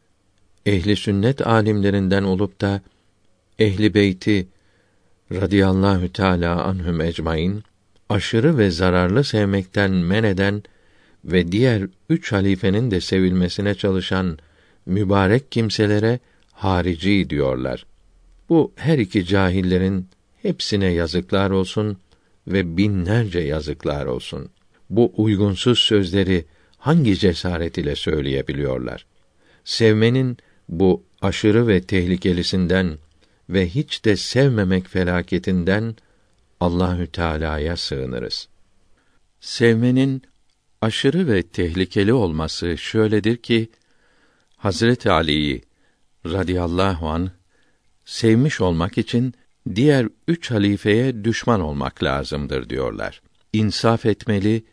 ehli 0.66 0.96
sünnet 0.96 1.48
alimlerinden 1.48 2.24
olup 2.24 2.62
da 2.62 2.82
ehli 3.60 3.94
beyti 3.94 4.48
radıyallahu 5.32 6.14
teala 6.14 6.64
anhum 6.64 7.02
ecmaîn 7.02 7.64
aşırı 8.10 8.58
ve 8.58 8.72
zararlı 8.72 9.24
sevmekten 9.24 9.92
men 9.92 10.24
eden 10.24 10.64
ve 11.26 11.52
diğer 11.52 11.88
üç 12.10 12.32
halifenin 12.32 12.92
de 12.92 13.02
sevilmesine 13.02 13.76
çalışan 13.76 14.38
mübarek 14.86 15.52
kimselere 15.52 16.20
harici 16.52 17.30
diyorlar. 17.30 17.86
Bu 18.50 18.74
her 18.76 18.98
iki 18.98 19.26
cahillerin 19.26 20.08
hepsine 20.42 20.86
yazıklar 20.86 21.50
olsun 21.50 21.98
ve 22.48 22.78
binlerce 22.78 23.40
yazıklar 23.40 24.06
olsun. 24.06 24.50
Bu 24.90 25.14
uygunsuz 25.18 25.80
sözleri 25.80 26.46
hangi 26.78 27.18
cesaret 27.18 27.78
ile 27.78 27.96
söyleyebiliyorlar? 27.96 29.06
Sevmenin 29.64 30.38
bu 30.70 31.04
aşırı 31.22 31.68
ve 31.68 31.82
tehlikelisinden 31.82 32.98
ve 33.50 33.70
hiç 33.70 34.06
de 34.06 34.16
sevmemek 34.16 34.88
felaketinden 34.88 35.96
Allahü 36.60 37.08
Teala'ya 37.08 37.78
sığınırız. 37.78 38.48
Sevmenin 39.40 40.22
aşırı 40.82 41.28
ve 41.28 41.44
tehlikeli 41.44 42.14
olması 42.14 42.78
şöyledir 42.78 43.38
ki 43.38 43.70
Hazret 44.58 45.08
Ali'yi 45.08 45.62
radıyallahu 46.26 47.10
an 47.10 47.32
sevmiş 48.08 48.62
olmak 48.62 48.98
için 48.98 49.34
diğer 49.76 50.08
üç 50.28 50.52
halifeye 50.52 51.24
düşman 51.24 51.62
olmak 51.62 52.04
lazımdır 52.04 52.70
diyorlar. 52.70 53.22
İnsaf 53.54 54.06
etmeli, 54.06 54.64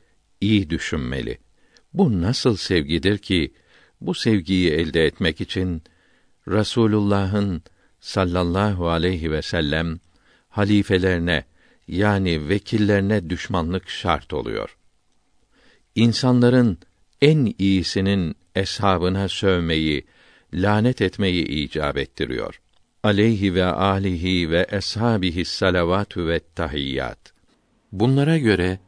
iyi 0.40 0.70
düşünmeli. 0.70 1.38
Bu 1.92 2.22
nasıl 2.22 2.56
sevgidir 2.56 3.18
ki 3.18 3.54
bu 4.00 4.14
sevgiyi 4.14 4.70
elde 4.70 5.04
etmek 5.04 5.40
için 5.40 5.82
Rasulullah'ın 6.48 7.62
sallallahu 8.00 8.88
aleyhi 8.88 9.30
ve 9.30 9.42
sellem 9.42 10.00
halifelerine 10.48 11.44
yani 11.88 12.48
vekillerine 12.48 13.30
düşmanlık 13.30 13.88
şart 13.88 14.32
oluyor. 14.32 14.76
İnsanların 15.94 16.78
en 17.22 17.54
iyisinin 17.58 18.34
eshabına 18.54 19.28
sövmeyi, 19.28 20.06
lanet 20.54 21.02
etmeyi 21.02 21.44
icap 21.44 21.96
ettiriyor. 21.96 22.60
Aleyhi 23.04 23.54
ve 23.54 23.64
alihi 23.64 24.50
ve 24.50 24.66
eshabihi 24.70 25.44
salavatü 25.44 26.26
ve 26.26 26.40
tahiyyat. 26.54 27.18
Bunlara 27.92 28.38
göre 28.38 28.78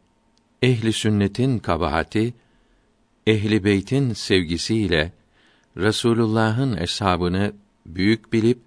ehli 0.63 0.93
sünnetin 0.93 1.59
kabahati 1.59 2.35
ehli 3.27 3.65
beytin 3.65 4.13
sevgisiyle 4.13 5.13
Resulullah'ın 5.77 6.77
eshabını 6.77 7.53
büyük 7.87 8.33
bilip 8.33 8.59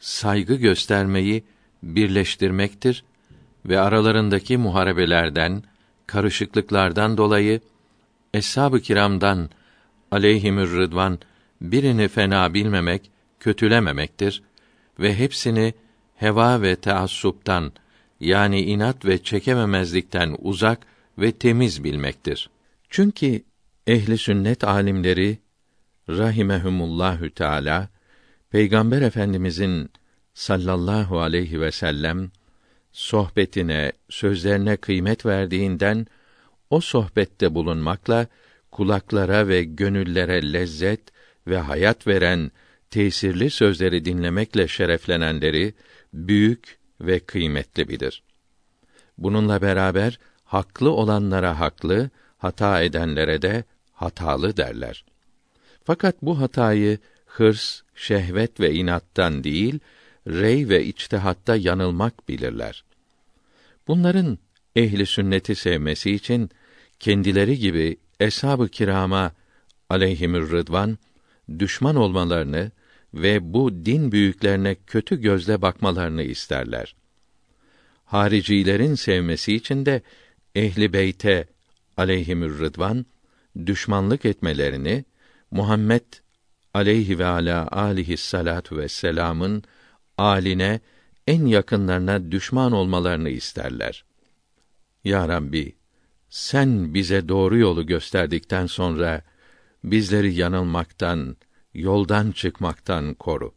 saygı 0.00 0.54
göstermeyi 0.54 1.44
birleştirmektir 1.82 3.04
ve 3.66 3.80
aralarındaki 3.80 4.56
muharebelerden, 4.56 5.62
karışıklıklardan 6.06 7.16
dolayı 7.16 7.60
eshab-ı 8.34 8.80
kiramdan 8.80 9.50
aleyhimür 10.10 10.76
rıdvan 10.76 11.18
birini 11.60 12.08
fena 12.08 12.54
bilmemek, 12.54 13.10
kötülememektir 13.40 14.42
ve 14.98 15.18
hepsini 15.18 15.74
heva 16.14 16.62
ve 16.62 16.76
taassuptan 16.76 17.72
yani 18.20 18.60
inat 18.60 19.04
ve 19.04 19.22
çekememezlikten 19.22 20.36
uzak 20.38 20.86
ve 21.18 21.32
temiz 21.32 21.84
bilmektir. 21.84 22.50
Çünkü 22.90 23.42
ehli 23.86 24.18
sünnet 24.18 24.64
alimleri 24.64 25.38
rahimehumullahü 26.08 27.30
teala 27.30 27.88
Peygamber 28.50 29.02
Efendimizin 29.02 29.90
sallallahu 30.34 31.20
aleyhi 31.20 31.60
ve 31.60 31.72
sellem 31.72 32.30
sohbetine, 32.92 33.92
sözlerine 34.08 34.76
kıymet 34.76 35.26
verdiğinden 35.26 36.06
o 36.70 36.80
sohbette 36.80 37.54
bulunmakla 37.54 38.26
kulaklara 38.70 39.48
ve 39.48 39.64
gönüllere 39.64 40.52
lezzet 40.52 41.00
ve 41.46 41.58
hayat 41.58 42.06
veren 42.06 42.50
tesirli 42.94 43.50
sözleri 43.50 44.04
dinlemekle 44.04 44.68
şereflenenleri 44.68 45.74
büyük 46.12 46.78
ve 47.00 47.20
kıymetli 47.20 47.88
bilir. 47.88 48.22
Bununla 49.18 49.62
beraber 49.62 50.18
haklı 50.44 50.90
olanlara 50.90 51.60
haklı, 51.60 52.10
hata 52.38 52.82
edenlere 52.82 53.42
de 53.42 53.64
hatalı 53.92 54.56
derler. 54.56 55.04
Fakat 55.84 56.22
bu 56.22 56.40
hatayı 56.40 56.98
hırs, 57.26 57.80
şehvet 57.94 58.60
ve 58.60 58.72
inattan 58.74 59.44
değil, 59.44 59.78
rey 60.26 60.68
ve 60.68 60.84
içtihatta 60.84 61.56
yanılmak 61.56 62.28
bilirler. 62.28 62.84
Bunların 63.88 64.38
ehli 64.76 65.06
sünneti 65.06 65.54
sevmesi 65.54 66.10
için 66.10 66.50
kendileri 67.00 67.58
gibi 67.58 67.96
eshab-ı 68.20 68.68
kirama 68.68 69.32
aleyhimür 69.90 70.50
rıdvan 70.50 70.98
düşman 71.58 71.96
olmalarını 71.96 72.70
ve 73.14 73.54
bu 73.54 73.84
din 73.84 74.12
büyüklerine 74.12 74.76
kötü 74.86 75.20
gözle 75.20 75.62
bakmalarını 75.62 76.22
isterler. 76.22 76.96
Haricilerin 78.04 78.94
sevmesi 78.94 79.54
için 79.54 79.86
de 79.86 80.02
ehli 80.54 80.92
beyte 80.92 81.46
aleyhimür 81.96 82.58
rıdvan 82.58 83.06
düşmanlık 83.66 84.24
etmelerini 84.24 85.04
Muhammed 85.50 86.04
aleyhi 86.74 87.18
ve 87.18 87.26
ala 87.26 87.68
alihi 87.68 88.16
salatu 88.16 88.76
ve 88.76 88.88
selamın 88.88 89.62
aline 90.18 90.80
en 91.26 91.46
yakınlarına 91.46 92.32
düşman 92.32 92.72
olmalarını 92.72 93.30
isterler. 93.30 94.04
Ya 95.04 95.28
Rabbi, 95.28 95.76
sen 96.28 96.94
bize 96.94 97.28
doğru 97.28 97.58
yolu 97.58 97.86
gösterdikten 97.86 98.66
sonra 98.66 99.22
bizleri 99.84 100.34
yanılmaktan, 100.34 101.36
yoldan 101.74 102.32
çıkmaktan 102.32 103.14
koru. 103.14 103.54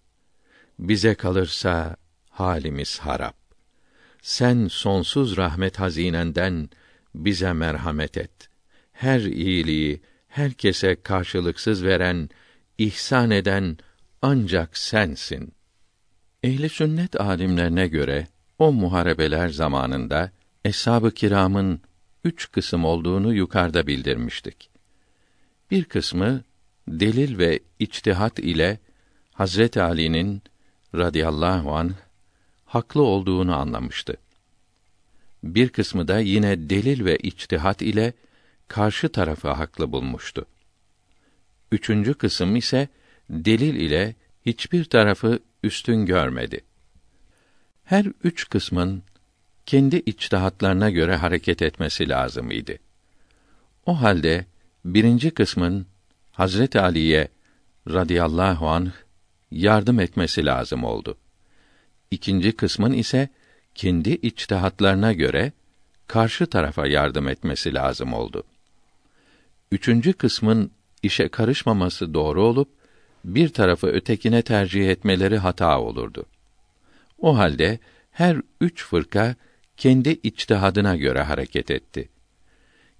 Bize 0.80 1.16
kalırsa 1.16 1.96
halimiz 2.30 3.00
harap. 3.00 3.36
Sen 4.22 4.68
sonsuz 4.68 5.38
rahmet 5.38 5.80
hazinenden 5.80 6.70
bize 7.16 7.54
merhamet 7.54 8.18
et. 8.18 8.50
Her 8.92 9.20
iyiliği 9.20 10.02
herkese 10.28 11.02
karşılıksız 11.02 11.84
veren, 11.84 12.30
ihsan 12.78 13.32
eden 13.32 13.78
ancak 14.22 14.78
sensin. 14.78 15.54
Ehli 16.44 16.70
sünnet 16.70 17.22
alimlerine 17.22 17.88
göre 17.88 18.28
o 18.60 18.72
muharebeler 18.74 19.50
zamanında 19.50 20.32
eshab-ı 20.66 21.12
kiramın 21.12 21.82
üç 22.24 22.52
kısım 22.52 22.86
olduğunu 22.86 23.34
yukarıda 23.34 23.88
bildirmiştik. 23.88 24.70
Bir 25.72 25.84
kısmı 25.84 26.44
delil 26.88 27.38
ve 27.38 27.60
içtihat 27.80 28.40
ile 28.40 28.80
Hazret 29.34 29.78
Ali'nin 29.78 30.42
radıyallahu 30.96 31.76
an 31.76 31.94
haklı 32.66 33.02
olduğunu 33.02 33.56
anlamıştı. 33.56 34.18
Bir 35.44 35.70
kısmı 35.70 36.08
da 36.08 36.20
yine 36.20 36.70
delil 36.70 37.06
ve 37.06 37.18
içtihat 37.18 37.82
ile 37.82 38.14
karşı 38.68 39.10
tarafı 39.10 39.50
haklı 39.50 39.92
bulmuştu. 39.92 40.46
Üçüncü 41.72 42.14
kısım 42.14 42.56
ise 42.56 42.88
delil 43.30 43.76
ile 43.76 44.16
hiçbir 44.46 44.86
tarafı 44.86 45.40
üstün 45.64 46.06
görmedi. 46.06 46.62
Her 47.84 48.06
üç 48.24 48.50
kısmın 48.50 49.04
kendi 49.66 49.96
içtihatlarına 49.96 50.90
göre 50.90 51.16
hareket 51.16 51.62
etmesi 51.62 52.10
lazım 52.10 52.52
idi. 52.52 52.80
O 53.86 54.02
halde 54.02 54.46
birinci 54.86 55.32
kısmın 55.32 55.88
Hazret 56.38 56.76
Ali'ye 56.76 57.28
radıyallahu 57.90 58.70
anh 58.70 58.92
yardım 59.52 60.00
etmesi 60.00 60.46
lazım 60.46 60.84
oldu. 60.84 61.18
İkinci 62.12 62.52
kısmın 62.52 62.94
ise 62.94 63.30
kendi 63.76 64.10
içtihatlarına 64.10 65.14
göre 65.14 65.52
karşı 66.08 66.46
tarafa 66.46 66.88
yardım 66.88 67.28
etmesi 67.28 67.74
lazım 67.74 68.14
oldu. 68.14 68.44
Üçüncü 69.72 70.14
kısmın 70.14 70.72
işe 71.04 71.28
karışmaması 71.28 72.14
doğru 72.14 72.44
olup 72.44 72.70
bir 73.26 73.50
tarafı 73.50 73.88
ötekine 73.88 74.42
tercih 74.42 74.90
etmeleri 74.90 75.38
hata 75.38 75.82
olurdu. 75.82 76.26
O 77.20 77.38
halde 77.38 77.80
her 78.12 78.38
üç 78.62 78.86
fırka 78.86 79.36
kendi 79.78 80.20
içtihadına 80.24 80.96
göre 80.96 81.22
hareket 81.22 81.72
etti. 81.72 82.10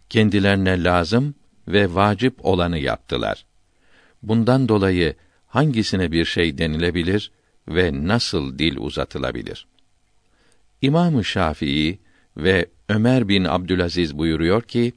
Kendilerine 0.10 0.84
lazım 0.84 1.36
ve 1.68 1.96
vacip 1.96 2.46
olanı 2.46 2.78
yaptılar. 2.78 3.46
Bundan 4.24 4.70
dolayı 4.70 5.16
hangisine 5.48 6.12
bir 6.12 6.26
şey 6.26 6.58
denilebilir 6.58 7.32
ve 7.68 8.08
nasıl 8.08 8.60
dil 8.60 8.78
uzatılabilir? 8.78 9.68
İmam-ı 10.82 11.26
Şafii 11.26 12.00
ve 12.38 12.66
Ömer 12.90 13.28
bin 13.28 13.44
Abdülaziz 13.44 14.18
buyuruyor 14.18 14.62
ki 14.62 14.94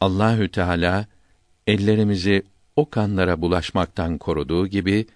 Allahü 0.00 0.48
Teala 0.48 1.06
ellerimizi 1.66 2.42
o 2.76 2.90
kanlara 2.90 3.40
bulaşmaktan 3.40 4.18
koruduğu 4.18 4.66
gibi 4.66 5.06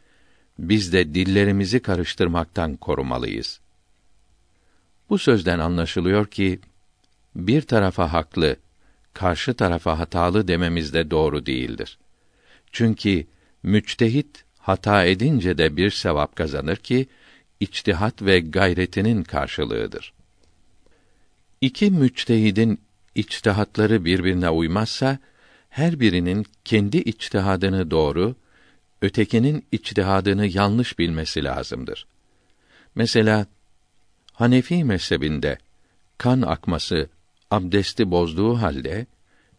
biz 0.59 0.93
de 0.93 1.14
dillerimizi 1.14 1.81
karıştırmaktan 1.81 2.77
korumalıyız. 2.77 3.60
Bu 5.09 5.19
sözden 5.19 5.59
anlaşılıyor 5.59 6.27
ki 6.27 6.60
bir 7.36 7.62
tarafa 7.62 8.12
haklı, 8.12 8.56
karşı 9.14 9.55
tarafa 9.55 9.98
hatalı 9.98 10.48
dememiz 10.48 10.94
de 10.94 11.10
doğru 11.10 11.47
değildir. 11.47 11.98
Çünkü 12.72 13.26
müçtehit 13.62 14.44
hata 14.59 15.05
edince 15.05 15.59
de 15.59 15.76
bir 15.76 15.90
sevap 15.90 16.36
kazanır 16.36 16.76
ki 16.76 17.06
içtihat 17.60 18.22
ve 18.22 18.40
gayretinin 18.40 19.22
karşılığıdır. 19.22 20.12
İki 21.60 21.90
müçtehidin 21.90 22.80
içtihatları 23.14 24.05
birbirine 24.05 24.51
uymazsa 24.51 25.18
her 25.70 26.01
birinin 26.01 26.47
kendi 26.64 26.97
içtihadını 26.97 27.90
doğru, 27.90 28.34
ötekinin 29.02 29.64
içtihadını 29.72 30.47
yanlış 30.47 30.98
bilmesi 30.98 31.44
lazımdır. 31.44 32.06
Mesela 32.94 33.47
Hanefi 34.32 34.84
mezhebinde 34.84 35.59
kan 36.18 36.43
akması 36.43 37.09
abdesti 37.52 38.10
bozduğu 38.10 38.54
halde 38.54 39.06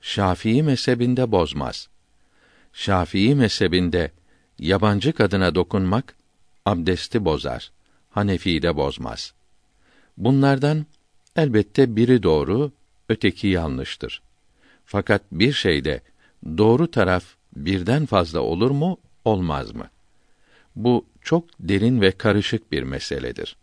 Şafii 0.02 0.64
mezhebinde 0.64 1.32
bozmaz. 1.32 1.90
Şafii 2.74 3.36
mezhebinde 3.36 4.12
yabancı 4.60 5.14
kadına 5.14 5.56
dokunmak 5.56 6.16
abdesti 6.66 7.26
bozar. 7.26 7.72
Hanefi'de 8.10 8.76
bozmaz. 8.76 9.34
Bunlardan 10.18 10.86
elbette 11.36 11.96
biri 11.96 12.24
doğru, 12.24 12.72
öteki 13.10 13.48
yanlıştır. 13.48 14.22
Fakat 14.86 15.22
bir 15.32 15.54
şeyde 15.54 16.02
doğru 16.58 16.92
taraf 16.92 17.26
birden 17.56 18.06
fazla 18.06 18.40
olur 18.40 18.72
mu, 18.72 18.98
olmaz 19.26 19.76
mı? 19.76 19.90
Bu 20.76 21.06
çok 21.22 21.46
derin 21.60 22.02
ve 22.02 22.12
karışık 22.12 22.72
bir 22.72 22.84
meseledir. 22.84 23.56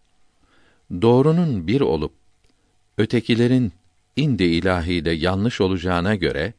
Doğrunun 1.03 1.67
bir 1.67 1.81
olup 1.81 2.13
ötekilerin 2.99 3.73
indi 4.17 4.45
ilahide 4.45 5.11
yanlış 5.11 5.61
olacağına 5.61 6.15
göre 6.15 6.53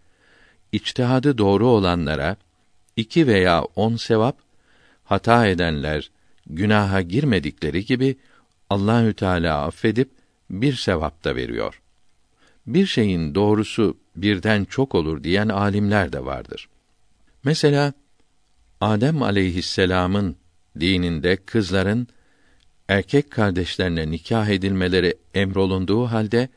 içtihadı 0.72 1.38
doğru 1.38 1.68
olanlara 1.68 2.38
iki 2.96 3.28
veya 3.28 3.64
on 3.76 3.96
sevap, 3.96 4.38
hata 5.04 5.48
edenler 5.48 6.12
günaha 6.48 7.02
girmedikleri 7.02 7.86
gibi 7.86 8.18
Allahü 8.70 9.14
Teala 9.14 9.66
affedip 9.66 10.10
bir 10.50 10.74
sevap 10.74 11.24
da 11.24 11.36
veriyor. 11.36 11.82
Bir 12.68 12.86
şeyin 12.86 13.36
doğrusu 13.36 13.98
birden 14.16 14.66
çok 14.66 14.96
olur 14.96 15.24
diyen 15.24 15.50
alimler 15.50 16.14
de 16.14 16.26
vardır. 16.26 16.70
Mesela 17.44 17.94
Adem 18.82 19.24
aleyhisselam'ın 19.24 20.36
dininde 20.80 21.36
kızların 21.36 22.08
erkek 22.88 23.32
kardeşlerine 23.32 24.12
nikah 24.12 24.48
edilmeleri 24.48 25.18
emrolunduğu 25.34 26.06
halde 26.06 26.50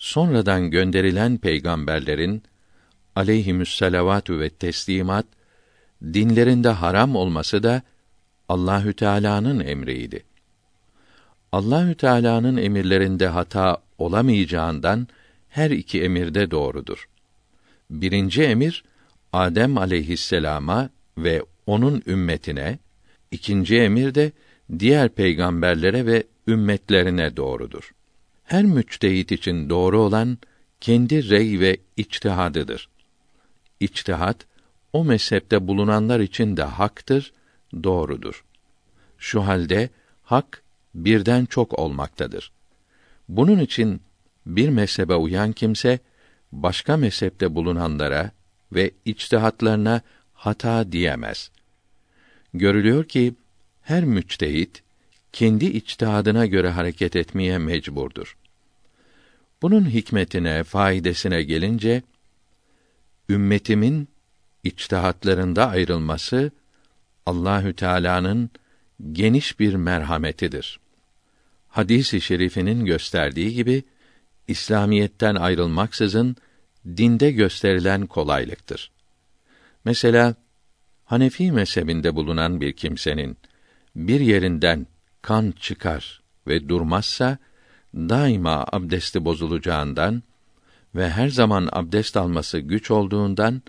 sonradan 0.00 0.70
gönderilen 0.70 1.38
peygamberlerin 1.38 2.42
aleyhimüsselavatü 3.16 4.40
ve 4.40 4.50
teslimat 4.50 5.26
dinlerinde 6.02 6.68
haram 6.68 7.16
olması 7.16 7.62
da 7.62 7.82
Allahü 8.48 8.94
Teala'nın 8.94 9.60
emriydi. 9.60 10.24
Allahü 11.52 11.94
Teala'nın 11.94 12.56
emirlerinde 12.56 13.26
hata 13.26 13.82
olamayacağından 13.98 15.08
her 15.48 15.70
iki 15.70 16.02
emirde 16.02 16.50
doğrudur. 16.50 17.08
Birinci 17.90 18.42
emir 18.42 18.84
Adem 19.32 19.78
aleyhisselama 19.78 20.90
ve 21.18 21.42
onun 21.66 22.02
ümmetine, 22.06 22.78
ikinci 23.30 23.76
emir 23.76 24.14
de 24.14 24.32
diğer 24.78 25.08
peygamberlere 25.08 26.06
ve 26.06 26.24
ümmetlerine 26.48 27.36
doğrudur. 27.36 27.90
Her 28.50 28.64
müçtehit 28.64 29.32
için 29.32 29.70
doğru 29.70 30.00
olan 30.00 30.38
kendi 30.80 31.30
rey 31.30 31.60
ve 31.60 31.76
içtihadıdır. 31.96 32.88
İçtihat 33.80 34.46
o 34.92 35.04
mezhepte 35.04 35.68
bulunanlar 35.68 36.20
için 36.20 36.56
de 36.56 36.62
haktır, 36.62 37.32
doğrudur. 37.82 38.44
Şu 39.18 39.46
halde 39.46 39.90
hak 40.22 40.62
birden 40.94 41.44
çok 41.44 41.78
olmaktadır. 41.78 42.52
Bunun 43.28 43.58
için 43.58 44.02
bir 44.46 44.68
mezhebe 44.68 45.14
uyan 45.14 45.52
kimse 45.52 45.98
başka 46.52 46.96
mezhepte 46.96 47.54
bulunanlara 47.54 48.30
ve 48.72 48.90
içtihatlarına 49.04 50.00
hata 50.34 50.92
diyemez. 50.92 51.50
Görülüyor 52.54 53.04
ki 53.04 53.34
her 53.82 54.04
müçtehit 54.04 54.82
kendi 55.32 55.64
içtihadına 55.64 56.46
göre 56.46 56.70
hareket 56.70 57.16
etmeye 57.16 57.58
mecburdur. 57.58 58.36
Bunun 59.62 59.90
hikmetine, 59.90 60.64
faydasına 60.64 61.40
gelince 61.40 62.02
ümmetimin 63.28 64.08
içtihatlarında 64.64 65.68
ayrılması 65.68 66.50
Allahü 67.26 67.74
Teala'nın 67.74 68.50
geniş 69.12 69.60
bir 69.60 69.74
merhametidir. 69.74 70.80
Hadisi 71.68 72.20
şerifinin 72.20 72.84
gösterdiği 72.84 73.54
gibi 73.54 73.84
İslamiyetten 74.48 75.34
ayrılmaksızın 75.34 76.36
dinde 76.86 77.30
gösterilen 77.30 78.06
kolaylıktır. 78.06 78.90
Mesela 79.84 80.34
Hanefi 81.04 81.52
mezhebinde 81.52 82.14
bulunan 82.14 82.60
bir 82.60 82.72
kimsenin 82.72 83.36
bir 83.96 84.20
yerinden 84.20 84.86
kan 85.22 85.54
çıkar 85.60 86.22
ve 86.46 86.68
durmazsa 86.68 87.38
daima 87.94 88.66
abdesti 88.72 89.24
bozulacağından 89.24 90.22
ve 90.94 91.10
her 91.10 91.28
zaman 91.28 91.68
abdest 91.72 92.16
alması 92.16 92.58
güç 92.58 92.90
olduğundan 92.90 93.62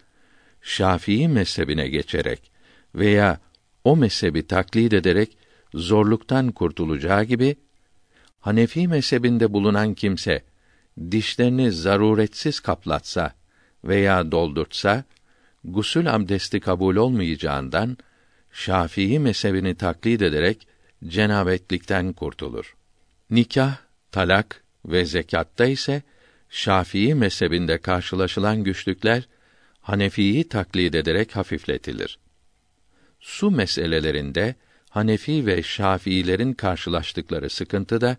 Şafii 0.62 1.28
mezhebine 1.28 1.88
geçerek 1.88 2.52
veya 2.96 3.40
o 3.84 3.96
mezhebi 3.96 4.48
taklit 4.48 4.94
ederek 4.94 5.38
zorluktan 5.74 6.52
kurtulacağı 6.52 7.24
gibi 7.24 7.56
Hanefi 8.40 8.88
mezhebinde 8.88 9.54
bulunan 9.54 9.94
kimse 9.94 10.44
dişlerini 11.12 11.72
zaruretsiz 11.72 12.60
kaplatsa 12.60 13.34
veya 13.84 14.32
doldurtsa 14.32 15.04
gusül 15.64 16.16
abdesti 16.16 16.60
kabul 16.60 16.96
olmayacağından 16.96 17.98
Şafii 18.52 19.20
mezhebini 19.20 19.76
taklit 19.76 20.22
ederek 20.22 20.68
cenabetlikten 21.08 22.14
kurtulur. 22.14 22.76
Nikah, 23.30 23.78
talak 24.12 24.64
ve 24.86 25.06
zekatta 25.06 25.66
ise 25.66 26.02
Şafii 26.50 27.16
mezhebinde 27.16 27.78
karşılaşılan 27.78 28.64
güçlükler 28.64 29.28
Hanefi'yi 29.82 30.50
taklit 30.50 30.96
ederek 30.96 31.36
hafifletilir. 31.36 32.20
Su 33.20 33.52
meselelerinde 33.52 34.56
Hanefi 34.90 35.46
ve 35.46 35.64
Şafiilerin 35.64 36.54
karşılaştıkları 36.54 37.50
sıkıntı 37.50 38.02
da 38.02 38.18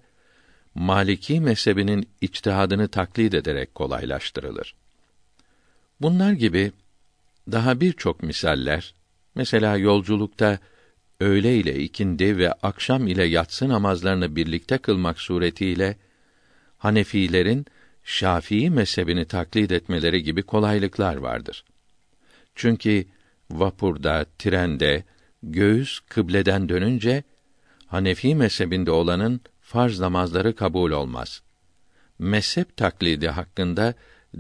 Maliki 0.75 1.41
mezhebinin 1.41 2.09
içtihadını 2.21 2.89
taklit 2.89 3.35
ederek 3.35 3.75
kolaylaştırılır. 3.75 4.75
Bunlar 6.01 6.33
gibi 6.33 6.73
daha 7.53 7.81
birçok 7.81 8.23
misaller, 8.23 8.95
mesela 9.35 9.77
yolculukta 9.77 10.59
öğle 11.23 11.57
ile 11.57 11.75
ikindi 11.79 12.39
ve 12.39 12.53
akşam 12.53 13.07
ile 13.07 13.25
yatsı 13.25 13.69
namazlarını 13.69 14.37
birlikte 14.37 14.79
kılmak 14.79 15.21
suretiyle 15.21 15.97
Hanefilerin 16.79 17.67
Şafii 18.05 18.71
mezhebini 18.71 19.25
taklit 19.25 19.73
etmeleri 19.73 20.23
gibi 20.23 20.43
kolaylıklar 20.43 21.17
vardır. 21.17 21.65
Çünkü 22.55 23.05
vapurda, 23.51 24.27
trende, 24.39 25.05
göğüs 25.43 26.01
kıbleden 26.01 26.69
dönünce 26.69 27.23
Hanefi 27.87 28.35
mezhebinde 28.35 28.91
olanın 28.91 29.41
farz 29.61 30.01
namazları 30.01 30.57
kabul 30.57 30.91
olmaz. 30.91 31.43
Mezhep 32.19 32.77
taklidi 32.77 33.29
hakkında 33.29 33.95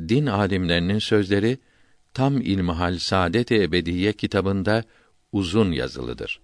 din 0.08 0.26
alimlerinin 0.26 0.98
sözleri 0.98 1.58
tam 2.14 2.40
ilmihal 2.40 2.98
saadet-i 2.98 3.62
ebediye 3.62 4.12
kitabında 4.12 4.84
uzun 5.32 5.72
yazılıdır. 5.72 6.40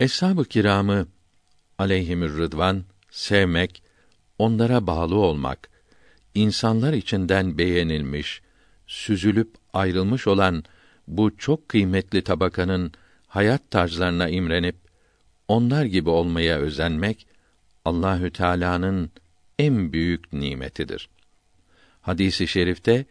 Eshab-ı 0.00 0.44
kiramı 0.44 1.06
aleyhimür 1.78 2.38
rıdvan 2.38 2.84
sevmek, 3.10 3.82
onlara 4.38 4.86
bağlı 4.86 5.14
olmak, 5.14 5.70
insanlar 6.34 6.92
içinden 6.92 7.58
beğenilmiş, 7.58 8.42
süzülüp 8.86 9.54
ayrılmış 9.72 10.26
olan 10.26 10.64
bu 11.08 11.36
çok 11.36 11.68
kıymetli 11.68 12.24
tabakanın 12.24 12.92
hayat 13.26 13.70
tarzlarına 13.70 14.28
imrenip 14.28 14.76
onlar 15.48 15.84
gibi 15.84 16.10
olmaya 16.10 16.58
özenmek 16.58 17.26
Allahü 17.84 18.30
Teala'nın 18.30 19.10
en 19.58 19.92
büyük 19.92 20.32
nimetidir. 20.32 21.08
Hadisi 22.00 22.48
şerifte 22.48 23.04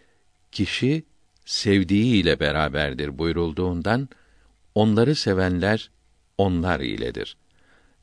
kişi 0.52 1.04
sevdiği 1.46 2.16
ile 2.16 2.40
beraberdir 2.40 3.18
buyurulduğundan 3.18 4.10
onları 4.76 5.16
sevenler 5.16 5.90
onlar 6.38 6.80
iledir. 6.80 7.38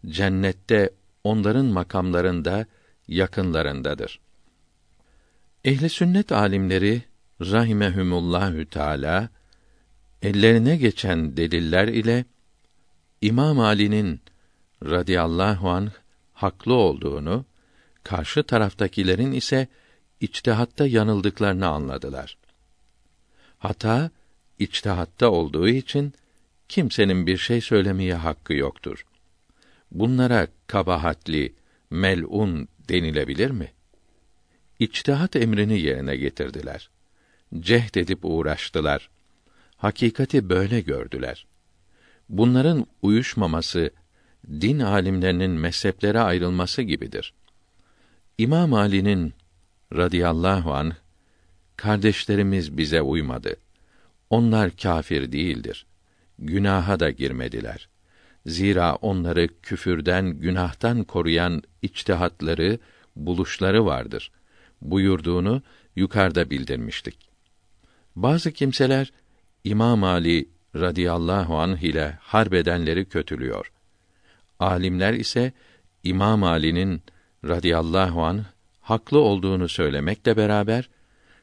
Cennette 0.06 0.90
onların 1.24 1.66
makamlarında 1.66 2.66
yakınlarındadır. 3.08 4.20
Ehli 5.64 5.88
sünnet 5.88 6.32
alimleri 6.32 7.02
rahimehumullahü 7.40 8.66
teala 8.66 9.28
ellerine 10.22 10.76
geçen 10.76 11.36
deliller 11.36 11.88
ile 11.88 12.24
İmam 13.20 13.60
Ali'nin 13.60 14.20
radıyallahu 14.84 15.70
anh 15.70 15.90
haklı 16.32 16.74
olduğunu, 16.74 17.44
karşı 18.04 18.42
taraftakilerin 18.42 19.32
ise 19.32 19.68
içtihatta 20.20 20.86
yanıldıklarını 20.86 21.66
anladılar. 21.68 22.38
Hata 23.58 24.10
içtihatta 24.58 25.30
olduğu 25.30 25.68
için 25.68 26.14
kimsenin 26.72 27.26
bir 27.26 27.36
şey 27.36 27.60
söylemeye 27.60 28.14
hakkı 28.14 28.54
yoktur. 28.54 29.04
Bunlara 29.90 30.48
kabahatli, 30.66 31.54
melun 31.90 32.68
denilebilir 32.88 33.50
mi? 33.50 33.72
İçtihat 34.78 35.36
emrini 35.36 35.80
yerine 35.80 36.16
getirdiler. 36.16 36.90
Cehd 37.60 37.94
edip 37.94 38.18
uğraştılar. 38.22 39.10
Hakikati 39.76 40.48
böyle 40.48 40.80
gördüler. 40.80 41.46
Bunların 42.28 42.86
uyuşmaması 43.02 43.90
din 44.50 44.78
alimlerinin 44.80 45.50
mezheplere 45.50 46.20
ayrılması 46.20 46.82
gibidir. 46.82 47.34
İmam 48.38 48.74
Ali'nin 48.74 49.32
radıyallahu 49.94 50.74
anh 50.74 50.94
kardeşlerimiz 51.76 52.78
bize 52.78 53.02
uymadı. 53.02 53.56
Onlar 54.30 54.76
kâfir 54.76 55.32
değildir. 55.32 55.86
Günaha 56.38 57.00
da 57.00 57.10
girmediler. 57.10 57.88
Zira 58.46 58.94
onları 58.94 59.48
küfürden, 59.62 60.30
günahtan 60.30 61.04
koruyan 61.04 61.62
içtihatları, 61.82 62.78
buluşları 63.16 63.86
vardır. 63.86 64.30
Buyurduğunu 64.82 65.62
yukarıda 65.96 66.50
bildirmiştik. 66.50 67.28
Bazı 68.16 68.52
kimseler 68.52 69.12
İmam 69.64 70.04
Ali 70.04 70.48
radıyallahu 70.76 71.58
anh 71.58 71.82
ile 71.82 72.18
harbedenleri 72.20 73.04
kötülüyor. 73.04 73.72
Alimler 74.60 75.12
ise 75.14 75.52
İmam 76.04 76.44
Ali'nin 76.44 77.02
radıyallahu 77.44 78.24
anh 78.24 78.44
haklı 78.80 79.18
olduğunu 79.18 79.68
söylemekle 79.68 80.36
beraber 80.36 80.88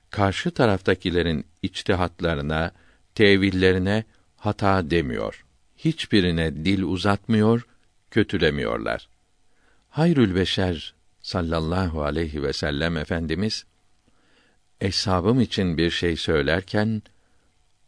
karşı 0.09 0.51
taraftakilerin 0.51 1.45
içtihatlarına, 1.61 2.71
tevillerine 3.15 4.03
hata 4.39 4.91
demiyor. 4.91 5.45
Hiçbirine 5.77 6.65
dil 6.65 6.83
uzatmıyor, 6.83 7.67
kötülemiyorlar. 8.11 9.09
Hayrül 9.89 10.35
Beşer 10.35 10.93
sallallahu 11.21 12.03
aleyhi 12.03 12.43
ve 12.43 12.53
sellem 12.53 12.97
efendimiz 12.97 13.65
eshabım 14.81 15.41
için 15.41 15.77
bir 15.77 15.89
şey 15.89 16.15
söylerken 16.15 17.01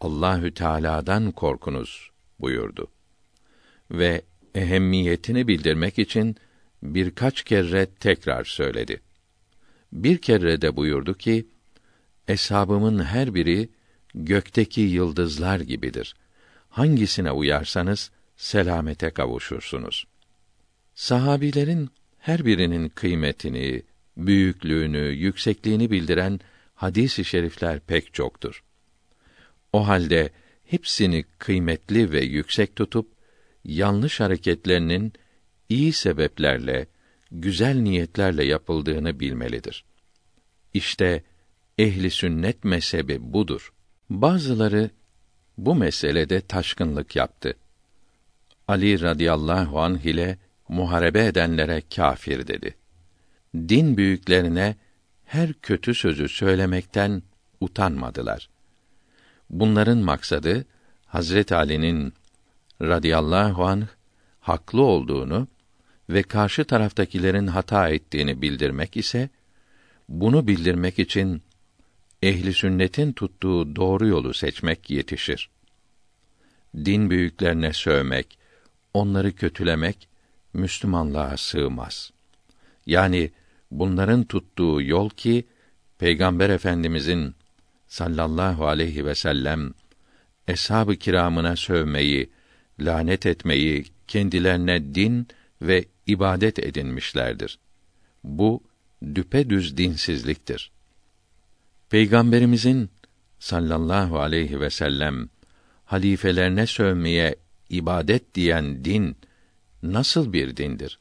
Allahü 0.02 0.54
Teala'dan 0.54 1.32
korkunuz 1.32 2.12
buyurdu. 2.40 2.88
Ve 3.92 4.22
ehemmiyetini 4.56 5.48
bildirmek 5.48 6.00
için 6.00 6.36
birkaç 6.84 7.44
kere 7.44 7.86
tekrar 7.86 8.44
söyledi. 8.44 9.02
Bir 9.94 10.18
kere 10.18 10.62
de 10.62 10.76
buyurdu 10.76 11.14
ki, 11.14 11.48
Eshabımın 12.28 13.04
her 13.04 13.34
biri 13.34 13.70
gökteki 14.16 14.82
yıldızlar 14.82 15.60
gibidir. 15.60 16.16
Hangisine 16.72 17.32
uyarsanız 17.32 18.12
selamete 18.38 19.10
kavuşursunuz. 19.10 20.08
Sahabilerin 20.96 21.90
her 22.18 22.46
birinin 22.46 22.90
kıymetini, 22.90 23.84
büyüklüğünü, 24.18 24.98
yüksekliğini 24.98 25.92
bildiren 25.92 26.40
hadis-i 26.76 27.26
şerifler 27.26 27.80
pek 27.80 28.14
çoktur. 28.14 28.64
O 29.74 29.88
halde 29.88 30.30
hepsini 30.66 31.24
kıymetli 31.38 32.12
ve 32.12 32.22
yüksek 32.22 32.76
tutup 32.76 33.12
yanlış 33.64 34.20
hareketlerinin 34.20 35.14
iyi 35.70 35.94
sebeplerle, 35.94 36.88
güzel 37.32 37.76
niyetlerle 37.76 38.46
yapıldığını 38.46 39.20
bilmelidir. 39.20 39.86
İşte 40.74 41.24
ehli 41.78 42.12
sünnet 42.12 42.64
mezhebi 42.64 43.18
budur. 43.34 43.74
Bazıları 44.10 44.90
bu 45.66 45.76
meselede 45.76 46.42
taşkınlık 46.42 47.16
yaptı. 47.16 47.54
Ali 48.68 49.02
radıyallahu 49.02 49.82
anh 49.82 50.06
ile 50.06 50.38
muharebe 50.70 51.26
edenlere 51.26 51.82
kâfir 51.96 52.48
dedi. 52.48 52.76
Din 53.56 53.98
büyüklerine 53.98 54.76
her 55.26 55.54
kötü 55.54 55.94
sözü 55.96 56.30
söylemekten 56.30 57.24
utanmadılar. 57.60 58.50
Bunların 59.50 59.98
maksadı 59.98 60.66
Hazret 61.06 61.52
Ali'nin 61.52 62.14
radıyallahu 62.82 63.66
anh 63.66 63.88
haklı 64.40 64.82
olduğunu 64.82 65.48
ve 66.10 66.24
karşı 66.24 66.66
taraftakilerin 66.66 67.48
hata 67.48 67.90
ettiğini 67.90 68.42
bildirmek 68.42 68.98
ise 68.98 69.30
bunu 70.10 70.48
bildirmek 70.48 71.00
için 71.00 71.42
ehli 72.22 72.54
sünnetin 72.54 73.14
tuttuğu 73.14 73.76
doğru 73.76 74.08
yolu 74.08 74.34
seçmek 74.34 74.90
yetişir. 74.90 75.50
Din 76.76 77.10
büyüklerine 77.10 77.74
sövmek, 77.74 78.38
onları 78.94 79.36
kötülemek 79.36 80.10
Müslümanlığa 80.54 81.38
sığmaz. 81.38 82.12
Yani 82.86 83.32
bunların 83.72 84.24
tuttuğu 84.24 84.82
yol 84.82 85.10
ki 85.10 85.46
Peygamber 85.98 86.50
Efendimizin 86.50 87.36
sallallahu 87.88 88.68
aleyhi 88.68 89.06
ve 89.06 89.16
sellem 89.16 89.74
eshab-ı 90.48 90.96
kiramına 90.96 91.56
sövmeyi, 91.56 92.30
lanet 92.80 93.26
etmeyi 93.26 93.86
kendilerine 94.08 94.96
din 94.96 95.28
ve 95.62 95.86
ibadet 96.08 96.60
edinmişlerdir. 96.60 97.60
Bu 98.24 98.64
düpedüz 99.16 99.78
dinsizliktir. 99.78 100.72
Peygamberimizin 101.92 102.90
sallallahu 103.40 104.20
aleyhi 104.20 104.60
ve 104.60 104.70
sellem 104.70 105.30
halifelerine 105.86 106.68
sövmeye 106.68 107.36
ibadet 107.70 108.36
diyen 108.36 108.86
din 108.86 109.18
nasıl 109.84 110.34
bir 110.34 110.58
dindir? 110.58 111.00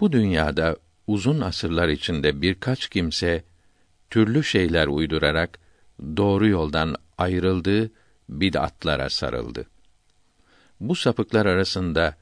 Bu 0.00 0.12
dünyada 0.12 0.76
uzun 1.06 1.40
asırlar 1.40 1.88
içinde 1.88 2.42
birkaç 2.42 2.88
kimse 2.88 3.44
türlü 4.10 4.44
şeyler 4.44 4.86
uydurarak 4.86 5.58
doğru 6.16 6.48
yoldan 6.48 6.96
ayrıldı, 7.18 7.90
bid'atlara 8.28 9.10
sarıldı. 9.10 9.66
Bu 10.80 10.94
sapıklar 10.94 11.46
arasında 11.46 12.16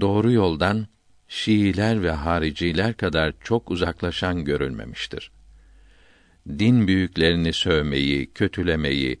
doğru 0.00 0.32
yoldan 0.32 0.86
Şiiler 1.28 2.02
ve 2.02 2.10
hariciler 2.10 2.96
kadar 2.96 3.34
çok 3.44 3.70
uzaklaşan 3.70 4.44
görülmemiştir. 4.44 5.30
Din 6.48 6.88
büyüklerini 6.88 7.52
sövmeyi, 7.52 8.32
kötülemeyi, 8.32 9.18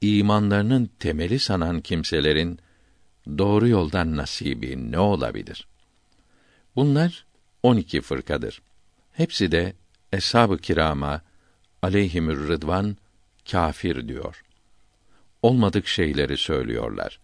imanlarının 0.00 0.90
temeli 0.98 1.38
sanan 1.38 1.80
kimselerin 1.80 2.58
doğru 3.38 3.68
yoldan 3.68 4.16
nasibi 4.16 4.92
ne 4.92 4.98
olabilir? 4.98 5.66
Bunlar 6.76 7.26
on 7.62 7.76
iki 7.76 8.00
fırkadır. 8.00 8.62
Hepsi 9.12 9.52
de 9.52 9.74
eshab-ı 10.12 10.58
kirama 10.58 11.22
aleyhimür 11.82 12.48
rıdvan 12.48 12.96
kâfir 13.50 14.08
diyor. 14.08 14.42
Olmadık 15.42 15.86
şeyleri 15.86 16.36
söylüyorlar. 16.36 17.20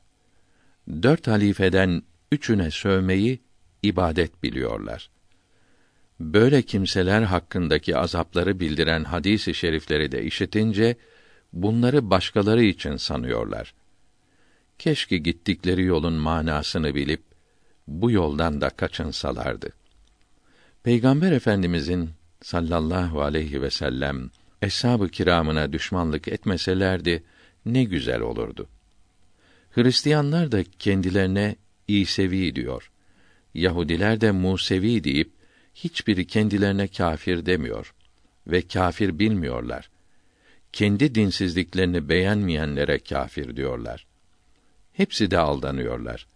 Dört 1.03 1.27
halifeden 1.27 2.03
üçüne 2.33 2.71
sövmeyi 2.71 3.41
ibadet 3.83 4.43
biliyorlar. 4.43 5.11
Böyle 6.21 6.63
kimseler 6.63 7.23
hakkındaki 7.23 7.97
azapları 7.97 8.61
bildiren 8.61 9.05
hadis-i 9.05 9.55
şerifleri 9.55 10.13
de 10.13 10.25
işitince 10.25 10.97
bunları 11.53 12.11
başkaları 12.11 12.63
için 12.63 12.97
sanıyorlar. 12.97 13.75
Keşke 14.79 15.19
gittikleri 15.19 15.85
yolun 15.85 16.13
manasını 16.15 16.95
bilip 16.95 17.23
bu 17.87 18.11
yoldan 18.11 18.61
da 18.61 18.71
kaçınsalardı. 18.71 19.73
Peygamber 20.83 21.33
Efendimizin 21.33 22.11
sallallahu 22.43 23.23
aleyhi 23.23 23.63
ve 23.63 23.71
sellem 23.71 24.31
eshab-ı 24.63 25.09
kiramına 25.09 25.73
düşmanlık 25.73 26.29
etmeselerdi 26.29 27.25
ne 27.67 27.85
güzel 27.85 28.21
olurdu. 28.21 28.69
Hristiyanlar 29.71 30.53
da 30.53 30.65
kendilerine 30.79 31.57
İsevi 31.89 32.55
diyor. 32.55 32.91
Yahudiler 33.55 34.21
de 34.21 34.31
Musevi 34.31 35.05
deyip 35.05 35.38
hiçbiri 35.85 36.27
kendilerine 36.27 36.89
kâfir 36.89 37.47
demiyor 37.47 37.95
ve 38.47 38.63
kâfir 38.63 39.19
bilmiyorlar. 39.19 39.91
Kendi 40.73 41.15
dinsizliklerini 41.15 42.09
beğenmeyenlere 42.09 42.99
kâfir 42.99 43.57
diyorlar. 43.57 44.07
Hepsi 44.93 45.31
de 45.31 45.39
aldanıyorlar. 45.39 46.27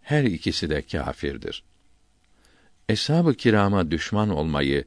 Her 0.00 0.24
ikisi 0.24 0.70
de 0.70 0.82
kâfirdir. 0.82 1.62
Eshab-ı 2.88 3.34
kirama 3.34 3.90
düşman 3.90 4.30
olmayı 4.30 4.84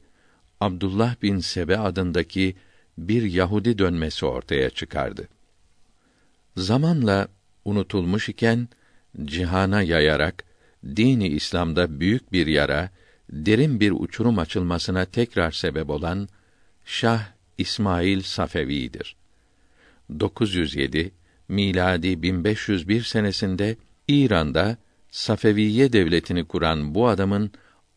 Abdullah 0.60 1.22
bin 1.22 1.38
Sebe 1.38 1.78
adındaki 1.78 2.56
bir 2.98 3.22
Yahudi 3.22 3.78
dönmesi 3.78 4.26
ortaya 4.26 4.70
çıkardı. 4.70 5.28
Zamanla 6.56 7.28
unutulmuş 7.64 8.28
iken 8.28 8.68
cihana 9.24 9.82
yayarak 9.82 10.44
dini 10.96 11.28
İslam'da 11.28 12.00
büyük 12.00 12.32
bir 12.32 12.46
yara, 12.46 12.90
derin 13.30 13.80
bir 13.80 13.92
uçurum 13.96 14.38
açılmasına 14.38 15.04
tekrar 15.04 15.50
sebep 15.50 15.90
olan 15.90 16.28
Şah 16.84 17.22
İsmail 17.58 18.22
Safevi'dir. 18.22 19.16
907 20.20 21.12
miladi 21.48 22.22
1501 22.22 23.02
senesinde 23.02 23.76
İran'da 24.08 24.76
Safeviye 25.10 25.92
devletini 25.92 26.44
kuran 26.44 26.94
bu 26.94 27.08
adamın 27.08 27.50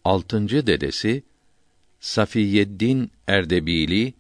altıncı 0.03 0.67
dedesi 0.67 1.23
Safiyeddin 1.99 3.11
Erdebili 3.27 4.13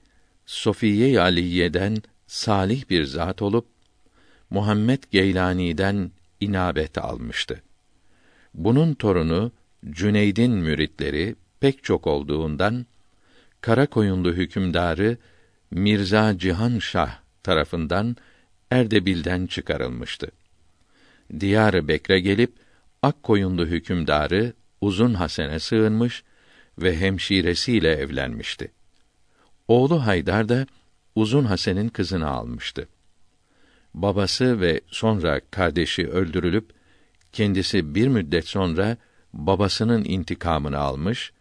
Sofiye 0.45 1.21
Aliye'den 1.21 1.97
salih 2.27 2.89
bir 2.89 3.03
zat 3.03 3.41
olup 3.41 3.67
Muhammed 4.49 5.03
Geylani'den 5.11 6.11
inabet 6.39 6.97
almıştı. 6.97 7.61
Bunun 8.53 8.93
torunu 8.93 9.51
Cüneyd'in 9.85 10.51
müritleri 10.51 11.35
pek 11.59 11.83
çok 11.83 12.07
olduğundan 12.07 12.85
Karakoyunlu 13.61 14.33
hükümdarı 14.33 15.17
Mirza 15.71 16.37
Cihan 16.37 16.79
Şah 16.79 17.19
tarafından 17.43 18.15
Erdebil'den 18.71 19.47
çıkarılmıştı. 19.47 20.31
Diyar 21.39 21.87
Bekre 21.87 22.19
gelip 22.19 22.53
Akkoyunlu 23.01 23.65
hükümdarı 23.65 24.53
Uzun 24.81 25.13
Hasen'e 25.13 25.59
sığınmış 25.59 26.23
ve 26.79 26.97
hemşiresiyle 26.97 27.91
evlenmişti. 27.91 28.71
Oğlu 29.67 30.05
Haydar 30.05 30.49
da 30.49 30.67
Uzun 31.15 31.45
Hasen'in 31.45 31.89
kızını 31.89 32.29
almıştı. 32.29 32.87
Babası 33.93 34.61
ve 34.61 34.81
sonra 34.87 35.41
kardeşi 35.51 36.07
öldürülüp 36.07 36.69
kendisi 37.31 37.95
bir 37.95 38.07
müddet 38.07 38.47
sonra 38.47 38.97
babasının 39.33 40.03
intikamını 40.03 40.77
almış, 40.77 41.31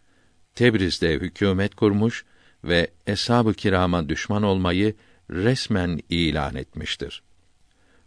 Tebriz'de 0.55 1.13
hükümet 1.13 1.75
kurmuş 1.75 2.25
ve 2.63 2.91
eshab-ı 3.07 3.53
kirama 3.53 4.09
düşman 4.09 4.43
olmayı 4.43 4.95
resmen 5.29 5.99
ilan 6.09 6.55
etmiştir. 6.55 7.23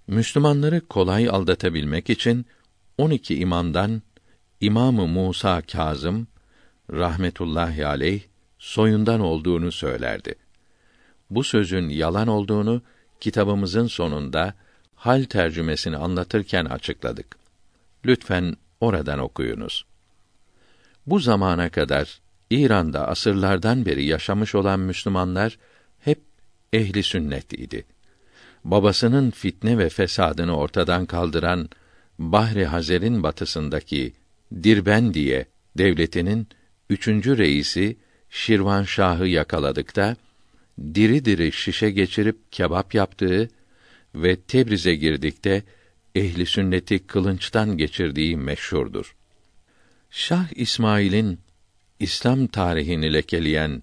Müslümanları 0.06 0.80
kolay 0.88 1.28
aldatabilmek 1.28 2.10
için 2.10 2.46
12 2.98 3.38
imamdan 3.38 4.02
İmamı 4.60 5.06
Musa 5.06 5.62
Kazım 5.62 6.26
rahmetullahi 6.92 7.86
aleyh 7.86 8.22
soyundan 8.58 9.20
olduğunu 9.20 9.72
söylerdi. 9.72 10.34
Bu 11.30 11.44
sözün 11.44 11.88
yalan 11.88 12.28
olduğunu 12.28 12.82
kitabımızın 13.20 13.86
sonunda 13.86 14.54
hal 14.94 15.24
tercümesini 15.24 15.96
anlatırken 15.96 16.64
açıkladık. 16.64 17.36
Lütfen 18.04 18.56
oradan 18.80 19.18
okuyunuz. 19.18 19.84
Bu 21.06 21.18
zamana 21.18 21.70
kadar 21.70 22.20
İran'da 22.50 23.08
asırlardan 23.08 23.86
beri 23.86 24.04
yaşamış 24.04 24.54
olan 24.54 24.80
Müslümanlar 24.80 25.58
hep 25.98 26.20
ehli 26.72 27.02
sünnet 27.02 27.52
idi. 27.52 27.84
Babasının 28.64 29.30
fitne 29.30 29.78
ve 29.78 29.88
fesadını 29.88 30.56
ortadan 30.56 31.06
kaldıran 31.06 31.68
Bahri 32.18 32.66
Hazer'in 32.66 33.22
batısındaki 33.22 34.12
Dirbendiye 34.62 35.46
devletinin 35.78 36.48
üçüncü 36.90 37.38
reisi 37.38 37.96
Şirvanşah'ı 38.30 39.26
yakaladıkta 39.26 40.16
diri 40.94 41.24
diri 41.24 41.52
şişe 41.52 41.90
geçirip 41.90 42.52
kebap 42.52 42.94
yaptığı 42.94 43.48
ve 44.14 44.36
Tebriz'e 44.36 44.94
girdikte 44.94 45.62
ehli 46.14 46.46
sünneti 46.46 47.06
kılınçtan 47.06 47.76
geçirdiği 47.76 48.36
meşhurdur. 48.36 49.16
Şah 50.10 50.46
İsmail'in 50.54 51.40
İslam 52.00 52.46
tarihini 52.46 53.12
lekeleyen 53.12 53.82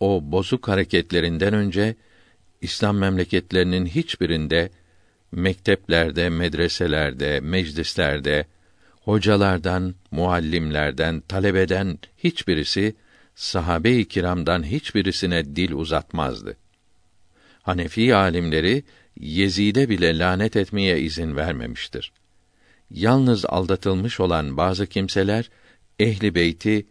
o 0.00 0.20
bozuk 0.22 0.68
hareketlerinden 0.68 1.54
önce 1.54 1.96
İslam 2.60 2.98
memleketlerinin 2.98 3.86
hiçbirinde 3.86 4.70
mekteplerde, 5.32 6.28
medreselerde, 6.28 7.40
meclislerde 7.40 8.46
hocalardan, 9.00 9.94
muallimlerden, 10.10 11.20
talebeden 11.20 11.98
hiçbirisi 12.18 12.96
sahabe-i 13.34 14.08
kiramdan 14.08 14.62
hiçbirisine 14.62 15.56
dil 15.56 15.72
uzatmazdı. 15.72 16.56
Hanefi 17.62 18.14
alimleri 18.14 18.84
Yezid'e 19.20 19.88
bile 19.88 20.18
lanet 20.18 20.56
etmeye 20.56 21.00
izin 21.00 21.36
vermemiştir. 21.36 22.12
Yalnız 22.90 23.44
aldatılmış 23.44 24.20
olan 24.20 24.56
bazı 24.56 24.86
kimseler 24.86 25.50
ehli 25.98 26.34
beyti 26.34 26.86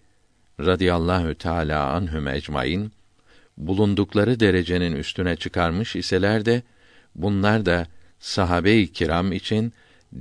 radıyallahu 0.60 1.36
teala 1.36 1.94
anhum 1.94 2.28
ecmaîn 2.28 2.92
bulundukları 3.58 4.40
derecenin 4.40 4.96
üstüne 4.96 5.36
çıkarmış 5.36 5.96
iseler 5.96 6.46
de 6.46 6.64
bunlar 7.16 7.66
da 7.66 7.88
sahabe-i 8.20 8.92
kiram 8.92 9.32
için 9.32 9.74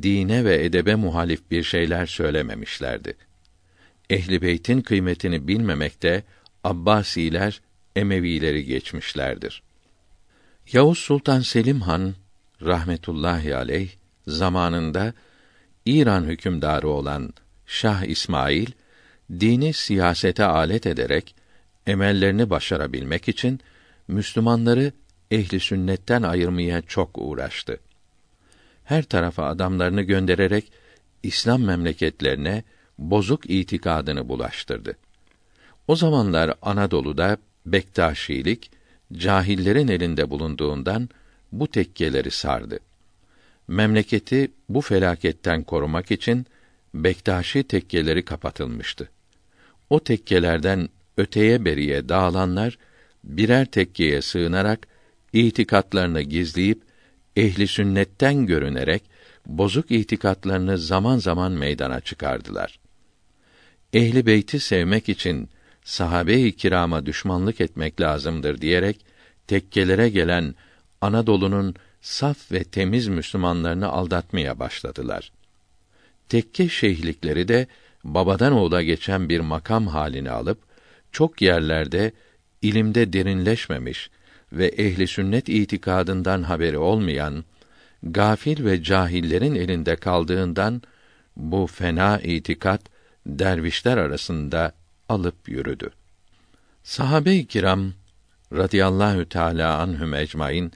dine 0.02 0.44
ve 0.44 0.64
edebe 0.64 0.94
muhalif 0.94 1.50
bir 1.50 1.62
şeyler 1.62 2.06
söylememişlerdi. 2.06 3.14
Ehli 4.10 4.42
beytin 4.42 4.80
kıymetini 4.80 5.48
bilmemekte 5.48 6.22
Abbasiler 6.64 7.60
Emevileri 7.96 8.64
geçmişlerdir. 8.64 9.62
Yavuz 10.72 10.98
Sultan 10.98 11.40
Selim 11.40 11.80
Han 11.80 12.14
rahmetullahi 12.62 13.56
aleyh 13.56 13.90
zamanında 14.26 15.14
İran 15.84 16.24
hükümdarı 16.24 16.88
olan 16.88 17.34
Şah 17.66 18.02
İsmail 18.02 18.66
dini 19.30 19.72
siyasete 19.72 20.44
alet 20.44 20.86
ederek 20.86 21.34
emellerini 21.86 22.50
başarabilmek 22.50 23.28
için 23.28 23.60
Müslümanları 24.08 24.92
ehli 25.30 25.60
sünnetten 25.60 26.22
ayırmaya 26.22 26.82
çok 26.82 27.10
uğraştı. 27.14 27.80
Her 28.84 29.02
tarafa 29.02 29.46
adamlarını 29.46 30.02
göndererek 30.02 30.72
İslam 31.22 31.62
memleketlerine 31.62 32.64
bozuk 32.98 33.50
itikadını 33.50 34.28
bulaştırdı. 34.28 34.96
O 35.88 35.96
zamanlar 35.96 36.54
Anadolu'da 36.62 37.36
Bektaşilik 37.66 38.70
cahillerin 39.12 39.88
elinde 39.88 40.30
bulunduğundan 40.30 41.08
bu 41.52 41.70
tekkeleri 41.70 42.30
sardı. 42.30 42.78
Memleketi 43.68 44.50
bu 44.68 44.80
felaketten 44.80 45.62
korumak 45.62 46.10
için 46.10 46.46
Bektaşi 46.94 47.62
tekkeleri 47.62 48.24
kapatılmıştı. 48.24 49.08
O 49.90 50.00
tekkelerden 50.00 50.88
öteye 51.16 51.64
beriye 51.64 52.08
dağılanlar 52.08 52.78
birer 53.24 53.66
tekkeye 53.66 54.22
sığınarak 54.22 54.88
itikatlarını 55.32 56.22
gizleyip 56.22 56.82
ehli 57.36 57.66
sünnetten 57.66 58.46
görünerek 58.46 59.02
bozuk 59.46 59.90
itikatlarını 59.90 60.78
zaman 60.78 61.18
zaman 61.18 61.52
meydana 61.52 62.00
çıkardılar. 62.00 62.78
Ehli 63.92 64.26
beyti 64.26 64.60
sevmek 64.60 65.08
için 65.08 65.48
sahabe-i 65.86 66.56
kirama 66.56 67.06
düşmanlık 67.06 67.60
etmek 67.60 68.00
lazımdır 68.00 68.60
diyerek 68.60 69.06
tekkelere 69.46 70.08
gelen 70.08 70.54
Anadolu'nun 71.00 71.74
saf 72.00 72.52
ve 72.52 72.64
temiz 72.64 73.08
Müslümanlarını 73.08 73.88
aldatmaya 73.88 74.58
başladılar. 74.58 75.32
Tekke 76.28 76.68
şeyhlikleri 76.68 77.48
de 77.48 77.66
babadan 78.04 78.52
oğula 78.52 78.82
geçen 78.82 79.28
bir 79.28 79.40
makam 79.40 79.86
halini 79.86 80.30
alıp 80.30 80.58
çok 81.12 81.42
yerlerde 81.42 82.12
ilimde 82.62 83.12
derinleşmemiş 83.12 84.10
ve 84.52 84.66
ehli 84.66 85.06
sünnet 85.06 85.48
itikadından 85.48 86.42
haberi 86.42 86.78
olmayan 86.78 87.44
gafil 88.02 88.64
ve 88.64 88.82
cahillerin 88.82 89.54
elinde 89.54 89.96
kaldığından 89.96 90.82
bu 91.36 91.66
fena 91.66 92.20
itikat 92.20 92.80
dervişler 93.26 93.96
arasında 93.96 94.72
alıp 95.08 95.48
yürüdü. 95.48 95.90
Sahabe-i 96.82 97.46
kiram 97.46 97.92
radıyallahu 98.52 99.28
teala 99.28 99.78
anhum 99.78 100.14
ecmaîn 100.14 100.72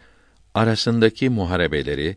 arasındaki 0.55 1.29
muharebeleri 1.29 2.17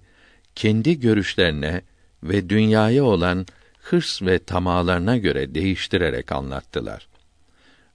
kendi 0.56 1.00
görüşlerine 1.00 1.82
ve 2.24 2.50
dünyaya 2.50 3.04
olan 3.04 3.46
hırs 3.80 4.22
ve 4.22 4.40
tamalarına 4.40 5.18
göre 5.18 5.56
değiştirerek 5.56 6.32
anlattılar. 6.32 7.08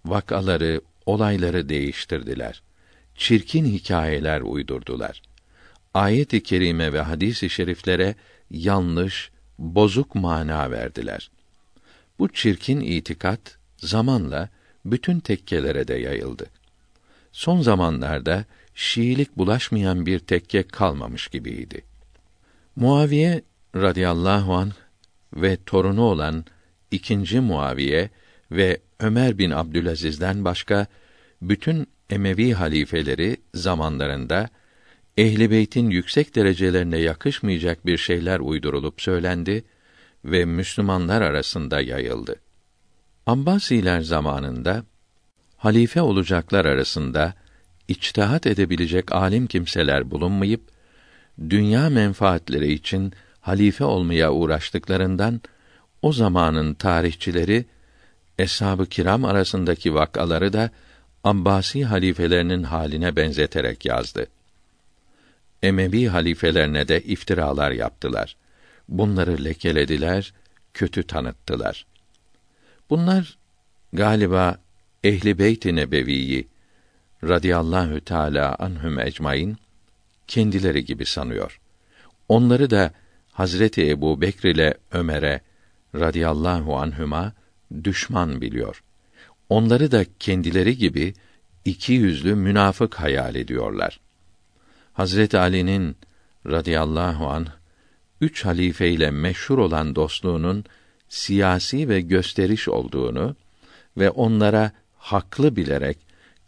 Vakaları, 0.05 0.81
olayları 1.07 1.69
değiştirdiler. 1.69 2.63
Çirkin 3.15 3.65
hikayeler 3.65 4.41
uydurdular. 4.41 5.23
Ayet-i 5.95 6.43
kerime 6.43 6.93
ve 6.93 7.01
hadis-i 7.01 7.51
şeriflere 7.51 8.15
yanlış, 8.51 9.31
bozuk 9.59 10.15
mana 10.15 10.71
verdiler. 10.71 11.31
Bu 12.19 12.33
çirkin 12.33 12.81
itikat 12.81 13.58
zamanla 13.79 14.49
bütün 14.85 15.21
tekkelere 15.21 15.89
de 15.89 15.95
yayıldı. 15.95 16.47
Son 17.33 17.61
zamanlarda 17.61 18.45
Şiilik 18.75 19.37
bulaşmayan 19.37 20.07
bir 20.07 20.19
tekke 20.19 20.63
kalmamış 20.63 21.29
gibiydi. 21.29 21.85
Muaviye 22.77 23.43
radıyallahu 23.77 24.55
an 24.55 24.73
ve 25.33 25.59
torunu 25.67 26.03
olan 26.03 26.45
ikinci 26.91 27.41
Muaviye 27.41 28.11
ve 28.51 28.81
Ömer 29.01 29.39
bin 29.39 29.51
Abdülaziz'den 29.51 30.45
başka 30.45 30.87
bütün 31.43 31.87
Emevi 32.11 32.53
halifeleri 32.53 33.37
zamanlarında 33.55 34.49
Ehli 35.17 35.51
Beyt'in 35.51 35.91
yüksek 35.91 36.35
derecelerine 36.35 36.99
yakışmayacak 36.99 37.87
bir 37.87 37.99
şeyler 37.99 38.41
uydurulup 38.41 39.01
söylendi 39.01 39.65
ve 40.25 40.45
Müslümanlar 40.45 41.23
arasında 41.23 41.81
yayıldı. 41.81 42.37
Abbasiler 43.29 44.01
zamanında 44.01 44.85
halife 45.57 46.03
olacaklar 46.03 46.65
arasında 46.65 47.35
içtihat 47.89 48.47
edebilecek 48.47 49.13
alim 49.13 49.47
kimseler 49.47 50.11
bulunmayıp 50.11 50.61
dünya 51.51 51.91
menfaatleri 51.91 52.73
için 52.73 53.13
halife 53.41 53.85
olmaya 53.85 54.33
uğraştıklarından 54.33 55.41
o 56.03 56.13
zamanın 56.13 56.75
tarihçileri 56.75 57.65
eshab-ı 58.39 58.87
kiram 58.87 59.25
arasındaki 59.25 59.95
vakaları 59.95 60.53
da 60.53 60.71
Abbasi 61.25 61.85
halifelerinin 61.85 62.63
haline 62.63 63.17
benzeterek 63.17 63.85
yazdı. 63.85 64.27
Emevi 65.63 66.09
halifelerine 66.09 66.89
de 66.89 67.01
iftiralar 67.01 67.71
yaptılar. 67.71 68.37
Bunları 68.89 69.45
lekelediler, 69.45 70.33
kötü 70.75 71.03
tanıttılar. 71.03 71.87
Bunlar 72.91 73.39
galiba 73.93 74.59
Ehli 75.05 75.39
Beyt-i 75.39 75.77
Nebeviyi 75.77 76.49
radıyallahu 77.25 78.01
teala 78.01 78.57
anhum 78.59 79.01
ecmaîn 79.01 79.57
kendileri 80.27 80.85
gibi 80.85 81.07
sanıyor. 81.07 81.61
Onları 82.29 82.71
da 82.71 82.93
Hazreti 83.33 83.91
Ebu 83.91 84.21
Bekr 84.21 84.47
ile 84.47 84.75
Ömer'e 84.93 85.41
radıyallahu 85.95 86.77
anhuma 86.77 87.33
düşman 87.85 88.41
biliyor. 88.41 88.83
Onları 89.49 89.91
da 89.91 90.05
kendileri 90.19 90.77
gibi 90.77 91.15
iki 91.65 91.93
yüzlü 91.93 92.35
münafık 92.35 92.95
hayal 92.95 93.35
ediyorlar. 93.35 94.01
Hazreti 94.93 95.39
Ali'nin 95.39 95.97
radıyallahu 96.47 97.27
an 97.27 97.47
üç 98.21 98.45
halife 98.45 98.89
ile 98.91 99.11
meşhur 99.11 99.59
olan 99.59 99.95
dostluğunun 99.95 100.65
siyasi 101.09 101.89
ve 101.89 102.01
gösteriş 102.01 102.69
olduğunu 102.69 103.37
ve 103.97 104.11
onlara 104.11 104.73
haklı 104.97 105.57
bilerek 105.57 105.99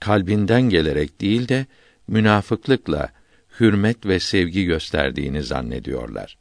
kalbinden 0.00 0.62
gelerek 0.62 1.20
değil 1.20 1.48
de 1.48 1.66
münafıklıkla 2.08 3.12
hürmet 3.60 4.06
ve 4.06 4.20
sevgi 4.20 4.64
gösterdiğini 4.64 5.42
zannediyorlar. 5.42 6.38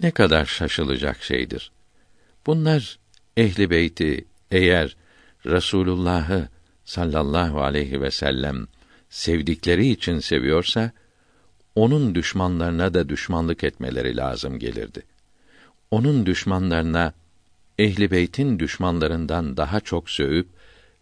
Ne 0.00 0.10
kadar 0.10 0.46
şaşılacak 0.46 1.22
şeydir. 1.22 1.72
Bunlar 2.46 2.98
ehli 3.36 3.70
beyti 3.70 4.24
eğer 4.50 4.96
Resulullah'ı 5.46 6.48
sallallahu 6.84 7.62
aleyhi 7.62 8.00
ve 8.00 8.10
sellem 8.10 8.66
sevdikleri 9.10 9.88
için 9.88 10.18
seviyorsa 10.18 10.90
onun 11.74 12.14
düşmanlarına 12.14 12.94
da 12.94 13.08
düşmanlık 13.08 13.64
etmeleri 13.64 14.16
lazım 14.16 14.58
gelirdi. 14.58 15.02
Onun 15.90 16.26
düşmanlarına 16.26 17.12
ehli 17.78 18.10
beytin 18.10 18.58
düşmanlarından 18.58 19.56
daha 19.56 19.80
çok 19.80 20.10
sövüp 20.10 20.48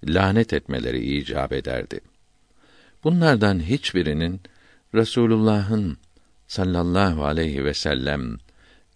lanet 0.04 0.52
etmeleri 0.52 1.16
icap 1.16 1.52
ederdi. 1.52 2.00
Bunlardan 3.04 3.60
hiçbirinin 3.60 4.40
Resulullah'ın 4.94 5.98
sallallahu 6.46 7.24
aleyhi 7.24 7.64
ve 7.64 7.74
sellem 7.74 8.38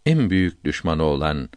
en 0.07 0.31
büyük 0.31 0.65
düşmanı 0.65 1.03
olan 1.03 1.49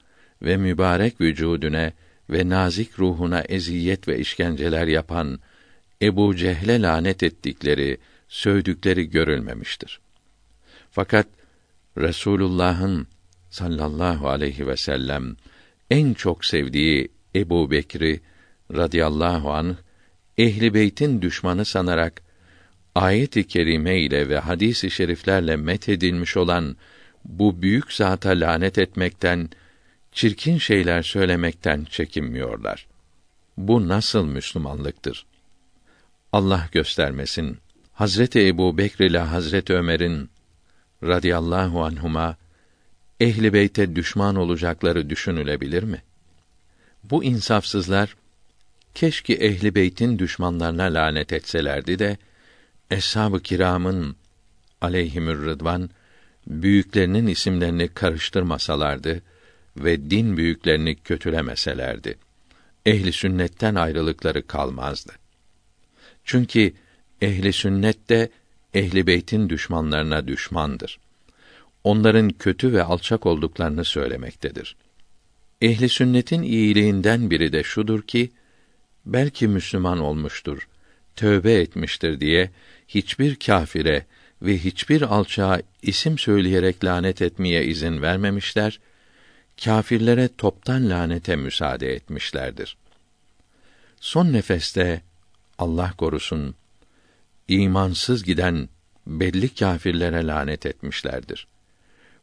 ve 0.42 0.58
mübarek 0.58 1.22
vücudune 1.22 1.94
ve 2.30 2.50
nazik 2.50 3.00
ruhuna 3.00 3.42
eziyet 3.42 4.08
ve 4.08 4.20
işkenceler 4.20 4.88
yapan 4.88 5.40
Ebu 6.02 6.36
Cehle 6.36 6.82
lanet 6.82 7.24
ettikleri, 7.24 7.98
sövdükleri 8.30 9.10
görülmemiştir. 9.10 10.00
Fakat 10.92 11.28
Resulullah'ın 11.98 13.08
sallallahu 13.52 14.30
aleyhi 14.30 14.68
ve 14.68 14.78
sellem 14.78 15.36
en 15.90 16.14
çok 16.14 16.46
sevdiği 16.46 17.10
Ebu 17.36 17.72
Bekri 17.72 18.20
radıyallahu 18.74 19.54
anh 19.54 19.76
ehli 20.38 20.74
beytin 20.74 21.22
düşmanı 21.22 21.66
sanarak 21.66 22.22
ayet-i 22.96 23.48
kerime 23.48 24.00
ile 24.00 24.30
ve 24.30 24.40
hadis-i 24.40 24.92
şeriflerle 24.92 25.56
met 25.56 25.90
edilmiş 25.90 26.38
olan 26.38 26.76
bu 27.26 27.62
büyük 27.62 27.94
zata 27.94 28.30
lanet 28.30 28.78
etmekten, 28.78 29.50
çirkin 30.12 30.58
şeyler 30.58 31.02
söylemekten 31.02 31.84
çekinmiyorlar. 31.84 32.88
Bu 33.58 33.88
nasıl 33.88 34.26
Müslümanlıktır? 34.26 35.26
Allah 36.34 36.70
göstermesin. 36.72 37.58
Hazreti 37.94 38.48
Ebu 38.48 38.78
Bekr 38.78 39.02
ile 39.02 39.20
Hazreti 39.20 39.74
Ömer'in 39.74 40.30
radıyallahu 41.04 41.84
anhuma 41.84 42.38
ehli 43.22 43.54
beyte 43.54 43.96
düşman 43.96 44.36
olacakları 44.36 45.10
düşünülebilir 45.10 45.84
mi? 45.84 46.02
Bu 47.04 47.24
insafsızlar 47.24 48.16
keşke 48.96 49.34
ehli 49.34 49.76
beytin 49.76 50.20
düşmanlarına 50.20 50.84
lanet 50.84 51.34
etselerdi 51.34 52.00
de 52.00 52.18
eshab-ı 52.92 53.40
kiramın 53.40 54.16
aleyhimür 54.82 55.46
rıdvan 55.46 55.90
büyüklerinin 56.48 57.28
isimlerini 57.28 57.88
karıştırmasalardı 57.88 59.22
ve 59.78 60.12
din 60.12 60.38
büyüklerini 60.38 60.96
kötülemeselerdi. 60.96 62.18
Ehli 62.86 63.12
sünnetten 63.12 63.76
ayrılıkları 63.76 64.48
kalmazdı. 64.48 65.14
Çünkü 66.24 66.74
ehli 67.22 67.54
sünnet 67.54 68.10
de 68.10 68.30
ehli 68.74 69.08
beytin 69.08 69.50
düşmanlarına 69.50 70.28
düşmandır. 70.28 71.00
Onların 71.84 72.30
kötü 72.30 72.74
ve 72.74 72.84
alçak 72.84 73.26
olduklarını 73.26 73.86
söylemektedir. 73.86 74.76
Ehli 75.62 75.90
sünnetin 75.90 76.42
iyiliğinden 76.42 77.30
biri 77.30 77.54
de 77.54 77.64
şudur 77.64 78.02
ki 78.02 78.32
belki 79.06 79.48
Müslüman 79.48 80.00
olmuştur, 80.00 80.68
tövbe 81.16 81.54
etmiştir 81.54 82.20
diye 82.20 82.52
hiçbir 82.88 83.36
kâfire 83.36 84.06
ve 84.42 84.58
hiçbir 84.58 85.02
alçağa 85.02 85.62
isim 85.82 86.18
söyleyerek 86.18 86.84
lanet 86.84 87.22
etmeye 87.22 87.66
izin 87.66 88.02
vermemişler, 88.02 88.80
kâfirlere 89.64 90.30
toptan 90.38 90.90
lanete 90.90 91.36
müsaade 91.36 91.94
etmişlerdir. 91.94 92.78
Son 94.00 94.34
nefeste 94.34 95.02
Allah 95.58 95.94
korusun 95.98 96.56
imansız 97.48 98.24
giden 98.24 98.70
belli 99.08 99.56
kâfirlere 99.56 100.28
lanet 100.28 100.66
etmişlerdir. 100.66 101.48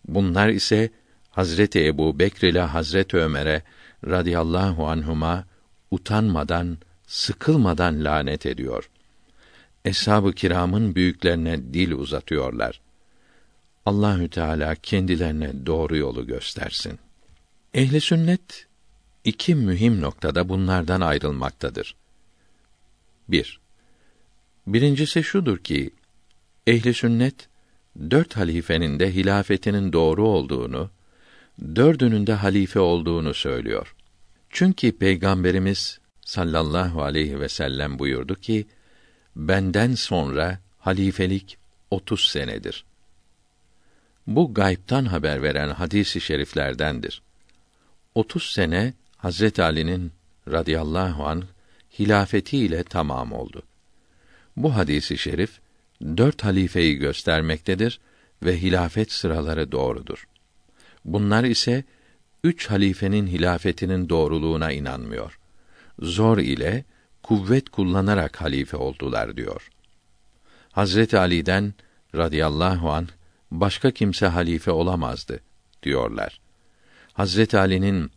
Bunlar 0.05 0.49
ise 0.49 0.91
Hazreti 1.31 1.87
Ebu 1.87 2.19
Bekr 2.19 2.45
ile 2.45 2.61
Hazreti 2.61 3.17
Ömer'e 3.17 3.63
radıyallahu 4.07 4.87
anhuma 4.87 5.45
utanmadan, 5.91 6.79
sıkılmadan 7.07 8.05
lanet 8.05 8.47
ediyor. 8.47 8.91
Eshab-ı 9.85 10.33
kiramın 10.33 10.95
büyüklerine 10.95 11.75
dil 11.75 11.93
uzatıyorlar. 11.93 12.81
Allahü 13.87 14.29
Teala 14.29 14.75
kendilerine 14.75 15.67
doğru 15.67 15.97
yolu 15.97 16.27
göstersin. 16.27 16.99
Ehli 17.75 18.01
sünnet 18.01 18.67
iki 19.25 19.55
mühim 19.55 20.01
noktada 20.01 20.49
bunlardan 20.49 21.01
ayrılmaktadır. 21.01 21.97
1. 23.29 23.61
Birincisi 24.67 25.23
şudur 25.23 25.59
ki 25.59 25.91
ehli 26.67 26.95
sünnet 26.95 27.48
dört 28.11 28.37
halifenin 28.37 29.01
de 29.01 29.15
hilafetinin 29.15 29.93
doğru 29.93 30.29
olduğunu, 30.29 30.91
dördünün 31.77 32.27
de 32.27 32.33
halife 32.33 32.81
olduğunu 32.81 33.35
söylüyor. 33.35 33.95
Çünkü 34.51 34.99
Peygamberimiz 34.99 36.01
sallallahu 36.21 37.03
aleyhi 37.03 37.41
ve 37.41 37.49
sellem 37.49 37.99
buyurdu 37.99 38.35
ki, 38.35 38.67
benden 39.37 39.95
sonra 39.95 40.59
halifelik 40.79 41.59
otuz 41.91 42.25
senedir. 42.25 42.85
Bu 44.27 44.55
gaybtan 44.55 45.05
haber 45.05 45.43
veren 45.43 45.69
hadisi 45.69 46.21
şeriflerdendir. 46.21 47.23
Otuz 48.15 48.43
sene 48.43 48.95
Hazret 49.17 49.61
Ali'nin 49.61 50.13
radıyallahu 50.49 51.27
an 51.27 51.45
hilafetiyle 51.99 52.85
tamam 52.85 53.33
oldu. 53.33 53.63
Bu 54.57 54.77
hadisi 54.77 55.19
şerif 55.19 55.61
dört 56.03 56.45
halifeyi 56.45 56.97
göstermektedir 56.97 58.01
ve 58.43 58.61
hilafet 58.61 59.13
sıraları 59.13 59.73
doğrudur. 59.73 60.29
Bunlar 61.05 61.45
ise 61.45 61.85
üç 62.45 62.67
halifenin 62.71 63.27
hilafetinin 63.27 64.09
doğruluğuna 64.09 64.73
inanmıyor. 64.73 65.39
Zor 65.99 66.39
ile 66.39 66.85
kuvvet 67.23 67.69
kullanarak 67.69 68.41
halife 68.41 68.77
oldular 68.77 69.37
diyor. 69.37 69.69
Hazreti 70.73 71.19
Ali'den 71.19 71.75
radıyallahu 72.15 72.91
an 72.91 73.09
başka 73.51 73.91
kimse 73.91 74.27
halife 74.27 74.71
olamazdı 74.71 75.41
diyorlar. 75.83 76.41
Hazret 77.13 77.55
Ali'nin 77.55 78.11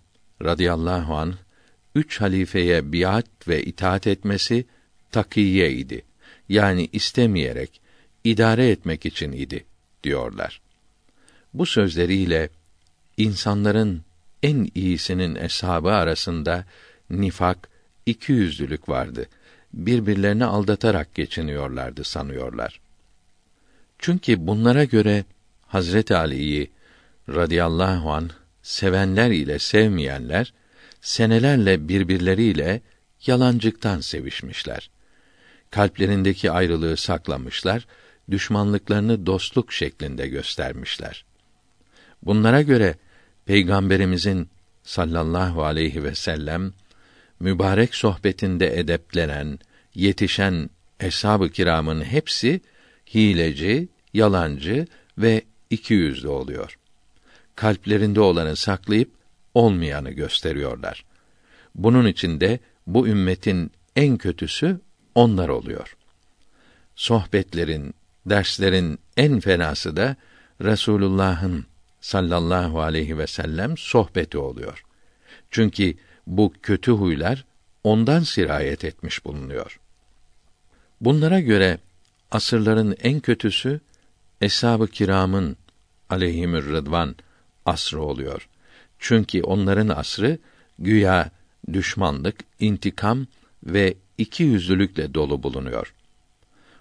radıyallahu 0.43 1.15
an 1.15 1.33
üç 1.95 2.21
halifeye 2.21 2.93
biat 2.93 3.47
ve 3.47 3.63
itaat 3.63 4.07
etmesi 4.07 4.65
takiye 5.11 5.71
idi. 5.71 6.03
Yani 6.52 6.90
istemeyerek, 6.91 7.82
idare 8.23 8.69
etmek 8.69 9.06
için 9.06 9.32
idi 9.32 9.65
diyorlar. 10.03 10.61
Bu 11.53 11.65
sözleriyle 11.65 12.49
insanların 13.18 14.02
en 14.44 14.69
iyisinin 14.76 15.36
eshabı 15.36 15.91
arasında 15.91 16.65
nifak, 17.10 17.69
ikiyüzlülük 18.06 18.90
vardı. 18.90 19.26
Birbirlerini 19.73 20.45
aldatarak 20.45 21.15
geçiniyorlardı 21.15 22.03
sanıyorlar. 22.03 22.80
Çünkü 23.99 24.48
bunlara 24.48 24.84
göre 24.84 25.26
Hazret 25.68 26.11
Ali'yi 26.11 26.72
radıyallahu 27.30 28.11
an 28.11 28.30
sevenler 28.64 29.32
ile 29.32 29.60
sevmeyenler 29.60 30.53
senelerle 31.02 31.88
birbirleriyle 31.88 32.82
yalancıktan 33.26 33.99
sevişmişler. 34.02 34.90
Kalplerindeki 35.72 36.52
ayrılığı 36.52 36.98
saklamışlar, 36.98 37.88
düşmanlıklarını 38.31 39.26
dostluk 39.26 39.73
şeklinde 39.73 40.27
göstermişler. 40.27 41.26
Bunlara 42.23 42.61
göre 42.61 42.95
Peygamberimizin 43.45 44.49
sallallahu 44.84 45.64
aleyhi 45.64 46.03
ve 46.03 46.15
sellem 46.15 46.73
mübarek 47.39 47.95
sohbetinde 47.95 48.80
edeplenen, 48.80 49.60
yetişen 49.95 50.69
eshab-ı 50.99 51.49
kiramın 51.49 52.02
hepsi 52.03 52.61
hileci, 53.14 53.89
yalancı 54.14 54.88
ve 55.18 55.41
iki 55.69 55.93
yüzlü 55.93 56.27
oluyor. 56.27 56.77
Kalplerinde 57.56 58.22
olanı 58.22 58.56
saklayıp 58.56 59.11
olmayanı 59.53 60.11
gösteriyorlar. 60.11 61.06
Bunun 61.76 62.07
için 62.07 62.41
de 62.41 62.60
bu 62.88 63.07
ümmetin 63.07 63.72
en 63.95 64.18
kötüsü 64.18 64.80
onlar 65.15 65.49
oluyor. 65.49 65.97
Sohbetlerin, 66.95 67.93
derslerin 68.25 68.99
en 69.17 69.39
fenası 69.39 69.95
da 69.95 70.15
Resulullah'ın 70.61 71.65
sallallahu 72.01 72.81
aleyhi 72.81 73.17
ve 73.17 73.27
sellem 73.27 73.77
sohbeti 73.77 74.38
oluyor. 74.38 74.83
Çünkü 75.51 75.93
bu 76.27 76.53
kötü 76.63 76.91
huylar 76.91 77.45
ondan 77.83 78.19
sirayet 78.19 78.85
etmiş 78.85 79.25
bulunuyor. 79.25 79.79
Bunlara 81.01 81.39
göre 81.39 81.77
asırların 82.31 82.95
en 83.03 83.19
kötüsü 83.19 83.79
eshab-ı 84.41 84.88
kiramın 84.88 85.57
aleyhimür 86.09 86.65
rıdvan 86.65 87.15
asrı 87.65 88.01
oluyor. 88.01 88.47
Çünkü 88.99 89.41
onların 89.43 89.88
asrı 89.88 90.38
güya 90.79 91.31
düşmanlık, 91.73 92.35
intikam 92.59 93.27
ve 93.63 93.93
iki 94.22 94.43
yüzlülükle 94.43 95.14
dolu 95.14 95.43
bulunuyor. 95.43 95.93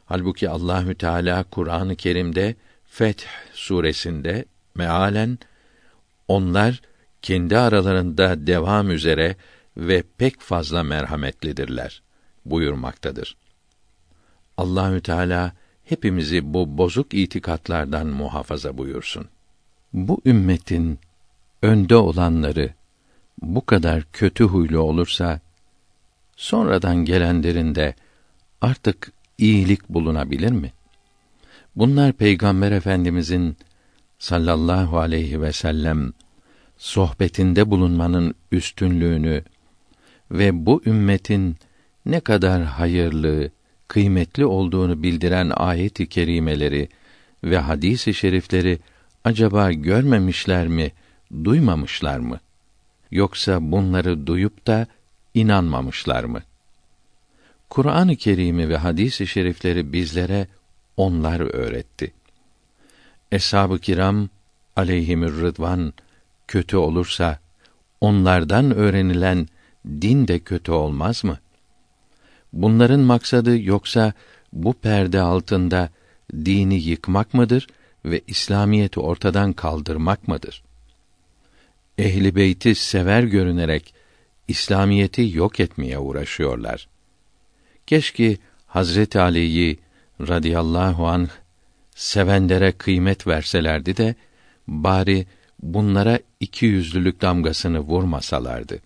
Halbuki 0.06 0.48
Allahü 0.48 0.94
Teala 0.94 1.44
Kur'an-ı 1.50 1.96
Kerim'de 1.96 2.54
Feth 2.86 3.24
suresinde 3.52 4.44
mealen 4.74 5.38
onlar 6.28 6.80
kendi 7.22 7.58
aralarında 7.58 8.46
devam 8.46 8.90
üzere 8.90 9.36
ve 9.76 10.02
pek 10.18 10.40
fazla 10.40 10.82
merhametlidirler 10.82 12.02
buyurmaktadır. 12.44 13.36
Allahü 14.56 15.00
Teala 15.00 15.52
hepimizi 15.84 16.54
bu 16.54 16.78
bozuk 16.78 17.14
itikatlardan 17.14 18.06
muhafaza 18.06 18.78
buyursun. 18.78 19.28
Bu 19.92 20.20
ümmetin 20.24 20.98
önde 21.62 21.96
olanları 21.96 22.74
bu 23.42 23.66
kadar 23.66 24.04
kötü 24.12 24.44
huylu 24.44 24.78
olursa 24.78 25.40
sonradan 26.40 27.04
gelenlerinde 27.04 27.94
artık 28.60 29.12
iyilik 29.38 29.88
bulunabilir 29.88 30.52
mi? 30.52 30.72
Bunlar 31.76 32.12
Peygamber 32.12 32.72
Efendimizin 32.72 33.56
sallallahu 34.18 34.98
aleyhi 34.98 35.42
ve 35.42 35.52
sellem 35.52 36.12
sohbetinde 36.78 37.70
bulunmanın 37.70 38.34
üstünlüğünü 38.52 39.44
ve 40.30 40.66
bu 40.66 40.82
ümmetin 40.86 41.56
ne 42.06 42.20
kadar 42.20 42.62
hayırlı, 42.62 43.50
kıymetli 43.88 44.46
olduğunu 44.46 45.02
bildiren 45.02 45.50
ayet-i 45.56 46.06
kerimeleri 46.06 46.88
ve 47.44 47.58
hadis-i 47.58 48.14
şerifleri 48.14 48.78
acaba 49.24 49.72
görmemişler 49.72 50.68
mi, 50.68 50.92
duymamışlar 51.44 52.18
mı? 52.18 52.40
Yoksa 53.10 53.72
bunları 53.72 54.26
duyup 54.26 54.66
da 54.66 54.86
inanmamışlar 55.34 56.24
mı? 56.24 56.42
Kur'an-ı 57.70 58.16
Kerim'i 58.16 58.68
ve 58.68 58.76
hadis-i 58.76 59.26
şerifleri 59.26 59.92
bizlere 59.92 60.46
onlar 60.96 61.40
öğretti. 61.40 62.12
Eshab-ı 63.32 63.78
kiram 63.78 64.28
aleyhimür 64.76 65.40
rıdvan 65.40 65.92
kötü 66.48 66.76
olursa 66.76 67.38
onlardan 68.00 68.74
öğrenilen 68.74 69.48
din 69.86 70.28
de 70.28 70.38
kötü 70.38 70.72
olmaz 70.72 71.24
mı? 71.24 71.38
Bunların 72.52 73.00
maksadı 73.00 73.58
yoksa 73.58 74.12
bu 74.52 74.72
perde 74.72 75.20
altında 75.20 75.90
dini 76.32 76.74
yıkmak 76.74 77.34
mıdır 77.34 77.66
ve 78.04 78.20
İslamiyeti 78.26 79.00
ortadan 79.00 79.52
kaldırmak 79.52 80.28
mıdır? 80.28 80.62
Ehli 81.98 82.36
beyti 82.36 82.74
sever 82.74 83.22
görünerek 83.22 83.94
İslamiyeti 84.50 85.30
yok 85.36 85.60
etmeye 85.60 85.98
uğraşıyorlar. 85.98 86.88
Keşke 87.86 88.36
Hazreti 88.66 89.20
Ali'yi 89.20 89.78
radıyallahu 90.20 91.08
anh 91.08 91.28
sevenlere 91.94 92.72
kıymet 92.72 93.26
verselerdi 93.26 93.96
de 93.96 94.14
bari 94.68 95.26
bunlara 95.62 96.18
iki 96.40 96.66
yüzlülük 96.66 97.22
damgasını 97.22 97.80
vurmasalardı. 97.80 98.78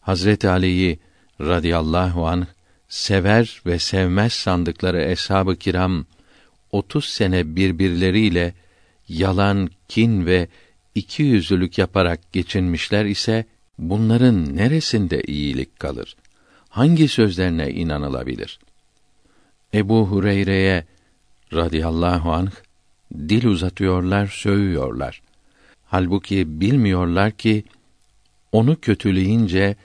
Hazreti 0.00 0.48
Ali'yi 0.48 0.98
radıyallahu 1.40 2.26
anh 2.26 2.46
sever 2.88 3.62
ve 3.66 3.78
sevmez 3.78 4.32
sandıkları 4.32 5.02
eshab-ı 5.02 5.56
kiram 5.56 6.06
30 6.72 7.04
sene 7.04 7.56
birbirleriyle 7.56 8.54
yalan, 9.08 9.70
kin 9.88 10.26
ve 10.26 10.48
iki 10.94 11.22
yüzlülük 11.22 11.78
yaparak 11.78 12.32
geçinmişler 12.32 13.04
ise 13.04 13.44
bunların 13.78 14.56
neresinde 14.56 15.22
iyilik 15.22 15.78
kalır? 15.78 16.16
Hangi 16.68 17.08
sözlerine 17.08 17.70
inanılabilir? 17.70 18.58
Ebu 19.74 20.06
Hureyre'ye 20.06 20.84
radıyallahu 21.52 22.32
anh 22.32 22.50
dil 23.12 23.46
uzatıyorlar, 23.46 24.26
söğüyorlar. 24.26 25.22
Halbuki 25.86 26.60
bilmiyorlar 26.60 27.32
ki 27.32 27.64
onu 28.52 28.80
kötüleyince 28.80 29.76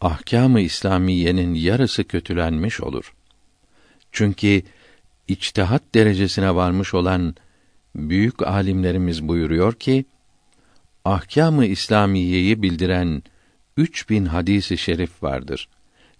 ahkâm-ı 0.00 0.60
İslamiyenin 0.60 1.54
yarısı 1.54 2.04
kötülenmiş 2.04 2.80
olur. 2.80 3.14
Çünkü 4.12 4.62
içtihat 5.28 5.82
derecesine 5.94 6.54
varmış 6.54 6.94
olan 6.94 7.34
büyük 7.94 8.46
alimlerimiz 8.46 9.28
buyuruyor 9.28 9.74
ki 9.74 10.04
ahkâm-ı 11.08 11.66
İslamiyeyi 11.66 12.62
bildiren 12.62 13.22
üç 13.76 14.10
bin 14.10 14.24
hadisi 14.24 14.78
şerif 14.78 15.22
vardır. 15.22 15.68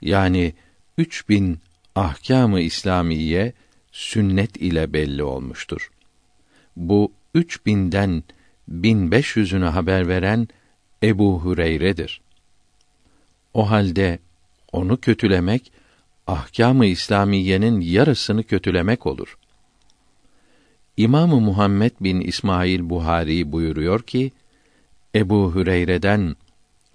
Yani 0.03 0.55
üç 0.99 1.29
bin 1.29 1.59
ahkâm-ı 1.95 2.61
İslamiye 2.61 3.53
sünnet 3.93 4.57
ile 4.57 4.93
belli 4.93 5.23
olmuştur. 5.23 5.91
Bu 6.77 7.13
üç 7.35 7.67
binden 7.67 8.23
bin 8.69 9.11
beş 9.11 9.37
yüzünü 9.37 9.65
haber 9.65 10.09
veren 10.09 10.49
Ebu 11.03 11.41
Hureyre'dir. 11.41 12.21
O 13.55 13.71
halde 13.71 14.19
onu 14.73 15.01
kötülemek 15.01 15.73
ahkâm-ı 16.27 16.87
İslamiyenin 16.87 17.81
yarısını 17.81 18.45
kötülemek 18.45 19.07
olur. 19.07 19.39
İmamı 20.97 21.41
Muhammed 21.41 21.93
bin 22.01 22.21
İsmail 22.21 22.91
Buhari 22.91 23.53
buyuruyor 23.53 24.03
ki 24.03 24.33
Ebu 25.19 25.55
Hüreyre'den 25.55 26.37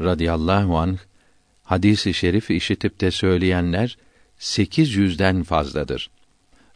radıyallahu 0.02 0.78
anh 0.78 0.98
hadisi 1.64 2.14
şerif 2.14 2.52
işitip 2.52 3.02
de 3.02 3.12
söyleyenler 3.12 3.98
sekiz 4.38 4.96
yüzden 4.96 5.44
fazladır. 5.44 6.10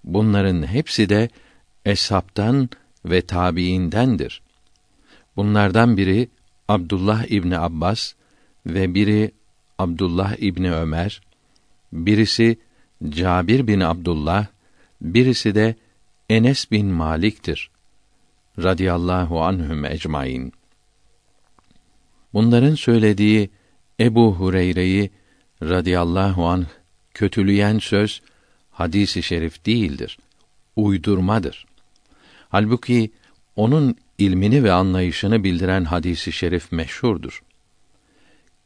Bunların 0.04 0.68
hepsi 0.68 1.10
de 1.10 1.30
eshaptan 1.86 2.70
ve 3.06 3.22
tabiindendir. 3.22 4.42
Bunlardan 5.36 5.98
biri 5.98 6.30
Abdullah 6.68 7.26
İbni 7.32 7.58
Abbas 7.60 8.14
ve 8.66 8.94
biri 8.94 9.32
Abdullah 9.78 10.36
İbni 10.38 10.72
Ömer, 10.74 11.22
birisi 11.94 12.60
Cabir 13.10 13.68
bin 13.68 13.80
Abdullah, 13.80 14.46
birisi 15.02 15.56
de 15.56 15.76
Enes 16.30 16.72
bin 16.72 16.88
Malik'tir. 16.88 17.72
radıyallahu 18.60 19.42
anhum 19.42 19.86
ecmaîn. 19.86 20.57
Bunların 22.34 22.76
söylediği 22.76 23.50
Ebu 24.00 24.36
Hureyre'yi 24.36 25.12
radıyallahu 25.64 26.48
anh 26.48 26.66
kötüleyen 27.14 27.80
söz 27.80 28.22
hadisi 28.72 29.24
şerif 29.24 29.66
değildir. 29.66 30.18
Uydurmadır. 30.76 31.66
Halbuki 32.50 33.12
onun 33.56 33.96
ilmini 34.18 34.64
ve 34.64 34.72
anlayışını 34.72 35.44
bildiren 35.44 35.86
hadisi 35.86 36.32
şerif 36.32 36.72
meşhurdur. 36.72 37.44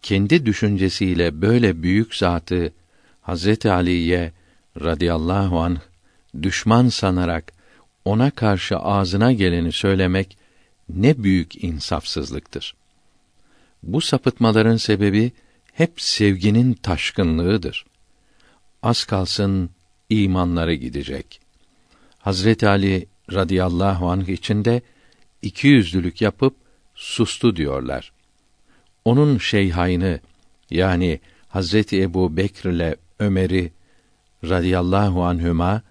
Kendi 0.01 0.45
düşüncesiyle 0.45 1.41
böyle 1.41 1.83
büyük 1.83 2.15
zatı 2.15 2.73
Hazreti 3.21 3.71
Ali'ye 3.71 4.33
radıyallahu 4.81 5.59
anh 5.59 5.79
düşman 6.41 6.89
sanarak 6.89 7.53
ona 8.05 8.31
karşı 8.31 8.77
ağzına 8.77 9.31
geleni 9.31 9.71
söylemek 9.71 10.38
ne 10.89 11.23
büyük 11.23 11.63
insafsızlıktır. 11.63 12.75
Bu 13.84 14.02
sapıtmaların 14.02 14.78
sebebi 14.78 15.32
hep 15.74 16.02
sevginin 16.02 16.74
taşkınlığıdır. 16.74 17.86
Az 18.84 19.06
kalsın 19.06 19.70
imanları 20.10 20.74
gidecek. 20.74 21.41
Hazreti 22.20 22.68
Ali 22.68 23.08
radıyallahu 23.34 24.10
anh 24.10 24.30
içinde 24.30 24.82
iki 25.41 25.68
yüzlülük 25.68 26.22
yapıp 26.22 26.56
sustu 26.95 27.56
diyorlar. 27.56 28.12
Onun 29.06 29.38
şeyhaynı 29.38 30.20
yani 30.70 31.20
Hazreti 31.49 32.02
Ebu 32.02 32.38
Bekr 32.38 32.66
ile 32.66 32.95
Ömer'i 33.20 33.72
radıyallahu 34.44 35.24
anhüma 35.24 35.82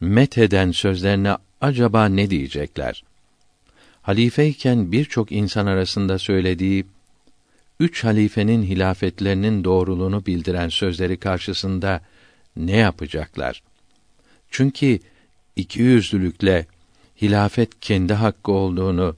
metheden 0.00 0.70
sözlerine 0.70 1.36
acaba 1.60 2.06
ne 2.06 2.30
diyecekler? 2.30 3.04
Halifeyken 4.02 4.92
birçok 4.92 5.32
insan 5.32 5.66
arasında 5.66 6.18
söylediği 6.18 6.86
üç 7.80 8.04
halifenin 8.04 8.62
hilafetlerinin 8.62 9.64
doğruluğunu 9.64 10.26
bildiren 10.26 10.68
sözleri 10.68 11.16
karşısında 11.16 12.00
ne 12.56 12.76
yapacaklar? 12.76 13.62
Çünkü 14.50 14.98
iki 15.56 15.82
yüzlülükle 15.82 16.66
hilafet 17.22 17.80
kendi 17.80 18.14
hakkı 18.14 18.52
olduğunu 18.52 19.16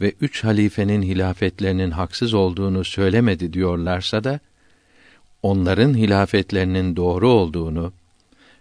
ve 0.00 0.12
üç 0.20 0.44
halifenin 0.44 1.02
hilafetlerinin 1.02 1.90
haksız 1.90 2.34
olduğunu 2.34 2.84
söylemedi 2.84 3.52
diyorlarsa 3.52 4.24
da 4.24 4.40
onların 5.42 5.94
hilafetlerinin 5.94 6.96
doğru 6.96 7.28
olduğunu 7.28 7.92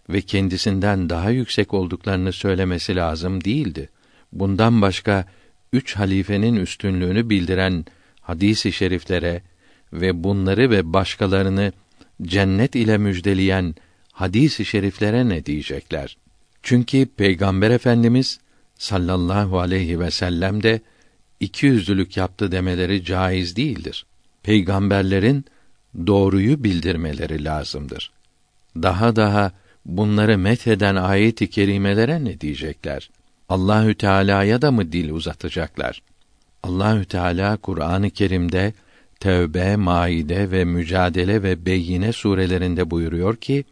ve 0.10 0.22
kendisinden 0.22 1.10
daha 1.10 1.30
yüksek 1.30 1.74
olduklarını 1.74 2.34
söylemesi 2.34 2.96
lazım 2.96 3.44
değildi. 3.44 3.90
Bundan 4.32 4.82
başka 4.82 5.26
üç 5.74 5.96
halifenin 5.96 6.56
üstünlüğünü 6.56 7.30
bildiren 7.30 7.86
hadisi 8.26 8.72
şeriflere 8.72 9.42
ve 9.94 10.24
bunları 10.24 10.70
ve 10.70 10.94
başkalarını 10.94 11.72
cennet 12.22 12.76
ile 12.76 12.98
müjdeleyen 12.98 13.76
hadisi 14.12 14.66
şeriflere 14.66 15.30
ne 15.30 15.46
diyecekler? 15.46 16.18
Çünkü 16.64 17.06
Peygamber 17.06 17.72
Efendimiz 17.72 18.40
sallallahu 18.78 19.60
aleyhi 19.60 20.00
ve 20.00 20.12
sellem 20.12 20.64
de 20.64 20.82
iki 21.40 21.66
yüzlülük 21.66 22.18
yaptı 22.18 22.52
demeleri 22.52 23.06
caiz 23.06 23.56
değildir. 23.56 24.06
Peygamberlerin 24.44 25.46
doğruyu 26.08 26.64
bildirmeleri 26.64 27.44
lazımdır. 27.44 28.12
Daha 28.76 29.16
daha 29.16 29.52
bunları 29.86 30.38
metheden 30.38 30.96
ayet-i 30.96 31.50
kerimelere 31.50 32.26
ne 32.26 32.42
diyecekler? 32.42 33.10
Allahü 33.50 33.96
Teala'ya 33.96 34.62
da 34.62 34.72
mı 34.72 34.92
dil 34.92 35.10
uzatacaklar? 35.10 36.02
Allahü 36.66 37.06
Teala 37.06 37.58
Kur'an-ı 37.58 38.10
Kerim'de 38.10 38.74
Tevbe, 39.20 39.76
Maide 39.76 40.52
ve 40.52 40.66
Mücadele 40.66 41.44
ve 41.44 41.66
Beyyine 41.66 42.12
surelerinde 42.14 42.92
buyuruyor 42.92 43.36
ki 43.36 43.64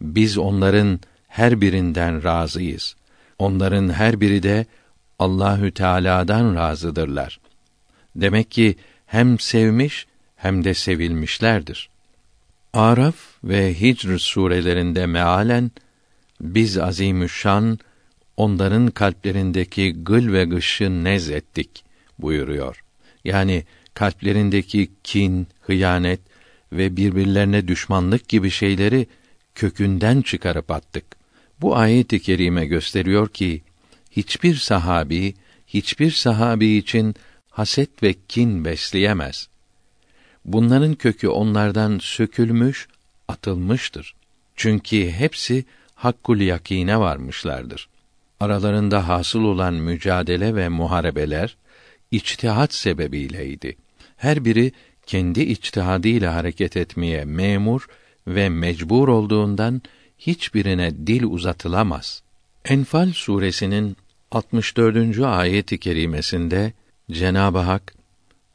biz 0.00 0.38
onların 0.38 1.00
her 1.28 1.60
birinden 1.60 2.24
razıyız. 2.24 2.96
Onların 3.38 3.88
her 3.88 4.20
biri 4.20 4.42
de 4.42 4.66
Allahü 5.18 5.70
Teala'dan 5.70 6.54
razıdırlar. 6.54 7.40
Demek 8.16 8.50
ki 8.50 8.76
hem 9.06 9.38
sevmiş 9.38 10.06
hem 10.36 10.64
de 10.64 10.74
sevilmişlerdir. 10.74 11.90
Araf 12.72 13.16
ve 13.44 13.80
Hicr 13.80 14.18
surelerinde 14.18 15.06
mealen 15.06 15.70
biz 16.40 16.78
azimüşşan 16.78 17.78
onların 18.36 18.86
kalplerindeki 18.90 20.04
gıl 20.04 20.32
ve 20.32 20.44
gışı 20.44 21.04
nez 21.04 21.30
ettik 21.30 21.89
buyuruyor. 22.22 22.84
Yani 23.24 23.64
kalplerindeki 23.94 24.90
kin, 25.04 25.46
hıyanet 25.60 26.20
ve 26.72 26.96
birbirlerine 26.96 27.68
düşmanlık 27.68 28.28
gibi 28.28 28.50
şeyleri 28.50 29.06
kökünden 29.54 30.22
çıkarıp 30.22 30.70
attık. 30.70 31.04
Bu 31.60 31.76
ayet-i 31.76 32.22
kerime 32.22 32.66
gösteriyor 32.66 33.28
ki 33.28 33.62
hiçbir 34.10 34.54
sahabi 34.54 35.34
hiçbir 35.66 36.10
sahabi 36.10 36.66
için 36.66 37.14
haset 37.50 38.02
ve 38.02 38.14
kin 38.28 38.64
besleyemez. 38.64 39.48
Bunların 40.44 40.94
kökü 40.94 41.28
onlardan 41.28 41.98
sökülmüş, 41.98 42.88
atılmıştır. 43.28 44.14
Çünkü 44.56 45.10
hepsi 45.10 45.64
hakkul 45.94 46.40
yakine 46.40 47.00
varmışlardır. 47.00 47.88
Aralarında 48.40 49.08
hasıl 49.08 49.44
olan 49.44 49.74
mücadele 49.74 50.54
ve 50.54 50.68
muharebeler 50.68 51.56
içtihat 52.10 52.74
sebebiyleydi. 52.74 53.76
Her 54.16 54.44
biri 54.44 54.72
kendi 55.06 55.40
içtihadıyla 55.40 56.34
hareket 56.34 56.76
etmeye 56.76 57.24
memur 57.24 57.86
ve 58.26 58.48
mecbur 58.48 59.08
olduğundan 59.08 59.82
hiçbirine 60.18 61.06
dil 61.06 61.22
uzatılamaz. 61.22 62.22
Enfal 62.64 63.12
suresinin 63.12 63.96
64. 64.30 65.18
ayeti 65.18 65.78
kerimesinde 65.78 66.72
Cenab-ı 67.10 67.58
Hak 67.58 67.94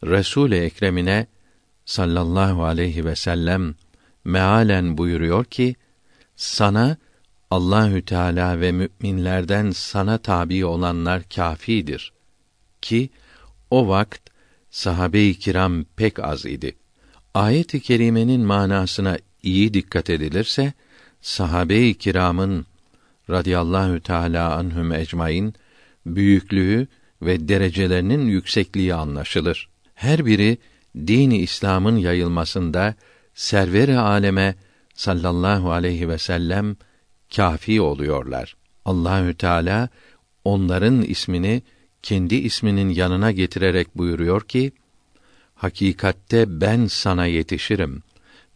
Resul-i 0.03 0.55
Ekrem'ine 0.55 1.27
sallallahu 1.85 2.63
aleyhi 2.63 3.05
ve 3.05 3.15
sellem 3.15 3.75
mealen 4.23 4.97
buyuruyor 4.97 5.45
ki 5.45 5.75
sana 6.35 6.97
Allahü 7.51 8.05
Teala 8.05 8.61
ve 8.61 8.71
müminlerden 8.71 9.71
sana 9.71 10.17
tabi 10.17 10.65
olanlar 10.65 11.23
kafidir 11.35 12.13
ki 12.81 13.09
o 13.77 13.79
vakt 13.87 14.23
sahabe-i 14.81 15.33
kiram 15.43 15.73
pek 15.97 16.15
az 16.31 16.45
idi. 16.55 16.71
Ayet-i 17.33 17.79
kerimenin 17.87 18.41
manasına 18.41 19.17
iyi 19.43 19.73
dikkat 19.73 20.09
edilirse 20.09 20.73
sahabe-i 21.21 21.93
kiramın 21.93 22.65
radıyallahu 23.29 23.99
teala 23.99 24.55
anhum 24.55 24.91
ecmaîn 24.91 25.53
büyüklüğü 26.05 26.87
ve 27.21 27.47
derecelerinin 27.49 28.27
yüksekliği 28.27 28.93
anlaşılır. 28.93 29.69
Her 29.95 30.25
biri 30.25 30.57
dini 31.07 31.37
İslam'ın 31.37 31.97
yayılmasında 31.97 32.95
server-i 33.33 33.97
aleme 33.97 34.55
sallallahu 34.93 35.71
aleyhi 35.71 36.09
ve 36.09 36.17
sellem 36.17 36.75
kafi 37.35 37.81
oluyorlar. 37.81 38.55
Allahü 38.85 39.33
Teala 39.33 39.89
onların 40.43 41.01
ismini 41.01 41.61
kendi 42.05 42.35
isminin 42.35 42.89
yanına 42.89 43.31
getirerek 43.31 43.97
buyuruyor 43.97 44.41
ki: 44.41 44.71
Hakikatte 45.55 46.61
ben 46.61 46.87
sana 46.87 47.25
yetişirim 47.25 48.03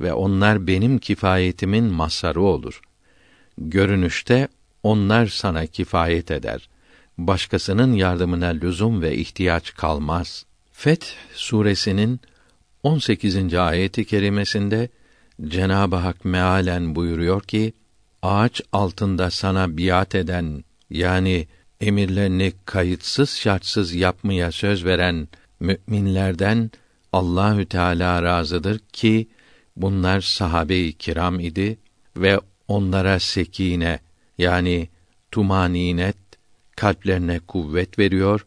ve 0.02 0.14
onlar 0.14 0.68
benim 0.68 1.00
kifayetimin 1.00 1.84
masarı 1.84 2.42
olur. 2.42 2.82
Görünüşte 3.58 4.48
onlar 4.84 5.28
sana 5.28 5.66
kifayet 5.66 6.32
eder. 6.32 6.70
Başkasının 7.18 7.94
yardımına 7.94 8.48
lüzum 8.48 9.02
ve 9.02 9.16
ihtiyaç 9.16 9.74
kalmaz. 9.74 10.46
Feth 10.72 11.08
suresinin 11.34 12.20
18. 12.84 13.54
ayeti 13.54 14.06
kerimesinde 14.06 14.90
Cenab-ı 15.48 15.96
Hak 15.96 16.26
mealen 16.26 16.96
buyuruyor 16.96 17.42
ki: 17.42 17.74
Ağaç 18.22 18.62
altında 18.72 19.32
sana 19.32 19.78
biat 19.78 20.16
eden 20.16 20.64
yani 20.90 21.48
emirlerini 21.82 22.54
kayıtsız 22.66 23.30
şartsız 23.30 23.94
yapmaya 23.94 24.52
söz 24.52 24.86
veren 24.86 25.28
müminlerden 25.60 26.72
Allahü 27.14 27.66
Teala 27.66 28.24
razıdır 28.24 28.80
ki 28.94 29.28
bunlar 29.76 30.22
sahabe-i 30.22 30.94
kiram 30.94 31.40
idi 31.40 31.78
ve 32.18 32.40
onlara 32.68 33.20
sekine 33.20 34.00
yani 34.38 34.90
tumaninet 35.32 36.18
kalplerine 36.76 37.40
kuvvet 37.40 38.00
veriyor 38.00 38.46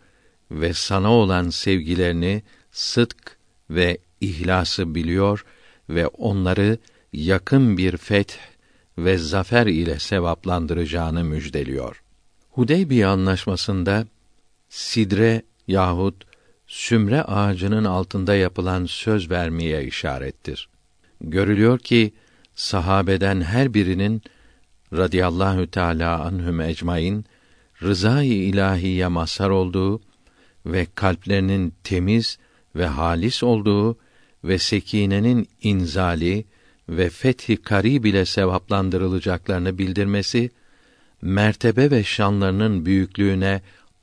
ve 0.51 0.73
sana 0.73 1.13
olan 1.13 1.51
sevgilerini 1.51 2.43
sıdk 2.73 3.37
ve 3.71 3.99
ihlası 4.21 4.95
biliyor 4.95 5.45
ve 5.89 6.07
onları 6.07 6.79
yakın 7.13 7.77
bir 7.79 7.97
feth 7.97 8.37
ve 8.99 9.19
zafer 9.19 9.67
ile 9.67 9.99
sevaplandıracağını 9.99 11.25
müjdeliyor. 11.25 12.02
Hudeybiye 12.53 13.07
anlaşmasında 13.07 14.07
sidre 14.69 15.43
yahut 15.69 16.24
sümre 16.66 17.23
ağacının 17.23 17.85
altında 17.85 18.35
yapılan 18.35 18.87
söz 18.87 19.31
vermeye 19.31 19.85
işarettir. 19.85 20.69
Görülüyor 21.20 21.79
ki 21.79 22.12
sahabeden 22.55 23.41
her 23.41 23.74
birinin 23.74 24.23
radıyallahu 24.93 25.66
teala 25.66 26.20
anhum 26.20 26.61
ecmaîn 26.61 27.24
rızayı 27.83 28.43
ilahiye 28.43 29.09
mazhar 29.09 29.51
olduğu 29.51 30.01
ve 30.66 30.87
kalplerinin 30.95 31.74
temiz 31.85 32.39
ve 32.77 32.87
halis 32.87 33.43
olduğu 33.43 33.99
ve 34.45 34.59
sekinenin 34.59 35.49
inzali 35.62 36.45
ve 36.89 37.11
fethi 37.11 37.57
karib 37.57 38.05
ile 38.05 38.24
sevaplandırılacaklarını 38.24 39.79
bildirmesi 39.79 40.51
mertebe 41.23 41.90
ve 41.90 42.05
şanlarının 42.05 42.86
büyüklüğüne 42.86 43.61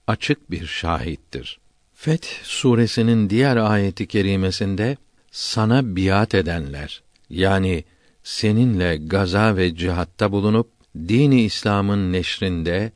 açık 0.08 0.52
bir 0.52 0.66
şahittir. 0.66 1.60
Feth 1.94 2.28
suresinin 2.44 3.30
diğer 3.30 3.58
ayeti 3.58 4.08
kerimesinde 4.08 4.98
sana 5.32 5.96
biat 5.96 6.36
edenler 6.36 7.02
yani 7.30 7.84
seninle 8.24 8.98
gaza 8.98 9.56
ve 9.58 9.76
cihatta 9.76 10.32
bulunup 10.32 10.68
dini 10.96 11.42
İslam'ın 11.42 12.14
neşrinde 12.14 12.92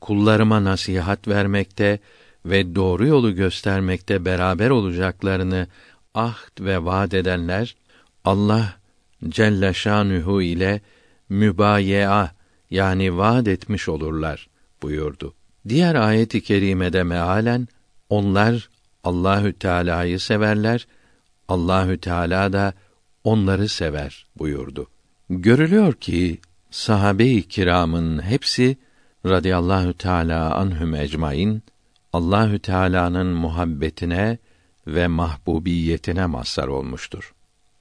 kullarıma 0.00 0.64
nasihat 0.64 1.28
vermekte 1.28 1.98
ve 2.46 2.74
doğru 2.74 3.06
yolu 3.06 3.34
göstermekte 3.34 4.24
beraber 4.24 4.70
olacaklarını 4.70 5.66
ahd 6.14 6.60
ve 6.60 6.84
vaad 6.84 7.12
edenler 7.12 7.76
Allah 8.24 8.76
Celle 9.28 9.74
Şanuhu 9.74 10.42
ile 10.42 10.80
mübayea 11.28 12.30
yani 12.70 13.16
vaad 13.16 13.46
etmiş 13.46 13.88
olurlar 13.88 14.48
buyurdu. 14.82 15.34
Diğer 15.68 15.94
ayet-i 15.94 16.42
kerimede 16.42 17.02
mealen 17.02 17.68
onlar 18.08 18.68
Allahü 19.04 19.52
Teala'yı 19.52 20.20
severler, 20.20 20.86
Allahü 21.48 21.98
Teala 21.98 22.52
da 22.52 22.74
onları 23.24 23.68
sever 23.68 24.26
buyurdu. 24.38 24.86
Görülüyor 25.30 25.92
ki 25.92 26.38
sahabe-i 26.70 27.42
kiramın 27.48 28.22
hepsi 28.22 28.76
radıyallahu 29.26 29.94
teala 29.94 30.54
anhum 30.54 30.94
ecmaîn 30.94 31.62
Allahü 32.12 32.58
Teala'nın 32.58 33.26
muhabbetine 33.26 34.38
ve 34.86 35.06
mahbubiyetine 35.06 36.26
mazhar 36.26 36.68
olmuştur. 36.68 37.34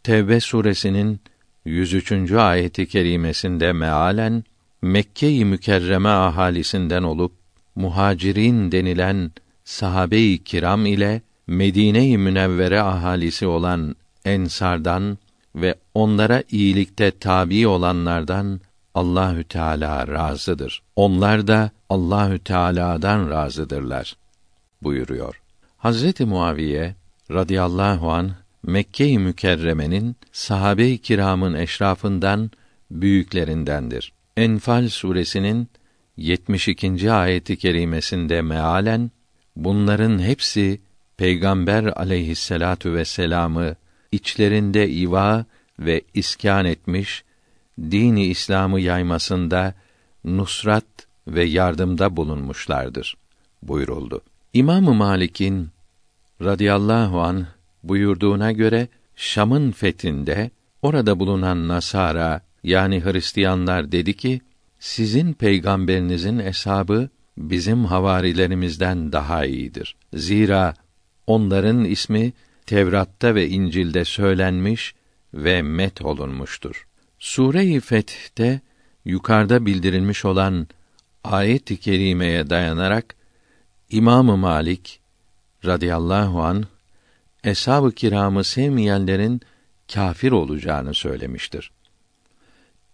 Tevbe 0.04 0.40
suresinin 0.40 1.20
103. 1.66 2.32
ayeti 2.32 2.88
kerimesinde 2.88 3.74
mealen 3.74 4.44
Mekke-i 4.84 5.46
Mükerreme 5.46 6.10
ahalisinden 6.10 7.04
olup 7.04 7.32
muhacirin 7.76 8.72
denilen 8.72 9.32
sahabe-i 9.64 10.44
kiram 10.44 10.86
ile 10.86 11.22
Medine-i 11.48 12.18
Münevvere 12.18 12.82
ahalisi 12.82 13.48
olan 13.48 13.96
ensardan 14.26 15.18
ve 15.56 15.76
onlara 15.94 16.44
iyilikte 16.52 17.12
tabi 17.12 17.68
olanlardan 17.68 18.62
Allahü 18.96 19.44
Teala 19.44 20.08
razıdır. 20.08 20.82
Onlar 20.96 21.48
da 21.48 21.72
Allahü 21.90 22.40
Teala'dan 22.40 23.30
razıdırlar 23.30 24.16
buyuruyor. 24.82 25.42
Hazreti 25.78 26.26
Muaviye 26.26 26.96
radıyallahu 27.32 28.12
an 28.12 28.32
Mekke-i 28.64 29.20
Mükerreme'nin 29.20 30.16
sahabe-i 30.32 30.98
kiramın 30.98 31.54
eşrafından 31.54 32.52
büyüklerindendir. 32.92 34.14
Enfal 34.38 34.90
suresinin 34.90 35.68
72. 36.18 37.12
ayeti 37.12 37.58
kerimesinde 37.58 38.42
mealen 38.42 39.12
bunların 39.56 40.20
hepsi 40.20 40.82
Peygamber 41.18 41.84
aleyhisselatu 41.84 42.94
vesselam'ı 42.94 43.76
içlerinde 44.12 44.90
iva 44.90 45.46
ve 45.80 46.02
iskan 46.14 46.66
etmiş, 46.66 47.24
dini 47.80 48.26
İslam'ı 48.26 48.80
yaymasında 48.80 49.74
nusrat 50.24 50.86
ve 51.28 51.44
yardımda 51.44 52.18
bulunmuşlardır 52.18 53.18
buyuruldu. 53.64 54.22
İmam 54.54 54.84
Malik'in 54.84 55.70
radıyallahu 56.42 57.22
an 57.22 57.48
buyurduğuna 57.84 58.52
göre 58.52 58.88
Şam'ın 59.16 59.72
fethinde 59.72 60.52
orada 60.82 61.20
bulunan 61.20 61.68
Nasara 61.68 62.42
yani 62.64 63.04
Hristiyanlar 63.04 63.92
dedi 63.92 64.14
ki 64.14 64.42
sizin 64.80 65.34
peygamberinizin 65.34 66.40
eshabı 66.40 67.10
bizim 67.38 67.86
havarilerimizden 67.86 69.12
daha 69.12 69.46
iyidir. 69.46 69.96
Zira 70.14 70.74
onların 71.28 71.86
ismi 71.86 72.34
Tevrat'ta 72.66 73.36
ve 73.36 73.50
İncil'de 73.50 74.06
söylenmiş 74.06 74.96
ve 75.34 75.62
met 75.62 76.02
olunmuştur. 76.02 76.88
Sure-i 77.20 77.80
Feth'te 77.80 78.62
yukarıda 79.06 79.66
bildirilmiş 79.66 80.26
olan 80.26 80.68
ayet-i 81.24 81.78
kerimeye 81.78 82.50
dayanarak 82.50 83.16
İmam 83.90 84.40
Malik 84.40 85.00
radıyallahu 85.66 86.44
an 86.44 86.66
eshab-ı 87.44 87.92
kiramı 87.92 88.44
sevmeyenlerin 88.44 89.42
kafir 89.94 90.32
olacağını 90.32 90.94
söylemiştir. 90.94 91.72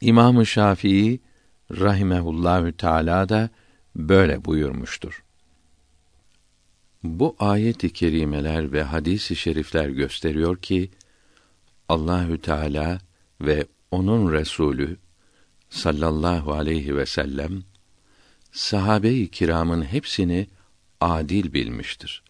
İmam 0.02 0.46
Şafii 0.46 1.20
rahimehullahü 1.72 2.78
teala 2.78 3.30
da 3.30 3.50
böyle 3.96 4.46
buyurmuştur. 4.46 5.24
Bu 7.04 7.36
ayet-i 7.40 7.94
kerimeler 7.94 8.72
ve 8.72 8.84
hadis-i 8.84 9.36
şerifler 9.36 9.90
gösteriyor 9.90 10.58
ki 10.58 10.92
Allahü 11.90 12.42
Teala 12.42 13.00
ve 13.42 13.66
onun 13.92 14.34
Resulü 14.34 14.98
sallallahu 15.70 16.54
aleyhi 16.54 16.96
ve 16.96 17.06
sellem 17.06 17.64
sahabe-i 18.52 19.32
kiramın 19.32 19.82
hepsini 19.82 20.48
adil 21.02 21.54
bilmiştir. 21.54 22.24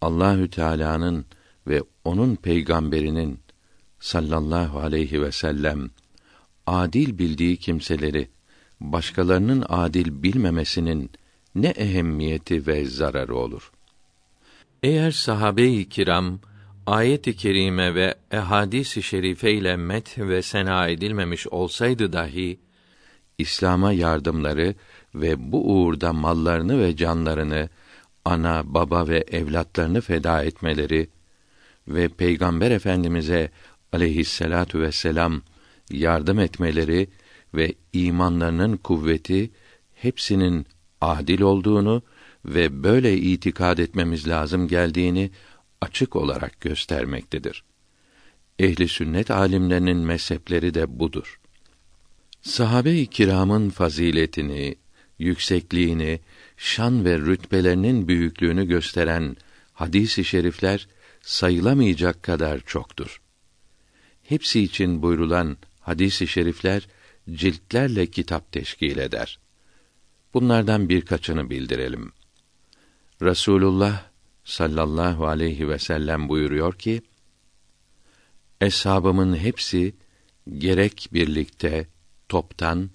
Allahü 0.00 0.50
Teala'nın 0.50 1.24
ve 1.66 1.82
onun 2.04 2.36
peygamberinin 2.36 3.40
sallallahu 4.00 4.78
aleyhi 4.78 5.22
ve 5.22 5.32
sellem 5.32 5.90
adil 6.68 7.18
bildiği 7.18 7.56
kimseleri 7.56 8.28
başkalarının 8.80 9.64
adil 9.68 10.22
bilmemesinin 10.22 11.10
ne 11.54 11.68
ehemmiyeti 11.68 12.66
ve 12.66 12.84
zararı 12.84 13.36
olur. 13.36 13.72
Eğer 14.82 15.10
sahabe-i 15.10 15.88
kiram 15.88 16.40
ayet-i 16.86 17.36
kerime 17.36 17.94
ve 17.94 18.14
ehadis-i 18.30 19.02
şerife 19.02 19.52
ile 19.52 19.76
met 19.76 20.18
ve 20.18 20.42
sena 20.42 20.88
edilmemiş 20.88 21.46
olsaydı 21.46 22.12
dahi 22.12 22.60
İslam'a 23.38 23.92
yardımları 23.92 24.74
ve 25.14 25.52
bu 25.52 25.72
uğurda 25.72 26.12
mallarını 26.12 26.80
ve 26.80 26.96
canlarını 26.96 27.68
ana, 28.24 28.74
baba 28.74 29.08
ve 29.08 29.24
evlatlarını 29.30 30.00
feda 30.00 30.44
etmeleri 30.44 31.08
ve 31.88 32.08
Peygamber 32.08 32.70
Efendimize 32.70 33.50
aleyhisselatu 33.92 34.80
vesselam 34.80 35.42
yardım 35.90 36.38
etmeleri 36.38 37.08
ve 37.54 37.74
imanlarının 37.92 38.76
kuvveti 38.76 39.50
hepsinin 39.94 40.66
adil 41.00 41.40
olduğunu 41.40 42.02
ve 42.44 42.82
böyle 42.82 43.16
itikad 43.16 43.78
etmemiz 43.78 44.28
lazım 44.28 44.68
geldiğini 44.68 45.30
açık 45.80 46.16
olarak 46.16 46.60
göstermektedir. 46.60 47.64
Ehli 48.58 48.88
sünnet 48.88 49.30
alimlerinin 49.30 49.96
mezhepleri 49.96 50.74
de 50.74 50.98
budur. 50.98 51.40
Sahabe-i 52.42 53.06
kiramın 53.06 53.70
faziletini, 53.70 54.74
yüksekliğini, 55.18 56.20
şan 56.56 57.04
ve 57.04 57.18
rütbelerinin 57.18 58.08
büyüklüğünü 58.08 58.66
gösteren 58.66 59.36
hadis-i 59.72 60.24
şerifler 60.24 60.88
sayılamayacak 61.20 62.22
kadar 62.22 62.60
çoktur. 62.60 63.20
Hepsi 64.22 64.60
için 64.60 65.02
buyrulan 65.02 65.56
hadis-i 65.88 66.26
şerifler 66.26 66.88
ciltlerle 67.30 68.06
kitap 68.06 68.52
teşkil 68.52 68.98
eder. 68.98 69.38
Bunlardan 70.34 70.88
birkaçını 70.88 71.50
bildirelim. 71.50 72.12
Rasulullah 73.22 74.02
sallallahu 74.44 75.26
aleyhi 75.26 75.68
ve 75.68 75.78
sellem 75.78 76.28
buyuruyor 76.28 76.74
ki: 76.74 77.02
Eshabımın 78.60 79.36
hepsi 79.36 79.94
gerek 80.58 81.08
birlikte 81.12 81.86
toptan 82.28 82.90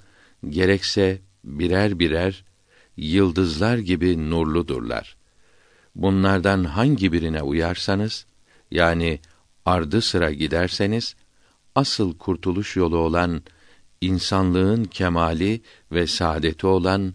gerekse 0.50 1.22
birer 1.44 2.00
birer 2.00 2.44
yıldızlar 2.98 3.78
gibi 3.78 4.30
nurludurlar. 4.30 5.18
Bunlardan 5.96 6.64
hangi 6.64 7.12
birine 7.14 7.42
uyarsanız 7.42 8.26
yani 8.72 9.20
ardı 9.66 10.02
sıra 10.02 10.32
giderseniz 10.32 11.16
asıl 11.76 12.18
kurtuluş 12.18 12.76
yolu 12.76 12.98
olan 12.98 13.42
insanlığın 14.02 14.84
kemali 14.84 15.62
ve 15.92 16.08
saadeti 16.08 16.68
olan 16.68 17.14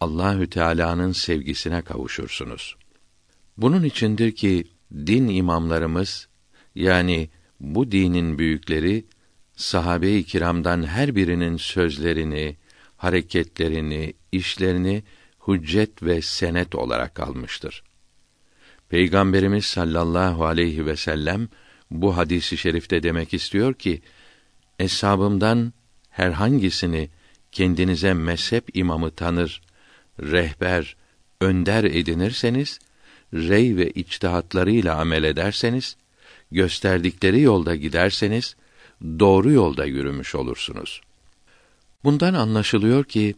Allahü 0.00 0.50
Teala'nın 0.50 1.12
sevgisine 1.12 1.82
kavuşursunuz. 1.82 2.76
Bunun 3.56 3.82
içindir 3.82 4.32
ki 4.32 4.64
din 4.92 5.28
imamlarımız 5.28 6.28
yani 6.74 7.30
bu 7.60 7.92
dinin 7.92 8.38
büyükleri 8.38 9.04
sahabe-i 9.56 10.24
kiramdan 10.24 10.86
her 10.86 11.16
birinin 11.16 11.56
sözlerini, 11.56 12.56
hareketlerini, 12.96 14.14
işlerini 14.32 15.02
hüccet 15.48 16.02
ve 16.02 16.22
senet 16.22 16.74
olarak 16.74 17.20
almıştır. 17.20 17.82
Peygamberimiz 18.88 19.64
sallallahu 19.64 20.44
aleyhi 20.44 20.86
ve 20.86 20.96
sellem 20.96 21.48
bu 21.90 22.16
hadisi 22.16 22.56
şerifte 22.56 23.02
demek 23.02 23.34
istiyor 23.34 23.74
ki 23.74 24.02
eshabımdan 24.78 25.72
herhangisini 26.10 27.10
kendinize 27.52 28.14
mezhep 28.14 28.76
imamı 28.76 29.10
tanır, 29.10 29.62
rehber, 30.20 30.96
önder 31.40 31.84
edinirseniz, 31.84 32.78
rey 33.34 33.76
ve 33.76 33.90
içtihatlarıyla 33.90 34.96
amel 34.96 35.24
ederseniz, 35.24 35.96
gösterdikleri 36.52 37.40
yolda 37.40 37.76
giderseniz, 37.76 38.56
doğru 39.02 39.50
yolda 39.50 39.84
yürümüş 39.84 40.34
olursunuz. 40.34 41.00
Bundan 42.04 42.34
anlaşılıyor 42.34 43.04
ki, 43.04 43.34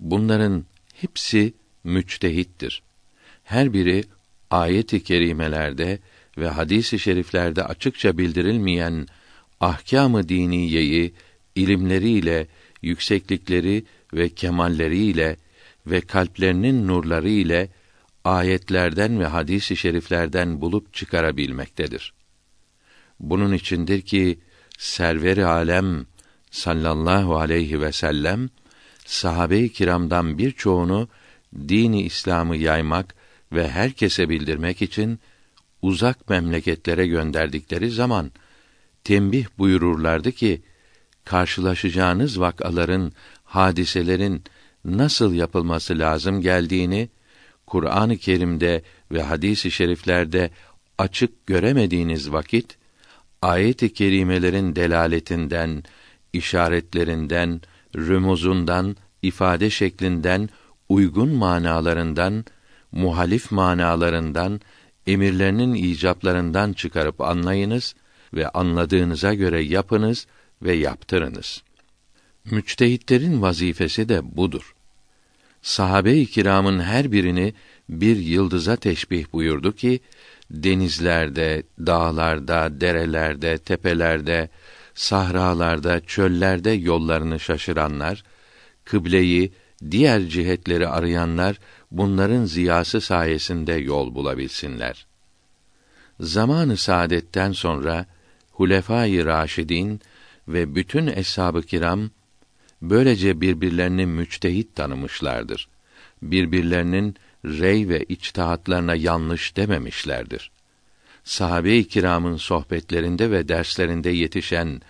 bunların 0.00 0.64
hepsi 0.94 1.54
müçtehittir. 1.84 2.82
Her 3.44 3.72
biri 3.72 4.04
ayet-i 4.50 5.04
kerimelerde 5.04 5.98
ve 6.38 6.48
hadis-i 6.48 6.98
şeriflerde 6.98 7.64
açıkça 7.64 8.18
bildirilmeyen 8.18 9.06
ahkâm-ı 9.60 10.28
diniyeyi 10.28 11.14
ilimleriyle, 11.54 12.46
yükseklikleri 12.82 13.84
ve 14.14 14.28
kemalleriyle 14.28 15.36
ve 15.86 16.00
kalplerinin 16.00 16.88
nurları 16.88 17.28
ile 17.28 17.68
ayetlerden 18.24 19.20
ve 19.20 19.26
hadis-i 19.26 19.76
şeriflerden 19.76 20.60
bulup 20.60 20.94
çıkarabilmektedir. 20.94 22.12
Bunun 23.20 23.52
içindir 23.52 24.00
ki 24.00 24.38
server-i 24.78 25.44
alem 25.44 26.06
sallallahu 26.50 27.36
aleyhi 27.36 27.80
ve 27.80 27.92
sellem 27.92 28.48
sahabe-i 29.06 29.72
kiramdan 29.72 30.38
birçoğunu 30.38 31.08
dini 31.68 32.02
İslam'ı 32.02 32.56
yaymak 32.56 33.14
ve 33.52 33.68
herkese 33.68 34.28
bildirmek 34.28 34.82
için 34.82 35.20
uzak 35.82 36.30
memleketlere 36.30 37.06
gönderdikleri 37.06 37.90
zaman 37.90 38.30
tembih 39.04 39.46
buyururlardı 39.58 40.32
ki 40.32 40.62
karşılaşacağınız 41.24 42.40
vakaların, 42.40 43.12
hadiselerin 43.44 44.44
nasıl 44.84 45.34
yapılması 45.34 45.98
lazım 45.98 46.40
geldiğini 46.40 47.08
Kur'an-ı 47.66 48.16
Kerim'de 48.16 48.82
ve 49.12 49.22
hadis-i 49.22 49.70
şeriflerde 49.70 50.50
açık 50.98 51.46
göremediğiniz 51.46 52.32
vakit 52.32 52.78
ayet-i 53.42 53.92
kerimelerin 53.92 54.76
delaletinden, 54.76 55.82
işaretlerinden, 56.32 57.60
rümuzundan, 57.96 58.96
ifade 59.22 59.70
şeklinden, 59.70 60.48
uygun 60.88 61.28
manalarından, 61.28 62.44
muhalif 62.92 63.52
manalarından, 63.52 64.60
emirlerinin 65.06 65.74
icaplarından 65.74 66.72
çıkarıp 66.72 67.20
anlayınız 67.20 67.94
ve 68.34 68.48
anladığınıza 68.48 69.34
göre 69.34 69.62
yapınız 69.62 70.26
ve 70.62 70.72
yaptırınız. 70.72 71.62
Müçtehitlerin 72.44 73.42
vazifesi 73.42 74.08
de 74.08 74.36
budur. 74.36 74.74
Sahabe-i 75.62 76.26
kiramın 76.26 76.80
her 76.80 77.12
birini 77.12 77.54
bir 77.88 78.16
yıldıza 78.16 78.76
teşbih 78.76 79.24
buyurdu 79.32 79.72
ki 79.72 80.00
denizlerde, 80.50 81.62
dağlarda, 81.78 82.80
derelerde, 82.80 83.58
tepelerde, 83.58 84.48
sahralarda, 84.94 86.00
çöllerde 86.00 86.70
yollarını 86.70 87.40
şaşıranlar, 87.40 88.24
kıbleyi, 88.84 89.52
diğer 89.90 90.20
cihetleri 90.28 90.88
arayanlar 90.88 91.58
bunların 91.92 92.44
ziyası 92.44 93.00
sayesinde 93.00 93.72
yol 93.72 94.14
bulabilsinler. 94.14 95.06
Zamanı 96.20 96.76
saadetten 96.76 97.52
sonra 97.52 98.06
Hulefâ-i 98.50 99.24
Raşidin 99.24 100.00
ve 100.48 100.74
bütün 100.74 101.06
eshab-ı 101.06 101.62
kiram 101.62 102.10
böylece 102.82 103.40
birbirlerini 103.40 104.06
müçtehit 104.06 104.76
tanımışlardır. 104.76 105.68
Birbirlerinin 106.22 107.16
rey 107.44 107.88
ve 107.88 108.04
içtihatlarına 108.04 108.94
yanlış 108.94 109.56
dememişlerdir. 109.56 110.50
Sahabe-i 111.24 111.88
kiramın 111.88 112.36
sohbetlerinde 112.36 113.30
ve 113.30 113.48
derslerinde 113.48 114.10
yetişen 114.10 114.80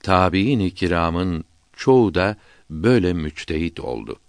tabiin-i 0.00 0.74
kiramın 0.74 1.44
çoğu 1.76 2.14
da 2.14 2.36
böyle 2.70 3.12
müçtehit 3.12 3.80
oldu. 3.80 4.20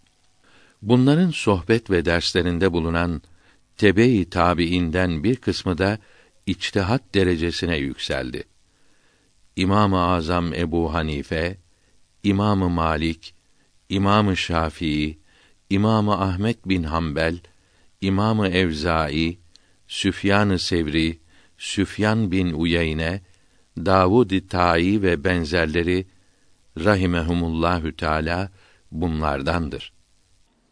Bunların 0.82 1.32
sohbet 1.32 1.90
ve 1.90 2.06
derslerinde 2.06 2.74
bulunan 2.74 3.22
tebe-i 3.78 4.30
tabiinden 4.30 5.24
bir 5.24 5.36
kısmı 5.36 5.78
da 5.78 6.00
içtihat 6.46 7.16
derecesine 7.16 7.78
yükseldi. 7.78 8.44
İmam-ı 9.56 10.00
Azam 10.00 10.54
Ebu 10.54 10.94
Hanife, 10.94 11.58
İmam-ı 12.24 12.70
Malik, 12.70 13.36
İmam-ı 13.90 14.38
Şafii, 14.38 15.20
İmam-ı 15.70 16.22
Ahmet 16.22 16.70
bin 16.70 16.84
Hanbel, 16.84 17.40
İmam-ı 18.02 18.48
Evzai, 18.48 19.40
Süfyan-ı 19.88 20.60
Sevri, 20.60 21.20
Süfyan 21.58 22.32
bin 22.32 22.54
Uyeyne, 22.54 23.22
Davud-i 23.78 24.48
Tayi 24.48 25.02
ve 25.02 25.24
benzerleri 25.24 26.08
rahimehumullahü 26.78 27.96
teala 27.96 28.52
bunlardandır. 28.92 29.97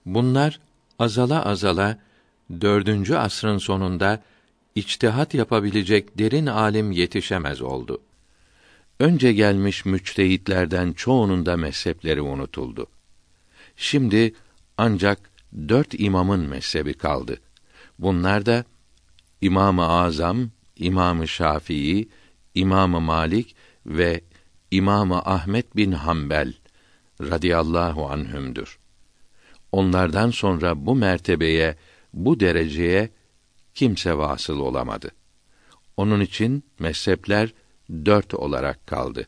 Bunlar 0.06 0.60
azala 1.00 1.46
azala 1.46 2.00
dördüncü 2.62 3.16
asrın 3.16 3.58
sonunda 3.58 4.22
içtihat 4.76 5.34
yapabilecek 5.34 6.18
derin 6.18 6.46
alim 6.46 6.92
yetişemez 6.92 7.62
oldu. 7.62 8.02
Önce 9.00 9.34
gelmiş 9.34 9.86
müçtehitlerden 9.86 10.94
çoğunun 10.94 11.46
da 11.46 11.58
mezhepleri 11.58 12.22
unutuldu. 12.22 12.88
Şimdi 13.78 14.34
ancak 14.78 15.20
dört 15.70 16.00
imamın 16.00 16.40
mezhebi 16.40 16.94
kaldı. 16.94 17.40
Bunlar 18.00 18.46
da 18.46 18.66
İmam-ı 19.42 19.88
Azam, 19.88 20.50
İmam-ı 20.76 21.28
Şafii, 21.28 22.10
İmam-ı 22.56 23.02
Malik 23.02 23.56
ve 23.86 24.22
İmam-ı 24.72 25.20
Ahmet 25.20 25.76
bin 25.76 25.92
Hanbel 25.92 26.54
radıyallahu 27.22 28.10
anhümdür. 28.10 28.80
Onlardan 29.72 30.32
sonra 30.32 30.86
bu 30.86 30.96
mertebeye, 30.96 31.76
bu 32.14 32.40
dereceye 32.40 33.10
kimse 33.74 34.18
vasıl 34.18 34.60
olamadı. 34.60 35.12
Onun 35.98 36.22
için 36.22 36.64
mezhepler 36.80 37.54
dört 38.06 38.34
olarak 38.34 38.88
kaldı. 38.88 39.28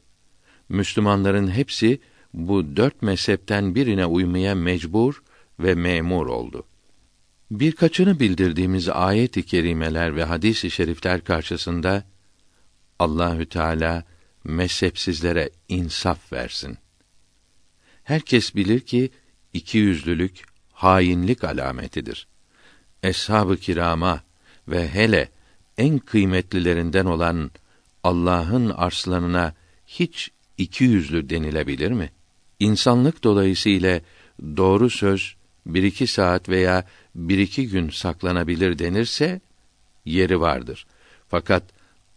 Müslümanların 0.70 1.48
hepsi 1.48 2.00
bu 2.34 2.78
dört 2.78 3.02
mezhepten 3.02 3.76
birine 3.76 4.06
uymaya 4.06 4.56
mecbur 4.56 5.24
ve 5.60 5.76
memur 5.76 6.28
oldu. 6.28 6.66
Birkaçını 7.52 8.20
bildirdiğimiz 8.20 8.90
ayet-i 8.90 9.46
kerimeler 9.46 10.16
ve 10.16 10.24
hadis-i 10.24 10.72
şerifler 10.72 11.24
karşısında 11.24 12.04
Allahü 13.00 13.46
Teala 13.46 14.04
mezhepsizlere 14.44 15.50
insaf 15.70 16.34
versin. 16.34 16.78
Herkes 18.04 18.56
bilir 18.56 18.80
ki 18.80 19.10
iki 19.58 19.78
yüzlülük 19.78 20.44
hainlik 20.74 21.44
alametidir. 21.44 22.28
Eshab-ı 23.04 23.58
kirama 23.58 24.22
ve 24.68 24.90
hele 24.90 25.30
en 25.78 26.00
kıymetlilerinden 26.00 27.06
olan 27.06 27.52
Allah'ın 28.04 28.70
arslanına 28.70 29.54
hiç 29.88 30.32
iki 30.58 30.84
yüzlü 30.84 31.30
denilebilir 31.30 31.92
mi? 31.92 32.12
İnsanlık 32.60 33.24
dolayısıyla 33.24 34.02
doğru 34.58 34.90
söz 34.90 35.36
bir 35.66 35.84
iki 35.84 36.08
saat 36.08 36.50
veya 36.50 36.86
bir 37.16 37.38
iki 37.38 37.70
gün 37.70 37.90
saklanabilir 37.90 38.80
denirse 38.80 39.42
yeri 40.06 40.42
vardır. 40.42 40.88
Fakat 41.30 41.64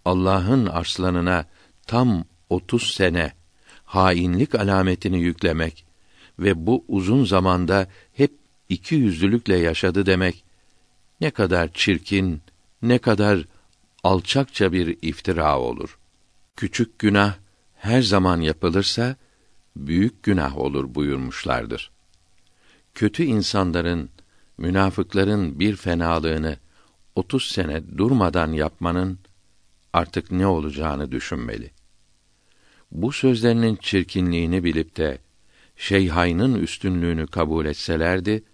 Allah'ın 0.05 0.67
arslanına 0.67 1.47
tam 1.87 2.25
otuz 2.49 2.95
sene 2.95 3.33
hainlik 3.85 4.55
alametini 4.55 5.21
yüklemek 5.21 5.90
ve 6.41 6.67
bu 6.67 6.85
uzun 6.89 7.25
zamanda 7.25 7.89
hep 8.13 8.33
iki 8.69 8.95
yüzlülükle 8.95 9.57
yaşadı 9.57 10.07
demek 10.07 10.45
ne 11.21 11.31
kadar 11.31 11.73
çirkin, 11.73 12.41
ne 12.83 12.99
kadar 12.99 13.45
alçakça 14.05 14.73
bir 14.73 14.99
iftira 15.03 15.61
olur. 15.61 15.99
Küçük 16.57 16.99
günah 16.99 17.35
her 17.77 18.03
zaman 18.03 18.41
yapılırsa 18.41 19.17
büyük 19.77 20.23
günah 20.23 20.59
olur 20.59 20.95
buyurmuşlardır. 20.95 21.91
kötü 22.95 23.23
insanların, 23.23 24.11
münafıkların 24.59 25.61
bir 25.61 25.77
fenalığını 25.77 26.57
30 27.17 27.45
sene 27.45 27.99
durmadan 27.99 28.53
yapmanın 28.53 29.19
artık 29.93 30.31
ne 30.31 30.47
olacağını 30.47 31.13
düşünmeli. 31.13 31.71
Bu 32.93 33.13
sözlerinin 33.13 33.77
çirkinliğini 33.77 34.65
bilip 34.65 34.97
de 34.97 35.19
Şeyhayn'ın 35.81 36.55
üstünlüğünü 36.55 37.27
kabul 37.27 37.67
etselerdi, 37.67 38.45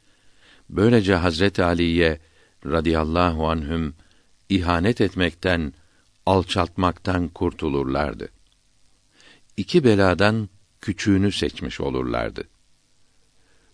böylece 0.70 1.14
Hazret 1.14 1.60
Ali'ye 1.60 2.20
radıyallahu 2.66 3.48
anhüm 3.48 3.94
ihanet 4.48 5.00
etmekten, 5.00 5.72
alçaltmaktan 6.26 7.28
kurtulurlardı. 7.28 8.28
İki 9.56 9.84
beladan 9.84 10.48
küçüğünü 10.80 11.32
seçmiş 11.32 11.80
olurlardı. 11.80 12.44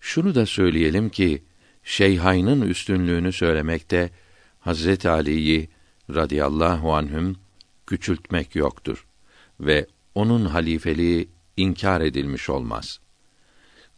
Şunu 0.00 0.34
da 0.34 0.46
söyleyelim 0.46 1.08
ki 1.08 1.42
Şeyhayn'ın 1.84 2.60
üstünlüğünü 2.60 3.32
söylemekte 3.32 4.10
Hazret 4.60 5.06
Ali'yi 5.06 5.68
radıyallahu 6.14 6.94
anhüm 6.94 7.36
küçültmek 7.86 8.56
yoktur 8.56 9.06
ve 9.60 9.86
onun 10.14 10.44
halifeliği 10.46 11.28
inkar 11.56 12.00
edilmiş 12.00 12.50
olmaz. 12.50 13.01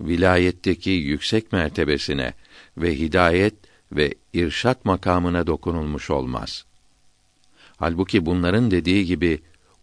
Vilayetteki 0.00 0.90
yüksek 0.90 1.52
mertebesine 1.52 2.32
ve 2.78 2.98
hidayet 2.98 3.55
ve 3.92 4.14
irşat 4.32 4.84
makamına 4.84 5.47
dokunulmuş 5.47 6.10
olmaz. 6.10 6.64
Halbuki 7.76 8.26
bunların 8.26 8.70
dediği 8.70 9.06
gibi 9.06 9.40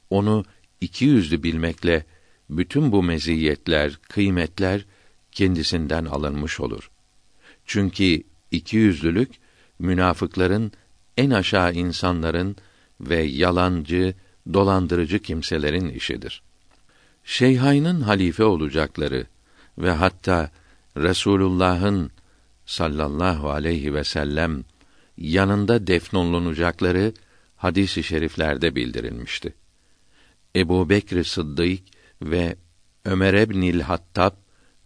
onu 0.09 0.45
iki 0.81 1.05
yüzlü 1.05 1.43
bilmekle 1.43 2.05
bütün 2.49 2.91
bu 2.91 3.03
meziyetler, 3.03 3.99
kıymetler 4.09 4.85
kendisinden 5.31 6.05
alınmış 6.05 6.59
olur. 6.59 6.91
Çünkü 7.65 8.23
iki 8.51 8.77
yüzlülük 8.77 9.31
münafıkların 9.79 10.71
en 11.17 11.29
aşağı 11.29 11.73
insanların 11.73 12.55
ve 13.01 13.21
yalancı, 13.21 14.13
dolandırıcı 14.53 15.19
kimselerin 15.19 15.89
işidir. 15.89 16.41
Şeyhayn'ın 17.23 18.01
halife 18.01 18.43
olacakları 18.43 19.25
ve 19.81 19.91
hatta 19.91 20.51
Resulullah'ın 20.97 22.11
sallallahu 22.65 23.49
aleyhi 23.49 23.93
ve 23.93 24.03
sellem 24.03 24.63
yanında 25.17 25.87
defnolunacakları 25.87 27.13
hadis-i 27.55 28.03
şeriflerde 28.03 28.75
bildirilmişti. 28.75 29.53
Ebu 30.55 30.89
Bekr 30.89 31.23
Sıddık 31.23 31.79
ve 32.21 32.55
Ömer 33.05 33.33
ebnil 33.33 33.81
Hattab 33.81 34.31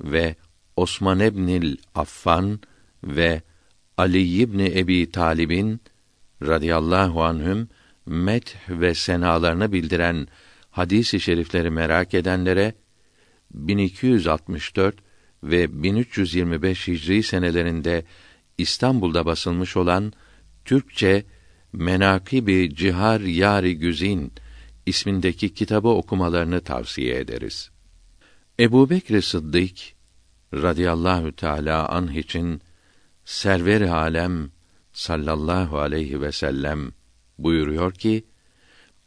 ve 0.02 0.36
Osman 0.76 1.20
ebnil 1.20 1.78
Affan 1.96 2.60
ve 3.04 3.42
Ali 3.98 4.40
ibn 4.40 4.60
Ebi 4.60 5.12
Talib'in 5.12 5.82
radıyallahu 6.42 7.24
anhüm 7.24 7.70
met 8.06 8.56
ve 8.70 8.94
senalarını 8.94 9.72
bildiren 9.72 10.28
hadis-i 10.72 11.20
şerifleri 11.20 11.70
merak 11.70 12.14
edenlere 12.14 12.74
1264 13.56 14.96
ve 15.44 15.84
1325 15.84 16.88
Hicri 16.88 17.24
senelerinde 17.24 18.06
İstanbul'da 18.58 19.26
basılmış 19.26 19.78
olan 19.78 20.14
Türkçe 20.66 21.26
Menakibi 21.74 22.76
Cihar 22.76 23.22
Yari 23.22 23.78
Güzin 23.78 24.34
ismindeki 24.86 25.54
kitabı 25.54 25.88
okumalarını 25.88 26.62
tavsiye 26.62 27.20
ederiz. 27.20 27.72
Ebu 28.60 28.90
Bekr 28.90 29.22
Sıddık 29.22 29.78
radıyallahu 30.54 31.36
teala 31.36 31.90
anh 31.90 32.16
için 32.16 32.62
server 33.26 33.82
alem 33.82 34.52
sallallahu 34.94 35.80
aleyhi 35.80 36.22
ve 36.22 36.32
sellem 36.32 36.92
buyuruyor 37.38 37.94
ki 37.94 38.26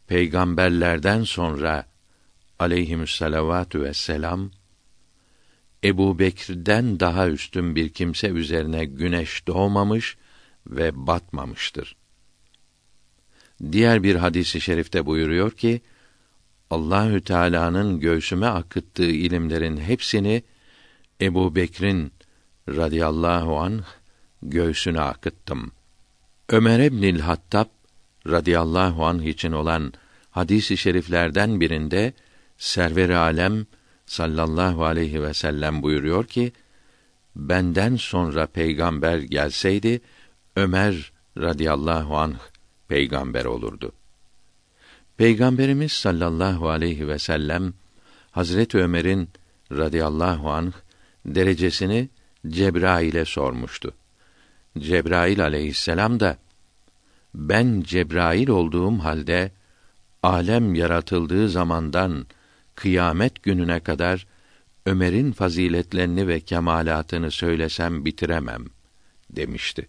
peygamberlerden 0.07 1.23
sonra 1.23 1.87
aleyhimüsselavatü 2.59 3.83
vesselam 3.83 4.51
Ebu 5.85 6.19
Bekir'den 6.19 7.01
daha 7.01 7.29
üstün 7.29 7.77
bir 7.77 7.89
kimse 7.89 8.29
üzerine 8.29 8.85
güneş 8.85 9.47
doğmamış 9.47 10.17
ve 10.67 11.07
batmamıştır. 11.07 11.97
Diğer 13.73 14.03
bir 14.03 14.15
hadisi 14.15 14.61
şerifte 14.61 15.07
buyuruyor 15.07 15.51
ki 15.51 15.81
Allahü 16.71 17.21
Teala'nın 17.21 18.01
göğsüme 18.01 18.47
akıttığı 18.47 19.11
ilimlerin 19.11 19.77
hepsini 19.77 20.43
Ebu 21.21 21.55
Bekir'in 21.55 22.13
radıyallahu 22.69 23.61
anh 23.61 23.83
göğsüne 24.43 25.01
akıttım. 25.01 25.73
Ömer 26.49 26.81
İbnül 26.81 27.21
Hattab 27.21 27.67
radıyallahu 28.27 29.07
anh 29.07 29.23
için 29.23 29.53
olan 29.53 29.93
hadisi 30.31 30.77
şeriflerden 30.77 31.61
birinde 31.61 32.13
Server 32.59 33.11
alem 33.11 33.67
sallallahu 34.07 34.85
aleyhi 34.85 35.23
ve 35.23 35.35
sellem 35.35 35.83
buyuruyor 35.83 36.25
ki 36.25 36.53
benden 37.37 37.97
sonra 37.97 38.47
peygamber 38.47 39.19
gelseydi 39.19 40.01
Ömer 40.57 41.13
radıyallahu 41.39 42.17
anh 42.17 42.39
peygamber 42.89 43.45
olurdu. 43.45 43.93
Peygamberimiz 45.17 45.93
sallallahu 45.93 46.69
aleyhi 46.69 47.09
ve 47.09 47.19
sellem 47.19 47.75
Hazret 48.31 48.75
Ömer'in 48.75 49.29
radıyallahu 49.73 50.51
anh 50.51 50.73
derecesini 51.27 52.09
Cebrail'e 52.49 53.25
sormuştu. 53.25 53.95
Cebrail 54.79 55.43
aleyhisselam 55.43 56.21
da 56.21 56.39
ben 57.35 57.83
Cebrail 57.87 58.49
olduğum 58.49 58.99
halde 58.99 59.53
alem 60.23 60.75
yaratıldığı 60.75 61.49
zamandan 61.49 62.27
kıyamet 62.79 63.43
gününe 63.43 63.81
kadar 63.81 64.27
Ömer'in 64.87 65.33
faziletlerini 65.33 66.29
ve 66.29 66.41
kemalatını 66.41 67.31
söylesem 67.31 68.05
bitiremem 68.05 68.65
demişti. 69.31 69.89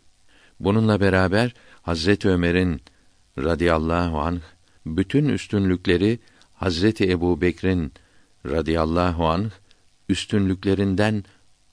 Bununla 0.59 0.99
beraber 0.99 1.53
Hazreti 1.81 2.29
Ömer'in 2.29 2.81
radıyallahu 3.37 4.19
anh 4.19 4.41
bütün 4.85 5.29
üstünlükleri 5.29 6.19
Hazreti 6.53 7.11
Ebu 7.11 7.41
Bekir'in 7.41 7.93
radıyallahu 8.45 9.27
anh 9.27 9.49
üstünlüklerinden 10.09 11.23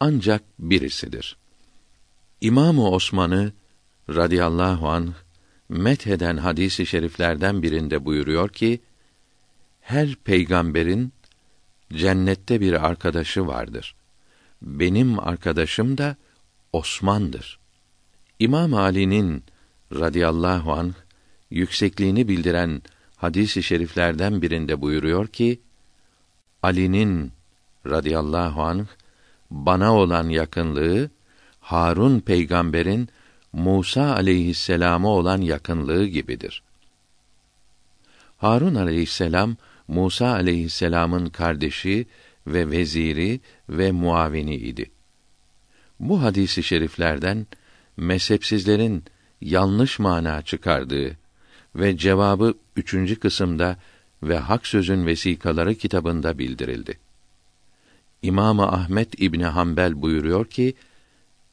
ancak 0.01 0.43
birisidir. 0.59 1.37
İmamı 2.41 2.91
Osman'ı 2.91 3.53
radıyallahu 4.09 4.89
anh 4.89 5.13
metheden 5.69 6.37
hadisi 6.37 6.87
şeriflerden 6.87 7.63
birinde 7.63 8.05
buyuruyor 8.05 8.49
ki 8.49 8.81
her 9.87 10.15
peygamberin 10.15 11.13
cennette 11.93 12.61
bir 12.61 12.87
arkadaşı 12.87 13.47
vardır. 13.47 13.95
Benim 14.63 15.21
arkadaşım 15.21 15.99
da 15.99 16.17
Osman'dır. 16.73 17.59
İmam 18.39 18.75
Ali'nin 18.75 19.45
radıyallahu 19.95 20.73
anh 20.73 20.93
yüksekliğini 21.51 22.29
bildiren 22.29 22.83
hadisi 23.17 23.63
şeriflerden 23.63 24.43
birinde 24.43 24.81
buyuruyor 24.81 25.27
ki 25.27 25.61
Ali'nin 26.63 27.33
radıyallahu 27.87 28.63
anh 28.63 28.87
bana 29.51 29.95
olan 29.95 30.29
yakınlığı 30.29 31.11
Harun 31.61 32.21
peygamberin 32.21 33.09
Musa 33.53 34.15
aleyhisselama 34.15 35.09
olan 35.09 35.41
yakınlığı 35.41 36.07
gibidir. 36.07 36.63
Harun 38.37 38.75
aleyhisselam 38.75 39.57
Musa 39.89 40.27
aleyhisselamın 40.27 41.27
kardeşi 41.27 42.07
ve 42.47 42.71
veziri 42.71 43.41
ve 43.69 43.93
muavini 43.93 44.55
idi. 44.55 44.91
Bu 46.01 46.23
hadisi 46.23 46.63
şeriflerden 46.63 47.47
mezhepsizlerin 47.97 49.05
yanlış 49.41 49.99
mana 49.99 50.43
çıkardığı 50.43 51.17
ve 51.77 51.97
cevabı 51.97 52.55
üçüncü 52.77 53.17
kısımda 53.17 53.77
ve 54.23 54.39
Hak 54.39 54.67
Sözün 54.67 55.07
Vesikaları 55.07 55.75
kitabında 55.75 56.39
bildirildi. 56.39 56.99
İmam 58.23 58.61
Ahmet 58.61 59.23
İbni 59.23 59.45
Hanbel 59.45 60.03
buyuruyor 60.03 60.47
ki 60.47 60.75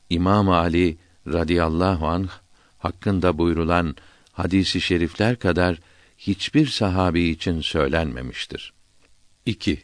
İmam 0.10 0.50
Ali 0.50 0.98
radıyallahu 1.28 2.08
anh 2.08 2.30
hakkında 2.78 3.38
buyurulan 3.38 3.96
hadisi 4.32 4.82
şerifler 4.82 5.40
kadar 5.40 5.80
hiçbir 6.28 6.68
sahabi 6.68 7.22
için 7.22 7.62
söylenmemiştir. 7.62 8.74
2. 9.46 9.84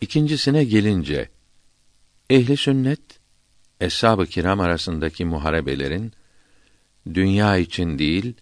İkincisine 0.00 0.64
gelince 0.64 1.28
ehli 2.30 2.56
sünnet 2.56 3.00
eshab-ı 3.80 4.26
kiram 4.26 4.60
arasındaki 4.60 5.24
muharebelerin 5.24 6.12
dünya 7.14 7.56
için 7.56 7.98
değil, 7.98 8.34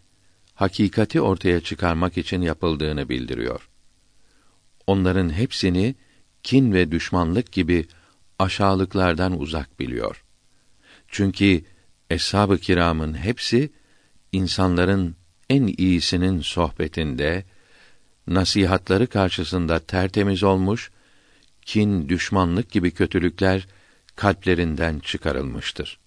hakikati 0.54 1.20
ortaya 1.20 1.60
çıkarmak 1.60 2.18
için 2.18 2.40
yapıldığını 2.40 3.08
bildiriyor. 3.08 3.68
Onların 4.86 5.30
hepsini 5.30 5.94
kin 6.42 6.72
ve 6.72 6.92
düşmanlık 6.92 7.52
gibi 7.52 7.86
aşağılıklardan 8.38 9.40
uzak 9.40 9.80
biliyor. 9.80 10.24
Çünkü 11.08 11.64
eshab-ı 12.10 12.58
kiramın 12.58 13.14
hepsi 13.14 13.70
insanların 14.32 15.19
en 15.50 15.74
iyisinin 15.76 16.40
sohbetinde 16.40 17.44
nasihatları 18.26 19.06
karşısında 19.06 19.78
tertemiz 19.78 20.42
olmuş, 20.42 20.90
kin, 21.62 22.08
düşmanlık 22.08 22.70
gibi 22.70 22.90
kötülükler 22.90 23.66
kalplerinden 24.16 24.98
çıkarılmıştır. 24.98 25.98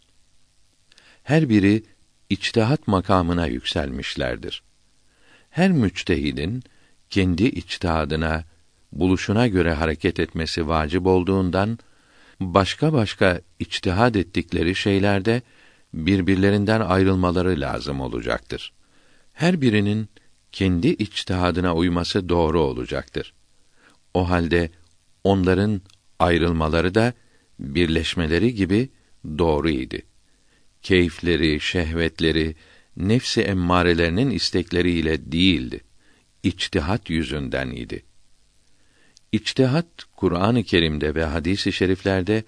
Her 1.23 1.49
biri 1.49 1.83
içtihat 2.29 2.87
makamına 2.87 3.47
yükselmişlerdir. 3.47 4.63
Her 5.49 5.71
müçtehidin 5.71 6.63
kendi 7.09 7.43
içtihadına, 7.43 8.43
buluşuna 8.91 9.47
göre 9.47 9.73
hareket 9.73 10.19
etmesi 10.19 10.67
vacip 10.67 11.05
olduğundan 11.05 11.79
başka 12.39 12.93
başka 12.93 13.41
içtihad 13.59 14.15
ettikleri 14.15 14.75
şeylerde 14.75 15.41
birbirlerinden 15.93 16.81
ayrılmaları 16.81 17.59
lazım 17.61 18.01
olacaktır. 18.01 18.73
Her 19.33 19.61
birinin 19.61 20.09
kendi 20.51 20.87
içtihadına 20.87 21.75
uyması 21.75 22.29
doğru 22.29 22.61
olacaktır. 22.61 23.33
O 24.13 24.29
halde 24.29 24.69
onların 25.23 25.81
ayrılmaları 26.19 26.95
da 26.95 27.13
birleşmeleri 27.59 28.55
gibi 28.55 28.89
doğru 29.37 29.69
idi. 29.69 30.05
Keyifleri, 30.81 31.59
şehvetleri, 31.59 32.55
nefsi 32.97 33.41
emmarelerinin 33.41 34.29
istekleriyle 34.29 35.31
değildi. 35.31 35.79
İçtihat 36.43 37.09
yüzünden 37.09 37.69
idi. 37.69 38.03
İçtihat 39.31 39.87
Kur'an-ı 40.15 40.63
Kerim'de 40.63 41.15
ve 41.15 41.25
hadis-i 41.25 41.71
şeriflerde 41.71 42.43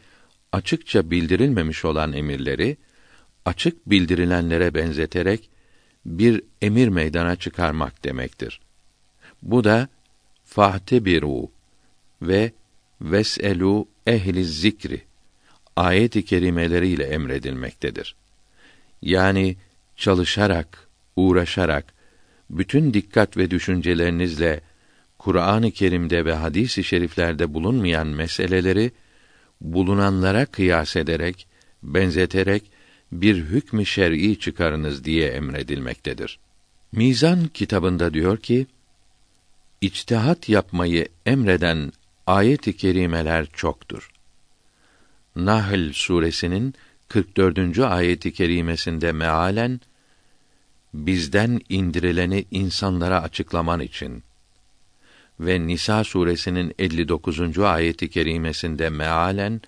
açıkça 0.51 1.11
bildirilmemiş 1.11 1.85
olan 1.85 2.13
emirleri 2.13 2.77
açık 3.45 3.89
bildirilenlere 3.89 4.73
benzeterek 4.73 5.49
bir 6.05 6.41
emir 6.61 6.87
meydana 6.87 7.35
çıkarmak 7.35 8.03
demektir. 8.03 8.59
Bu 9.41 9.63
da 9.63 9.87
biru 10.91 11.51
ve 12.21 12.51
veselu 13.01 13.87
ehli 14.07 14.45
zikri 14.45 15.01
ayet-i 15.75 16.25
kerimeleriyle 16.25 17.03
emredilmektedir. 17.03 18.15
Yani 19.01 19.57
çalışarak, 19.95 20.87
uğraşarak 21.15 21.93
bütün 22.49 22.93
dikkat 22.93 23.37
ve 23.37 23.51
düşüncelerinizle 23.51 24.61
Kur'an-ı 25.17 25.71
Kerim'de 25.71 26.25
ve 26.25 26.33
hadis-i 26.33 26.83
şeriflerde 26.83 27.53
bulunmayan 27.53 28.07
meseleleri 28.07 28.91
bulunanlara 29.61 30.45
kıyas 30.45 30.95
ederek, 30.95 31.47
benzeterek 31.83 32.71
bir 33.11 33.35
hükmü 33.35 33.85
şer'i 33.85 34.39
çıkarınız 34.39 35.03
diye 35.03 35.27
emredilmektedir. 35.29 36.39
Mizan 36.91 37.47
kitabında 37.47 38.13
diyor 38.13 38.37
ki, 38.37 38.67
içtihat 39.81 40.49
yapmayı 40.49 41.07
emreden 41.25 41.91
ayet-i 42.27 42.77
kerimeler 42.77 43.47
çoktur. 43.53 44.11
Nahl 45.35 45.93
suresinin 45.93 46.73
44. 47.07 47.79
ayeti 47.79 48.33
kerimesinde 48.33 49.11
mealen 49.11 49.81
bizden 50.93 51.61
indirileni 51.69 52.45
insanlara 52.51 53.21
açıklaman 53.21 53.79
için 53.79 54.23
ve 55.39 55.67
Nisa 55.67 56.03
suresinin 56.03 56.73
59. 56.79 57.59
ayeti 57.59 58.09
kerimesinde 58.09 58.89
mealen 58.89 59.61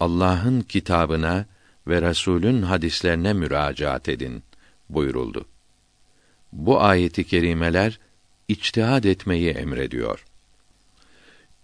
Allah'ın 0.00 0.60
kitabına 0.60 1.46
ve 1.90 2.02
Resulün 2.02 2.62
hadislerine 2.62 3.32
müracaat 3.32 4.08
edin 4.08 4.42
buyuruldu. 4.88 5.44
Bu 6.52 6.80
ayeti 6.80 7.24
kerimeler 7.24 8.00
içtihad 8.48 9.04
etmeyi 9.04 9.50
emrediyor. 9.50 10.24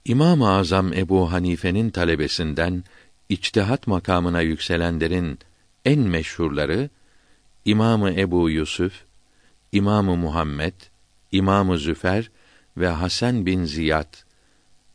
İmam-ı 0.05 0.48
Azam 0.48 0.92
Ebu 0.92 1.32
Hanife'nin 1.32 1.90
talebesinden 1.90 2.84
içtihat 3.28 3.86
makamına 3.86 4.40
yükselenlerin 4.40 5.38
en 5.84 5.98
meşhurları 5.98 6.90
İmamı 7.64 8.10
Ebu 8.10 8.50
Yusuf, 8.50 9.05
İmamı 9.72 10.16
Muhammed, 10.16 10.74
İmamı 11.32 11.78
Züfer 11.78 12.30
ve 12.76 12.88
Hasan 12.88 13.46
bin 13.46 13.64
Ziyad 13.64 14.14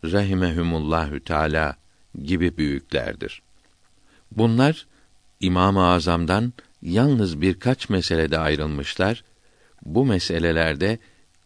rahimehumullahü 0.04 1.20
teala 1.20 1.76
gibi 2.24 2.58
büyüklerdir. 2.58 3.42
Bunlar 4.32 4.88
İmam-ı 5.42 5.88
Azam'dan 5.88 6.54
yalnız 6.82 7.42
birkaç 7.42 7.90
meselede 7.90 8.38
ayrılmışlar. 8.38 9.24
Bu 9.86 10.06
meselelerde 10.06 11.00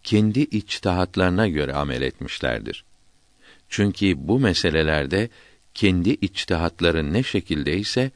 kendi 0.03 0.39
içtihatlarına 0.39 1.47
göre 1.47 1.73
amel 1.73 2.01
etmişlerdir. 2.01 2.85
Çünkü 3.69 4.27
bu 4.27 4.39
meselelerde 4.39 5.29
kendi 5.73 6.09
içtihatları 6.09 7.13
ne 7.13 7.23
şekildeyse 7.23 8.11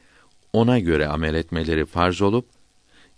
ona 0.54 0.80
göre 0.80 1.08
amel 1.08 1.34
etmeleri 1.34 1.86
farz 1.86 2.22
olup 2.22 2.46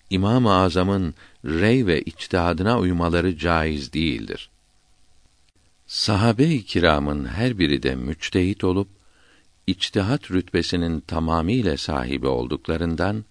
İmam-ı 0.09 0.53
Azam'ın 0.53 1.15
rey 1.45 1.85
ve 1.85 2.01
içtihadına 2.01 2.79
uymaları 2.79 3.37
caiz 3.37 3.93
değildir. 3.93 4.49
Sahabe-i 5.87 6.65
kiramın 6.65 7.25
her 7.25 7.59
biri 7.59 7.83
de 7.83 7.95
müçtehit 7.95 8.63
olup 8.63 8.87
içtihat 9.67 10.31
rütbesinin 10.31 10.99
tamamiyle 10.99 11.77
sahibi 11.77 12.27
olduklarından 12.27 13.25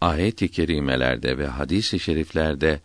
ayet-i 0.00 0.48
kerimelerde 0.48 1.38
ve 1.38 1.46
hadis-i 1.46 1.98
şeriflerde 1.98 2.80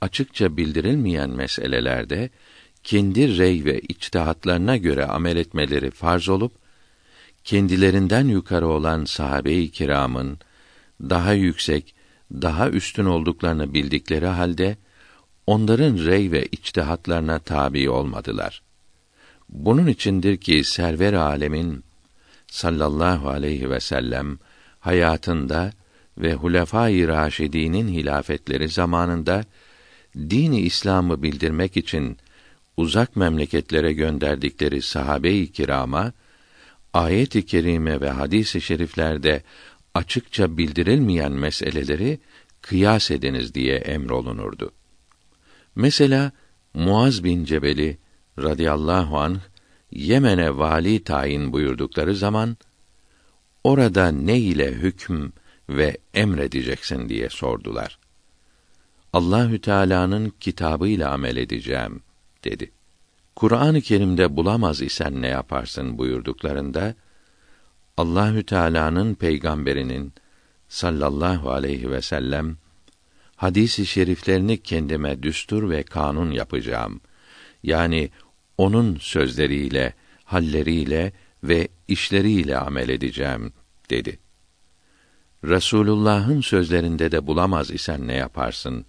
açıkça 0.00 0.56
bildirilmeyen 0.56 1.30
meselelerde 1.30 2.30
kendi 2.84 3.38
rey 3.38 3.64
ve 3.64 3.80
içtihatlarına 3.80 4.76
göre 4.76 5.06
amel 5.06 5.36
etmeleri 5.36 5.90
farz 5.90 6.28
olup 6.28 6.52
kendilerinden 7.44 8.28
yukarı 8.28 8.68
olan 8.68 9.04
sahabe-i 9.04 9.70
kiramın 9.70 10.38
daha 11.00 11.32
yüksek, 11.32 11.94
daha 12.32 12.70
üstün 12.70 13.04
olduklarını 13.04 13.74
bildikleri 13.74 14.26
halde 14.26 14.76
onların 15.46 15.98
rey 15.98 16.32
ve 16.32 16.46
içtihatlarına 16.52 17.38
tabi 17.38 17.90
olmadılar. 17.90 18.62
Bunun 19.48 19.86
içindir 19.86 20.36
ki 20.36 20.64
server 20.64 21.12
alemin 21.12 21.84
sallallahu 22.50 23.28
aleyhi 23.28 23.70
ve 23.70 23.80
sellem 23.80 24.38
hayatında 24.80 25.72
ve 26.18 26.34
Hulefâ-i 26.34 27.08
Raşidî'nin 27.08 27.88
hilafetleri 27.88 28.68
zamanında 28.68 29.44
dini 30.16 30.60
İslam'ı 30.60 31.22
bildirmek 31.22 31.76
için 31.76 32.16
uzak 32.76 33.16
memleketlere 33.16 33.92
gönderdikleri 33.92 34.82
sahabe-i 34.82 35.52
kirama 35.52 36.12
ayet-i 36.92 37.46
kerime 37.46 38.00
ve 38.00 38.10
hadis-i 38.10 38.60
şeriflerde 38.60 39.42
açıkça 39.94 40.58
bildirilmeyen 40.58 41.32
meseleleri 41.32 42.18
kıyas 42.62 43.10
ediniz 43.10 43.54
diye 43.54 43.76
emrolunurdu. 43.76 44.72
Mesela 45.74 46.32
Muaz 46.74 47.24
bin 47.24 47.44
Cebeli 47.44 47.98
radıyallahu 48.38 49.18
anh 49.18 49.40
Yemen'e 49.92 50.58
vali 50.58 51.04
tayin 51.04 51.52
buyurdukları 51.52 52.16
zaman 52.16 52.56
orada 53.64 54.08
ne 54.08 54.38
ile 54.38 54.72
hükm 54.72 55.28
ve 55.68 55.96
emredeceksin 56.14 57.08
diye 57.08 57.28
sordular. 57.28 57.98
Allahü 59.12 59.60
Teala'nın 59.60 60.32
kitabıyla 60.40 61.10
amel 61.12 61.36
edeceğim 61.36 62.00
dedi. 62.44 62.70
Kur'an-ı 63.36 63.80
Kerim'de 63.80 64.36
bulamaz 64.36 64.82
isen 64.82 65.22
ne 65.22 65.28
yaparsın 65.28 65.98
buyurduklarında 65.98 66.94
Allahü 67.96 68.42
Teala'nın 68.42 69.14
peygamberinin 69.14 70.12
sallallahu 70.68 71.50
aleyhi 71.50 71.90
ve 71.90 72.02
sellem 72.02 72.56
hadisi 73.36 73.86
şeriflerini 73.86 74.62
kendime 74.62 75.22
düstur 75.22 75.70
ve 75.70 75.82
kanun 75.82 76.30
yapacağım. 76.30 77.00
Yani 77.62 78.10
onun 78.60 78.96
sözleriyle, 79.00 79.94
halleriyle 80.24 81.12
ve 81.44 81.68
işleriyle 81.88 82.58
amel 82.58 82.88
edeceğim 82.88 83.52
dedi. 83.90 84.18
Resulullah'ın 85.44 86.40
sözlerinde 86.40 87.12
de 87.12 87.26
bulamaz 87.26 87.70
isen 87.70 88.08
ne 88.08 88.14
yaparsın 88.14 88.86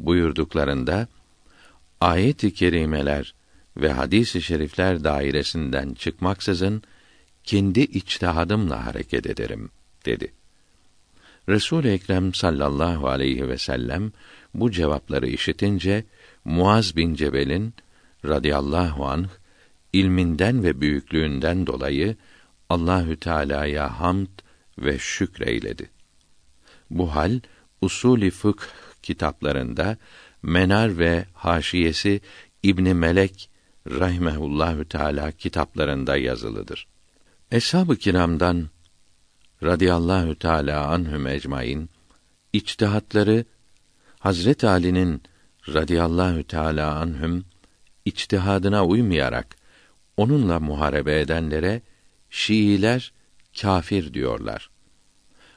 buyurduklarında 0.00 1.08
ayet-i 2.00 2.54
kerimeler 2.54 3.34
ve 3.76 3.92
hadis-i 3.92 4.42
şerifler 4.42 5.04
dairesinden 5.04 5.94
çıkmaksızın 5.94 6.82
kendi 7.44 7.80
içtihadımla 7.80 8.86
hareket 8.86 9.26
ederim 9.26 9.70
dedi. 10.06 10.32
Resul 11.48 11.84
Ekrem 11.84 12.34
sallallahu 12.34 13.08
aleyhi 13.08 13.48
ve 13.48 13.58
sellem 13.58 14.12
bu 14.54 14.70
cevapları 14.70 15.28
işitince 15.28 16.04
Muaz 16.44 16.96
bin 16.96 17.14
Cebel'in 17.14 17.74
radıyallahu 18.26 19.06
anh 19.06 19.28
ilminden 19.92 20.62
ve 20.62 20.80
büyüklüğünden 20.80 21.66
dolayı 21.66 22.16
Allahü 22.70 23.16
Teala'ya 23.16 24.00
hamd 24.00 24.28
ve 24.78 24.98
şükreyledi. 24.98 25.90
Bu 26.90 27.14
hal 27.14 27.40
usulü 27.80 28.30
fıkh 28.30 28.64
kitaplarında 29.02 29.96
Menar 30.42 30.98
ve 30.98 31.24
Haşiyesi 31.34 32.20
İbn 32.62 32.96
Melek 32.96 33.50
rahimehullahü 33.90 34.84
teala 34.84 35.32
kitaplarında 35.32 36.16
yazılıdır. 36.16 36.86
Eshab-ı 37.50 37.96
kiramdan 37.96 38.68
radıyallahu 39.62 40.38
teala 40.38 40.86
anhum 40.86 41.26
ecmaîn 41.26 41.90
içtihatları 42.52 43.44
Hazret 44.18 44.64
Ali'nin 44.64 45.22
radıyallahu 45.68 46.44
teala 46.44 46.94
anhum 46.94 47.44
içtihadına 48.06 48.86
uymayarak 48.86 49.56
onunla 50.16 50.60
muharebe 50.60 51.20
edenlere 51.20 51.82
Şiiler 52.30 53.12
kafir 53.60 54.14
diyorlar. 54.14 54.70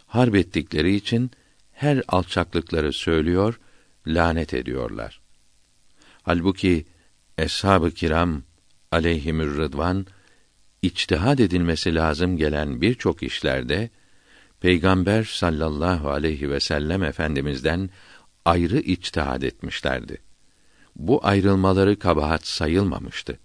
Harp 0.08 0.36
ettikleri 0.36 0.96
için 0.96 1.32
her 1.72 2.04
alçaklıkları 2.08 2.94
söylüyor, 2.94 3.60
lanet 4.08 4.54
ediyorlar. 4.54 5.22
Halbuki 6.24 6.86
eshab-ı 7.38 7.92
kiram 7.92 8.44
aleyhimür 8.92 9.58
rıdvan 9.58 10.06
içtihad 10.82 11.40
edilmesi 11.40 11.96
lazım 11.96 12.38
gelen 12.38 12.82
birçok 12.82 13.24
işlerde 13.24 13.90
Peygamber 14.62 15.24
sallallahu 15.24 16.10
aleyhi 16.10 16.50
ve 16.50 16.60
sellem 16.60 17.04
efendimizden 17.04 17.90
ayrı 18.46 18.80
içtihad 18.80 19.42
etmişlerdi. 19.42 20.29
Bu 21.00 21.26
ayrılmaları 21.26 22.00
kabahat 22.00 22.48
sayılmamıştı. 22.48 23.40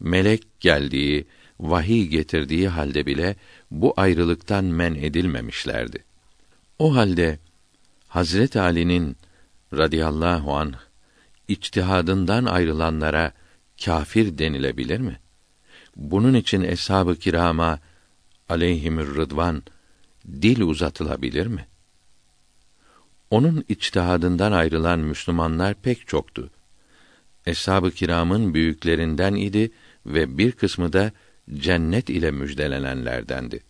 Melek 0.00 0.60
geldiği, 0.60 1.26
vahiy 1.60 2.06
getirdiği 2.06 2.68
halde 2.68 3.06
bile 3.06 3.36
bu 3.70 3.94
ayrılıktan 3.96 4.64
men 4.64 4.94
edilmemişlerdi. 4.94 6.04
O 6.78 6.94
halde 6.94 7.38
Hazret 8.08 8.56
Ali'nin 8.56 9.16
radıyallahu 9.72 10.56
an 10.56 10.74
içtihadından 11.48 12.44
ayrılanlara 12.44 13.32
kafir 13.84 14.38
denilebilir 14.38 15.00
mi? 15.00 15.20
Bunun 15.96 16.34
için 16.34 16.62
eshab-ı 16.62 17.16
kirama 17.16 17.78
aleyhimür 18.48 19.16
rıdvan 19.16 19.62
dil 20.26 20.60
uzatılabilir 20.60 21.46
mi? 21.46 21.66
Onun 23.30 23.64
içtihadından 23.68 24.52
ayrılan 24.52 24.98
Müslümanlar 24.98 25.74
pek 25.74 26.08
çoktu. 26.08 26.50
Eshab-ı 27.46 27.90
kiramın 27.90 28.54
büyüklerinden 28.54 29.34
idi 29.34 29.70
ve 30.06 30.38
bir 30.38 30.52
kısmı 30.52 30.92
da 30.92 31.12
cennet 31.54 32.10
ile 32.10 32.30
müjdelenenlerdendi. 32.30 33.60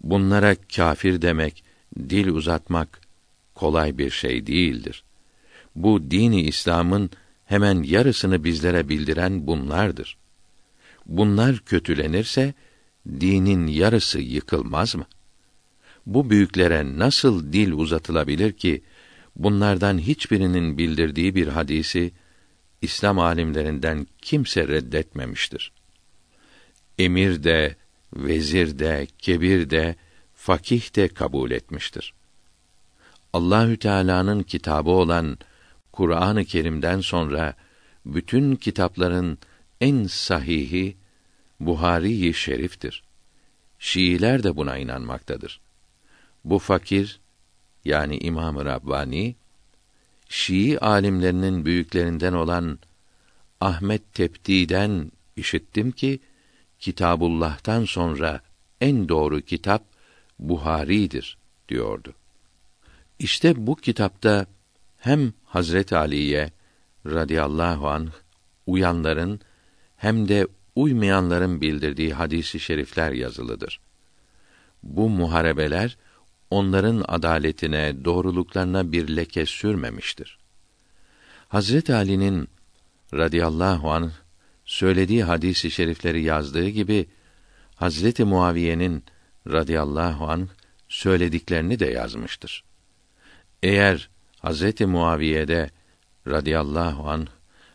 Bunlara 0.00 0.56
kafir 0.76 1.22
demek, 1.22 1.64
dil 1.98 2.28
uzatmak 2.28 3.00
kolay 3.54 3.98
bir 3.98 4.10
şey 4.10 4.46
değildir. 4.46 5.04
Bu 5.74 6.10
dini 6.10 6.42
İslam'ın 6.42 7.10
hemen 7.44 7.82
yarısını 7.82 8.44
bizlere 8.44 8.88
bildiren 8.88 9.46
bunlardır. 9.46 10.16
Bunlar 11.06 11.58
kötülenirse 11.58 12.54
dinin 13.20 13.66
yarısı 13.66 14.20
yıkılmaz 14.20 14.94
mı? 14.94 15.06
Bu 16.06 16.30
büyüklere 16.30 16.98
nasıl 16.98 17.52
dil 17.52 17.72
uzatılabilir 17.72 18.52
ki 18.52 18.82
bunlardan 19.36 19.98
hiçbirinin 19.98 20.78
bildirdiği 20.78 21.34
bir 21.34 21.48
hadisi 21.48 22.12
İslam 22.82 23.18
alimlerinden 23.18 24.06
kimse 24.22 24.68
reddetmemiştir. 24.68 25.72
Emir 26.98 27.44
de, 27.44 27.76
vezir 28.16 28.78
de, 28.78 29.06
kebir 29.18 29.70
de, 29.70 29.96
fakih 30.34 30.96
de 30.96 31.08
kabul 31.08 31.50
etmiştir. 31.50 32.14
Allahü 33.32 33.76
Teala'nın 33.76 34.42
kitabı 34.42 34.90
olan 34.90 35.38
Kur'an-ı 35.92 36.44
Kerim'den 36.44 37.00
sonra 37.00 37.54
bütün 38.06 38.56
kitapların 38.56 39.38
en 39.80 40.04
sahihi 40.04 40.96
Buhari-i 41.60 42.34
Şerif'tir. 42.34 43.02
Şiiler 43.78 44.42
de 44.42 44.56
buna 44.56 44.76
inanmaktadır. 44.76 45.60
Bu 46.44 46.58
fakir 46.58 47.20
yani 47.84 48.18
İmam-ı 48.18 48.64
Rabbani 48.64 49.36
Şii 50.28 50.78
alimlerinin 50.78 51.64
büyüklerinden 51.64 52.32
olan 52.32 52.78
Ahmet 53.60 54.14
Tepti'den 54.14 55.12
işittim 55.36 55.90
ki 55.92 56.20
Kitabullah'tan 56.78 57.84
sonra 57.84 58.40
en 58.80 59.08
doğru 59.08 59.40
kitap 59.40 59.82
Buhari'dir 60.38 61.38
diyordu. 61.68 62.14
İşte 63.18 63.66
bu 63.66 63.76
kitapta 63.76 64.46
hem 64.98 65.32
Hazret 65.44 65.92
Ali'ye 65.92 66.50
radıyallahu 67.06 67.88
anh 67.88 68.10
uyanların 68.66 69.40
hem 69.96 70.28
de 70.28 70.46
uymayanların 70.76 71.60
bildirdiği 71.60 72.14
hadisi 72.14 72.60
şerifler 72.60 73.12
yazılıdır. 73.12 73.80
Bu 74.82 75.08
muharebeler 75.08 75.96
onların 76.50 77.04
adaletine, 77.08 78.04
doğruluklarına 78.04 78.92
bir 78.92 79.16
leke 79.16 79.46
sürmemiştir. 79.46 80.38
Hazret 81.48 81.90
Ali'nin 81.90 82.48
radıyallahu 83.14 83.90
anh 83.90 84.10
söylediği 84.64 85.24
hadisi 85.24 85.70
şerifleri 85.70 86.22
yazdığı 86.22 86.68
gibi 86.68 87.06
Hazreti 87.74 88.24
Muaviye'nin 88.24 89.04
radıyallahu 89.46 90.28
anh 90.28 90.46
söylediklerini 90.88 91.78
de 91.78 91.86
yazmıştır. 91.86 92.64
Eğer 93.62 94.08
Hazreti 94.38 94.86
Muaviye'de 94.86 95.70
radıyallahu 96.26 97.10
anh 97.10 97.26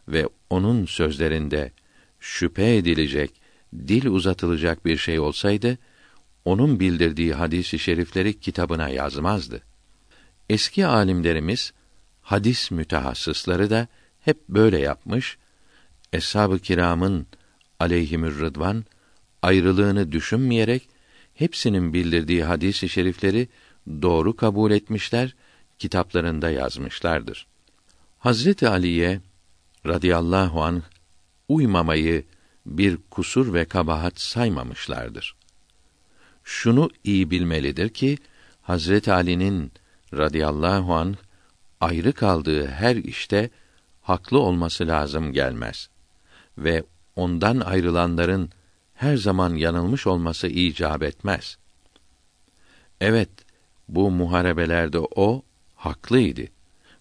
ve 0.08 0.30
onun 0.50 0.86
sözlerinde 0.86 1.72
şüphe 2.20 2.76
edilecek, 2.76 3.32
dil 3.74 4.06
uzatılacak 4.06 4.86
bir 4.86 4.98
şey 4.98 5.20
olsaydı, 5.20 5.78
onun 6.46 6.80
bildirdiği 6.80 7.34
hadisi 7.34 7.80
şerifleri 7.80 8.40
kitabına 8.40 8.90
yazmazdı. 8.90 9.62
Eski 10.50 10.86
alimlerimiz, 10.86 11.74
hadis 12.22 12.72
mütehassısları 12.72 13.70
da 13.70 13.88
hep 14.20 14.50
böyle 14.50 14.80
yapmış, 14.80 15.38
eshab-ı 16.14 16.60
kiramın 16.60 17.28
aleyhimür 17.80 18.40
rıdvan 18.40 18.86
ayrılığını 19.42 20.12
düşünmeyerek 20.12 20.90
hepsinin 21.34 21.94
bildirdiği 21.94 22.44
hadisi 22.44 22.90
şerifleri 22.90 23.48
doğru 24.02 24.36
kabul 24.36 24.72
etmişler, 24.72 25.36
kitaplarında 25.80 26.50
yazmışlardır. 26.50 27.48
Hazreti 28.20 28.68
Ali'ye 28.68 29.22
radıyallahu 29.86 30.64
an 30.64 30.84
uymamayı 31.48 32.26
bir 32.66 32.98
kusur 33.12 33.54
ve 33.54 33.66
kabahat 33.66 34.20
saymamışlardır. 34.20 35.36
Şunu 36.44 36.90
iyi 37.04 37.32
bilmelidir 37.32 37.90
ki 37.90 38.18
Hazreti 38.62 39.14
Ali'nin 39.14 39.72
radıyallahu 40.14 40.94
an 40.94 41.16
ayrı 41.82 42.14
kaldığı 42.14 42.68
her 42.68 42.96
işte 42.96 43.50
haklı 44.02 44.40
olması 44.40 44.88
lazım 44.88 45.34
gelmez 45.34 45.90
ve 46.58 46.84
ondan 47.16 47.60
ayrılanların 47.60 48.50
her 48.94 49.18
zaman 49.18 49.56
yanılmış 49.56 50.08
olması 50.08 50.48
icap 50.48 51.04
etmez. 51.04 51.58
Evet, 53.02 53.30
bu 53.88 54.12
muharebelerde 54.12 55.00
o 55.00 55.44
haklıydı. 55.76 56.42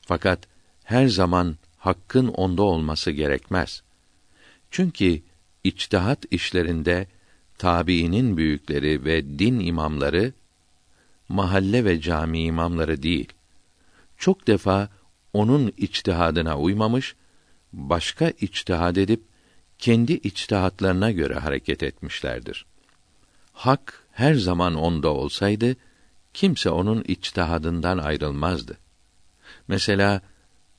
Fakat 0.00 0.38
her 0.84 1.06
zaman 1.06 1.56
hakkın 1.76 2.28
onda 2.28 2.62
olması 2.62 3.10
gerekmez. 3.10 3.82
Çünkü 4.70 5.22
içtihat 5.64 6.24
işlerinde 6.30 7.06
tabiinin 7.62 8.36
büyükleri 8.36 9.04
ve 9.04 9.38
din 9.38 9.60
imamları 9.60 10.32
mahalle 11.28 11.84
ve 11.84 12.00
cami 12.00 12.42
imamları 12.42 13.02
değil. 13.02 13.32
Çok 14.18 14.46
defa 14.46 14.88
onun 15.32 15.72
içtihadına 15.76 16.58
uymamış, 16.58 17.14
başka 17.72 18.28
içtihad 18.28 18.96
edip 18.96 19.22
kendi 19.78 20.12
içtihatlarına 20.12 21.10
göre 21.10 21.34
hareket 21.34 21.82
etmişlerdir. 21.82 22.66
Hak 23.52 24.04
her 24.12 24.34
zaman 24.34 24.74
onda 24.74 25.08
olsaydı 25.08 25.76
kimse 26.34 26.70
onun 26.70 27.04
içtihadından 27.08 27.98
ayrılmazdı. 27.98 28.78
Mesela 29.68 30.20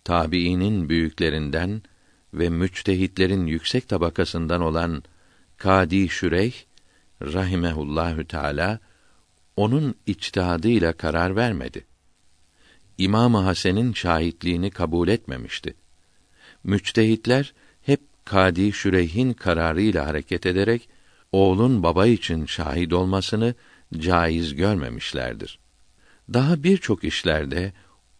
tabiinin 0.03 0.89
büyüklerinden 0.89 1.81
ve 2.33 2.49
müçtehitlerin 2.49 3.45
yüksek 3.45 3.89
tabakasından 3.89 4.61
olan 4.61 5.03
Kadi 5.57 6.09
Şüreyh 6.09 6.53
rahimehullahü 7.23 8.27
teala 8.27 8.79
onun 9.57 9.95
içtihadıyla 10.05 10.93
karar 10.93 11.35
vermedi. 11.35 11.85
İmam 12.97 13.33
Hasan'ın 13.33 13.93
şahitliğini 13.93 14.71
kabul 14.71 15.07
etmemişti. 15.07 15.73
Müçtehitler 16.63 17.53
hep 17.81 18.01
Kadi 18.25 18.73
Şüreyh'in 18.73 19.33
kararıyla 19.33 20.05
hareket 20.05 20.45
ederek 20.45 20.89
oğlun 21.31 21.83
baba 21.83 22.07
için 22.07 22.45
şahit 22.45 22.93
olmasını 22.93 23.55
caiz 23.97 24.55
görmemişlerdir. 24.55 25.59
Daha 26.33 26.63
birçok 26.63 27.03
işlerde 27.03 27.73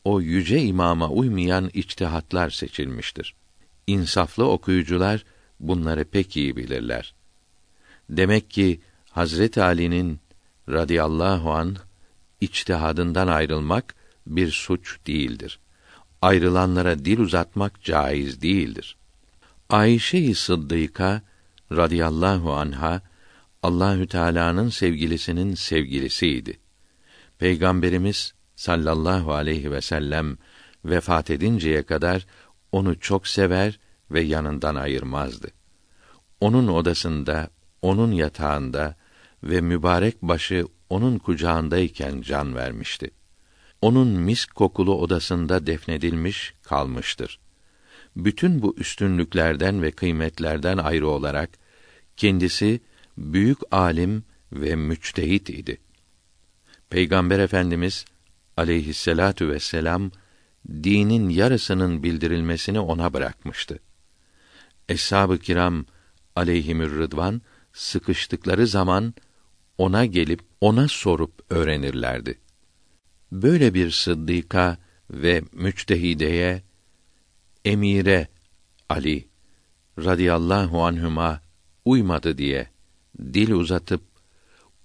o 0.03 0.22
yüce 0.22 0.61
imama 0.61 1.09
uymayan 1.09 1.69
içtihatlar 1.73 2.49
seçilmiştir. 2.49 3.35
İnsaflı 3.88 4.49
okuyucular 4.49 5.25
bunları 5.59 6.06
pek 6.06 6.38
iyi 6.38 6.56
bilirler. 6.56 7.15
Demek 8.09 8.49
ki 8.49 8.82
Hazret 9.14 9.58
Ali'nin 9.58 10.19
radıyallahu 10.69 11.51
an 11.51 11.75
içtihadından 12.42 13.27
ayrılmak 13.27 13.95
bir 14.27 14.51
suç 14.51 15.00
değildir. 15.08 15.59
Ayrılanlara 16.22 17.00
dil 17.06 17.19
uzatmak 17.19 17.83
caiz 17.83 18.42
değildir. 18.42 18.98
Ayşe-i 19.69 20.35
Sıddıka 20.35 21.22
radıyallahu 21.72 22.53
anha 22.53 23.01
Allahü 23.64 24.08
Teala'nın 24.08 24.69
sevgilisinin 24.69 25.56
sevgilisiydi. 25.56 26.59
Peygamberimiz 27.38 28.33
sallallahu 28.56 29.33
aleyhi 29.33 29.72
ve 29.72 29.82
sellem 29.82 30.38
vefat 30.85 31.30
edinceye 31.30 31.83
kadar 31.83 32.25
onu 32.72 33.00
çok 33.00 33.27
sever 33.27 33.80
ve 34.11 34.22
yanından 34.22 34.75
ayırmazdı. 34.75 35.48
Onun 36.42 36.67
odasında, 36.67 37.50
onun 37.82 38.11
yatağında 38.11 39.02
ve 39.43 39.61
mübarek 39.61 40.22
başı 40.22 40.65
onun 40.89 41.17
kucağındayken 41.17 42.22
can 42.22 42.55
vermişti. 42.55 43.11
Onun 43.81 44.07
misk 44.07 44.55
kokulu 44.55 44.95
odasında 44.95 45.67
defnedilmiş 45.67 46.53
kalmıştır. 46.63 47.39
Bütün 48.15 48.61
bu 48.61 48.75
üstünlüklerden 48.77 49.81
ve 49.81 49.91
kıymetlerden 49.91 50.77
ayrı 50.77 51.07
olarak 51.07 51.49
kendisi 52.17 52.81
büyük 53.17 53.57
alim 53.72 54.23
ve 54.51 54.75
müçtehit 54.75 55.49
idi. 55.49 55.77
Peygamber 56.89 57.39
Efendimiz 57.39 58.05
aleyhisselatu 58.57 59.49
vesselam 59.49 60.11
dinin 60.69 61.30
yarısının 61.30 62.03
bildirilmesini 62.03 62.80
ona 62.80 63.13
bırakmıştı. 63.13 63.80
Eshab-ı 64.89 65.39
kiram 65.39 65.85
aleyhimür 66.35 66.99
rıdvan 66.99 67.41
sıkıştıkları 67.73 68.67
zaman 68.67 69.13
ona 69.77 70.06
gelip 70.06 70.42
ona 70.61 70.88
sorup 70.88 71.34
öğrenirlerdi. 71.50 72.40
Böyle 73.32 73.74
bir 73.74 73.92
sıddıka 73.92 74.77
ve 75.10 75.42
müçtehideye 75.52 76.64
emire 77.66 78.27
Ali 78.90 79.27
radıyallahu 80.00 80.84
anhuma 80.84 81.42
uymadı 81.85 82.38
diye 82.38 82.68
dil 83.19 83.52
uzatıp 83.52 84.02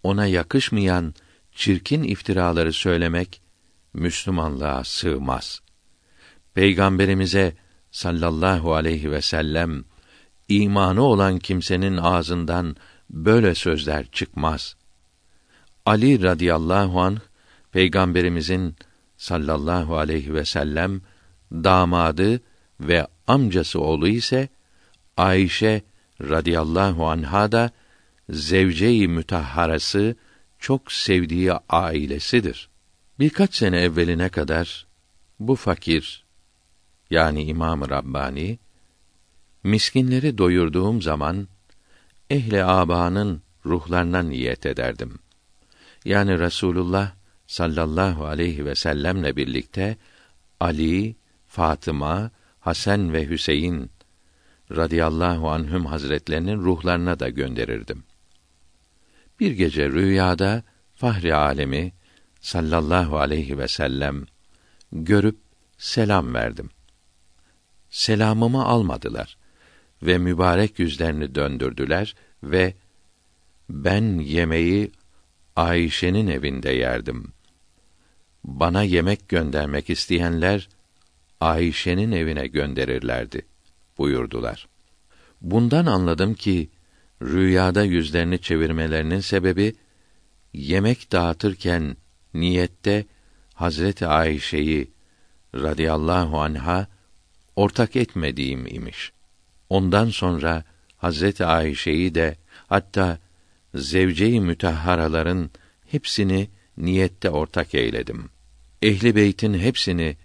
ona 0.03 0.27
yakışmayan 0.27 1.15
çirkin 1.53 2.03
iftiraları 2.03 2.73
söylemek 2.73 3.43
Müslümanlığa 3.93 4.85
sığmaz. 4.85 5.61
Peygamberimize 6.55 7.57
sallallahu 7.91 8.75
aleyhi 8.75 9.11
ve 9.11 9.21
sellem 9.21 9.85
imanı 10.49 11.03
olan 11.03 11.39
kimsenin 11.39 11.97
ağzından 11.97 12.77
böyle 13.11 13.55
sözler 13.55 14.07
çıkmaz. 14.13 14.77
Ali 15.89 16.23
radıyallahu 16.23 17.01
an 17.01 17.19
peygamberimizin 17.73 18.77
sallallahu 19.17 19.97
aleyhi 19.97 20.35
ve 20.35 20.45
sellem 20.45 21.01
damadı 21.53 22.41
ve 22.81 23.07
amcası 23.27 23.81
oğlu 23.81 24.09
ise 24.09 24.49
Ayşe 25.17 25.83
radıyallahu 26.21 27.07
anha 27.07 27.53
da 27.53 27.71
zevce-i 28.31 29.09
mütahharası 29.09 30.17
çok 30.59 30.93
sevdiği 30.93 31.53
ailesidir. 31.69 32.69
Birkaç 33.19 33.55
sene 33.55 33.81
evveline 33.81 34.29
kadar 34.29 34.87
bu 35.41 35.57
fakir 35.57 36.25
yani 37.11 37.43
İmam 37.45 37.91
Rabbani 37.91 38.59
miskinleri 39.65 40.39
doyurduğum 40.39 41.03
zaman 41.03 41.49
ehle 42.31 42.65
abanın 42.65 43.43
ruhlarına 43.67 44.23
niyet 44.23 44.67
ederdim. 44.67 45.19
Yani 46.09 46.39
Resulullah 46.39 47.13
sallallahu 47.47 48.27
aleyhi 48.27 48.65
ve 48.65 48.75
sellemle 48.75 49.37
birlikte 49.37 49.97
Ali, 50.61 51.17
Fatıma, 51.47 52.31
Hasan 52.61 53.13
ve 53.13 53.31
Hüseyin 53.31 53.91
radıyallahu 54.71 55.51
anhüm 55.51 55.87
hazretlerinin 55.87 56.59
ruhlarına 56.59 57.21
da 57.21 57.29
gönderirdim. 57.29 58.05
Bir 59.41 59.51
gece 59.51 59.91
rüyada 59.91 60.63
Fahri 60.95 61.35
alemi 61.35 61.93
sallallahu 62.41 63.19
aleyhi 63.19 63.59
ve 63.59 63.69
sellem 63.69 64.27
görüp 64.93 65.39
selam 65.79 66.35
verdim. 66.35 66.71
Selamımı 67.91 68.65
almadılar 68.65 69.37
ve 70.03 70.19
mübarek 70.19 70.79
yüzlerini 70.79 71.35
döndürdüler 71.35 72.15
ve 72.43 72.75
ben 73.69 74.19
yemeği 74.19 74.93
Ayşe'nin 75.59 76.27
evinde 76.27 76.71
yerdim. 76.71 77.33
Bana 78.45 78.83
yemek 78.83 79.29
göndermek 79.29 79.91
isteyenler 79.91 80.69
Ayşe'nin 81.41 82.13
evine 82.13 82.47
gönderirlerdi 82.47 83.43
buyurdular. 83.99 84.69
Bundan 85.41 85.87
anladım 85.87 86.35
ki 86.35 86.71
rüyada 87.23 87.85
yüzlerini 87.85 88.41
çevirmelerinin 88.41 89.21
sebebi 89.21 89.75
yemek 90.53 91.13
dağıtırken 91.13 91.97
niyette 92.35 93.07
Hazreti 93.55 94.07
Ayşe'yi 94.07 94.91
radıyallahu 95.55 96.41
anha 96.41 96.87
ortak 97.57 97.97
etmediğim 97.97 98.67
imiş. 98.67 99.13
Ondan 99.69 100.09
sonra 100.09 100.65
Hazreti 100.97 101.45
Ayşe'yi 101.45 102.15
de 102.15 102.37
hatta 102.67 103.19
zevce-i 103.79 104.41
mütahharaların 104.41 105.51
hepsini 105.87 106.51
niyette 106.77 107.31
ortak 107.31 107.75
eyledim. 107.75 108.31
Ehli 108.83 109.17
beytin 109.17 109.55
hepsini 109.55 110.17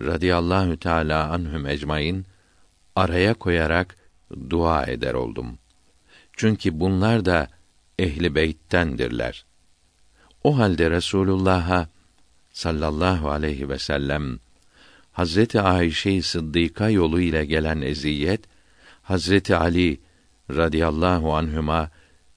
radıyallahu 0.00 0.76
teala 0.76 1.30
anhum 1.30 1.66
ecmaîn 1.66 2.26
araya 2.96 3.34
koyarak 3.34 3.96
dua 4.50 4.84
eder 4.84 5.14
oldum. 5.14 5.58
Çünkü 6.32 6.80
bunlar 6.80 7.24
da 7.24 7.48
ehli 7.98 8.34
beyttendirler. 8.34 9.44
O 10.44 10.58
halde 10.58 10.90
Resulullah'a 10.90 11.88
sallallahu 12.52 13.30
aleyhi 13.30 13.68
ve 13.68 13.78
sellem 13.78 14.38
Hazreti 15.12 15.60
Ayşe 15.60 16.22
Sıddıka 16.22 16.90
yolu 16.90 17.20
ile 17.20 17.44
gelen 17.44 17.80
eziyet 17.80 18.40
Hazreti 19.02 19.56
Ali 19.56 20.00
radıyallahu 20.50 21.34
anhüma 21.34 21.90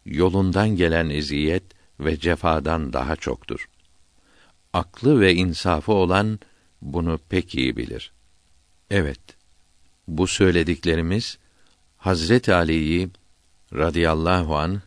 yolundan 0.06 0.70
gelen 0.70 1.10
eziyet 1.10 1.64
ve 2.00 2.20
cefadan 2.20 2.94
daha 2.94 3.16
çoktur. 3.16 3.70
Aklı 4.74 5.20
ve 5.20 5.34
insafı 5.34 5.92
olan 5.92 6.40
bunu 6.82 7.20
pek 7.30 7.56
iyi 7.56 7.78
bilir. 7.78 8.12
Evet, 8.90 9.20
bu 10.08 10.28
söylediklerimiz 10.28 11.38
Hazreti 11.98 12.54
Ali'yi 12.54 13.10
radıyallahu 13.74 14.58
an 14.58 14.82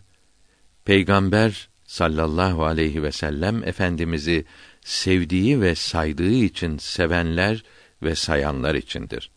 Peygamber 0.85 1.69
sallallahu 1.87 2.65
aleyhi 2.65 3.03
ve 3.03 3.13
sellem 3.13 3.65
efendimizi 3.65 4.45
sevdiği 4.85 5.61
ve 5.61 5.75
saydığı 5.75 6.33
için 6.33 6.79
sevenler 6.79 7.65
ve 8.03 8.15
sayanlar 8.15 8.75
içindir. 8.75 9.31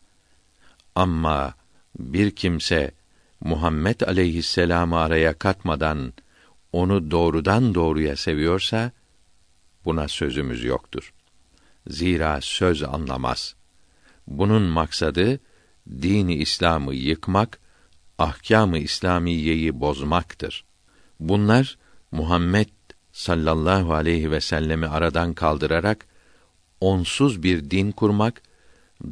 Ama 0.96 1.54
bir 2.00 2.32
kimse 2.32 2.92
Muhammed 3.42 4.02
aleyhisselamı 4.02 5.00
araya 5.00 5.34
katmadan 5.34 6.14
onu 6.72 7.12
doğrudan 7.12 7.76
doğruya 7.76 8.16
seviyorsa 8.16 8.92
buna 9.86 10.08
sözümüz 10.08 10.64
yoktur. 10.64 11.14
Zira 11.88 12.40
söz 12.42 12.84
anlamaz. 12.84 13.56
Bunun 14.28 14.62
maksadı 14.62 15.40
dini 15.90 16.36
İslam'ı 16.36 16.96
yıkmak, 16.96 17.60
ahkâm-ı 18.18 18.78
İslamiyeyi 18.78 19.80
bozmaktır. 19.80 20.66
Bunlar 21.20 21.78
Muhammed 22.12 22.70
sallallahu 23.12 23.94
aleyhi 23.94 24.32
ve 24.32 24.42
sellemi 24.42 24.88
aradan 24.88 25.34
kaldırarak 25.34 26.06
onsuz 26.82 27.44
bir 27.44 27.72
din 27.72 27.92
kurmak, 27.92 28.42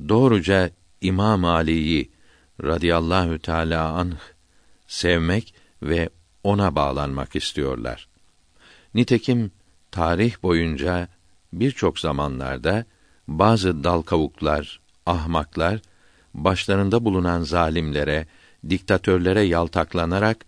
doğruca 0.10 0.70
İmam 1.02 1.46
Ali'yi 1.46 2.15
radıyallahu 2.64 3.40
teala 3.40 3.92
anh 3.92 4.18
sevmek 4.88 5.54
ve 5.84 6.10
ona 6.44 6.76
bağlanmak 6.76 7.36
istiyorlar. 7.36 8.08
Nitekim 8.94 9.52
tarih 9.92 10.44
boyunca 10.44 11.08
birçok 11.54 12.00
zamanlarda 12.00 12.86
bazı 13.28 13.84
dal 13.84 14.02
kavuklar, 14.02 14.80
ahmaklar 15.06 15.80
başlarında 16.34 17.06
bulunan 17.06 17.42
zalimlere, 17.42 18.28
diktatörlere 18.70 19.42
yaltaklanarak 19.42 20.46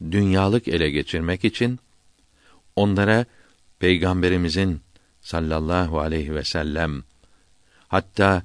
dünyalık 0.00 0.68
ele 0.68 0.90
geçirmek 0.90 1.44
için 1.44 1.78
onlara 2.76 3.26
peygamberimizin 3.78 4.80
sallallahu 5.20 6.00
aleyhi 6.00 6.34
ve 6.34 6.44
sellem 6.44 7.02
hatta 7.88 8.42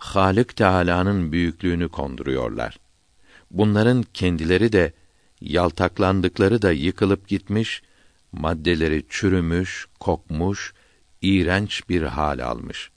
Halik 0.00 0.56
Teala'nın 0.56 1.32
büyüklüğünü 1.32 1.88
konduruyorlar. 1.88 2.78
Bunların 3.50 4.04
kendileri 4.14 4.72
de 4.72 4.92
yaltaklandıkları 5.40 6.62
da 6.62 6.72
yıkılıp 6.72 7.28
gitmiş, 7.28 7.82
maddeleri 8.32 9.04
çürümüş, 9.08 9.86
kokmuş, 10.00 10.74
iğrenç 11.22 11.88
bir 11.88 12.02
hal 12.02 12.38
almış. 12.38 12.90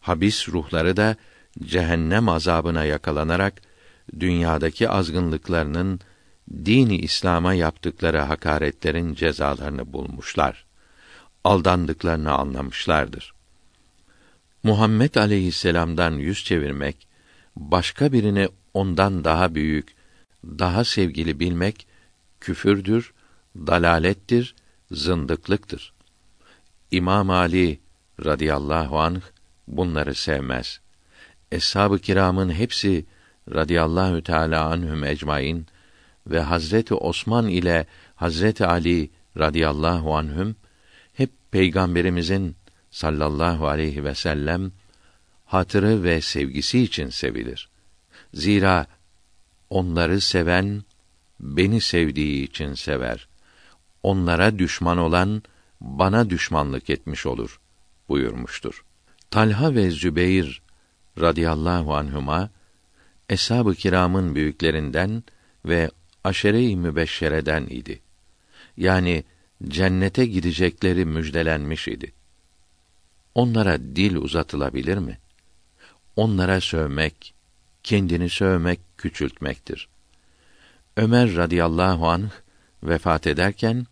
Habis 0.00 0.48
ruhları 0.48 0.96
da 0.96 1.16
cehennem 1.64 2.28
azabına 2.28 2.84
yakalanarak 2.84 3.62
dünyadaki 4.20 4.88
azgınlıklarının 4.88 6.00
dini 6.64 6.96
İslam'a 6.96 7.54
yaptıkları 7.54 8.18
hakaretlerin 8.18 9.14
cezalarını 9.14 9.92
bulmuşlar. 9.92 10.66
Aldandıklarını 11.44 12.32
anlamışlardır. 12.32 13.39
Muhammed 14.62 15.14
aleyhisselam'dan 15.14 16.12
yüz 16.12 16.44
çevirmek, 16.44 17.08
başka 17.56 18.12
birini 18.12 18.48
ondan 18.74 19.24
daha 19.24 19.54
büyük, 19.54 19.94
daha 20.44 20.84
sevgili 20.84 21.40
bilmek 21.40 21.86
küfürdür, 22.40 23.12
dalalettir, 23.56 24.54
zındıklıktır. 24.90 25.92
İmam 26.90 27.30
Ali 27.30 27.80
radıyallahu 28.24 29.00
anh 29.00 29.20
bunları 29.68 30.14
sevmez. 30.14 30.80
Eshab-ı 31.52 31.98
kiramın 31.98 32.50
hepsi 32.50 33.06
radıyallahu 33.54 34.22
teala 34.22 34.64
anhum 34.64 35.04
ecmaîn 35.04 35.66
ve 36.26 36.40
Hazreti 36.40 36.94
Osman 36.94 37.48
ile 37.48 37.86
Hazreti 38.14 38.66
Ali 38.66 39.10
radıyallahu 39.38 40.16
anhüm 40.16 40.56
hep 41.12 41.30
peygamberimizin 41.50 42.56
sallallahu 42.90 43.68
aleyhi 43.68 44.04
ve 44.04 44.14
sellem 44.14 44.72
hatırı 45.44 46.02
ve 46.02 46.20
sevgisi 46.20 46.82
için 46.82 47.08
sevilir. 47.08 47.68
Zira 48.34 48.86
onları 49.70 50.20
seven 50.20 50.82
beni 51.40 51.80
sevdiği 51.80 52.44
için 52.44 52.74
sever. 52.74 53.28
Onlara 54.02 54.58
düşman 54.58 54.98
olan 54.98 55.42
bana 55.80 56.30
düşmanlık 56.30 56.90
etmiş 56.90 57.26
olur 57.26 57.60
buyurmuştur. 58.08 58.84
Talha 59.30 59.74
ve 59.74 59.90
Zübeyr 59.90 60.62
radıyallahu 61.20 61.94
anhuma 61.94 62.50
eshab-ı 63.28 63.74
kiramın 63.74 64.34
büyüklerinden 64.34 65.24
ve 65.64 65.90
aşere-i 66.24 66.76
mübeşşereden 66.76 67.66
idi. 67.66 68.00
Yani 68.76 69.24
cennete 69.68 70.26
gidecekleri 70.26 71.04
müjdelenmiş 71.04 71.88
idi. 71.88 72.12
Onlara 73.34 73.78
dil 73.78 74.16
uzatılabilir 74.16 74.98
mi? 74.98 75.18
Onlara 76.16 76.60
sövmek, 76.60 77.34
kendini 77.82 78.28
sövmek 78.28 78.80
küçültmektir. 78.98 79.88
Ömer 80.96 81.36
radıyallahu 81.36 82.08
anh 82.08 82.30
vefat 82.82 83.26
ederken 83.26 83.86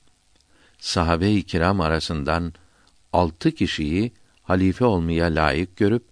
sahabe-i 0.78 1.42
kiram 1.42 1.80
arasından 1.80 2.52
altı 3.12 3.52
kişiyi 3.52 4.12
halife 4.42 4.84
olmaya 4.84 5.26
layık 5.26 5.76
görüp 5.76 6.04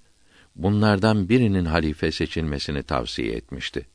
bunlardan 0.56 1.28
birinin 1.28 1.64
halife 1.64 2.12
seçilmesini 2.12 2.82
tavsiye 2.82 3.32
etmişti. 3.32 3.86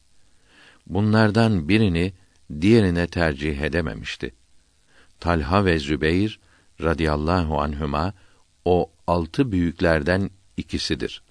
Bunlardan 0.87 1.69
birini 1.69 2.13
diğerine 2.61 3.07
tercih 3.07 3.61
edememişti. 3.61 4.33
Talha 5.19 5.65
ve 5.65 5.79
Zübeyr 5.79 6.39
radıyallahu 6.81 7.61
anhuma 7.61 8.13
o 8.65 8.89
altı 9.11 9.51
büyüklerden 9.51 10.29
ikisidir. 10.57 11.21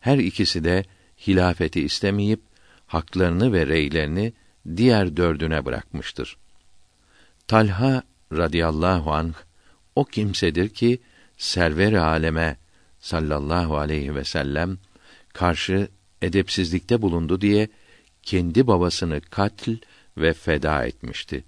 Her 0.00 0.18
ikisi 0.18 0.64
de 0.64 0.84
hilafeti 1.26 1.80
istemeyip 1.80 2.40
haklarını 2.86 3.52
ve 3.52 3.66
reylerini 3.66 4.32
diğer 4.76 5.16
dördüne 5.16 5.64
bırakmıştır. 5.64 6.36
Talha 7.48 8.02
radıyallahu 8.32 9.12
anh 9.12 9.34
o 9.96 10.04
kimsedir 10.04 10.68
ki 10.68 11.00
server 11.38 11.92
aleme 11.92 12.56
sallallahu 13.00 13.78
aleyhi 13.78 14.14
ve 14.14 14.24
sellem 14.24 14.78
karşı 15.32 15.88
edepsizlikte 16.22 17.02
bulundu 17.02 17.40
diye 17.40 17.68
kendi 18.22 18.66
babasını 18.66 19.20
katl 19.20 19.70
ve 20.16 20.32
feda 20.32 20.84
etmişti. 20.86 21.44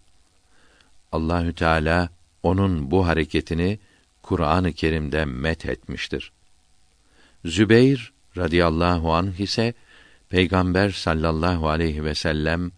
Allahü 1.12 1.54
Teala 1.54 2.08
onun 2.42 2.90
bu 2.90 3.06
hareketini 3.06 3.78
Kur'an-ı 4.24 4.72
Kerim'de 4.72 5.24
met 5.24 5.66
etmiştir. 5.66 6.32
Zübeyr 7.44 8.12
radıyallahu 8.36 9.14
anh 9.14 9.40
ise 9.40 9.74
Peygamber 10.28 10.90
sallallahu 10.90 11.68
aleyhi 11.68 12.04
ve 12.04 12.14
sellem 12.14 12.72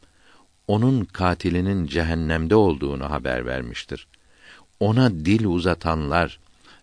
onun 0.69 1.05
katilinin 1.05 1.87
cehennemde 1.87 2.55
olduğunu 2.55 3.11
haber 3.11 3.47
vermiştir. 3.47 4.07
Ona 4.81 5.11
dil 5.11 5.45
uzatanlar, 5.45 6.39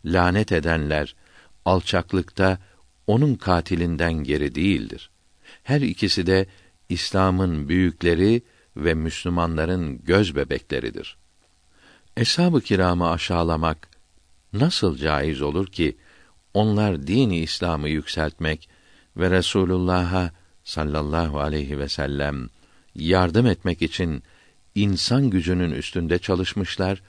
lanet 0.06 0.51
edenler 0.51 1.16
alçaklıkta 1.66 2.58
onun 3.08 3.35
katilinden 3.35 4.14
geri 4.14 4.56
değildir. 4.56 5.09
Her 5.64 5.82
ikisi 5.82 6.27
de 6.27 6.45
İslam'ın 6.90 7.69
büyükleri 7.69 8.42
ve 8.77 8.93
Müslümanların 8.93 10.03
göz 10.03 10.35
bebekleridir. 10.35 11.17
Eshab-ı 12.17 12.61
kiramı 12.61 13.09
aşağılamak 13.09 13.93
nasıl 14.53 14.98
caiz 14.98 15.41
olur 15.41 15.67
ki 15.67 15.98
onlar 16.53 17.07
dini 17.07 17.40
İslam'ı 17.40 17.90
yükseltmek 17.90 18.69
ve 19.17 19.30
Resulullah'a 19.30 20.32
sallallahu 20.64 21.40
aleyhi 21.40 21.80
ve 21.80 21.90
sellem 21.90 22.49
yardım 22.95 23.48
etmek 23.48 23.82
için 23.82 24.23
insan 24.75 25.30
gücünün 25.30 25.72
üstünde 25.72 26.19
çalışmışlar, 26.19 27.01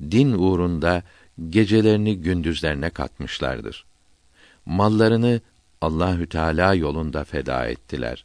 din 0.00 0.32
uğrunda 0.32 1.02
gecelerini 1.50 2.20
gündüzlerine 2.20 2.90
katmışlardır. 2.90 3.84
Mallarını 4.66 5.40
Allahü 5.80 6.26
Teala 6.28 6.74
yolunda 6.74 7.24
feda 7.24 7.66
ettiler. 7.66 8.24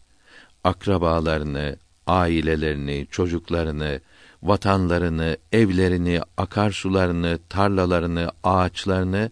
Akrabalarını, 0.63 1.77
ailelerini, 2.07 3.07
çocuklarını, 3.11 4.01
vatanlarını, 4.43 5.37
evlerini, 5.51 6.21
akarsularını, 6.37 7.39
tarlalarını, 7.49 8.31
ağaçlarını 8.43 9.31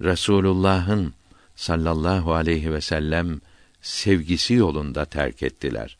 Resulullah'ın 0.00 1.14
sallallahu 1.56 2.34
aleyhi 2.34 2.72
ve 2.72 2.80
sellem 2.80 3.40
sevgisi 3.82 4.54
yolunda 4.54 5.04
terk 5.04 5.42
ettiler. 5.42 5.98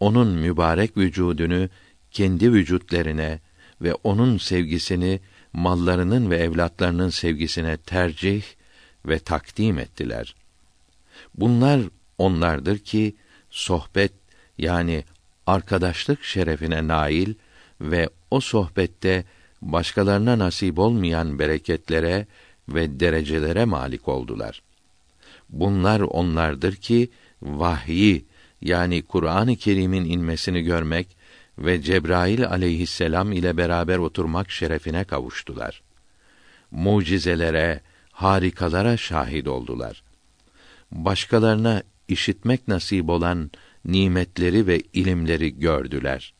Onun 0.00 0.28
mübarek 0.28 0.96
vücudunu 0.96 1.68
kendi 2.10 2.52
vücutlerine 2.52 3.40
ve 3.80 3.94
onun 3.94 4.38
sevgisini 4.38 5.20
mallarının 5.52 6.30
ve 6.30 6.36
evlatlarının 6.36 7.10
sevgisine 7.10 7.76
tercih 7.76 8.42
ve 9.06 9.18
takdim 9.18 9.78
ettiler. 9.78 10.34
Bunlar 11.34 11.80
onlardır 12.18 12.78
ki 12.78 13.16
sohbet 13.50 14.12
yani 14.58 15.04
arkadaşlık 15.46 16.24
şerefine 16.24 16.88
nail 16.88 17.34
ve 17.80 18.08
o 18.30 18.40
sohbette 18.40 19.24
başkalarına 19.62 20.38
nasip 20.38 20.78
olmayan 20.78 21.38
bereketlere 21.38 22.26
ve 22.68 23.00
derecelere 23.00 23.64
malik 23.64 24.08
oldular. 24.08 24.62
Bunlar 25.50 26.00
onlardır 26.00 26.76
ki 26.76 27.10
vahyi 27.42 28.24
yani 28.62 29.02
Kur'an-ı 29.02 29.56
Kerim'in 29.56 30.04
inmesini 30.04 30.62
görmek 30.62 31.16
ve 31.58 31.82
Cebrail 31.82 32.46
aleyhisselam 32.46 33.32
ile 33.32 33.56
beraber 33.56 33.98
oturmak 33.98 34.50
şerefine 34.50 35.04
kavuştular. 35.04 35.82
Mucizelere, 36.70 37.80
harikalara 38.12 38.96
şahit 38.96 39.48
oldular. 39.48 40.02
Başkalarına 40.92 41.82
işitmek 42.08 42.68
nasip 42.68 43.08
olan 43.08 43.50
nimetleri 43.84 44.66
ve 44.66 44.80
ilimleri 44.92 45.58
gördüler. 45.58 46.34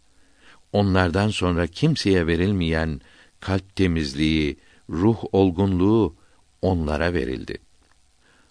Onlardan 0.73 1.29
sonra 1.29 1.67
kimseye 1.67 2.27
verilmeyen 2.27 3.01
kalp 3.41 3.77
temizliği, 3.77 4.57
ruh 4.91 5.19
olgunluğu 5.33 6.17
onlara 6.63 7.15
verildi. 7.15 7.59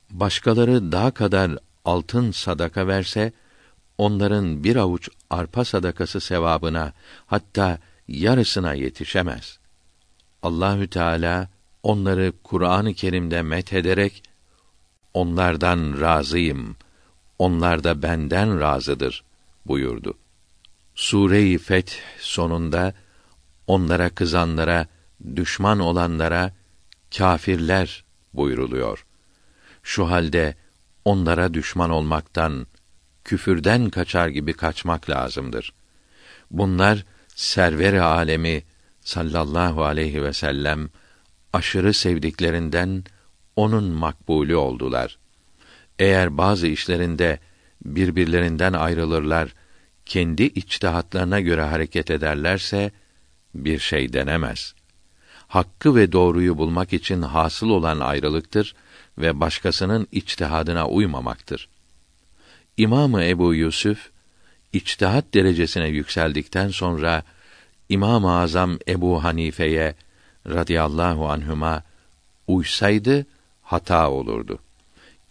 Başkaları 0.10 0.92
daha 0.92 1.12
kadar 1.12 1.58
altın 1.86 2.32
sadaka 2.32 2.88
verse, 2.88 3.34
onların 3.98 4.64
bir 4.64 4.76
avuç 4.76 5.10
arpa 5.30 5.66
sadakası 5.66 6.22
sevabına 6.22 6.94
hatta 7.26 7.80
yarısına 8.08 8.74
yetişemez. 8.74 9.60
Allahü 10.44 10.88
Teala 10.88 11.50
onları 11.84 12.34
Kur'an-ı 12.44 12.94
Kerim'de 12.94 13.42
met 13.42 13.74
ederek 13.74 14.24
onlardan 15.14 16.02
razıyım. 16.02 16.76
Onlar 17.42 17.84
da 17.84 18.02
benden 18.02 18.60
razıdır 18.60 19.24
buyurdu. 19.66 20.18
Sure-i 20.96 21.58
Feth 21.58 21.94
sonunda 22.20 22.94
onlara 23.68 24.10
kızanlara 24.10 24.88
düşman 25.36 25.80
olanlara 25.80 26.54
kâfirler 27.18 28.04
buyruluyor. 28.34 29.06
Şu 29.84 30.10
halde 30.10 30.56
onlara 31.06 31.54
düşman 31.54 31.90
olmaktan, 31.90 32.68
küfürden 33.24 33.90
kaçar 33.90 34.28
gibi 34.28 34.54
kaçmak 34.54 35.10
lazımdır. 35.10 35.74
Bunlar 36.52 37.06
server-i 37.36 38.02
alemi 38.02 38.64
sallallahu 39.02 39.84
aleyhi 39.84 40.24
ve 40.24 40.34
sellem 40.34 40.90
aşırı 41.54 41.94
sevdiklerinden 41.94 43.04
onun 43.56 43.84
makbulü 43.84 44.56
oldular. 44.56 45.21
Eğer 46.02 46.38
bazı 46.38 46.68
işlerinde 46.68 47.40
birbirlerinden 47.86 48.74
ayrılırlar, 48.74 49.54
kendi 50.06 50.44
içtihatlarına 50.44 51.40
göre 51.40 51.62
hareket 51.62 52.12
ederlerse 52.12 52.92
bir 53.56 53.80
şey 53.80 54.14
denemez. 54.14 54.74
Hakkı 55.48 55.96
ve 55.96 56.12
doğruyu 56.12 56.58
bulmak 56.58 56.94
için 56.94 57.22
hasıl 57.22 57.70
olan 57.70 58.00
ayrılıktır 58.00 58.76
ve 59.18 59.40
başkasının 59.40 60.08
içtihadına 60.12 60.88
uymamaktır. 60.88 61.70
İmamı 62.78 63.24
Ebu 63.24 63.54
Yusuf 63.54 64.10
içtihat 64.74 65.34
derecesine 65.34 65.88
yükseldikten 65.88 66.70
sonra 66.70 67.24
İmam-ı 67.90 68.40
Azam 68.40 68.78
Ebu 68.88 69.24
Hanife'ye 69.24 69.96
radıyallahu 70.48 71.30
anhüma 71.30 71.84
uysaydı 72.48 73.26
hata 73.62 74.10
olurdu. 74.10 74.60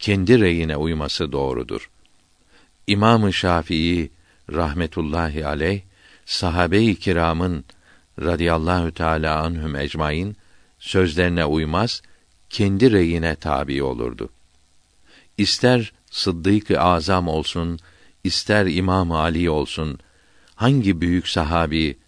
Kendi 0.00 0.40
reyine 0.40 0.76
uyması 0.76 1.32
doğrudur. 1.32 1.90
İmam-ı 2.86 3.32
Şafii 3.32 4.10
rahmetullahi 4.52 5.46
aleyh 5.46 5.80
sahabe-i 6.24 6.96
kiramın 6.96 7.64
radıyallahu 8.20 8.94
teala 8.94 9.42
anhum 9.42 9.76
ecmaîn 9.76 10.36
sözlerine 10.78 11.44
uymaz, 11.44 12.02
kendi 12.50 12.92
reyine 12.92 13.34
tabi 13.34 13.82
olurdu. 13.82 14.28
İster 15.38 15.92
Sıddık-ı 16.10 16.80
Azam 16.80 17.28
olsun, 17.28 17.78
ister 18.24 18.66
İmam 18.66 19.12
Ali 19.12 19.50
olsun, 19.50 19.98
hangi 20.54 21.00
büyük 21.00 21.28
sahabi 21.28 21.98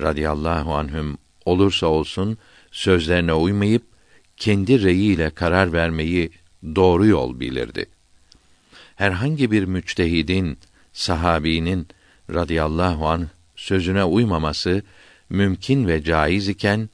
radıyallahu 0.00 0.74
anhüm 0.74 1.18
olursa 1.44 1.86
olsun 1.86 2.38
sözlerine 2.72 3.32
uymayıp 3.32 3.82
kendi 4.36 4.82
reyiyle 4.82 5.30
karar 5.30 5.72
vermeyi 5.72 6.30
doğru 6.74 7.06
yol 7.06 7.40
bilirdi. 7.40 7.86
Herhangi 8.96 9.50
bir 9.50 9.64
müçtehidin, 9.64 10.58
sahabinin 10.92 11.88
radıyallahu 12.30 13.08
an 13.08 13.28
sözüne 13.56 14.04
uymaması 14.04 14.82
mümkün 15.30 15.86
ve 15.86 16.04
caiz 16.04 16.48
iken 16.48 16.88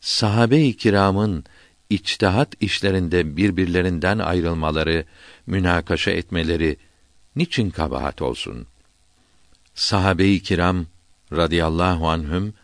sahabe-i 0.00 0.76
kiramın 0.76 1.44
içtihat 1.90 2.62
işlerinde 2.62 3.36
birbirlerinden 3.36 4.18
ayrılmaları, 4.18 5.04
münakaşa 5.46 6.10
etmeleri 6.10 6.76
niçin 7.36 7.70
kabahat 7.70 8.22
olsun? 8.22 8.66
Sahabe-i 9.74 10.42
kiram 10.42 10.86
radıyallahu 11.32 12.08
anhüm 12.08 12.54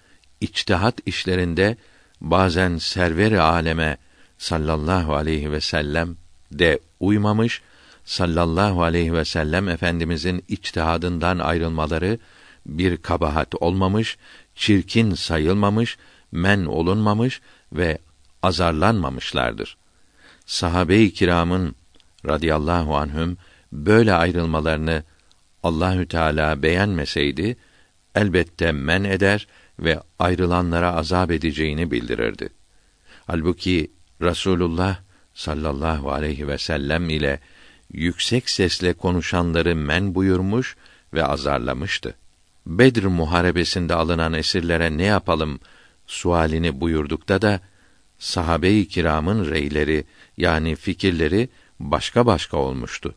içtihat 0.40 1.00
işlerinde 1.06 1.76
bazen 2.20 2.78
server-i 2.78 3.40
aleme 3.40 3.96
sallallahu 4.38 5.14
aleyhi 5.14 5.52
ve 5.52 5.60
sellem 5.60 6.16
de 6.52 6.78
uymamış, 7.00 7.62
sallallahu 8.04 8.82
aleyhi 8.82 9.14
ve 9.14 9.24
sellem 9.24 9.68
efendimizin 9.68 10.44
içtihadından 10.48 11.38
ayrılmaları 11.38 12.18
bir 12.66 12.96
kabahat 12.96 13.54
olmamış, 13.62 14.18
çirkin 14.54 15.14
sayılmamış, 15.14 15.98
men 16.32 16.64
olunmamış 16.64 17.40
ve 17.72 17.98
azarlanmamışlardır. 18.42 19.76
Sahabe-i 20.46 21.12
kiramın 21.12 21.74
radıyallahu 22.26 22.96
anhüm 22.96 23.36
böyle 23.72 24.14
ayrılmalarını 24.14 25.02
Allahü 25.62 26.08
Teala 26.08 26.62
beğenmeseydi 26.62 27.56
elbette 28.14 28.72
men 28.72 29.04
eder 29.04 29.46
ve 29.78 30.00
ayrılanlara 30.18 30.92
azap 30.92 31.30
edeceğini 31.30 31.90
bildirirdi. 31.90 32.48
Halbuki 33.26 33.90
Rasulullah 34.22 34.98
sallallahu 35.34 36.12
aleyhi 36.12 36.48
ve 36.48 36.58
sellem 36.58 37.10
ile 37.10 37.40
yüksek 37.92 38.50
sesle 38.50 38.92
konuşanları 38.92 39.76
men 39.76 40.14
buyurmuş 40.14 40.76
ve 41.14 41.24
azarlamıştı. 41.24 42.14
Bedr 42.66 43.04
muharebesinde 43.04 43.94
alınan 43.94 44.32
esirlere 44.32 44.96
ne 44.96 45.04
yapalım 45.04 45.60
sualini 46.06 46.80
buyurdukta 46.80 47.42
da 47.42 47.60
sahabe-i 48.18 48.88
kiramın 48.88 49.50
reyleri 49.50 50.04
yani 50.36 50.76
fikirleri 50.76 51.48
başka 51.80 52.26
başka 52.26 52.56
olmuştu. 52.56 53.14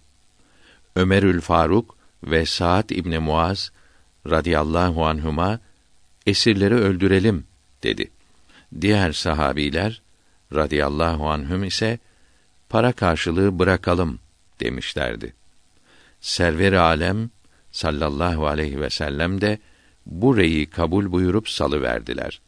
Ömerül 0.96 1.42
Faruk 1.42 1.96
ve 2.24 2.46
Saad 2.46 2.90
İbni 2.90 3.20
Muaz 3.20 3.72
radıyallahu 4.30 5.06
anhuma 5.06 5.60
esirleri 6.26 6.76
öldürelim 6.76 7.46
dedi. 7.84 8.12
Diğer 8.82 9.12
sahabiler 9.12 10.03
radıyallahu 10.54 11.30
anhüm 11.30 11.64
ise 11.64 12.00
para 12.70 12.92
karşılığı 12.92 13.60
bırakalım 13.60 14.20
demişlerdi. 14.60 15.34
Server 16.22 16.74
alem 16.74 17.30
sallallahu 17.72 18.48
aleyhi 18.48 18.82
ve 18.82 18.90
sellem 18.90 19.42
de 19.42 19.60
bu 20.06 20.38
reyi 20.38 20.66
kabul 20.66 21.12
buyurup 21.12 21.50
salı 21.50 21.82
verdiler. 21.82 22.42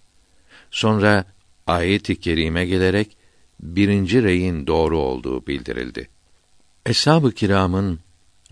Sonra 0.72 1.26
ayet-i 1.68 2.20
kerime 2.20 2.66
gelerek 2.66 3.18
birinci 3.60 4.24
reyin 4.24 4.68
doğru 4.68 4.98
olduğu 4.98 5.48
bildirildi. 5.48 6.10
Eshab-ı 6.86 7.32
kiramın 7.32 8.00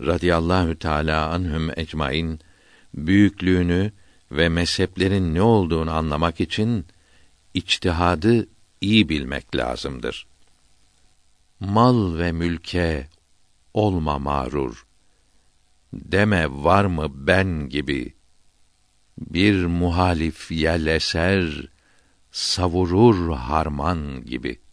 radıyallahu 0.00 0.78
teala 0.78 1.28
anhum 1.28 1.70
ecmaîn 1.76 2.40
büyüklüğünü 2.94 3.92
ve 4.30 4.48
mezheplerin 4.48 5.34
ne 5.34 5.42
olduğunu 5.42 5.90
anlamak 5.90 6.40
için 6.40 6.86
içtihadı 7.54 8.46
iyi 8.80 9.08
bilmek 9.08 9.56
lazımdır. 9.56 10.26
Mal 11.60 12.18
ve 12.18 12.32
mülke 12.32 13.08
olma 13.74 14.18
mağrur. 14.18 14.86
Deme 15.92 16.46
var 16.50 16.84
mı 16.84 17.26
ben 17.26 17.68
gibi. 17.68 18.14
Bir 19.18 19.66
muhalif 19.66 20.50
yel 20.50 20.86
eser, 20.86 21.68
savurur 22.30 23.36
harman 23.36 24.24
gibi.'' 24.24 24.63